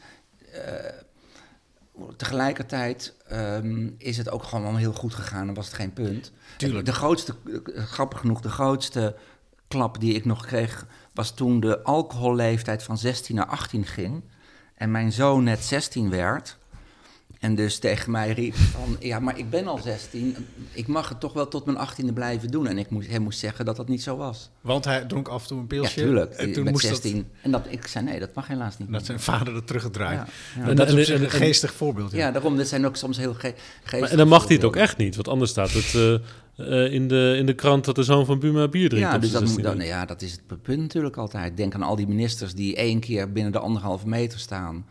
eh, 0.52 0.62
tegelijkertijd 2.16 3.14
ehm, 3.28 3.88
is 3.98 4.16
het 4.16 4.30
ook 4.30 4.42
gewoon 4.42 4.76
heel 4.76 4.92
goed 4.92 5.14
gegaan 5.14 5.48
en 5.48 5.54
was 5.54 5.66
het 5.66 5.74
geen 5.74 5.92
punt. 5.92 6.32
Tuurlijk. 6.56 6.86
De 6.86 6.92
grootste, 6.92 7.34
grappig 7.74 8.18
genoeg, 8.20 8.40
de 8.40 8.48
grootste 8.48 9.16
klap 9.68 10.00
die 10.00 10.14
ik 10.14 10.24
nog 10.24 10.46
kreeg 10.46 10.86
was 11.14 11.34
toen 11.34 11.60
de 11.60 11.82
alcoholleeftijd 11.82 12.82
van 12.82 12.98
16 12.98 13.34
naar 13.36 13.46
18 13.46 13.86
ging. 13.86 14.22
En 14.74 14.90
mijn 14.90 15.12
zoon 15.12 15.44
net 15.44 15.64
16 15.64 16.10
werd. 16.10 16.58
En 17.40 17.54
dus 17.54 17.78
tegen 17.78 18.10
mij 18.10 18.32
riep 18.32 18.54
van, 18.54 18.96
ja, 18.98 19.18
maar 19.20 19.38
ik 19.38 19.50
ben 19.50 19.66
al 19.66 19.78
16. 19.78 20.36
Ik 20.72 20.86
mag 20.86 21.08
het 21.08 21.20
toch 21.20 21.32
wel 21.32 21.48
tot 21.48 21.64
mijn 21.64 21.76
18e 21.88 22.12
blijven 22.14 22.50
doen. 22.50 22.66
En 22.66 22.78
ik 22.78 22.90
moest, 22.90 23.08
hij 23.08 23.18
moest 23.18 23.38
zeggen 23.38 23.64
dat 23.64 23.76
dat 23.76 23.88
niet 23.88 24.02
zo 24.02 24.16
was. 24.16 24.50
Want 24.60 24.84
hij 24.84 25.04
dronk 25.04 25.28
af 25.28 25.42
en 25.42 25.48
toe 25.48 25.56
een 25.56 25.62
Ja, 25.62 25.68
pilsje. 25.68 26.00
tuurlijk. 26.00 26.32
En 26.32 26.52
toen 26.52 26.64
met 26.64 26.72
moest 26.72 26.86
16. 26.86 27.28
En 27.42 27.50
dat, 27.50 27.66
ik 27.68 27.86
zei, 27.86 28.04
nee, 28.04 28.20
dat 28.20 28.34
mag 28.34 28.46
helaas 28.46 28.78
niet. 28.78 28.88
dat, 28.88 28.96
dat 28.96 29.06
zijn 29.06 29.20
vader 29.20 29.54
dat 29.54 29.66
teruggedraaid. 29.66 30.18
Ja, 30.18 30.26
ja. 30.62 30.68
En 30.68 30.76
dat 30.76 30.86
is 30.88 30.92
op 30.94 31.00
zich 31.00 31.18
een 31.18 31.24
en- 31.24 31.30
geestig 31.30 31.72
voorbeeld. 31.72 32.12
ja, 32.12 32.30
daarom, 32.30 32.56
dit 32.56 32.68
zijn 32.68 32.86
ook 32.86 32.96
soms 32.96 33.16
heel 33.16 33.34
ge 33.34 33.54
geestige 33.80 34.00
Maar, 34.00 34.10
en 34.10 34.16
dan 34.16 34.28
mag 34.28 34.46
hij 34.46 34.56
het 34.56 34.64
ook 34.64 34.76
echt 34.76 34.96
niet, 34.96 35.14
want 35.14 35.28
anders 35.28 35.50
staat 35.50 35.70
het 35.72 35.94
eh, 35.94 36.14
eh, 36.84 36.92
in, 36.92 37.08
de, 37.08 37.34
in 37.38 37.46
de 37.46 37.54
krant 37.54 37.84
dat 37.84 37.94
de 37.94 38.02
zoon 38.02 38.26
van 38.26 38.38
Buma 38.38 38.68
bier 38.68 38.88
drinkt. 38.88 39.08
Ja, 39.12 39.18
dus 39.18 39.30
dat, 39.30 39.44
moet, 39.44 39.58
16e. 39.58 39.62
dat, 39.62 39.74
nou 39.76 39.88
ja, 39.88 40.04
dat 40.04 40.22
is 40.22 40.32
het 40.32 40.62
punt 40.62 40.80
natuurlijk 40.80 41.16
altijd. 41.16 41.56
Denk 41.56 41.74
aan 41.74 41.82
al 41.82 41.96
die 41.96 42.06
ministers 42.08 42.54
die 42.54 42.76
één 42.76 43.00
keer 43.00 43.32
binnen 43.32 43.52
de 43.52 43.58
anderhalve 43.58 44.08
meter 44.08 44.38
staan. 44.38 44.86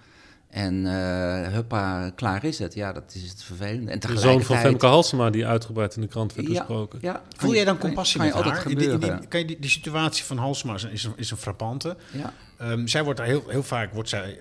En 0.50 0.86
eh, 0.86 1.52
huppa, 1.54 2.10
klaar 2.16 2.44
is 2.44 2.60
het. 2.60 2.74
Ja, 2.74 2.94
dat 2.94 3.14
is 3.16 3.30
het 3.30 3.44
vervelende. 3.44 3.92
En 3.92 4.00
De 4.00 4.08
zoon 4.08 4.16
van 4.16 4.24
tegelijkertijd... 4.24 4.62
Femke 4.62 4.86
Halsema 4.86 5.30
die 5.30 5.46
uitgebreid 5.46 5.96
in 5.96 6.02
de 6.02 6.08
krant 6.08 6.34
werd 6.34 6.48
Ja, 6.48 6.54
besproken. 6.54 7.00
Ja, 7.02 7.22
Voel 7.38 7.54
jij 7.54 7.66
dan 7.66 7.78
kan- 7.78 7.86
compassie 7.88 8.18
kan 8.20 8.28
je 8.28 8.34
met 8.34 8.44
haar? 8.44 8.56
In 8.58 8.64
die, 8.64 8.72
in 8.72 8.78
die- 8.78 8.92
gebeuren. 8.92 9.28
kan 9.28 9.40
je 9.40 9.46
die, 9.46 9.60
die 9.60 9.70
situatie 9.70 10.24
van 10.24 10.38
Halsema 10.38 10.74
is 10.74 10.84
een, 11.04 11.14
is 11.16 11.32
een, 11.32 11.38
frappante. 11.38 11.98
Ja. 12.12 12.34
Ehm, 12.58 12.88
zij 12.88 13.04
wordt 13.04 13.20
daar 13.20 13.28
heel, 13.28 13.44
heel 13.48 13.64
vaak 13.64 13.94
wordt 13.94 14.10
zij 14.10 14.40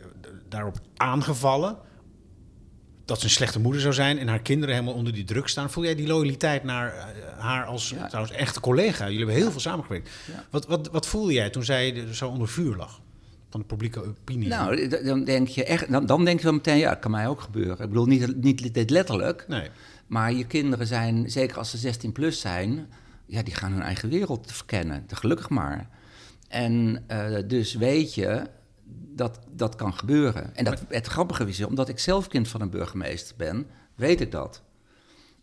daarop 0.48 0.76
aangevallen. 0.96 1.76
Dat 3.04 3.18
ze 3.18 3.24
een 3.24 3.30
slechte 3.30 3.60
moeder 3.60 3.80
zou 3.80 3.94
zijn 3.94 4.18
en 4.18 4.28
haar 4.28 4.42
kinderen 4.42 4.74
helemaal 4.74 4.94
onder 4.96 5.12
die 5.12 5.24
druk 5.24 5.48
staan. 5.48 5.70
Voel 5.70 5.84
jij 5.84 5.94
die 5.94 6.06
loyaliteit 6.06 6.64
naar 6.64 6.94
eh, 6.94 7.04
haar 7.38 7.64
als 7.64 7.88
Ja. 7.88 8.06
trouwens 8.06 8.34
echte 8.36 8.60
collega? 8.60 9.04
Jullie 9.04 9.18
hebben 9.18 9.34
heel 9.36 9.50
veel 9.50 9.60
samengewerkt. 9.60 10.10
Ja. 10.32 10.44
Wat, 10.50 10.66
wat, 10.66 10.88
wat 10.90 11.06
voelde 11.06 11.32
jij 11.32 11.50
toen 11.50 11.64
zij 11.64 12.04
zo 12.12 12.28
onder 12.28 12.48
vuur 12.48 12.76
lag? 12.76 13.00
Van 13.50 13.60
de 13.60 13.66
publieke 13.66 14.04
opinie? 14.06 14.48
Nou, 14.48 14.88
dan 14.88 15.24
denk 15.24 15.48
je 15.48 15.64
echt, 15.64 15.90
dan, 15.90 16.06
dan 16.06 16.24
denk 16.24 16.38
je 16.38 16.44
wel 16.44 16.52
meteen, 16.52 16.78
ja, 16.78 16.88
dat 16.90 16.98
kan 16.98 17.10
mij 17.10 17.28
ook 17.28 17.40
gebeuren. 17.40 17.72
Ik 17.84 17.88
bedoel, 17.88 18.06
niet, 18.06 18.42
niet 18.42 18.74
dit 18.74 18.90
letterlijk, 18.90 19.44
Nee. 19.48 19.68
maar 20.06 20.32
je 20.32 20.46
kinderen 20.46 20.86
zijn, 20.86 21.30
zeker 21.30 21.58
als 21.58 21.70
ze 21.70 21.78
16 21.78 22.12
plus 22.12 22.40
zijn, 22.40 22.88
ja, 23.26 23.42
die 23.42 23.54
gaan 23.54 23.72
hun 23.72 23.82
eigen 23.82 24.08
wereld 24.08 24.52
verkennen. 24.52 25.04
Gelukkig 25.08 25.48
maar. 25.48 25.88
En 26.48 27.04
eh, 27.06 27.36
dus 27.46 27.74
weet 27.74 28.14
je, 28.14 28.42
dat 29.14 29.38
dat 29.50 29.74
kan 29.74 29.94
gebeuren. 29.94 30.56
En 30.56 30.64
dat, 30.64 30.82
het 30.88 31.06
grappige 31.06 31.46
is, 31.48 31.64
omdat 31.64 31.88
ik 31.88 31.98
zelf 31.98 32.28
kind 32.28 32.48
van 32.48 32.60
een 32.60 32.70
burgemeester 32.70 33.36
ben, 33.36 33.66
weet 33.94 34.20
ik 34.20 34.30
dat. 34.30 34.62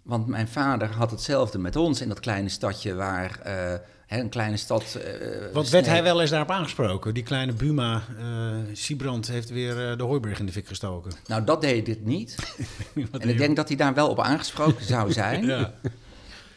Want 0.02 0.28
mijn 0.28 0.48
vader 0.48 0.88
had 0.92 1.12
hetzelfde 1.12 1.58
met 1.58 1.76
ons 1.76 2.02
in 2.02 2.08
dat 2.10 2.20
kleine 2.20 2.50
stadje 2.50 2.94
waar... 2.94 3.40
eh, 3.40 3.80
hè, 4.08 4.20
een 4.20 4.30
kleine 4.30 4.58
stad... 4.58 4.96
eh, 4.96 5.12
Want 5.54 5.70
werd 5.70 5.84
Snee- 5.86 5.96
hij 5.96 6.04
wel 6.04 6.22
eens 6.22 6.30
daarop 6.30 6.52
aangesproken? 6.52 7.14
Die 7.14 7.24
kleine 7.24 7.54
Buma, 7.54 8.04
eh 8.20 8.26
Siebrand, 8.74 9.28
heeft 9.28 9.50
weer 9.50 9.90
eh, 9.92 9.98
de 9.98 10.04
Hooiberg 10.04 10.40
in 10.40 10.46
de 10.46 10.52
fik 10.52 10.68
gestoken. 10.68 11.12
Nou, 11.28 11.44
dat 11.44 11.62
deed 11.62 11.86
dit 11.86 12.06
niet. 12.06 12.36
Wat 13.12 13.22
En 13.22 13.30
ik 13.30 13.38
denk 13.38 13.56
dat 13.56 13.68
hij 13.68 13.78
daar 13.78 13.94
wel 13.94 14.10
op 14.10 14.20
aangesproken 14.20 14.86
zou 14.86 15.12
zijn. 15.22 15.46
Ja. 15.46 15.74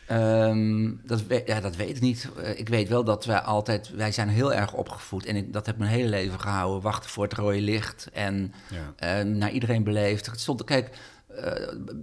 Ehm, 0.07 0.91
dat, 1.05 1.23
ja, 1.47 1.61
dat 1.61 1.77
weet 1.77 1.89
ik 1.97 2.01
niet. 2.01 2.29
Eh, 2.43 2.59
ik 2.59 2.69
weet 2.69 2.89
wel 2.89 3.05
dat 3.05 3.25
wij 3.25 3.39
altijd... 3.41 3.91
Wij 3.95 4.13
zijn 4.13 4.29
heel 4.29 4.53
erg 4.55 4.73
opgevoed. 4.75 5.25
En 5.27 5.37
ik, 5.37 5.53
dat 5.53 5.67
heb 5.67 5.75
ik 5.75 5.81
mijn 5.81 5.93
hele 5.93 6.09
leven 6.09 6.41
gehouden. 6.41 6.81
Wachten 6.83 7.11
voor 7.11 7.25
het 7.25 7.33
rode 7.33 7.61
licht. 7.61 8.09
En 8.13 8.53
Ja. 8.71 9.19
eh, 9.19 9.25
naar 9.25 9.51
iedereen 9.51 9.85
beleefd. 9.85 10.27
Het 10.27 10.41
stond, 10.41 10.65
kijk, 10.65 10.89
eh, 10.89 10.95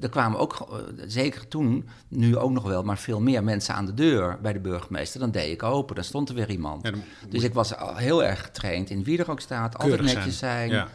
er 0.02 0.10
kwamen 0.10 0.40
ook, 0.40 0.68
eh, 0.72 0.78
zeker 1.08 1.48
toen, 1.48 1.88
nu 2.08 2.38
ook 2.38 2.52
nog 2.52 2.64
wel, 2.64 2.84
maar 2.84 2.98
veel 2.98 3.20
meer 3.20 3.44
mensen 3.44 3.74
aan 3.74 3.86
de 3.86 3.94
deur 3.94 4.38
bij 4.42 4.54
de 4.54 4.60
burgemeester. 4.60 5.20
Dan 5.20 5.32
deed 5.32 5.52
ik 5.52 5.64
open, 5.64 5.96
dan 5.96 6.04
stond 6.04 6.30
er 6.30 6.36
weer 6.36 6.50
iemand. 6.50 6.88
Ja, 6.88 6.92
dus 7.30 7.44
ik 7.44 7.54
was 7.54 7.76
al 7.76 7.96
heel 7.96 8.24
erg 8.24 8.42
getraind 8.42 8.90
in 8.90 9.04
wie 9.04 9.20
er 9.20 9.32
ook 9.32 9.40
staat. 9.40 9.78
Altijd 9.78 10.02
netjes 10.02 10.38
zijn. 10.38 10.70
Ja. 10.70 10.88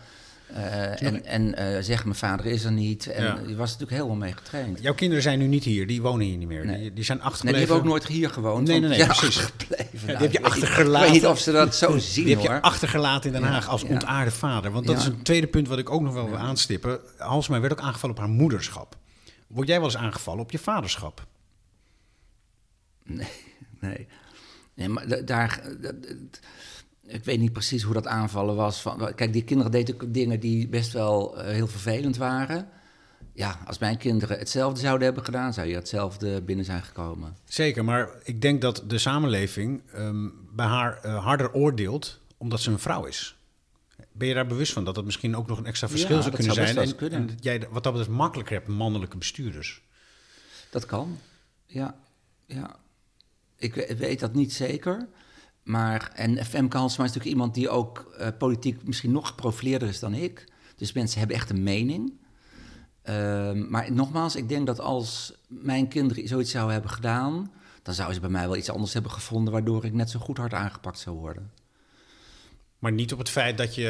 Eh, 0.54 1.02
en 1.02 1.24
en 1.24 1.54
eh, 1.54 1.82
zeggen, 1.82 2.06
mijn 2.08 2.18
vader 2.18 2.46
is 2.46 2.64
er 2.64 2.72
niet. 2.72 3.06
En 3.06 3.24
Ja. 3.24 3.38
je 3.46 3.56
was 3.56 3.70
natuurlijk 3.70 3.90
helemaal 3.90 4.16
mee 4.16 4.32
getraind. 4.32 4.80
Jouw 4.80 4.94
kinderen 4.94 5.22
zijn 5.22 5.38
nu 5.38 5.46
niet 5.46 5.64
hier, 5.64 5.86
die 5.86 6.02
wonen 6.02 6.26
hier 6.26 6.36
niet 6.36 6.48
meer. 6.48 6.66
Nee. 6.66 6.80
Die, 6.80 6.92
die 6.92 7.04
zijn 7.04 7.18
Nee, 7.18 7.26
achtergebleven. 7.26 7.66
die 7.66 7.74
hebben 7.76 7.92
ook 7.92 8.00
nooit 8.00 8.12
hier 8.18 8.30
gewoond. 8.30 8.68
Nee, 8.68 8.80
nee, 8.80 8.88
nee, 8.88 9.06
precies. 9.06 9.38
achtergebleven. 9.38 9.90
die 9.98 10.06
Nou, 10.06 10.18
heb 10.22 10.32
je 10.32 10.42
achtergelaten. 10.42 11.06
Ik 11.06 11.12
weet 11.12 11.22
niet 11.22 11.30
of 11.30 11.38
ze 11.38 11.52
dat 11.52 11.74
zo 11.74 11.98
zien, 11.98 12.24
Die 12.24 12.34
heb 12.36 12.44
je 12.44 12.62
achtergelaten 12.62 13.34
in 13.34 13.40
Den 13.40 13.50
Haag 13.50 13.68
als 13.68 13.82
ontaarde 13.82 14.30
vader. 14.30 14.70
Want 14.70 14.86
dat 14.86 14.98
is 14.98 15.04
een 15.04 15.22
tweede 15.22 15.46
punt 15.46 15.68
wat 15.68 15.78
ik 15.78 15.90
ook 15.90 16.00
nog 16.02 16.12
wel 16.14 16.28
wil 16.28 16.38
aanstippen. 16.38 17.00
Halsema 17.18 17.60
werd 17.60 17.72
ook 17.72 17.80
aangevallen 17.80 18.16
op 18.16 18.22
haar 18.22 18.30
moederschap. 18.32 18.96
Word 19.46 19.68
jij 19.68 19.76
wel 19.76 19.86
eens 19.86 19.96
aangevallen 19.96 20.42
op 20.42 20.50
je 20.50 20.58
vaderschap? 20.58 21.26
Nee, 23.04 23.28
nee. 23.80 24.06
nee 24.74 24.88
maar 24.88 25.08
da- 25.08 25.20
daar... 25.20 25.60
dat- 25.80 26.02
dat- 26.02 26.40
ik 27.10 27.24
weet 27.24 27.38
niet 27.38 27.52
precies 27.52 27.82
hoe 27.82 27.94
dat 27.94 28.06
aanvallen 28.06 28.56
was. 28.56 28.80
Van, 28.82 29.14
kijk, 29.14 29.32
die 29.32 29.44
kinderen 29.44 29.72
deden 29.72 30.12
dingen 30.12 30.40
die 30.40 30.68
best 30.68 30.92
wel 30.92 31.38
eh, 31.38 31.52
heel 31.52 31.66
vervelend 31.66 32.16
waren. 32.16 32.68
Ja, 33.32 33.60
als 33.66 33.78
mijn 33.78 33.96
kinderen 33.96 34.38
hetzelfde 34.38 34.80
zouden 34.80 35.04
hebben 35.04 35.24
gedaan... 35.24 35.52
zou 35.52 35.68
je 35.68 35.74
hetzelfde 35.74 36.42
binnen 36.42 36.64
zijn 36.64 36.82
gekomen. 36.82 37.36
Zeker, 37.44 37.84
maar 37.84 38.10
ik 38.22 38.42
denk 38.42 38.60
dat 38.60 38.84
de 38.86 38.98
samenleving 38.98 39.82
ehm, 39.92 40.28
bij 40.52 40.66
haar 40.66 40.98
eh, 41.02 41.24
harder 41.24 41.52
oordeelt 41.52 42.20
omdat 42.36 42.60
ze 42.60 42.70
een 42.70 42.78
vrouw 42.78 43.04
is. 43.04 43.36
Ben 44.12 44.28
je 44.28 44.34
daar 44.34 44.46
bewust 44.46 44.72
van 44.72 44.84
dat 44.84 44.94
dat 44.94 45.04
misschien 45.04 45.36
ook 45.36 45.46
nog 45.46 45.58
een 45.58 45.66
extra 45.66 45.88
verschil 45.88 46.16
Ja, 46.16 46.22
zou 46.22 46.34
kunnen 46.34 46.54
zou 46.54 46.66
zijn? 46.66 47.12
en, 47.12 47.26
dat 47.26 47.44
jij 47.44 47.66
wat 47.70 47.82
dat 47.82 47.92
betreft 47.92 48.16
makkelijker 48.16 48.54
hebt 48.54 48.68
mannelijke 48.68 49.16
bestuurders. 49.16 49.82
Dat 50.70 50.86
kan, 50.86 51.18
ja. 51.66 51.94
ja. 52.46 52.76
Ik 53.56 53.74
we- 53.74 53.96
weet 53.96 54.20
dat 54.20 54.34
niet 54.34 54.52
zeker. 54.52 55.08
Maar, 55.62 56.10
en 56.14 56.44
Femke 56.44 56.76
Halsema 56.76 57.04
is 57.04 57.12
natuurlijk 57.12 57.36
iemand 57.36 57.54
die 57.54 57.68
ook 57.68 57.98
eh, 58.18 58.28
politiek 58.38 58.82
misschien 58.86 59.12
nog 59.12 59.26
geprofileerder 59.28 59.88
is 59.88 59.98
dan 59.98 60.14
ik. 60.14 60.52
Dus 60.76 60.92
mensen 60.92 61.18
hebben 61.18 61.36
echt 61.36 61.50
een 61.50 61.62
mening. 61.62 62.12
Ehm, 63.02 63.70
maar 63.70 63.92
nogmaals, 63.92 64.36
ik 64.36 64.48
denk 64.48 64.66
dat 64.66 64.80
als 64.80 65.32
mijn 65.48 65.88
kinderen 65.88 66.28
zoiets 66.28 66.50
zouden 66.50 66.72
hebben 66.72 66.90
gedaan... 66.90 67.52
dan 67.82 67.94
zouden 67.94 68.14
ze 68.14 68.20
bij 68.20 68.30
mij 68.30 68.46
wel 68.46 68.56
iets 68.56 68.70
anders 68.70 68.92
hebben 68.92 69.10
gevonden... 69.12 69.52
waardoor 69.52 69.84
ik 69.84 69.92
net 69.92 70.10
zo 70.10 70.18
goed 70.18 70.36
hard 70.36 70.52
aangepakt 70.54 70.98
zou 70.98 71.16
worden. 71.16 71.52
Maar 72.78 72.92
niet 72.92 73.12
op 73.12 73.18
het 73.18 73.28
feit 73.28 73.58
dat 73.58 73.74
je 73.74 73.82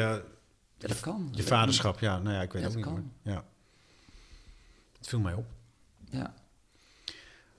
Ja, 0.77 0.87
dat 0.87 0.99
kan. 0.99 1.27
je 1.31 1.43
vaderschap, 1.43 1.99
ja, 1.99 2.19
nou 2.19 2.35
ja, 2.35 2.41
ik 2.41 2.51
weet 2.51 2.61
Ja, 2.61 2.67
ook 2.67 2.73
dat 2.73 2.83
niet. 2.85 2.93
kan. 2.93 3.11
Ja. 3.33 3.43
Het 4.97 5.07
viel 5.07 5.19
mij 5.19 5.33
op. 5.33 5.45
Ja. 6.09 6.33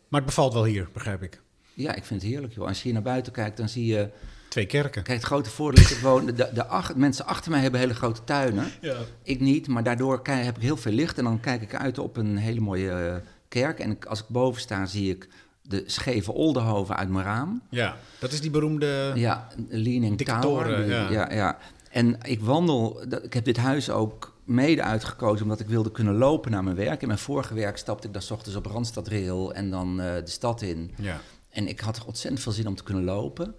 Maar 0.08 0.20
het 0.20 0.26
bevalt 0.28 0.52
wel 0.52 0.64
hier, 0.64 0.88
begrijp 0.92 1.22
ik. 1.22 1.42
Ja, 1.74 1.94
ik 1.94 2.04
vind 2.04 2.22
het 2.22 2.30
heerlijk, 2.30 2.54
joh. 2.54 2.66
Als 2.66 2.76
je 2.76 2.82
hier 2.82 2.92
naar 2.92 3.02
buiten 3.02 3.32
kijkt, 3.32 3.56
dan 3.56 3.68
zie 3.68 3.86
je... 3.86 4.08
Twee 4.48 4.66
kerken. 4.66 5.02
Kijk, 5.02 5.16
het 5.18 5.26
grote 5.26 5.50
voordeel 5.50 5.84
is, 5.84 5.90
ik 5.92 5.98
woon, 5.98 6.26
de, 6.26 6.32
de 6.54 6.66
ach- 6.66 6.94
mensen 6.94 7.26
achter 7.26 7.50
mij 7.50 7.60
hebben 7.60 7.80
hele 7.80 7.94
grote 7.94 8.24
tuinen. 8.24 8.70
Ja. 8.80 8.96
Ik 9.22 9.40
niet, 9.40 9.68
maar 9.68 9.82
daardoor 9.82 10.22
kijk- 10.22 10.44
heb 10.44 10.56
ik 10.56 10.62
heel 10.62 10.76
veel 10.76 10.92
licht 10.92 11.18
en 11.18 11.24
dan 11.24 11.40
kijk 11.40 11.62
ik 11.62 11.74
uit 11.74 11.98
op 11.98 12.16
een 12.16 12.36
hele 12.36 12.60
mooie 12.60 12.90
eh, 12.90 13.14
kerk. 13.48 13.78
En 13.78 13.90
ik- 13.90 14.04
als 14.04 14.18
ik 14.20 14.24
boven 14.28 14.60
sta, 14.60 14.86
zie 14.86 15.10
ik 15.10 15.28
de 15.62 15.82
scheve 15.86 16.32
Oldenhoven 16.32 16.96
uit 16.96 17.08
mijn 17.08 17.24
raam. 17.24 17.62
Ja, 17.68 17.96
dat 18.18 18.32
is 18.32 18.40
die 18.40 18.50
beroemde... 18.50 19.12
Ja, 19.14 19.48
Leaning 19.68 20.16
Tower. 20.40 20.88
ja. 20.88 21.10
ja, 21.10 21.32
ja. 21.32 21.58
En 21.90 22.18
ik 22.22 22.40
wandel, 22.40 23.00
dat- 23.08 23.24
ik 23.24 23.32
heb 23.34 23.44
dit 23.44 23.56
huis 23.56 23.90
ook 23.90 24.32
mede 24.44 24.82
uitgekozen 24.82 25.42
omdat 25.42 25.60
ik 25.60 25.66
wilde 25.68 25.90
kunnen 25.90 26.14
lopen 26.14 26.50
naar 26.50 26.64
mijn 26.64 26.76
werk. 26.76 27.00
In 27.00 27.06
mijn 27.06 27.18
vorige 27.18 27.54
werk 27.54 27.76
stapte 27.76 28.08
ik 28.08 28.20
's 28.20 28.30
ochtends 28.30 28.56
op 28.58 28.66
Randstadrail 28.66 29.54
en 29.54 29.70
dan 29.70 30.00
eh, 30.00 30.14
de 30.14 30.30
stad 30.30 30.62
in. 30.62 30.90
Ja. 30.96 31.20
En 31.52 31.68
ik 31.68 31.80
had 31.80 31.96
er 31.96 32.06
ontzettend 32.06 32.42
veel 32.42 32.52
zin 32.52 32.66
om 32.66 32.74
te 32.74 32.82
kunnen 32.82 33.04
lopen. 33.04 33.54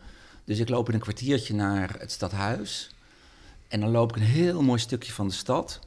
Dus 0.45 0.59
ik 0.59 0.69
loop 0.69 0.87
in 0.87 0.93
een 0.93 0.99
kwartiertje 0.99 1.53
naar 1.53 1.95
het 1.99 2.11
stadhuis. 2.11 2.89
En 3.67 3.79
dan 3.79 3.89
loop 3.89 4.09
ik 4.09 4.15
een 4.15 4.27
heel 4.27 4.61
mooi 4.61 4.79
stukje 4.79 5.11
van 5.11 5.27
de 5.27 5.33
stad. 5.33 5.79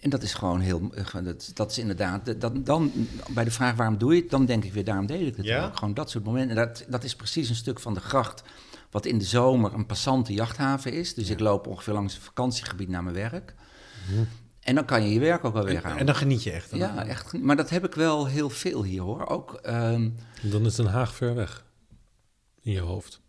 En 0.00 0.10
dat 0.10 0.22
is 0.22 0.34
gewoon 0.34 0.60
heel. 0.60 0.90
eh, 0.94 1.24
Dat, 1.24 1.50
dat 1.54 1.70
is 1.70 1.78
inderdaad. 1.78 2.40
Dat, 2.40 2.66
dan, 2.66 2.92
bij 3.30 3.44
de 3.44 3.50
vraag 3.50 3.74
waarom 3.76 3.98
doe 3.98 4.14
je 4.14 4.20
het, 4.20 4.30
dan 4.30 4.46
denk 4.46 4.64
ik 4.64 4.72
weer 4.72 4.84
daarom 4.84 5.06
deed 5.06 5.26
ik 5.26 5.36
het. 5.36 5.46
Ja? 5.46 5.64
ook. 5.66 5.76
Gewoon 5.78 5.94
dat 5.94 6.10
soort 6.10 6.24
momenten. 6.24 6.56
En 6.58 6.66
dat, 6.66 6.84
dat 6.88 7.04
is 7.04 7.16
precies 7.16 7.48
een 7.48 7.54
stuk 7.54 7.80
van 7.80 7.94
de 7.94 8.00
gracht. 8.00 8.42
Wat 8.90 9.06
in 9.06 9.18
de 9.18 9.24
zomer 9.24 9.74
een 9.74 9.86
passante 9.86 10.32
jachthaven 10.32 10.92
is. 10.92 11.14
Dus 11.14 11.30
ik 11.30 11.40
loop 11.40 11.66
ongeveer 11.66 11.92
langs 11.92 12.14
het 12.14 12.22
vakantiegebied 12.22 12.88
naar 12.88 13.02
mijn 13.02 13.14
werk. 13.14 13.54
En 14.62 14.74
dan 14.74 14.84
kan 14.84 15.02
je 15.02 15.12
je 15.12 15.20
werk 15.20 15.44
ook 15.44 15.52
wel 15.52 15.64
weer 15.64 15.84
aan. 15.84 15.98
En 15.98 16.06
dan 16.06 16.14
geniet 16.14 16.42
je 16.42 16.50
echt. 16.52 16.70
Dan- 16.70 16.78
ja, 16.78 17.04
echt. 17.06 17.32
Maar 17.42 17.56
dat 17.56 17.70
heb 17.70 17.84
ik 17.84 17.94
wel 17.94 18.26
heel 18.26 18.50
veel 18.50 18.84
hier 18.84 19.00
hoor. 19.02 19.26
Ook. 19.28 19.54
ehm, 19.62 20.10
Dan 20.42 20.66
is 20.66 20.74
Den 20.74 20.86
Haag 20.86 21.14
ver 21.14 21.34
weg. 21.34 21.64
In 22.62 22.72
je 22.72 22.80
hoofd. 22.80 23.20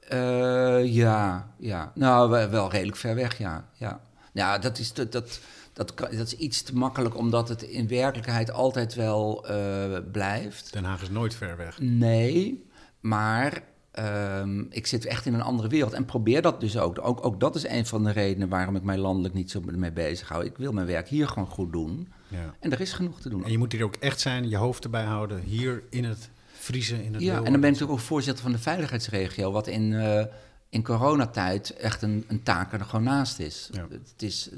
Eh, 0.00 0.84
ja, 0.94 1.54
ja. 1.58 1.92
Nou, 1.94 2.30
wel, 2.50 2.70
redelijk 2.70 2.96
ver 2.96 3.14
weg, 3.14 3.38
ja. 3.38 3.68
Ja, 3.74 4.00
ja 4.32 4.58
dat, 4.58 4.78
is, 4.78 4.92
dat, 4.92 5.12
dat, 5.12 5.40
dat, 5.72 5.94
kan- 5.94 6.10
dat 6.16 6.26
is 6.26 6.36
iets 6.36 6.62
te 6.62 6.74
makkelijk, 6.74 7.16
omdat 7.16 7.48
het 7.48 7.62
in 7.62 7.88
werkelijkheid 7.88 8.50
altijd 8.52 8.94
wel 8.94 9.46
eh, 9.48 9.98
blijft. 10.12 10.72
Den 10.72 10.84
Haag 10.84 11.02
is 11.02 11.10
nooit 11.10 11.34
ver 11.34 11.56
weg. 11.56 11.78
Nee, 11.80 12.66
maar 13.00 13.62
ehm, 13.92 14.60
ik 14.70 14.86
zit 14.86 15.06
echt 15.06 15.26
in 15.26 15.34
een 15.34 15.42
andere 15.42 15.68
wereld 15.68 15.92
en 15.92 16.04
probeer 16.04 16.42
dat 16.42 16.60
dus 16.60 16.78
ook. 16.78 16.98
ook. 17.02 17.24
Ook 17.24 17.40
dat 17.40 17.54
is 17.54 17.66
een 17.66 17.86
van 17.86 18.04
de 18.04 18.10
redenen 18.10 18.48
waarom 18.48 18.76
ik 18.76 18.82
mij 18.82 18.98
landelijk 18.98 19.34
niet 19.34 19.50
zo 19.50 19.60
mee 19.64 19.92
bezig 19.92 20.28
hou. 20.28 20.44
Ik 20.44 20.56
wil 20.56 20.72
mijn 20.72 20.86
werk 20.86 21.08
hier 21.08 21.28
gewoon 21.28 21.48
goed 21.48 21.72
doen. 21.72 22.08
Ja. 22.28 22.54
En 22.60 22.72
er 22.72 22.80
is 22.80 22.92
genoeg 22.92 23.20
te 23.20 23.28
doen. 23.28 23.44
En 23.44 23.50
je 23.50 23.58
moet 23.58 23.72
hier 23.72 23.84
ook 23.84 23.96
echt 23.96 24.20
zijn, 24.20 24.48
je 24.48 24.56
hoofd 24.56 24.84
erbij 24.84 25.04
houden. 25.04 25.40
Hier 25.40 25.82
in 25.90 26.04
het 26.04 26.30
Vriezen, 26.52 27.04
in 27.04 27.12
het 27.12 27.22
Ja, 27.22 27.42
en 27.42 27.52
dan 27.52 27.60
ben 27.60 27.74
ik 27.74 27.88
ook 27.90 27.98
voorzitter 27.98 28.42
van 28.42 28.52
de 28.52 28.58
veiligheidsregio, 28.58 29.52
wat 29.52 29.66
in, 29.66 29.92
eh, 29.92 30.24
in 30.72 30.82
coronatijd 30.82 31.70
echt 31.76 32.02
een, 32.02 32.24
een 32.28 32.42
taak 32.42 32.72
er 32.72 32.80
gewoon 32.80 33.02
naast 33.04 33.38
is. 33.38 33.68
Ja. 33.72 33.86
Het 33.90 34.22
is 34.22 34.48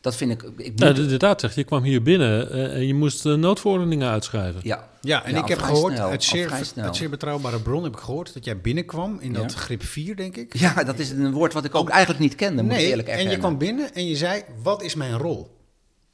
dat 0.00 0.16
vind 0.16 0.30
ik. 0.30 0.42
ik 0.42 0.56
moet- 0.56 0.78
Nou, 0.78 1.00
inderdaad, 1.00 1.40
zeg, 1.40 1.54
je 1.54 1.64
kwam 1.64 1.82
hier 1.82 2.02
binnen 2.02 2.50
eh, 2.50 2.74
en 2.74 2.86
je 2.86 2.94
moest 2.94 3.26
eh, 3.26 3.34
noodverordeningen 3.34 4.08
uitschrijven. 4.10 4.60
ja. 4.64 4.88
Ja, 5.00 5.24
en 5.24 5.32
Ja, 5.34 5.38
ik 5.42 5.48
heb 5.48 5.58
gehoord, 5.62 5.92
snel, 5.94 6.08
uit 6.08 6.24
zeer, 6.24 6.50
uit 6.76 6.96
zeer 6.96 7.10
betrouwbare 7.10 7.60
bron 7.60 7.82
heb 7.84 7.92
ik 7.92 7.98
gehoord 7.98 8.34
dat 8.34 8.44
jij 8.44 8.60
binnenkwam 8.60 9.18
in 9.20 9.32
dat 9.32 9.54
grip 9.54 9.82
4, 9.82 10.16
denk 10.16 10.36
ik. 10.36 10.56
ja, 10.56 10.84
dat 10.84 10.98
is 10.98 11.10
een 11.10 11.32
woord 11.32 11.52
wat 11.52 11.64
ik 11.64 11.74
ook 11.74 11.88
eigenlijk 11.88 12.20
niet 12.20 12.34
kende, 12.34 12.62
moet 12.62 12.72
ik 12.72 12.78
nee, 12.78 12.86
eerlijk 12.86 13.08
en 13.08 13.30
je 13.30 13.38
kwam 13.38 13.58
binnen 13.58 13.94
en 13.94 14.06
je 14.06 14.16
zei, 14.16 14.42
wat 14.62 14.82
is 14.82 14.94
mijn 14.94 15.16
rol? 15.18 15.56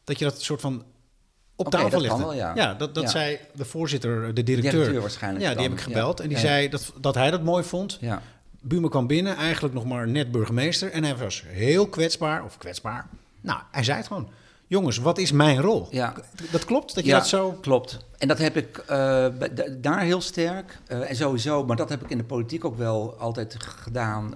Dat 0.04 0.18
je 0.18 0.24
dat 0.24 0.42
soort 0.42 0.60
van 0.60 0.84
op 1.56 1.70
tafel 1.70 2.00
legde. 2.00 2.18
wel, 2.18 2.34
ja. 2.34 2.74
dat, 2.74 2.94
dat 2.94 3.04
Ja. 3.04 3.10
zei 3.10 3.38
de 3.54 3.64
voorzitter, 3.64 4.34
de 4.34 4.42
directeur. 4.42 4.72
Directeur 4.72 5.00
waarschijnlijk 5.00 5.42
Ja, 5.44 5.48
die 5.50 5.56
dan, 5.58 5.68
heb 5.70 5.78
ik 5.78 5.84
gebeld. 5.84 6.16
ja. 6.18 6.22
En 6.24 6.28
die 6.28 6.38
Ja. 6.38 6.44
zei 6.44 6.68
dat, 6.68 6.92
dat 7.00 7.14
hij 7.14 7.30
dat 7.30 7.42
mooi 7.42 7.64
vond. 7.64 7.98
Buma 8.66 8.88
kwam 8.88 9.06
binnen, 9.06 9.36
eigenlijk 9.36 9.74
nog 9.74 9.84
maar 9.84 10.08
net 10.08 10.30
burgemeester. 10.30 10.90
En 10.90 11.04
hij 11.04 11.16
was 11.16 11.44
heel 11.46 11.86
kwetsbaar, 11.88 12.44
of 12.44 12.58
kwetsbaar. 12.58 13.06
Nou, 13.40 13.60
hij 13.70 13.84
zei 13.84 13.96
het 13.98 14.06
gewoon. 14.06 14.28
Jongens, 14.66 14.98
wat 14.98 15.18
is 15.18 15.32
mijn 15.32 15.60
rol? 15.60 15.86
Ja. 15.90 16.14
Dat 16.50 16.64
klopt, 16.64 16.94
dat 16.94 17.04
je 17.04 17.10
ja, 17.10 17.18
dat 17.18 17.28
zo... 17.28 17.52
klopt. 17.52 17.98
En 18.18 18.28
dat 18.28 18.38
heb 18.38 18.56
ik 18.56 18.76
eh, 18.78 19.26
daar 19.78 20.00
heel 20.00 20.20
sterk. 20.20 20.78
eh, 20.86 21.10
en 21.10 21.16
sowieso, 21.16 21.64
maar 21.64 21.76
dat 21.76 21.88
heb 21.88 22.02
ik 22.02 22.10
in 22.10 22.18
de 22.18 22.24
politiek 22.24 22.64
ook 22.64 22.76
wel 22.76 23.14
altijd 23.18 23.56
gedaan. 23.62 24.34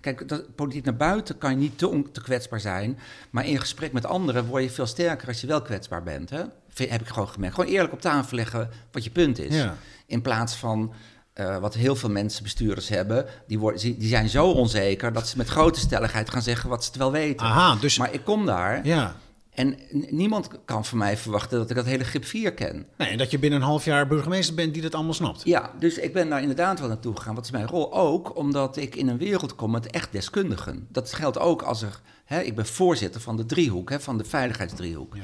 Kijk, 0.00 0.28
dat, 0.28 0.54
politiek 0.54 0.84
naar 0.84 0.96
buiten 0.96 1.38
kan 1.38 1.50
je 1.50 1.56
niet 1.56 1.78
te, 1.78 2.20
kwetsbaar 2.22 2.60
zijn. 2.60 2.98
Maar 3.30 3.46
in 3.46 3.60
gesprek 3.60 3.92
met 3.92 4.06
anderen 4.06 4.44
word 4.46 4.62
je 4.62 4.70
veel 4.70 4.86
sterker 4.86 5.28
als 5.28 5.40
je 5.40 5.46
wel 5.46 5.62
kwetsbaar 5.62 6.02
bent. 6.02 6.30
Hè? 6.30 6.42
Vind- 6.68 6.90
Heb 6.90 7.00
ik 7.00 7.08
gewoon 7.08 7.28
gemerkt. 7.28 7.54
Gewoon 7.54 7.70
eerlijk 7.70 7.92
op 7.92 8.00
tafel 8.00 8.36
leggen 8.36 8.70
wat 8.92 9.04
je 9.04 9.10
punt 9.10 9.38
is. 9.38 9.54
Ja. 9.54 9.76
In 10.06 10.22
plaats 10.22 10.56
van 10.56 10.92
eh, 11.32 11.58
wat 11.58 11.74
heel 11.74 11.96
veel 11.96 12.10
mensen, 12.10 12.42
bestuurders 12.42 12.88
hebben, 12.88 13.26
die, 13.46 13.58
worden, 13.58 13.80
die 13.80 14.08
zijn 14.08 14.28
zo 14.28 14.50
onzeker 14.50 15.12
dat 15.12 15.28
ze 15.28 15.36
met 15.36 15.48
grote 15.48 15.78
stelligheid 15.78 16.30
gaan 16.30 16.42
zeggen 16.42 16.68
wat 16.68 16.84
ze 16.84 16.90
het 16.90 16.98
wel 16.98 17.12
weten. 17.12 17.46
Aha, 17.46 17.76
dus... 17.80 17.98
Maar 17.98 18.12
ik 18.12 18.24
kom 18.24 18.46
daar 18.46 18.86
ja. 18.86 19.16
en 19.50 19.78
niemand 20.10 20.48
kan 20.64 20.84
van 20.84 20.98
mij 20.98 21.16
verwachten 21.16 21.58
dat 21.58 21.70
ik 21.70 21.76
dat 21.76 21.84
hele 21.84 22.04
grip 22.04 22.24
4 22.24 22.54
ken. 22.54 22.86
Nee, 22.96 23.08
en 23.08 23.18
dat 23.18 23.30
je 23.30 23.38
binnen 23.38 23.60
een 23.60 23.66
half 23.66 23.84
jaar 23.84 24.06
burgemeester 24.06 24.54
bent 24.54 24.72
die 24.72 24.82
dat 24.82 24.94
allemaal 24.94 25.14
snapt. 25.14 25.44
Ja, 25.44 25.70
dus 25.78 25.98
ik 25.98 26.12
ben 26.12 26.28
daar 26.28 26.40
inderdaad 26.40 26.80
wel 26.80 26.88
naartoe 26.88 27.16
gegaan. 27.16 27.34
Wat 27.34 27.44
is 27.44 27.50
mijn 27.50 27.66
rol? 27.66 27.94
Ook 27.94 28.36
omdat 28.36 28.76
ik 28.76 28.96
in 28.96 29.08
een 29.08 29.18
wereld 29.18 29.54
kom 29.54 29.70
met 29.70 29.90
echt 29.90 30.12
deskundigen. 30.12 30.86
Dat 30.90 31.12
geldt 31.12 31.38
ook 31.38 31.62
als 31.62 31.82
er. 31.82 32.00
Hè, 32.24 32.40
ik 32.40 32.54
ben 32.54 32.66
voorzitter 32.66 33.20
van 33.20 33.36
de 33.36 33.46
driehoek, 33.46 33.90
hè, 33.90 34.00
van 34.00 34.18
de 34.18 34.24
veiligheidsdriehoek. 34.24 35.14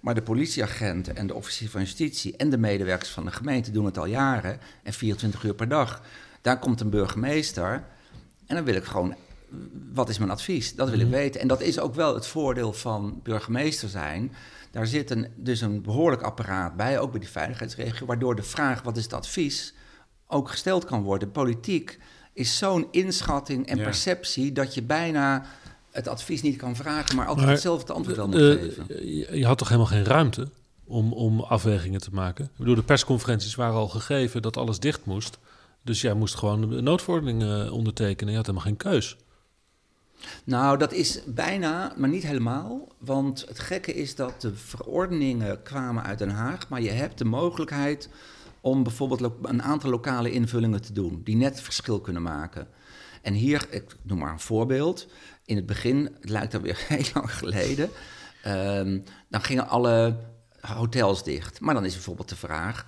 Maar 0.00 0.14
de 0.14 0.22
politieagenten 0.22 1.16
en 1.16 1.26
de 1.26 1.34
officier 1.34 1.70
van 1.70 1.80
justitie 1.80 2.36
en 2.36 2.50
de 2.50 2.58
medewerkers 2.58 3.10
van 3.10 3.24
de 3.24 3.30
gemeente 3.32 3.70
doen 3.70 3.84
het 3.84 3.98
al 3.98 4.06
jaren 4.06 4.60
en 4.82 4.92
24 4.92 5.42
uur 5.44 5.54
per 5.54 5.68
dag. 5.68 6.02
Daar 6.40 6.58
komt 6.58 6.80
een 6.80 6.90
burgemeester 6.90 7.84
en 8.46 8.54
dan 8.54 8.64
wil 8.64 8.74
ik 8.74 8.84
gewoon. 8.84 9.14
Wat 9.92 10.08
is 10.08 10.18
mijn 10.18 10.30
advies? 10.30 10.74
Dat 10.74 10.90
wil 10.90 11.00
ik 11.00 11.08
weten. 11.08 11.40
En 11.40 11.48
dat 11.48 11.60
is 11.60 11.78
ook 11.78 11.94
wel 11.94 12.14
het 12.14 12.26
voordeel 12.26 12.72
van 12.72 13.20
burgemeester 13.22 13.88
zijn. 13.88 14.32
Daar 14.70 14.86
zit 14.86 15.10
een, 15.10 15.26
dus 15.36 15.60
een 15.60 15.82
behoorlijk 15.82 16.22
apparaat 16.22 16.76
bij, 16.76 16.98
ook 16.98 17.10
bij 17.10 17.20
die 17.20 17.28
veiligheidsregio, 17.28 18.06
waardoor 18.06 18.36
de 18.36 18.42
vraag 18.42 18.82
wat 18.82 18.96
is 18.96 19.02
het 19.02 19.12
advies 19.12 19.74
ook 20.26 20.48
gesteld 20.50 20.84
kan 20.84 21.02
worden. 21.02 21.30
Politiek 21.30 21.98
is 22.32 22.58
zo'n 22.58 22.88
inschatting 22.90 23.66
en 23.66 23.76
Ja. 23.76 23.82
perceptie 23.82 24.52
dat 24.52 24.74
je 24.74 24.82
bijna 24.82 25.46
het 25.96 26.08
advies 26.08 26.42
niet 26.42 26.56
kan 26.56 26.76
vragen, 26.76 27.16
maar 27.16 27.26
altijd 27.26 27.46
Maar, 27.46 27.54
hetzelfde 27.54 27.92
antwoord 27.92 28.16
wel 28.16 28.28
moet 28.28 28.40
Eh, 28.40 28.50
geven. 28.50 29.06
je, 29.38 29.46
had 29.46 29.58
toch 29.58 29.68
helemaal 29.68 29.90
geen 29.90 30.04
ruimte 30.04 30.48
om, 30.84 31.12
om 31.12 31.40
afwegingen 31.40 32.00
te 32.00 32.10
maken? 32.12 32.44
Ik 32.44 32.50
bedoel, 32.56 32.74
de 32.74 32.82
persconferenties 32.82 33.54
waren 33.54 33.74
al 33.74 33.88
gegeven 33.88 34.42
dat 34.42 34.56
alles 34.56 34.78
dicht 34.78 35.04
moest. 35.04 35.38
Dus 35.82 36.00
jij 36.00 36.14
moest 36.14 36.34
gewoon 36.34 36.70
de 36.70 36.80
noodverordening 36.80 37.42
eh, 37.42 37.72
ondertekenen. 37.72 38.30
Je 38.30 38.36
had 38.36 38.46
helemaal 38.46 38.68
geen 38.68 38.76
keus. 38.76 39.16
Nou, 40.44 40.78
dat 40.78 40.92
is 40.92 41.20
bijna, 41.26 41.92
maar 41.96 42.08
niet 42.08 42.22
helemaal. 42.22 42.88
Want 42.98 43.44
het 43.48 43.58
gekke 43.58 43.94
is 43.94 44.14
dat 44.14 44.40
de 44.40 44.54
verordeningen 44.54 45.62
kwamen 45.62 46.02
uit 46.04 46.18
Den 46.18 46.30
Haag, 46.30 46.68
maar 46.68 46.82
je 46.82 46.90
hebt 46.90 47.18
de 47.18 47.24
mogelijkheid 47.24 48.08
om 48.60 48.82
bijvoorbeeld 48.82 49.32
een 49.42 49.62
aantal 49.62 49.90
lokale 49.90 50.30
invullingen 50.30 50.82
te 50.82 50.92
doen, 50.92 51.20
die 51.24 51.36
net 51.36 51.60
verschil 51.60 52.00
kunnen 52.00 52.22
maken. 52.22 52.68
En 53.22 53.34
hier, 53.34 53.66
ik 53.70 53.96
noem 54.02 54.18
maar 54.18 54.32
een 54.32 54.40
voorbeeld. 54.40 55.06
In 55.46 55.56
het 55.56 55.66
begin, 55.66 56.16
het 56.20 56.30
lijkt 56.30 56.54
alweer 56.54 56.84
heel 56.88 57.04
lang 57.14 57.34
geleden, 57.34 57.90
ehm, 58.42 58.98
dan 59.28 59.42
gingen 59.42 59.68
alle 59.68 60.16
hotels 60.60 61.24
dicht. 61.24 61.60
Maar 61.60 61.74
dan 61.74 61.84
is 61.84 61.94
bijvoorbeeld 61.94 62.28
de 62.28 62.36
vraag, 62.36 62.86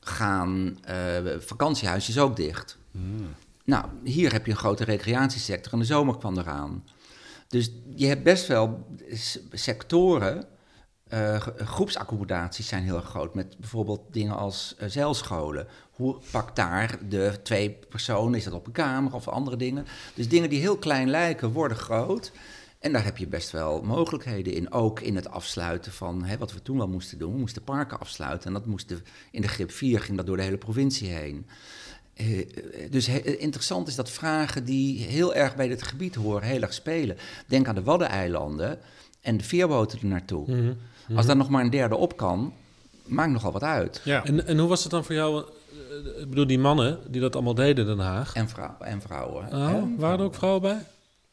gaan 0.00 0.78
eh, 0.82 0.96
vakantiehuisjes 1.38 2.18
ook 2.18 2.36
dicht? 2.36 2.78
Nou, 3.64 3.84
hier 4.04 4.32
heb 4.32 4.44
je 4.46 4.50
een 4.50 4.58
grote 4.58 4.84
recreatiesector 4.84 5.72
en 5.72 5.78
de 5.78 5.84
zomer 5.84 6.18
kwam 6.18 6.38
eraan. 6.38 6.84
Dus 7.48 7.70
je 7.94 8.06
hebt 8.06 8.22
best 8.22 8.46
wel 8.46 8.86
sectoren. 9.52 10.46
Eh, 11.08 11.36
groepsaccommodaties 11.58 12.68
zijn 12.68 12.82
heel 12.82 12.96
erg 12.96 13.08
groot. 13.08 13.34
Met 13.34 13.58
bijvoorbeeld 13.58 14.00
dingen 14.10 14.36
als 14.36 14.74
eh, 14.78 14.88
zeilscholen. 14.88 15.66
Hoe 15.90 16.16
pakt 16.30 16.56
daar 16.56 16.98
de 17.08 17.38
twee 17.42 17.70
personen? 17.70 18.34
Is 18.34 18.44
dat 18.44 18.52
op 18.52 18.66
een 18.66 18.72
kamer 18.72 19.14
of 19.14 19.28
andere 19.28 19.56
dingen? 19.56 19.86
Dus 20.14 20.28
dingen 20.28 20.50
die 20.50 20.60
heel 20.60 20.76
klein 20.76 21.10
lijken, 21.10 21.52
worden 21.52 21.76
groot. 21.76 22.32
En 22.78 22.92
daar 22.92 23.04
heb 23.04 23.16
je 23.16 23.26
best 23.26 23.50
wel 23.50 23.82
mogelijkheden 23.82 24.52
in. 24.52 24.72
Ook 24.72 25.00
in 25.00 25.16
het 25.16 25.28
afsluiten 25.28 25.92
van 25.92 26.24
hè, 26.24 26.38
wat 26.38 26.52
we 26.52 26.62
toen 26.62 26.76
wel 26.76 26.88
moesten 26.88 27.18
doen. 27.18 27.32
We 27.32 27.38
moesten 27.38 27.64
parken 27.64 28.00
afsluiten. 28.00 28.46
En 28.46 28.52
dat 28.52 28.66
moest 28.66 28.94
in 29.30 29.40
de 29.40 29.48
grip 29.48 29.70
4 29.70 30.00
ging 30.00 30.16
dat 30.16 30.26
door 30.26 30.36
de 30.36 30.42
hele 30.42 30.58
provincie 30.58 31.08
heen. 31.08 31.46
Eh, 32.14 32.46
dus 32.90 33.08
interessant 33.22 33.88
is 33.88 33.94
dat 33.94 34.10
vragen 34.10 34.64
die 34.64 35.02
heel 35.02 35.34
erg 35.34 35.56
bij 35.56 35.68
dit 35.68 35.82
gebied 35.82 36.14
horen, 36.14 36.48
heel 36.48 36.62
erg 36.62 36.74
spelen. 36.74 37.16
Denk 37.46 37.68
aan 37.68 37.74
de 37.74 37.82
Waddeneilanden 37.82 38.78
en 39.20 39.36
de 39.36 39.44
veerboten 39.44 39.98
er 39.98 40.06
naartoe. 40.06 40.74
Als 41.14 41.26
daar 41.26 41.36
nog 41.36 41.48
maar 41.48 41.64
een 41.64 41.70
derde 41.70 41.96
op 41.96 42.16
kan, 42.16 42.52
maakt 43.06 43.32
nogal 43.32 43.52
wat 43.52 43.62
uit. 43.62 44.00
Ja. 44.04 44.24
En, 44.24 44.46
en 44.46 44.58
hoe 44.58 44.68
was 44.68 44.82
het 44.82 44.90
dan 44.90 45.04
voor 45.04 45.14
jou? 45.14 45.44
eh, 46.16 46.20
Ik 46.22 46.28
bedoel, 46.28 46.46
die 46.46 46.58
mannen 46.58 46.98
die 47.08 47.20
dat 47.20 47.34
allemaal 47.34 47.54
deden 47.54 47.88
in 47.88 47.96
Den 47.96 48.06
Haag. 48.06 48.34
En, 48.34 48.48
vrou- 48.48 48.70
en 48.80 49.00
vrouwen. 49.02 49.46
Oh, 49.46 49.82
waren 49.98 50.18
er 50.18 50.24
ook 50.24 50.34
vrouwen 50.34 50.62
bij? 50.62 50.78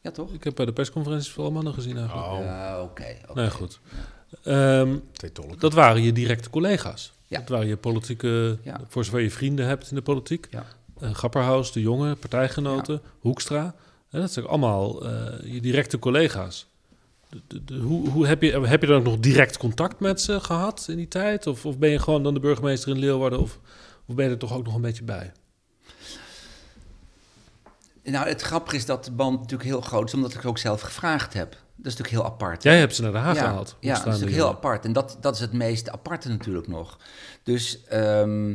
Ja, 0.00 0.10
toch? 0.10 0.32
Ik 0.32 0.44
heb 0.44 0.54
bij 0.54 0.64
de 0.66 0.72
persconferenties 0.72 1.30
vooral 1.30 1.52
mannen 1.52 1.74
gezien 1.74 1.96
eigenlijk. 1.96 2.26
Oh, 2.28 2.38
Ja, 2.44 2.82
oké. 2.82 3.16
oké. 3.28 3.40
Nee, 3.40 3.50
goed. 3.50 3.80
Ehm, 4.42 4.96
dat 5.58 5.72
waren 5.72 6.02
je 6.02 6.12
directe 6.12 6.50
collega's. 6.50 7.12
Ja. 7.26 7.38
Dat 7.38 7.48
waren 7.48 7.66
je 7.66 7.76
politieke, 7.76 8.58
Ja. 8.62 8.80
voor 8.88 9.04
zover 9.04 9.20
je 9.20 9.30
vrienden 9.30 9.66
hebt 9.66 9.90
in 9.90 9.96
de 9.96 10.02
politiek. 10.02 10.46
Ja. 10.50 10.64
Eh, 11.00 11.14
Grapperhaus, 11.14 11.72
De 11.72 11.80
Jonge, 11.80 12.14
partijgenoten, 12.14 13.00
Hoekstra. 13.20 13.74
Hè, 14.10 14.20
dat 14.20 14.32
zijn 14.32 14.46
allemaal 14.46 15.04
eh, 15.06 15.52
je 15.52 15.60
directe 15.60 15.98
collega's. 15.98 16.66
De- 17.34 17.42
de- 17.46 17.64
de- 17.64 17.80
hoe, 17.80 18.08
hoe 18.08 18.26
heb, 18.26 18.42
je, 18.42 18.60
heb 18.60 18.80
je 18.80 18.86
dan 18.86 18.96
ook 18.96 19.04
nog 19.04 19.18
direct 19.18 19.56
contact 19.56 20.00
met 20.00 20.20
ze 20.20 20.40
gehad 20.40 20.86
in 20.88 20.96
die 20.96 21.08
tijd? 21.08 21.46
Of, 21.46 21.66
of 21.66 21.78
ben 21.78 21.90
je 21.90 21.98
gewoon 21.98 22.22
dan 22.22 22.34
de 22.34 22.40
burgemeester 22.40 22.90
in 22.90 22.98
Leeuwarden? 22.98 23.40
Of, 23.40 23.60
of 24.06 24.14
ben 24.14 24.24
je 24.24 24.30
er 24.30 24.38
toch 24.38 24.52
ook 24.52 24.64
nog 24.64 24.74
een 24.74 24.80
beetje 24.80 25.04
bij? 25.04 25.32
Nou, 28.02 28.28
het 28.28 28.40
grappige 28.42 28.76
is 28.76 28.86
dat 28.86 29.04
de 29.04 29.10
band 29.10 29.40
natuurlijk 29.40 29.68
heel 29.68 29.80
groot 29.80 30.06
is, 30.06 30.14
omdat 30.14 30.34
ik 30.34 30.44
ook 30.44 30.58
zelf 30.58 30.80
gevraagd 30.80 31.34
heb. 31.34 31.50
Dat 31.50 31.92
is 31.92 31.96
natuurlijk 31.96 32.10
heel 32.10 32.24
apart. 32.24 32.62
Jij 32.62 32.78
hebt 32.78 32.94
ze 32.94 33.02
naar 33.02 33.12
Den 33.12 33.20
Haag 33.20 33.36
ja, 33.36 33.42
gehaald. 33.42 33.76
Ja, 33.80 33.88
dat 33.88 33.96
is 33.98 34.02
De 34.02 34.08
natuurlijk 34.08 34.36
heel 34.36 34.48
apart. 34.48 34.84
En 34.84 34.92
dat, 34.92 35.16
dat 35.20 35.34
is 35.34 35.40
het 35.40 35.52
meest 35.52 35.90
aparte 35.90 36.28
natuurlijk 36.28 36.68
nog. 36.68 36.98
Dus 37.42 37.84
ehm, 37.84 38.54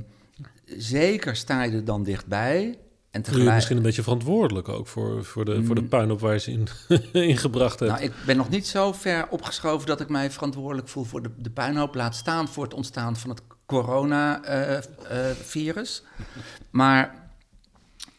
zeker 0.65 1.35
sta 1.35 1.63
je 1.63 1.71
er 1.71 1.85
dan 1.85 2.03
dichtbij. 2.03 2.77
En 3.11 3.21
tegelijk... 3.21 3.55
misschien 3.55 3.77
een 3.77 3.83
beetje 3.83 4.03
verantwoordelijk 4.03 4.69
ook 4.69 4.87
voor, 4.87 5.25
voor, 5.25 5.45
de, 5.45 5.63
voor 5.63 5.75
de 5.75 5.81
Mm. 5.81 5.87
puinhoop 5.87 6.19
waar 6.19 6.33
je 6.33 6.39
ze 6.39 6.51
in, 6.51 6.67
ingebracht 7.29 7.79
hebt? 7.79 7.91
Nou, 7.91 8.03
ik 8.03 8.13
ben 8.25 8.37
nog 8.37 8.49
niet 8.49 8.67
zo 8.67 8.91
ver 8.91 9.27
opgeschoven 9.29 9.87
dat 9.87 10.01
ik 10.01 10.09
mij 10.09 10.31
verantwoordelijk 10.31 10.87
voel 10.87 11.03
voor 11.03 11.21
de, 11.21 11.29
de 11.37 11.49
puinhoop. 11.49 11.95
Laat 11.95 12.15
staan 12.15 12.47
voor 12.47 12.63
het 12.63 12.73
ontstaan 12.73 13.15
van 13.15 13.29
het 13.29 13.41
coronavirus. 13.65 16.03
maar 16.69 17.29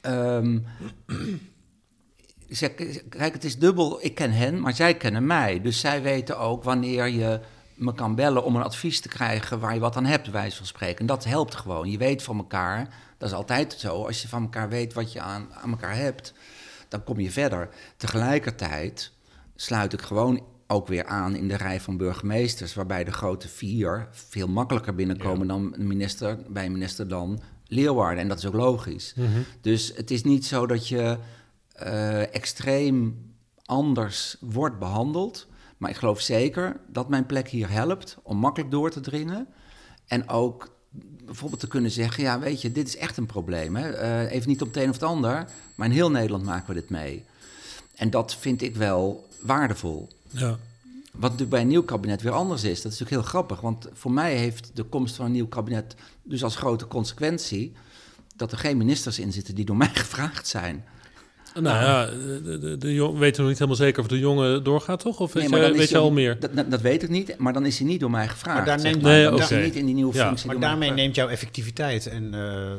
ehm, 0.01 0.59
zeg, 2.49 2.75
kijk, 3.09 3.33
het 3.33 3.45
is 3.45 3.59
dubbel. 3.59 4.05
Ik 4.05 4.15
ken 4.15 4.33
hen, 4.33 4.61
maar 4.61 4.75
zij 4.75 4.95
kennen 4.95 5.27
mij. 5.27 5.61
Dus 5.61 5.81
zij 5.81 6.03
weten 6.03 6.39
ook 6.39 6.65
wanneer 6.65 7.09
je 7.09 7.41
me 7.81 7.95
kan 7.95 8.15
bellen 8.15 8.45
om 8.45 8.57
een 8.57 8.63
advies 8.63 9.01
te 9.01 9.09
krijgen 9.09 9.61
waar 9.61 9.75
je 9.75 9.81
wat 9.81 9.97
aan 9.97 10.05
hebt, 10.05 10.31
wijze 10.31 10.57
van 10.57 10.67
spreken. 10.67 10.99
En 10.99 11.07
dat 11.07 11.25
helpt 11.25 11.55
gewoon. 11.55 11.91
Je 11.91 11.99
weet 11.99 12.23
van 12.23 12.37
elkaar. 12.37 12.95
Dat 13.19 13.29
is 13.29 13.35
altijd 13.35 13.73
zo. 13.79 14.07
Als 14.07 14.23
je 14.23 14.29
van 14.29 14.43
elkaar 14.43 14.69
weet 14.69 14.93
wat 14.93 15.13
je 15.13 15.21
aan, 15.21 15.49
aan 15.55 15.71
elkaar 15.71 15.97
hebt, 15.97 16.33
dan 16.89 17.05
kom 17.05 17.21
je 17.21 17.31
verder. 17.31 17.69
Tegelijkertijd 17.97 19.13
sluit 19.55 19.93
ik 19.93 20.03
gewoon 20.03 20.43
ook 20.67 20.87
weer 20.87 21.05
aan 21.05 21.35
in 21.35 21.49
de 21.49 21.57
rij 21.57 21.81
van 21.81 21.97
burgemeesters, 21.97 22.75
waarbij 22.75 23.05
de 23.05 23.13
grote 23.13 23.49
vier 23.49 24.09
veel 24.11 24.49
makkelijker 24.49 24.95
binnenkomen 24.95 25.47
dan 25.47 25.75
een 25.75 25.87
minister, 25.87 26.39
bij 26.49 26.71
minister 26.71 27.09
dan 27.09 27.41
Leeuwarden. 27.67 28.23
En 28.23 28.29
dat 28.29 28.39
is 28.39 28.47
ook 28.47 28.55
logisch. 28.55 29.15
Dus 29.61 29.93
het 29.97 30.11
is 30.11 30.23
niet 30.23 30.47
zo 30.47 30.67
dat 30.67 30.89
je 30.89 31.19
eh, 31.73 32.35
extreem 32.35 33.29
anders 33.65 34.37
wordt 34.41 34.79
behandeld. 34.79 35.47
Maar 35.81 35.91
ik 35.91 35.97
geloof 35.97 36.21
zeker 36.21 36.81
dat 36.87 37.09
mijn 37.09 37.27
plek 37.27 37.49
hier 37.49 37.71
helpt 37.71 38.17
om 38.23 38.37
makkelijk 38.37 38.71
door 38.71 38.91
te 38.91 39.01
dringen. 39.01 39.47
En 40.07 40.29
ook 40.29 40.75
bijvoorbeeld 41.25 41.61
te 41.61 41.69
kunnen 41.69 41.91
zeggen: 41.91 42.23
ja, 42.23 42.39
weet 42.39 42.63
je, 42.63 42.73
dit 42.73 42.89
is 42.89 42.97
echt 42.97 43.17
een 43.17 43.27
probleem. 43.27 43.77
Hè? 43.77 43.91
Eh, 43.91 44.33
even 44.33 44.49
niet 44.49 44.63
op 44.63 44.69
het 44.69 44.77
een 44.77 44.89
of 44.89 44.95
het 44.95 45.03
ander, 45.03 45.47
maar 45.75 45.87
in 45.87 45.93
heel 45.93 46.11
Nederland 46.11 46.45
maken 46.45 46.75
we 46.75 46.81
dit 46.81 46.91
mee. 46.91 47.25
En 47.95 48.11
dat 48.11 48.37
vind 48.37 48.63
ik 48.63 48.77
wel 48.77 49.29
waardevol. 49.41 50.09
Ja. 50.29 50.59
Wat 51.13 51.21
natuurlijk 51.21 51.51
bij 51.51 51.61
een 51.61 51.69
nieuw 51.69 51.85
kabinet 51.85 52.23
weer 52.23 52.33
anders 52.33 52.63
is. 52.65 52.83
Dat 52.83 52.93
is 52.93 52.99
natuurlijk 52.99 53.23
heel 53.23 53.31
grappig. 53.31 53.61
Want 53.61 53.89
voor 53.93 54.13
mij 54.13 54.37
heeft 54.37 54.71
de 54.75 54.83
komst 54.83 55.17
van 55.17 55.27
een 55.27 55.33
nieuw 55.33 55.49
kabinet 55.49 55.95
dus 56.23 56.45
als 56.45 56.57
grote 56.57 56.87
consequentie 56.87 57.73
dat 58.37 58.53
er 58.53 58.59
geen 58.59 58.77
ministers 58.77 59.19
in 59.19 59.33
zitten 59.33 59.55
die 59.55 59.65
door 59.65 59.77
mij 59.77 59.91
gevraagd 60.05 60.49
zijn. 60.49 60.85
Nou 61.55 61.85
ja, 61.85 62.07
de, 62.07 62.59
de, 62.61 62.79
de 62.79 62.95
jong, 62.95 63.19
weten 63.19 63.41
nog 63.41 63.49
niet 63.51 63.59
helemaal 63.59 63.81
zeker 63.81 64.01
of 64.03 64.09
de 64.09 64.19
jongen 64.19 64.65
doorgaat, 64.65 65.01
toch? 65.01 65.21
Of 65.21 65.35
Nee, 65.35 65.49
maar 65.49 65.61
is 65.63 65.77
weet 65.77 65.89
je 65.89 65.99
al 65.99 66.11
meer? 66.11 66.41
Dat, 66.41 66.55
dat, 66.57 66.71
dat 66.71 66.81
weet 66.81 67.03
ik 67.03 67.09
niet, 67.09 67.39
maar 67.39 67.53
dan 67.53 67.67
is 67.67 67.79
hij 67.79 67.87
niet 67.87 68.01
door 68.01 68.11
mij 68.11 68.29
gevraagd. 68.29 68.57
Maar 68.57 68.67
daar 68.67 68.81
neemt- 68.81 69.03
Nee, 69.03 69.25
Dan 69.25 69.39
is 69.39 69.45
oké. 69.45 69.55
hij 69.55 69.65
niet 69.65 69.77
in 69.77 69.87
die 69.87 69.95
nieuwe 69.95 70.15
Ja, 70.15 70.27
functie. 70.27 70.47
Maar 70.47 70.61
daarmee 70.61 70.91
neemt 70.91 71.15
jouw 71.15 71.29
effectiviteit 71.29 72.07
en 72.07 72.35
eh, 72.35 72.73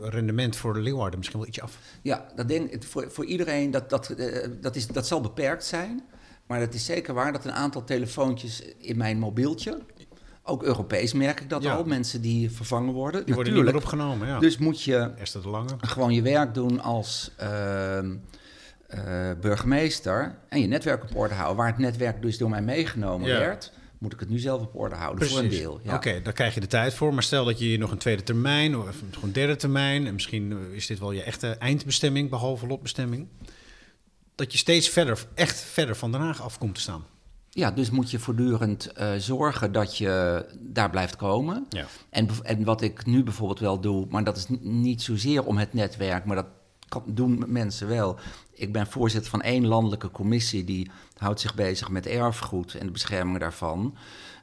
rendement 0.00 0.56
voor 0.56 0.74
de 0.74 0.80
Leeuwarden 0.80 1.18
misschien 1.18 1.38
wel 1.38 1.48
ietsje 1.48 1.62
af. 1.62 1.78
Ja, 2.02 2.26
dat 2.36 2.48
denk 2.48 2.70
ik 2.70 2.82
voor, 2.82 3.06
voor 3.10 3.24
iedereen, 3.24 3.70
dat, 3.70 3.90
dat, 3.90 4.08
eh, 4.10 4.48
dat, 4.60 4.76
is, 4.76 4.86
dat 4.86 5.06
zal 5.06 5.20
beperkt 5.20 5.64
zijn. 5.64 6.02
Maar 6.46 6.60
het 6.60 6.74
is 6.74 6.84
zeker 6.84 7.14
waar 7.14 7.32
dat 7.32 7.44
een 7.44 7.52
aantal 7.52 7.84
telefoontjes 7.84 8.62
in 8.78 8.96
mijn 8.96 9.18
mobieltje, 9.18 9.78
ook 10.46 10.62
Europees 10.62 11.12
merk 11.12 11.40
ik 11.40 11.50
dat 11.50 11.62
Ja. 11.62 11.74
al, 11.74 11.84
mensen 11.84 12.20
die 12.20 12.50
vervangen 12.50 12.92
worden. 12.92 13.24
Die 13.26 13.34
worden 13.34 13.54
niet 13.54 13.64
meer 13.64 13.76
opgenomen. 13.76 14.28
Ja. 14.28 14.38
Dus 14.38 14.58
moet 14.58 14.82
je 14.82 14.96
Esther 15.18 15.42
de 15.42 15.48
Lange. 15.48 15.76
gewoon 15.80 16.12
je 16.12 16.22
werk 16.22 16.54
doen 16.54 16.80
als 16.80 17.30
ehm, 17.36 18.16
eh, 18.86 19.30
burgemeester 19.40 20.38
en 20.48 20.60
je 20.60 20.66
netwerk 20.66 21.02
op 21.02 21.16
orde 21.16 21.34
houden. 21.34 21.56
Waar 21.56 21.66
het 21.66 21.78
netwerk 21.78 22.22
dus 22.22 22.38
door 22.38 22.50
mij 22.50 22.62
meegenomen 22.62 23.28
Ja. 23.28 23.38
werd, 23.38 23.72
moet 23.98 24.12
ik 24.12 24.20
het 24.20 24.28
nu 24.28 24.38
zelf 24.38 24.60
op 24.60 24.74
orde 24.76 24.94
houden 24.94 25.28
voor 25.28 25.38
een 25.38 25.48
deel. 25.48 25.80
Ja. 25.82 25.94
Oké, 25.94 26.22
daar 26.22 26.32
krijg 26.32 26.54
je 26.54 26.60
de 26.60 26.66
tijd 26.66 26.94
voor. 26.94 27.14
Maar 27.14 27.22
stel 27.22 27.44
dat 27.44 27.58
je 27.58 27.78
nog 27.78 27.90
een 27.90 27.98
tweede 27.98 28.22
termijn 28.22 28.76
of 28.76 28.96
gewoon 29.10 29.32
derde 29.32 29.56
termijn... 29.56 30.06
en 30.06 30.12
misschien 30.12 30.72
is 30.72 30.86
dit 30.86 30.98
wel 30.98 31.12
je 31.12 31.22
echte 31.22 31.48
eindbestemming, 31.50 32.30
behalve 32.30 32.66
lotbestemming... 32.66 33.28
dat 34.34 34.52
je 34.52 34.58
steeds 34.58 34.88
verder, 34.88 35.26
echt 35.34 35.60
verder 35.60 35.96
van 35.96 36.12
Den 36.12 36.20
Haag 36.20 36.42
af 36.42 36.58
komt 36.58 36.74
te 36.74 36.80
staan. 36.80 37.04
Ja, 37.56 37.70
dus 37.70 37.90
moet 37.90 38.10
je 38.10 38.18
voortdurend 38.18 38.92
eh, 38.92 39.12
zorgen 39.16 39.72
dat 39.72 39.96
je 39.98 40.46
daar 40.58 40.90
blijft 40.90 41.16
komen. 41.16 41.66
Ja. 41.68 41.86
En, 42.10 42.28
en 42.42 42.64
wat 42.64 42.82
ik 42.82 43.06
nu 43.06 43.22
bijvoorbeeld 43.22 43.58
wel 43.58 43.80
doe, 43.80 44.06
maar 44.10 44.24
dat 44.24 44.36
is 44.36 44.46
niet 44.60 45.02
zozeer 45.02 45.44
om 45.44 45.56
het 45.56 45.74
netwerk, 45.74 46.24
maar 46.24 46.36
dat 46.36 46.46
kan, 46.88 47.02
doen 47.06 47.44
mensen 47.46 47.88
wel. 47.88 48.18
Ik 48.52 48.72
ben 48.72 48.86
voorzitter 48.86 49.30
van 49.30 49.42
één 49.42 49.66
landelijke 49.66 50.10
commissie 50.10 50.64
die 50.64 50.90
houdt 51.16 51.40
zich 51.40 51.54
bezig 51.54 51.90
met 51.90 52.06
erfgoed 52.06 52.74
en 52.74 52.86
de 52.86 52.92
bescherming 52.92 53.38
daarvan. 53.38 53.96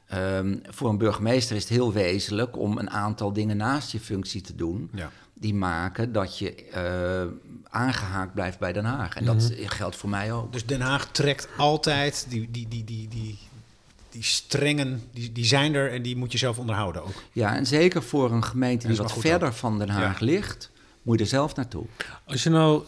Ehm, 0.06 0.56
voor 0.62 0.88
een 0.88 0.98
burgemeester 0.98 1.56
is 1.56 1.62
het 1.62 1.72
heel 1.72 1.92
wezenlijk 1.92 2.58
om 2.58 2.78
een 2.78 2.90
aantal 2.90 3.32
dingen 3.32 3.56
naast 3.56 3.92
je 3.92 4.00
functie 4.00 4.40
te 4.40 4.54
doen. 4.54 4.90
Ja. 4.92 5.10
Die 5.34 5.54
maken 5.54 6.12
dat 6.12 6.38
je 6.38 6.54
eh, 6.54 7.22
aangehaakt 7.70 8.34
blijft 8.34 8.58
bij 8.58 8.72
Den 8.72 8.84
Haag. 8.84 9.16
En 9.16 9.24
dat 9.24 9.52
geldt 9.66 9.96
voor 9.96 10.08
mij 10.10 10.32
ook. 10.32 10.52
Dus 10.52 10.66
Den 10.66 10.80
Haag 10.80 11.06
trekt 11.10 11.48
altijd 11.56 12.26
die, 12.28 12.48
die, 12.50 12.68
die, 12.68 12.84
die, 12.84 13.08
die, 13.08 13.38
die 14.10 14.22
strengen, 14.22 15.02
die, 15.12 15.32
die 15.32 15.44
zijn 15.44 15.74
er 15.74 15.92
en 15.92 16.02
die 16.02 16.16
moet 16.16 16.32
je 16.32 16.38
zelf 16.38 16.58
onderhouden 16.58 17.02
ook. 17.02 17.22
Ja, 17.32 17.56
en 17.56 17.66
zeker 17.66 18.02
voor 18.02 18.32
een 18.32 18.44
gemeente 18.44 18.86
die 18.86 18.96
wat 18.96 19.12
verder 19.12 19.48
ook. 19.48 19.54
van 19.54 19.78
Den 19.78 19.88
Haag 19.88 20.18
Ja. 20.18 20.24
ligt, 20.26 20.70
moet 21.02 21.18
je 21.18 21.24
er 21.24 21.30
zelf 21.30 21.54
naartoe. 21.56 21.84
Als 22.26 22.42
je 22.42 22.50
nou, 22.50 22.82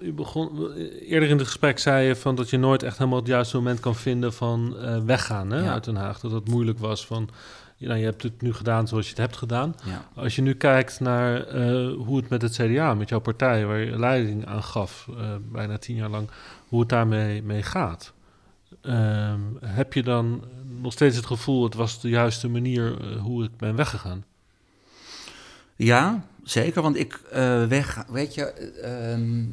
je 0.00 0.12
begon, 0.12 0.72
eerder 1.00 1.28
in 1.28 1.38
het 1.38 1.46
gesprek 1.46 1.78
zei 1.78 2.06
je 2.06 2.16
van 2.16 2.34
dat 2.34 2.50
je 2.50 2.56
nooit 2.58 2.82
echt 2.82 2.98
helemaal 2.98 3.18
het 3.18 3.28
juiste 3.28 3.56
moment 3.56 3.80
kan 3.80 3.94
vinden 3.96 4.32
van 4.32 4.78
eh, 4.78 4.98
weggaan 5.04 5.50
hè, 5.50 5.60
Ja. 5.62 5.72
uit 5.72 5.84
Den 5.84 5.96
Haag. 5.96 6.20
Dat 6.20 6.30
het 6.32 6.48
moeilijk 6.48 6.78
was 6.78 7.06
van, 7.06 7.28
nou, 7.86 7.98
je 7.98 8.04
hebt 8.04 8.22
het 8.22 8.42
nu 8.42 8.52
gedaan 8.52 8.88
zoals 8.88 9.04
je 9.04 9.10
het 9.10 9.20
hebt 9.20 9.36
gedaan. 9.36 9.74
Ja. 9.84 10.08
Als 10.14 10.36
je 10.36 10.42
nu 10.42 10.54
kijkt 10.54 11.00
naar 11.00 11.46
eh, 11.46 11.92
hoe 11.96 12.16
het 12.16 12.28
met 12.28 12.42
het 12.42 12.52
CDA, 12.52 12.94
met 12.94 13.08
jouw 13.08 13.20
partij, 13.20 13.66
waar 13.66 13.78
je 13.78 13.98
leiding 13.98 14.46
aan 14.46 14.62
gaf, 14.62 15.08
eh, 15.16 15.34
bijna 15.52 15.78
tien 15.78 15.96
jaar 15.96 16.08
lang, 16.08 16.28
hoe 16.68 16.80
het 16.80 16.88
daarmee 16.88 17.42
mee 17.42 17.62
gaat. 17.62 18.12
Ehm, 18.80 19.40
heb 19.64 19.92
je 19.92 20.02
dan 20.02 20.44
nog 20.80 20.92
steeds 20.92 21.16
het 21.16 21.26
gevoel, 21.26 21.64
het 21.64 21.74
was 21.74 22.00
de 22.00 22.08
juiste 22.08 22.48
manier 22.48 23.00
eh, 23.00 23.20
hoe 23.20 23.44
ik 23.44 23.56
ben 23.56 23.76
weggegaan? 23.76 24.24
Ja, 25.76 26.24
zeker. 26.42 26.82
Want 26.82 26.96
ik 26.96 27.20
weg, 27.68 28.04
weet 28.08 28.34
je, 28.34 28.44
eh, 28.44 29.12
ehm, 29.12 29.44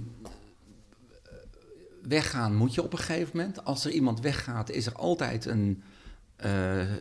weggaan 2.01 2.55
moet 2.55 2.73
je 2.73 2.83
op 2.83 2.91
een 2.91 2.99
gegeven 2.99 3.37
moment. 3.37 3.65
Als 3.65 3.85
er 3.85 3.91
iemand 3.91 4.19
weggaat, 4.19 4.69
is 4.69 4.85
er 4.85 4.93
altijd 4.93 5.45
een 5.45 5.83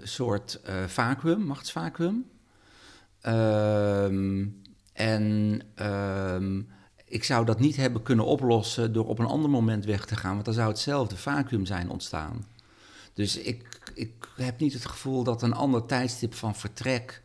soort 0.02 0.60
eh 0.62 0.84
vacuüm, 0.86 1.40
machtsvacuüm. 1.46 2.24
Ehm, 3.20 4.46
en 4.92 5.60
ehm, 5.74 6.60
ik 7.04 7.24
zou 7.24 7.44
dat 7.44 7.60
niet 7.60 7.76
hebben 7.76 8.02
kunnen 8.02 8.24
oplossen 8.24 8.92
door 8.92 9.06
op 9.08 9.18
een 9.18 9.26
ander 9.26 9.50
moment 9.50 9.84
weg 9.84 10.04
te 10.04 10.16
gaan, 10.16 10.32
want 10.32 10.44
dan 10.44 10.54
zou 10.54 10.68
hetzelfde 10.68 11.16
vacuüm 11.16 11.66
zijn 11.66 11.90
ontstaan. 11.90 12.46
Dus 13.12 13.36
ik, 13.36 13.90
ik 13.94 14.12
heb 14.36 14.60
niet 14.60 14.72
het 14.72 14.84
gevoel 14.86 15.22
dat 15.24 15.42
een 15.42 15.52
ander 15.54 15.86
tijdstip 15.86 16.34
van 16.34 16.54
vertrek 16.54 17.22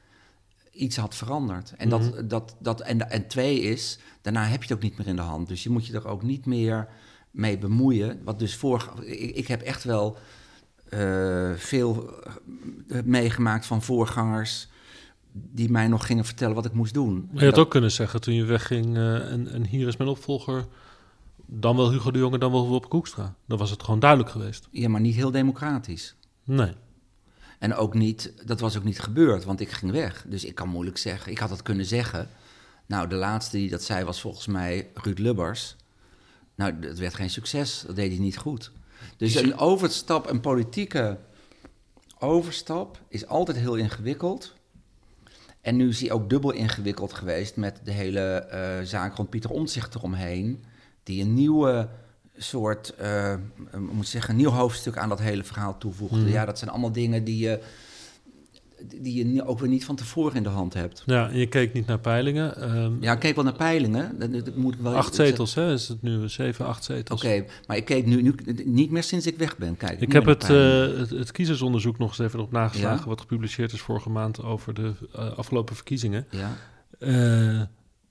iets 0.72 0.98
had 0.98 1.16
veranderd. 1.16 1.74
En, 1.78 1.88
Mhm. 1.88 2.00
dat, 2.00 2.30
dat, 2.30 2.56
dat, 2.60 2.82
en, 2.82 3.10
en 3.10 3.28
twee 3.28 3.60
is, 3.62 4.00
daarna 4.22 4.44
heb 4.44 4.64
je 4.64 4.68
het 4.68 4.78
ook 4.78 4.84
niet 4.84 4.98
meer 4.98 5.08
in 5.08 5.16
de 5.16 5.22
hand. 5.22 5.48
Dus 5.48 5.64
je 5.64 5.70
moet 5.70 5.86
je 5.86 5.94
er 5.94 6.08
ook 6.08 6.24
niet 6.24 6.46
meer 6.46 6.88
mee 7.32 7.58
bemoeien. 7.58 8.22
Wat 8.24 8.40
dus 8.40 8.56
voor, 8.56 8.94
ik, 9.04 9.36
ik 9.36 9.48
heb 9.48 9.62
echt 9.62 9.84
wel 9.84 10.18
eh, 10.90 11.52
veel 11.56 12.14
eh, 12.88 13.02
meegemaakt 13.04 13.66
van 13.66 13.82
voorgangers 13.82 14.68
die 15.32 15.70
mij 15.70 15.88
nog 15.88 16.06
gingen 16.06 16.26
vertellen 16.26 16.56
wat 16.56 16.66
ik 16.66 16.74
moest 16.74 16.94
doen. 16.94 17.14
Maar 17.32 17.40
je 17.40 17.46
had 17.46 17.56
dat- 17.56 17.66
ook 17.66 17.72
kunnen 17.72 17.92
zeggen 17.92 18.22
toen 18.22 18.34
je 18.34 18.44
wegging 18.44 18.98
eh, 18.98 19.32
en, 19.32 19.48
en 19.52 19.66
hier 19.66 19.88
is 19.88 19.98
mijn 19.98 20.10
opvolger, 20.10 20.66
dan 21.46 21.76
wel 21.76 21.92
Hugo 21.92 22.12
de 22.12 22.20
Jonge, 22.20 22.38
dan 22.38 22.52
wel 22.52 22.68
Wopke 22.68 22.88
Koekstra. 22.88 23.36
Dan 23.46 23.58
was 23.58 23.70
het 23.70 23.84
gewoon 23.84 24.00
duidelijk 24.00 24.30
geweest. 24.30 24.68
Ja, 24.72 24.90
maar 24.90 25.02
niet 25.02 25.16
heel 25.16 25.32
democratisch. 25.32 26.16
Nee. 26.44 26.72
En 27.60 27.76
ook 27.76 27.94
niet, 27.94 28.34
dat 28.46 28.60
was 28.60 28.78
ook 28.78 28.84
niet 28.84 29.00
gebeurd, 29.00 29.44
want 29.44 29.60
ik 29.60 29.72
ging 29.72 29.92
weg. 29.92 30.26
Dus 30.28 30.46
ik 30.46 30.56
kan 30.56 30.70
moeilijk 30.70 30.98
zeggen, 30.98 31.32
ik 31.32 31.38
had 31.38 31.50
dat 31.50 31.62
kunnen 31.64 31.86
zeggen. 31.86 32.28
Nou, 32.86 33.08
de 33.08 33.16
laatste 33.16 33.58
die 33.58 33.70
dat 33.70 33.84
zei 33.84 34.06
was 34.06 34.22
volgens 34.22 34.48
mij 34.48 34.88
Ruud 34.94 35.20
Lubbers. 35.20 35.76
Nou, 36.56 36.80
dat 36.80 36.98
werd 36.98 37.14
geen 37.14 37.30
succes, 37.30 37.84
dat 37.88 37.96
deed 37.96 38.12
hij 38.12 38.20
niet 38.20 38.38
goed. 38.38 38.72
Dus 39.20 39.36
een 39.36 39.58
overstap, 39.58 40.30
een 40.30 40.40
politieke 40.40 41.18
overstap 42.20 43.00
is 43.08 43.28
altijd 43.28 43.58
heel 43.58 43.76
ingewikkeld. 43.76 44.54
En 45.62 45.76
nu 45.76 45.90
is 45.90 46.02
hij 46.02 46.12
ook 46.12 46.30
dubbel 46.30 46.52
ingewikkeld 46.52 47.14
geweest 47.14 47.56
met 47.56 47.80
de 47.84 47.92
hele 47.92 48.20
eh, 48.20 48.86
zaak 48.86 49.16
rond 49.16 49.30
Pieter 49.30 49.50
Omtzigt 49.50 49.96
eromheen. 49.96 50.64
Die 51.04 51.22
een 51.22 51.34
nieuwe 51.34 51.90
soort, 52.38 52.96
eh, 52.96 53.36
moet 53.78 54.08
zeggen, 54.08 54.30
een 54.30 54.36
nieuw 54.36 54.50
hoofdstuk 54.50 54.98
aan 54.98 55.10
dat 55.10 55.20
hele 55.20 55.44
verhaal 55.44 55.78
toevoegde. 55.78 56.18
Mhm. 56.18 56.30
Ja, 56.30 56.46
dat 56.46 56.58
zijn 56.58 56.70
allemaal 56.70 56.92
dingen 56.92 57.24
die 57.24 57.38
je, 57.38 57.60
die 59.02 59.36
je 59.36 59.46
ook 59.46 59.60
weer 59.60 59.70
niet 59.70 59.86
van 59.86 59.96
tevoren 59.96 60.36
in 60.36 60.44
de 60.44 60.50
hand 60.50 60.74
hebt. 60.74 61.04
Ja, 61.06 61.30
en 61.30 61.38
je 61.38 61.46
keek 61.48 61.74
niet 61.74 61.86
naar 61.86 62.00
peilingen. 62.00 62.56
Ehm, 62.62 62.92
Ja, 63.00 63.14
ik 63.14 63.20
keek 63.20 63.36
wel 63.36 63.44
naar 63.44 63.54
peilingen. 63.54 64.20
Dat, 64.20 64.34
dat 64.46 64.56
moet 64.56 64.74
ik 64.74 64.80
wel 64.80 64.96
acht 64.96 65.16
zetels, 65.16 65.54
hè? 65.56 65.74
Is 65.74 65.88
het 65.88 66.02
nu 66.02 66.30
zeven, 66.30 66.66
acht 66.66 66.84
zetels? 66.84 67.24
Oké, 67.24 67.46
maar 67.68 67.78
ik 67.78 67.86
keek 67.86 68.06
nu, 68.06 68.22
nu 68.22 68.36
niet 68.66 68.92
meer 68.92 69.04
sinds 69.04 69.26
ik 69.28 69.38
weg 69.38 69.58
ben. 69.58 69.78
Kijk, 69.78 70.02
Ik 70.02 70.12
heb 70.12 70.26
het, 70.26 70.44
eh, 70.44 70.82
het, 70.98 71.10
het 71.10 71.32
kiezersonderzoek 71.32 71.98
nog 71.98 72.10
eens 72.10 72.20
even 72.20 72.40
op 72.40 72.52
nageslagen, 72.52 73.00
Ja? 73.04 73.08
wat 73.08 73.22
gepubliceerd 73.22 73.72
is 73.74 73.82
vorige 73.82 74.10
maand 74.10 74.44
over 74.44 74.74
de 74.74 74.92
eh, 75.14 75.38
afgelopen 75.38 75.76
verkiezingen. 75.76 76.26
ja, 76.30 76.58
Eh, 77.00 77.62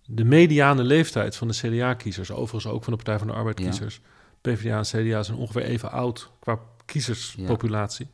de 0.06 0.24
mediane 0.24 0.82
leeftijd 0.82 1.36
van 1.36 1.48
de 1.48 1.54
CDA-kiezers, 1.54 2.30
overigens 2.30 2.72
ook 2.72 2.84
van 2.84 2.92
de 2.92 2.98
Partij 2.98 3.18
van 3.18 3.26
de 3.26 3.32
Arbeid-kiezers, 3.32 4.00
PvdA 4.40 4.76
en 4.78 4.82
CDA 4.82 5.22
zijn 5.22 5.38
ongeveer 5.38 5.62
even 5.62 5.90
oud 5.90 6.30
qua 6.40 6.58
kiezerspopulatie. 6.84 8.06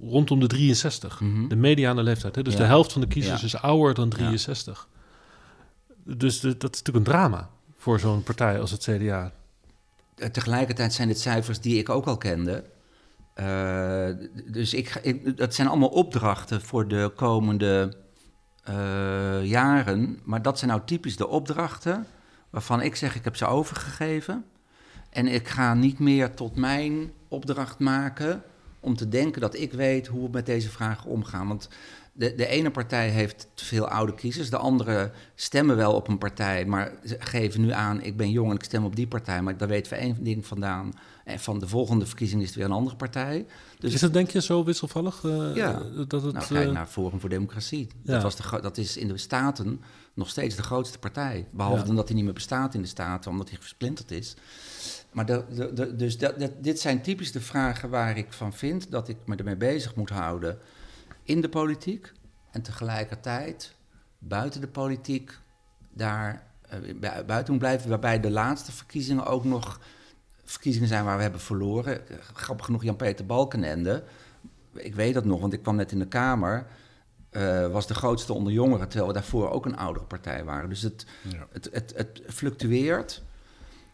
Rondom 0.00 0.40
de 0.40 0.46
63. 0.46 1.20
Mhm. 1.20 1.48
De 1.48 1.56
mediane 1.56 2.02
leeftijd. 2.02 2.34
Hè? 2.36 2.42
Dus 2.42 2.52
Ja. 2.52 2.58
de 2.58 2.64
helft 2.66 2.92
van 2.92 3.00
de 3.00 3.06
kiezers 3.06 3.40
Ja. 3.40 3.46
is 3.46 3.56
ouder 3.56 3.94
dan 3.94 4.08
63. 4.08 4.88
Dus 6.04 6.40
de- 6.40 6.56
dat 6.56 6.74
is 6.74 6.78
natuurlijk 6.82 7.06
een 7.06 7.12
drama 7.12 7.48
voor 7.76 8.00
zo'n 8.00 8.22
partij 8.22 8.60
als 8.60 8.70
het 8.70 8.82
CDA. 8.82 9.32
Tegelijkertijd 10.32 10.92
zijn 10.92 11.08
dit 11.08 11.20
cijfers 11.20 11.60
die 11.60 11.78
ik 11.78 11.88
ook 11.88 12.06
al 12.06 12.16
kende. 12.16 12.64
Eh, 13.34 14.08
dus 14.52 14.74
ik, 14.74 15.00
dat 15.36 15.54
zijn 15.54 15.68
allemaal 15.68 15.88
opdrachten 15.88 16.60
voor 16.62 16.88
de 16.88 17.12
komende 17.16 17.96
eh, 18.64 19.44
jaren. 19.44 20.18
Maar 20.24 20.42
dat 20.42 20.58
zijn 20.58 20.70
nou 20.70 20.82
typisch 20.84 21.16
de 21.16 21.28
opdrachten 21.28 22.06
waarvan 22.50 22.80
ik 22.82 22.96
zeg 22.96 23.14
ik 23.14 23.24
heb 23.24 23.36
ze 23.36 23.46
overgegeven. 23.46 24.44
En 25.10 25.26
ik 25.26 25.48
ga 25.48 25.74
niet 25.74 25.98
meer 25.98 26.34
tot 26.34 26.56
mijn 26.56 27.12
opdracht 27.28 27.78
maken 27.78 28.42
om 28.82 28.96
te 28.96 29.08
denken 29.08 29.40
dat 29.40 29.56
ik 29.58 29.72
weet 29.72 30.06
hoe 30.06 30.22
we 30.22 30.28
met 30.32 30.46
deze 30.46 30.68
vragen 30.70 31.10
omgaan. 31.10 31.48
Want 31.48 31.68
de, 32.12 32.34
de 32.34 32.46
ene 32.46 32.70
partij 32.70 33.08
heeft 33.08 33.48
te 33.54 33.64
veel 33.64 33.88
oude 33.88 34.14
kiezers, 34.14 34.50
de 34.50 34.56
andere 34.56 35.10
stemmen 35.34 35.76
wel 35.76 35.94
op 35.94 36.08
een 36.08 36.18
partij, 36.18 36.64
maar 36.64 36.92
ze 37.04 37.16
geven 37.18 37.60
nu 37.60 37.70
aan, 37.70 38.02
ik 38.02 38.16
ben 38.16 38.30
jong 38.30 38.50
en 38.50 38.56
ik 38.56 38.64
stem 38.64 38.84
op 38.84 38.96
die 38.96 39.06
partij, 39.06 39.42
maar 39.42 39.56
daar 39.56 39.68
weten 39.68 39.92
we 39.92 39.98
één 39.98 40.16
ding 40.24 40.46
vandaan. 40.46 40.92
En 41.24 41.38
van 41.40 41.58
de 41.58 41.68
volgende 41.68 42.06
verkiezing 42.06 42.40
is 42.40 42.46
het 42.46 42.56
weer 42.56 42.64
een 42.64 42.72
andere 42.72 42.96
partij. 42.96 43.46
Dus 43.78 43.94
is 43.94 44.00
dat 44.00 44.12
denk 44.12 44.30
je 44.30 44.40
zo 44.42 44.64
wisselvallig? 44.64 45.24
eh, 45.24 45.54
Ja. 45.54 45.82
Dat 46.08 46.22
het, 46.22 46.32
nou, 46.32 46.46
kijk 46.46 46.66
eh, 46.66 46.72
naar 46.72 46.86
Forum 46.86 47.20
voor 47.20 47.28
Democratie. 47.28 47.88
ja. 48.02 48.12
Dat, 48.12 48.22
was 48.22 48.36
de, 48.36 48.60
dat 48.62 48.78
is 48.78 48.96
in 48.96 49.08
de 49.08 49.18
Staten 49.18 49.80
nog 50.14 50.28
steeds 50.28 50.56
de 50.56 50.62
grootste 50.62 50.98
partij. 50.98 51.46
Behalve 51.50 51.78
Ja. 51.80 51.86
dan 51.86 51.96
dat 51.96 52.06
hij 52.06 52.16
niet 52.16 52.24
meer 52.24 52.34
bestaat 52.34 52.74
in 52.74 52.82
de 52.82 52.88
Staten, 52.88 53.30
omdat 53.30 53.48
hij 53.48 53.58
versplinterd 53.58 54.10
is. 54.10 54.34
Maar 55.12 55.26
de, 55.26 55.44
de, 55.54 55.72
de- 55.72 55.96
dus 55.96 56.18
dat, 56.18 56.38
dat, 56.40 56.50
dit 56.60 56.80
zijn 56.80 57.02
typisch 57.02 57.32
de 57.32 57.40
vragen 57.40 57.90
waar 57.90 58.16
ik 58.18 58.32
van 58.32 58.52
vind 58.52 58.90
dat 58.90 59.08
ik 59.08 59.16
me 59.24 59.36
ermee 59.36 59.56
bezig 59.56 59.94
moet 59.94 60.10
houden 60.10 60.58
in 61.22 61.40
de 61.40 61.48
politiek. 61.48 62.12
En 62.50 62.62
tegelijkertijd 62.62 63.74
buiten 64.18 64.60
de 64.60 64.68
politiek 64.68 65.38
daar 65.90 66.42
eh, 66.68 66.78
bu- 66.80 67.24
buiten 67.26 67.52
moet 67.52 67.62
blijven. 67.62 67.88
Waarbij 67.88 68.20
de 68.20 68.30
laatste 68.30 68.72
verkiezingen 68.72 69.26
ook 69.26 69.44
nog 69.44 69.80
verkiezingen 70.44 70.88
zijn 70.88 71.04
waar 71.04 71.16
we 71.16 71.22
hebben 71.22 71.40
verloren. 71.40 72.08
Eh, 72.08 72.16
Grappig 72.34 72.66
genoeg 72.66 72.82
Jan-Peter 72.84 73.26
Balkenende. 73.26 74.02
Ik 74.74 74.94
weet 74.94 75.14
dat 75.14 75.24
nog, 75.24 75.40
want 75.40 75.52
ik 75.52 75.62
kwam 75.62 75.76
net 75.76 75.92
in 75.92 75.98
de 75.98 76.08
Kamer. 76.08 76.66
eh, 77.30 77.66
was 77.72 77.86
de 77.86 77.94
grootste 77.94 78.32
onder 78.32 78.52
jongeren, 78.52 78.88
terwijl 78.88 79.06
we 79.12 79.18
daarvoor 79.18 79.50
ook 79.50 79.66
een 79.66 79.76
oudere 79.76 80.04
partij 80.06 80.44
waren. 80.44 80.68
Dus 80.68 80.82
het, 80.82 81.06
Ja. 81.28 81.46
het, 81.50 81.68
het, 81.72 81.92
het 81.96 82.22
fluctueert. 82.26 83.22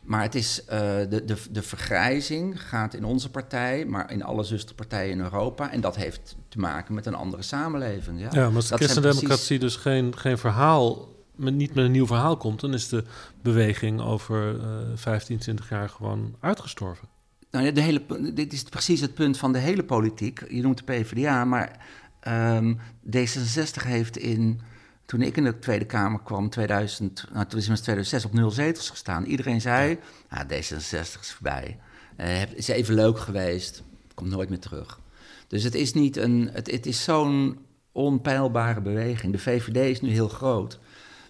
Maar 0.08 0.22
het 0.22 0.34
is, 0.34 0.64
eh, 0.64 0.78
de, 1.08 1.24
de, 1.24 1.36
de 1.50 1.62
vergrijzing 1.62 2.62
gaat 2.68 2.94
in 2.94 3.04
onze 3.04 3.30
partij, 3.30 3.84
maar 3.84 4.12
in 4.12 4.22
alle 4.22 4.44
zusterpartijen 4.44 5.10
in 5.10 5.20
Europa. 5.20 5.70
En 5.70 5.80
dat 5.80 5.96
heeft 5.96 6.36
te 6.48 6.58
maken 6.58 6.94
met 6.94 7.06
een 7.06 7.14
andere 7.14 7.42
samenleving. 7.42 8.20
Ja, 8.20 8.28
Ja, 8.30 8.46
maar 8.46 8.56
als 8.56 8.68
de 8.68 8.76
christendemocratie 8.76 9.58
dus 9.58 9.76
geen, 9.76 10.18
geen 10.18 10.38
verhaal, 10.38 11.08
met, 11.36 11.54
niet 11.54 11.74
met 11.74 11.84
een 11.84 11.90
nieuw 11.90 12.06
verhaal 12.06 12.36
komt, 12.36 12.60
dan 12.60 12.74
is 12.74 12.88
de 12.88 13.04
beweging 13.42 14.00
over 14.00 14.60
eh 14.60 14.66
15, 14.94 15.38
20 15.38 15.68
jaar 15.68 15.88
gewoon 15.88 16.36
uitgestorven. 16.40 17.08
Nou 17.50 17.64
ja, 17.64 17.70
de 17.70 17.80
hele, 17.80 18.32
dit 18.34 18.52
is 18.52 18.62
precies 18.62 19.00
het 19.00 19.14
punt 19.14 19.38
van 19.38 19.52
de 19.52 19.58
hele 19.58 19.84
politiek. 19.84 20.50
Je 20.50 20.62
noemt 20.62 20.78
de 20.78 20.84
PvdA, 20.84 21.44
maar 21.44 21.86
ehm, 22.20 22.74
D66 23.06 23.84
heeft 23.84 24.16
in, 24.16 24.60
toen 25.08 25.22
ik 25.22 25.36
in 25.36 25.44
de 25.44 25.58
Tweede 25.58 25.84
Kamer 25.84 26.20
kwam, 26.20 26.50
2000, 26.50 27.24
nou, 27.32 27.46
toen 27.46 27.58
is 27.58 27.68
het 27.68 27.82
2006 27.82 28.24
op 28.24 28.32
nul 28.32 28.50
zetels 28.50 28.90
gestaan. 28.90 29.24
Iedereen 29.24 29.60
zei, 29.60 29.98
ah, 30.28 30.40
D66 30.40 31.20
is 31.20 31.32
voorbij. 31.32 31.78
Eh, 32.16 32.38
het 32.38 32.54
is 32.54 32.68
even 32.68 32.94
leuk 32.94 33.18
geweest, 33.18 33.82
komt 34.14 34.30
nooit 34.30 34.48
meer 34.48 34.58
terug. 34.58 35.00
Dus 35.46 35.62
het 35.62 35.74
is 35.74 35.92
niet 35.92 36.16
een, 36.16 36.50
het, 36.52 36.70
het 36.70 36.86
is 36.86 37.04
zo'n 37.04 37.58
onpeilbare 37.92 38.80
beweging. 38.80 39.32
De 39.32 39.38
VVD 39.38 39.76
is 39.76 40.00
nu 40.00 40.10
heel 40.10 40.28
groot. 40.28 40.78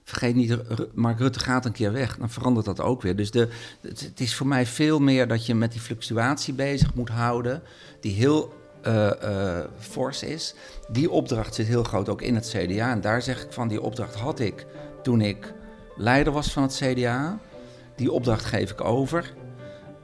Vergeet 0.04 0.34
niet, 0.34 0.58
Mark 0.94 1.18
Rutte 1.18 1.40
gaat 1.40 1.64
een 1.64 1.72
keer 1.72 1.92
weg, 1.92 2.16
dan 2.16 2.30
verandert 2.30 2.66
dat 2.66 2.80
ook 2.80 3.02
weer. 3.02 3.16
Dus 3.16 3.30
de, 3.30 3.48
het, 3.80 4.00
het 4.00 4.20
is 4.20 4.34
voor 4.34 4.46
mij 4.46 4.66
veel 4.66 4.98
meer 5.00 5.28
dat 5.28 5.46
je 5.46 5.54
met 5.54 5.72
die 5.72 5.80
fluctuatie 5.80 6.54
bezig 6.54 6.94
moet 6.94 7.08
houden, 7.08 7.62
die 8.00 8.12
heel 8.12 8.54
eh, 8.82 9.58
eh, 9.58 9.64
fors 9.78 10.22
is. 10.22 10.54
Die 10.88 11.10
opdracht 11.10 11.54
zit 11.54 11.66
heel 11.66 11.82
groot 11.82 12.08
ook 12.08 12.22
in 12.22 12.34
het 12.34 12.48
CDA. 12.48 12.90
En 12.90 13.00
daar 13.00 13.22
zeg 13.22 13.42
ik 13.44 13.52
van, 13.52 13.68
die 13.68 13.82
opdracht 13.82 14.14
had 14.14 14.40
ik 14.40 14.66
toen 15.02 15.20
ik 15.20 15.54
leider 15.96 16.32
was 16.32 16.52
van 16.52 16.62
het 16.62 16.76
CDA. 16.82 17.38
Die 17.96 18.12
opdracht 18.12 18.44
geef 18.44 18.70
ik 18.70 18.84
over. 18.84 19.34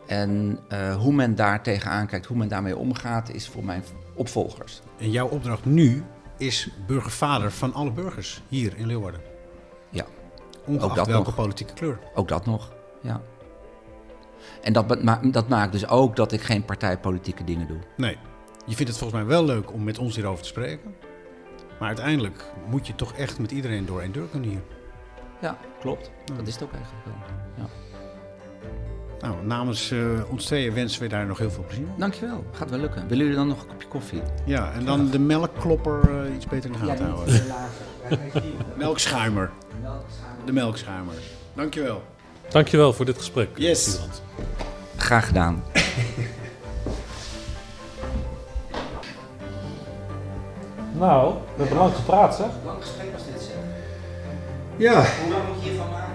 En 0.06 0.58
eh, 0.68 0.96
hoe 0.96 1.12
men 1.12 1.34
daar 1.34 1.62
tegenaan 1.62 2.06
kijkt, 2.06 2.26
hoe 2.26 2.36
men 2.36 2.48
daarmee 2.48 2.76
omgaat, 2.76 3.30
is 3.30 3.48
voor 3.48 3.64
mijn 3.64 3.84
opvolgers. 4.14 4.80
En 4.98 5.10
jouw 5.10 5.28
opdracht 5.28 5.64
nu 5.64 6.04
is 6.38 6.68
burgervader 6.86 7.50
van 7.52 7.72
alle 7.72 7.92
burgers 7.92 8.42
hier 8.48 8.76
in 8.76 8.86
Leeuwarden. 8.86 9.20
Ja, 9.90 10.04
Ongeacht 10.66 10.90
Ook 10.90 10.96
dat 10.96 11.06
welke 11.06 11.26
nog. 11.26 11.34
politieke 11.34 11.72
kleur. 11.72 11.98
ook 12.14 12.28
dat 12.28 12.46
nog. 12.46 12.72
Ja. 13.00 13.20
En 14.62 14.72
dat, 14.72 14.96
dat 15.32 15.48
maakt 15.48 15.72
dus 15.72 15.88
ook 15.88 16.16
dat 16.16 16.32
ik 16.32 16.40
geen 16.40 16.64
partijpolitieke 16.64 17.44
dingen 17.44 17.66
doe. 17.66 17.78
Nee. 17.96 18.18
Je 18.66 18.74
vindt 18.74 18.90
het 18.90 19.00
volgens 19.00 19.20
mij 19.20 19.28
wel 19.28 19.44
leuk 19.44 19.72
om 19.72 19.84
met 19.84 19.98
ons 19.98 20.14
hierover 20.14 20.42
te 20.42 20.48
spreken. 20.48 20.94
Maar 21.78 21.88
uiteindelijk 21.88 22.44
moet 22.68 22.86
je 22.86 22.94
toch 22.94 23.12
echt 23.12 23.38
met 23.38 23.50
iedereen 23.50 23.86
door 23.86 24.00
één 24.00 24.12
deur 24.12 24.26
kunnen 24.30 24.48
hier. 24.48 24.62
Ja, 25.40 25.58
klopt. 25.80 26.10
Dat 26.36 26.46
is 26.46 26.54
het 26.54 26.62
ook 26.62 26.72
eigenlijk 26.72 27.04
wel. 27.04 27.14
Ja. 27.56 27.66
Nou, 29.20 29.46
namens 29.46 29.90
eh, 29.90 30.30
ons 30.30 30.44
tweeën 30.44 30.74
wensen 30.74 31.02
we 31.02 31.08
daar 31.08 31.26
nog 31.26 31.38
heel 31.38 31.50
veel 31.50 31.64
plezier. 31.66 31.86
Dankjewel, 31.96 32.44
gaat 32.52 32.70
wel 32.70 32.78
lukken. 32.78 33.02
Willen 33.08 33.18
jullie 33.24 33.34
dan 33.34 33.48
nog 33.48 33.62
een 33.62 33.68
kopje 33.68 33.88
koffie? 33.88 34.22
Ja, 34.44 34.72
en 34.72 34.84
dan 34.84 35.10
de 35.10 35.18
melkklopper 35.18 36.24
eh, 36.24 36.34
iets 36.34 36.46
beter 36.46 36.70
in 36.70 36.78
de 36.80 36.86
gaten 36.86 37.06
houden. 37.06 37.42
Melkschuimer. 38.76 39.50
De 40.44 40.52
melkschuimer. 40.52 41.14
Dankjewel. 41.54 42.02
Dankjewel 42.48 42.92
voor 42.92 43.04
dit 43.04 43.16
gesprek. 43.16 43.48
Yes. 43.54 44.00
Graag 44.96 45.26
gedaan. 45.26 45.62
Nou, 50.98 51.34
we 51.54 51.62
hebben 51.62 51.78
lang 51.78 51.94
gepraat, 51.94 52.34
zeg. 52.34 52.46
Lang 52.64 52.76
gesprek 52.80 53.12
was 53.12 53.24
dit, 53.24 53.42
zeg. 53.42 53.56
Ja. 54.76 54.94
Hoe 55.22 55.32
lang 55.32 55.42
moet 55.48 55.62
je 55.62 55.68
hiervan 55.70 55.90
maken? 55.90 56.13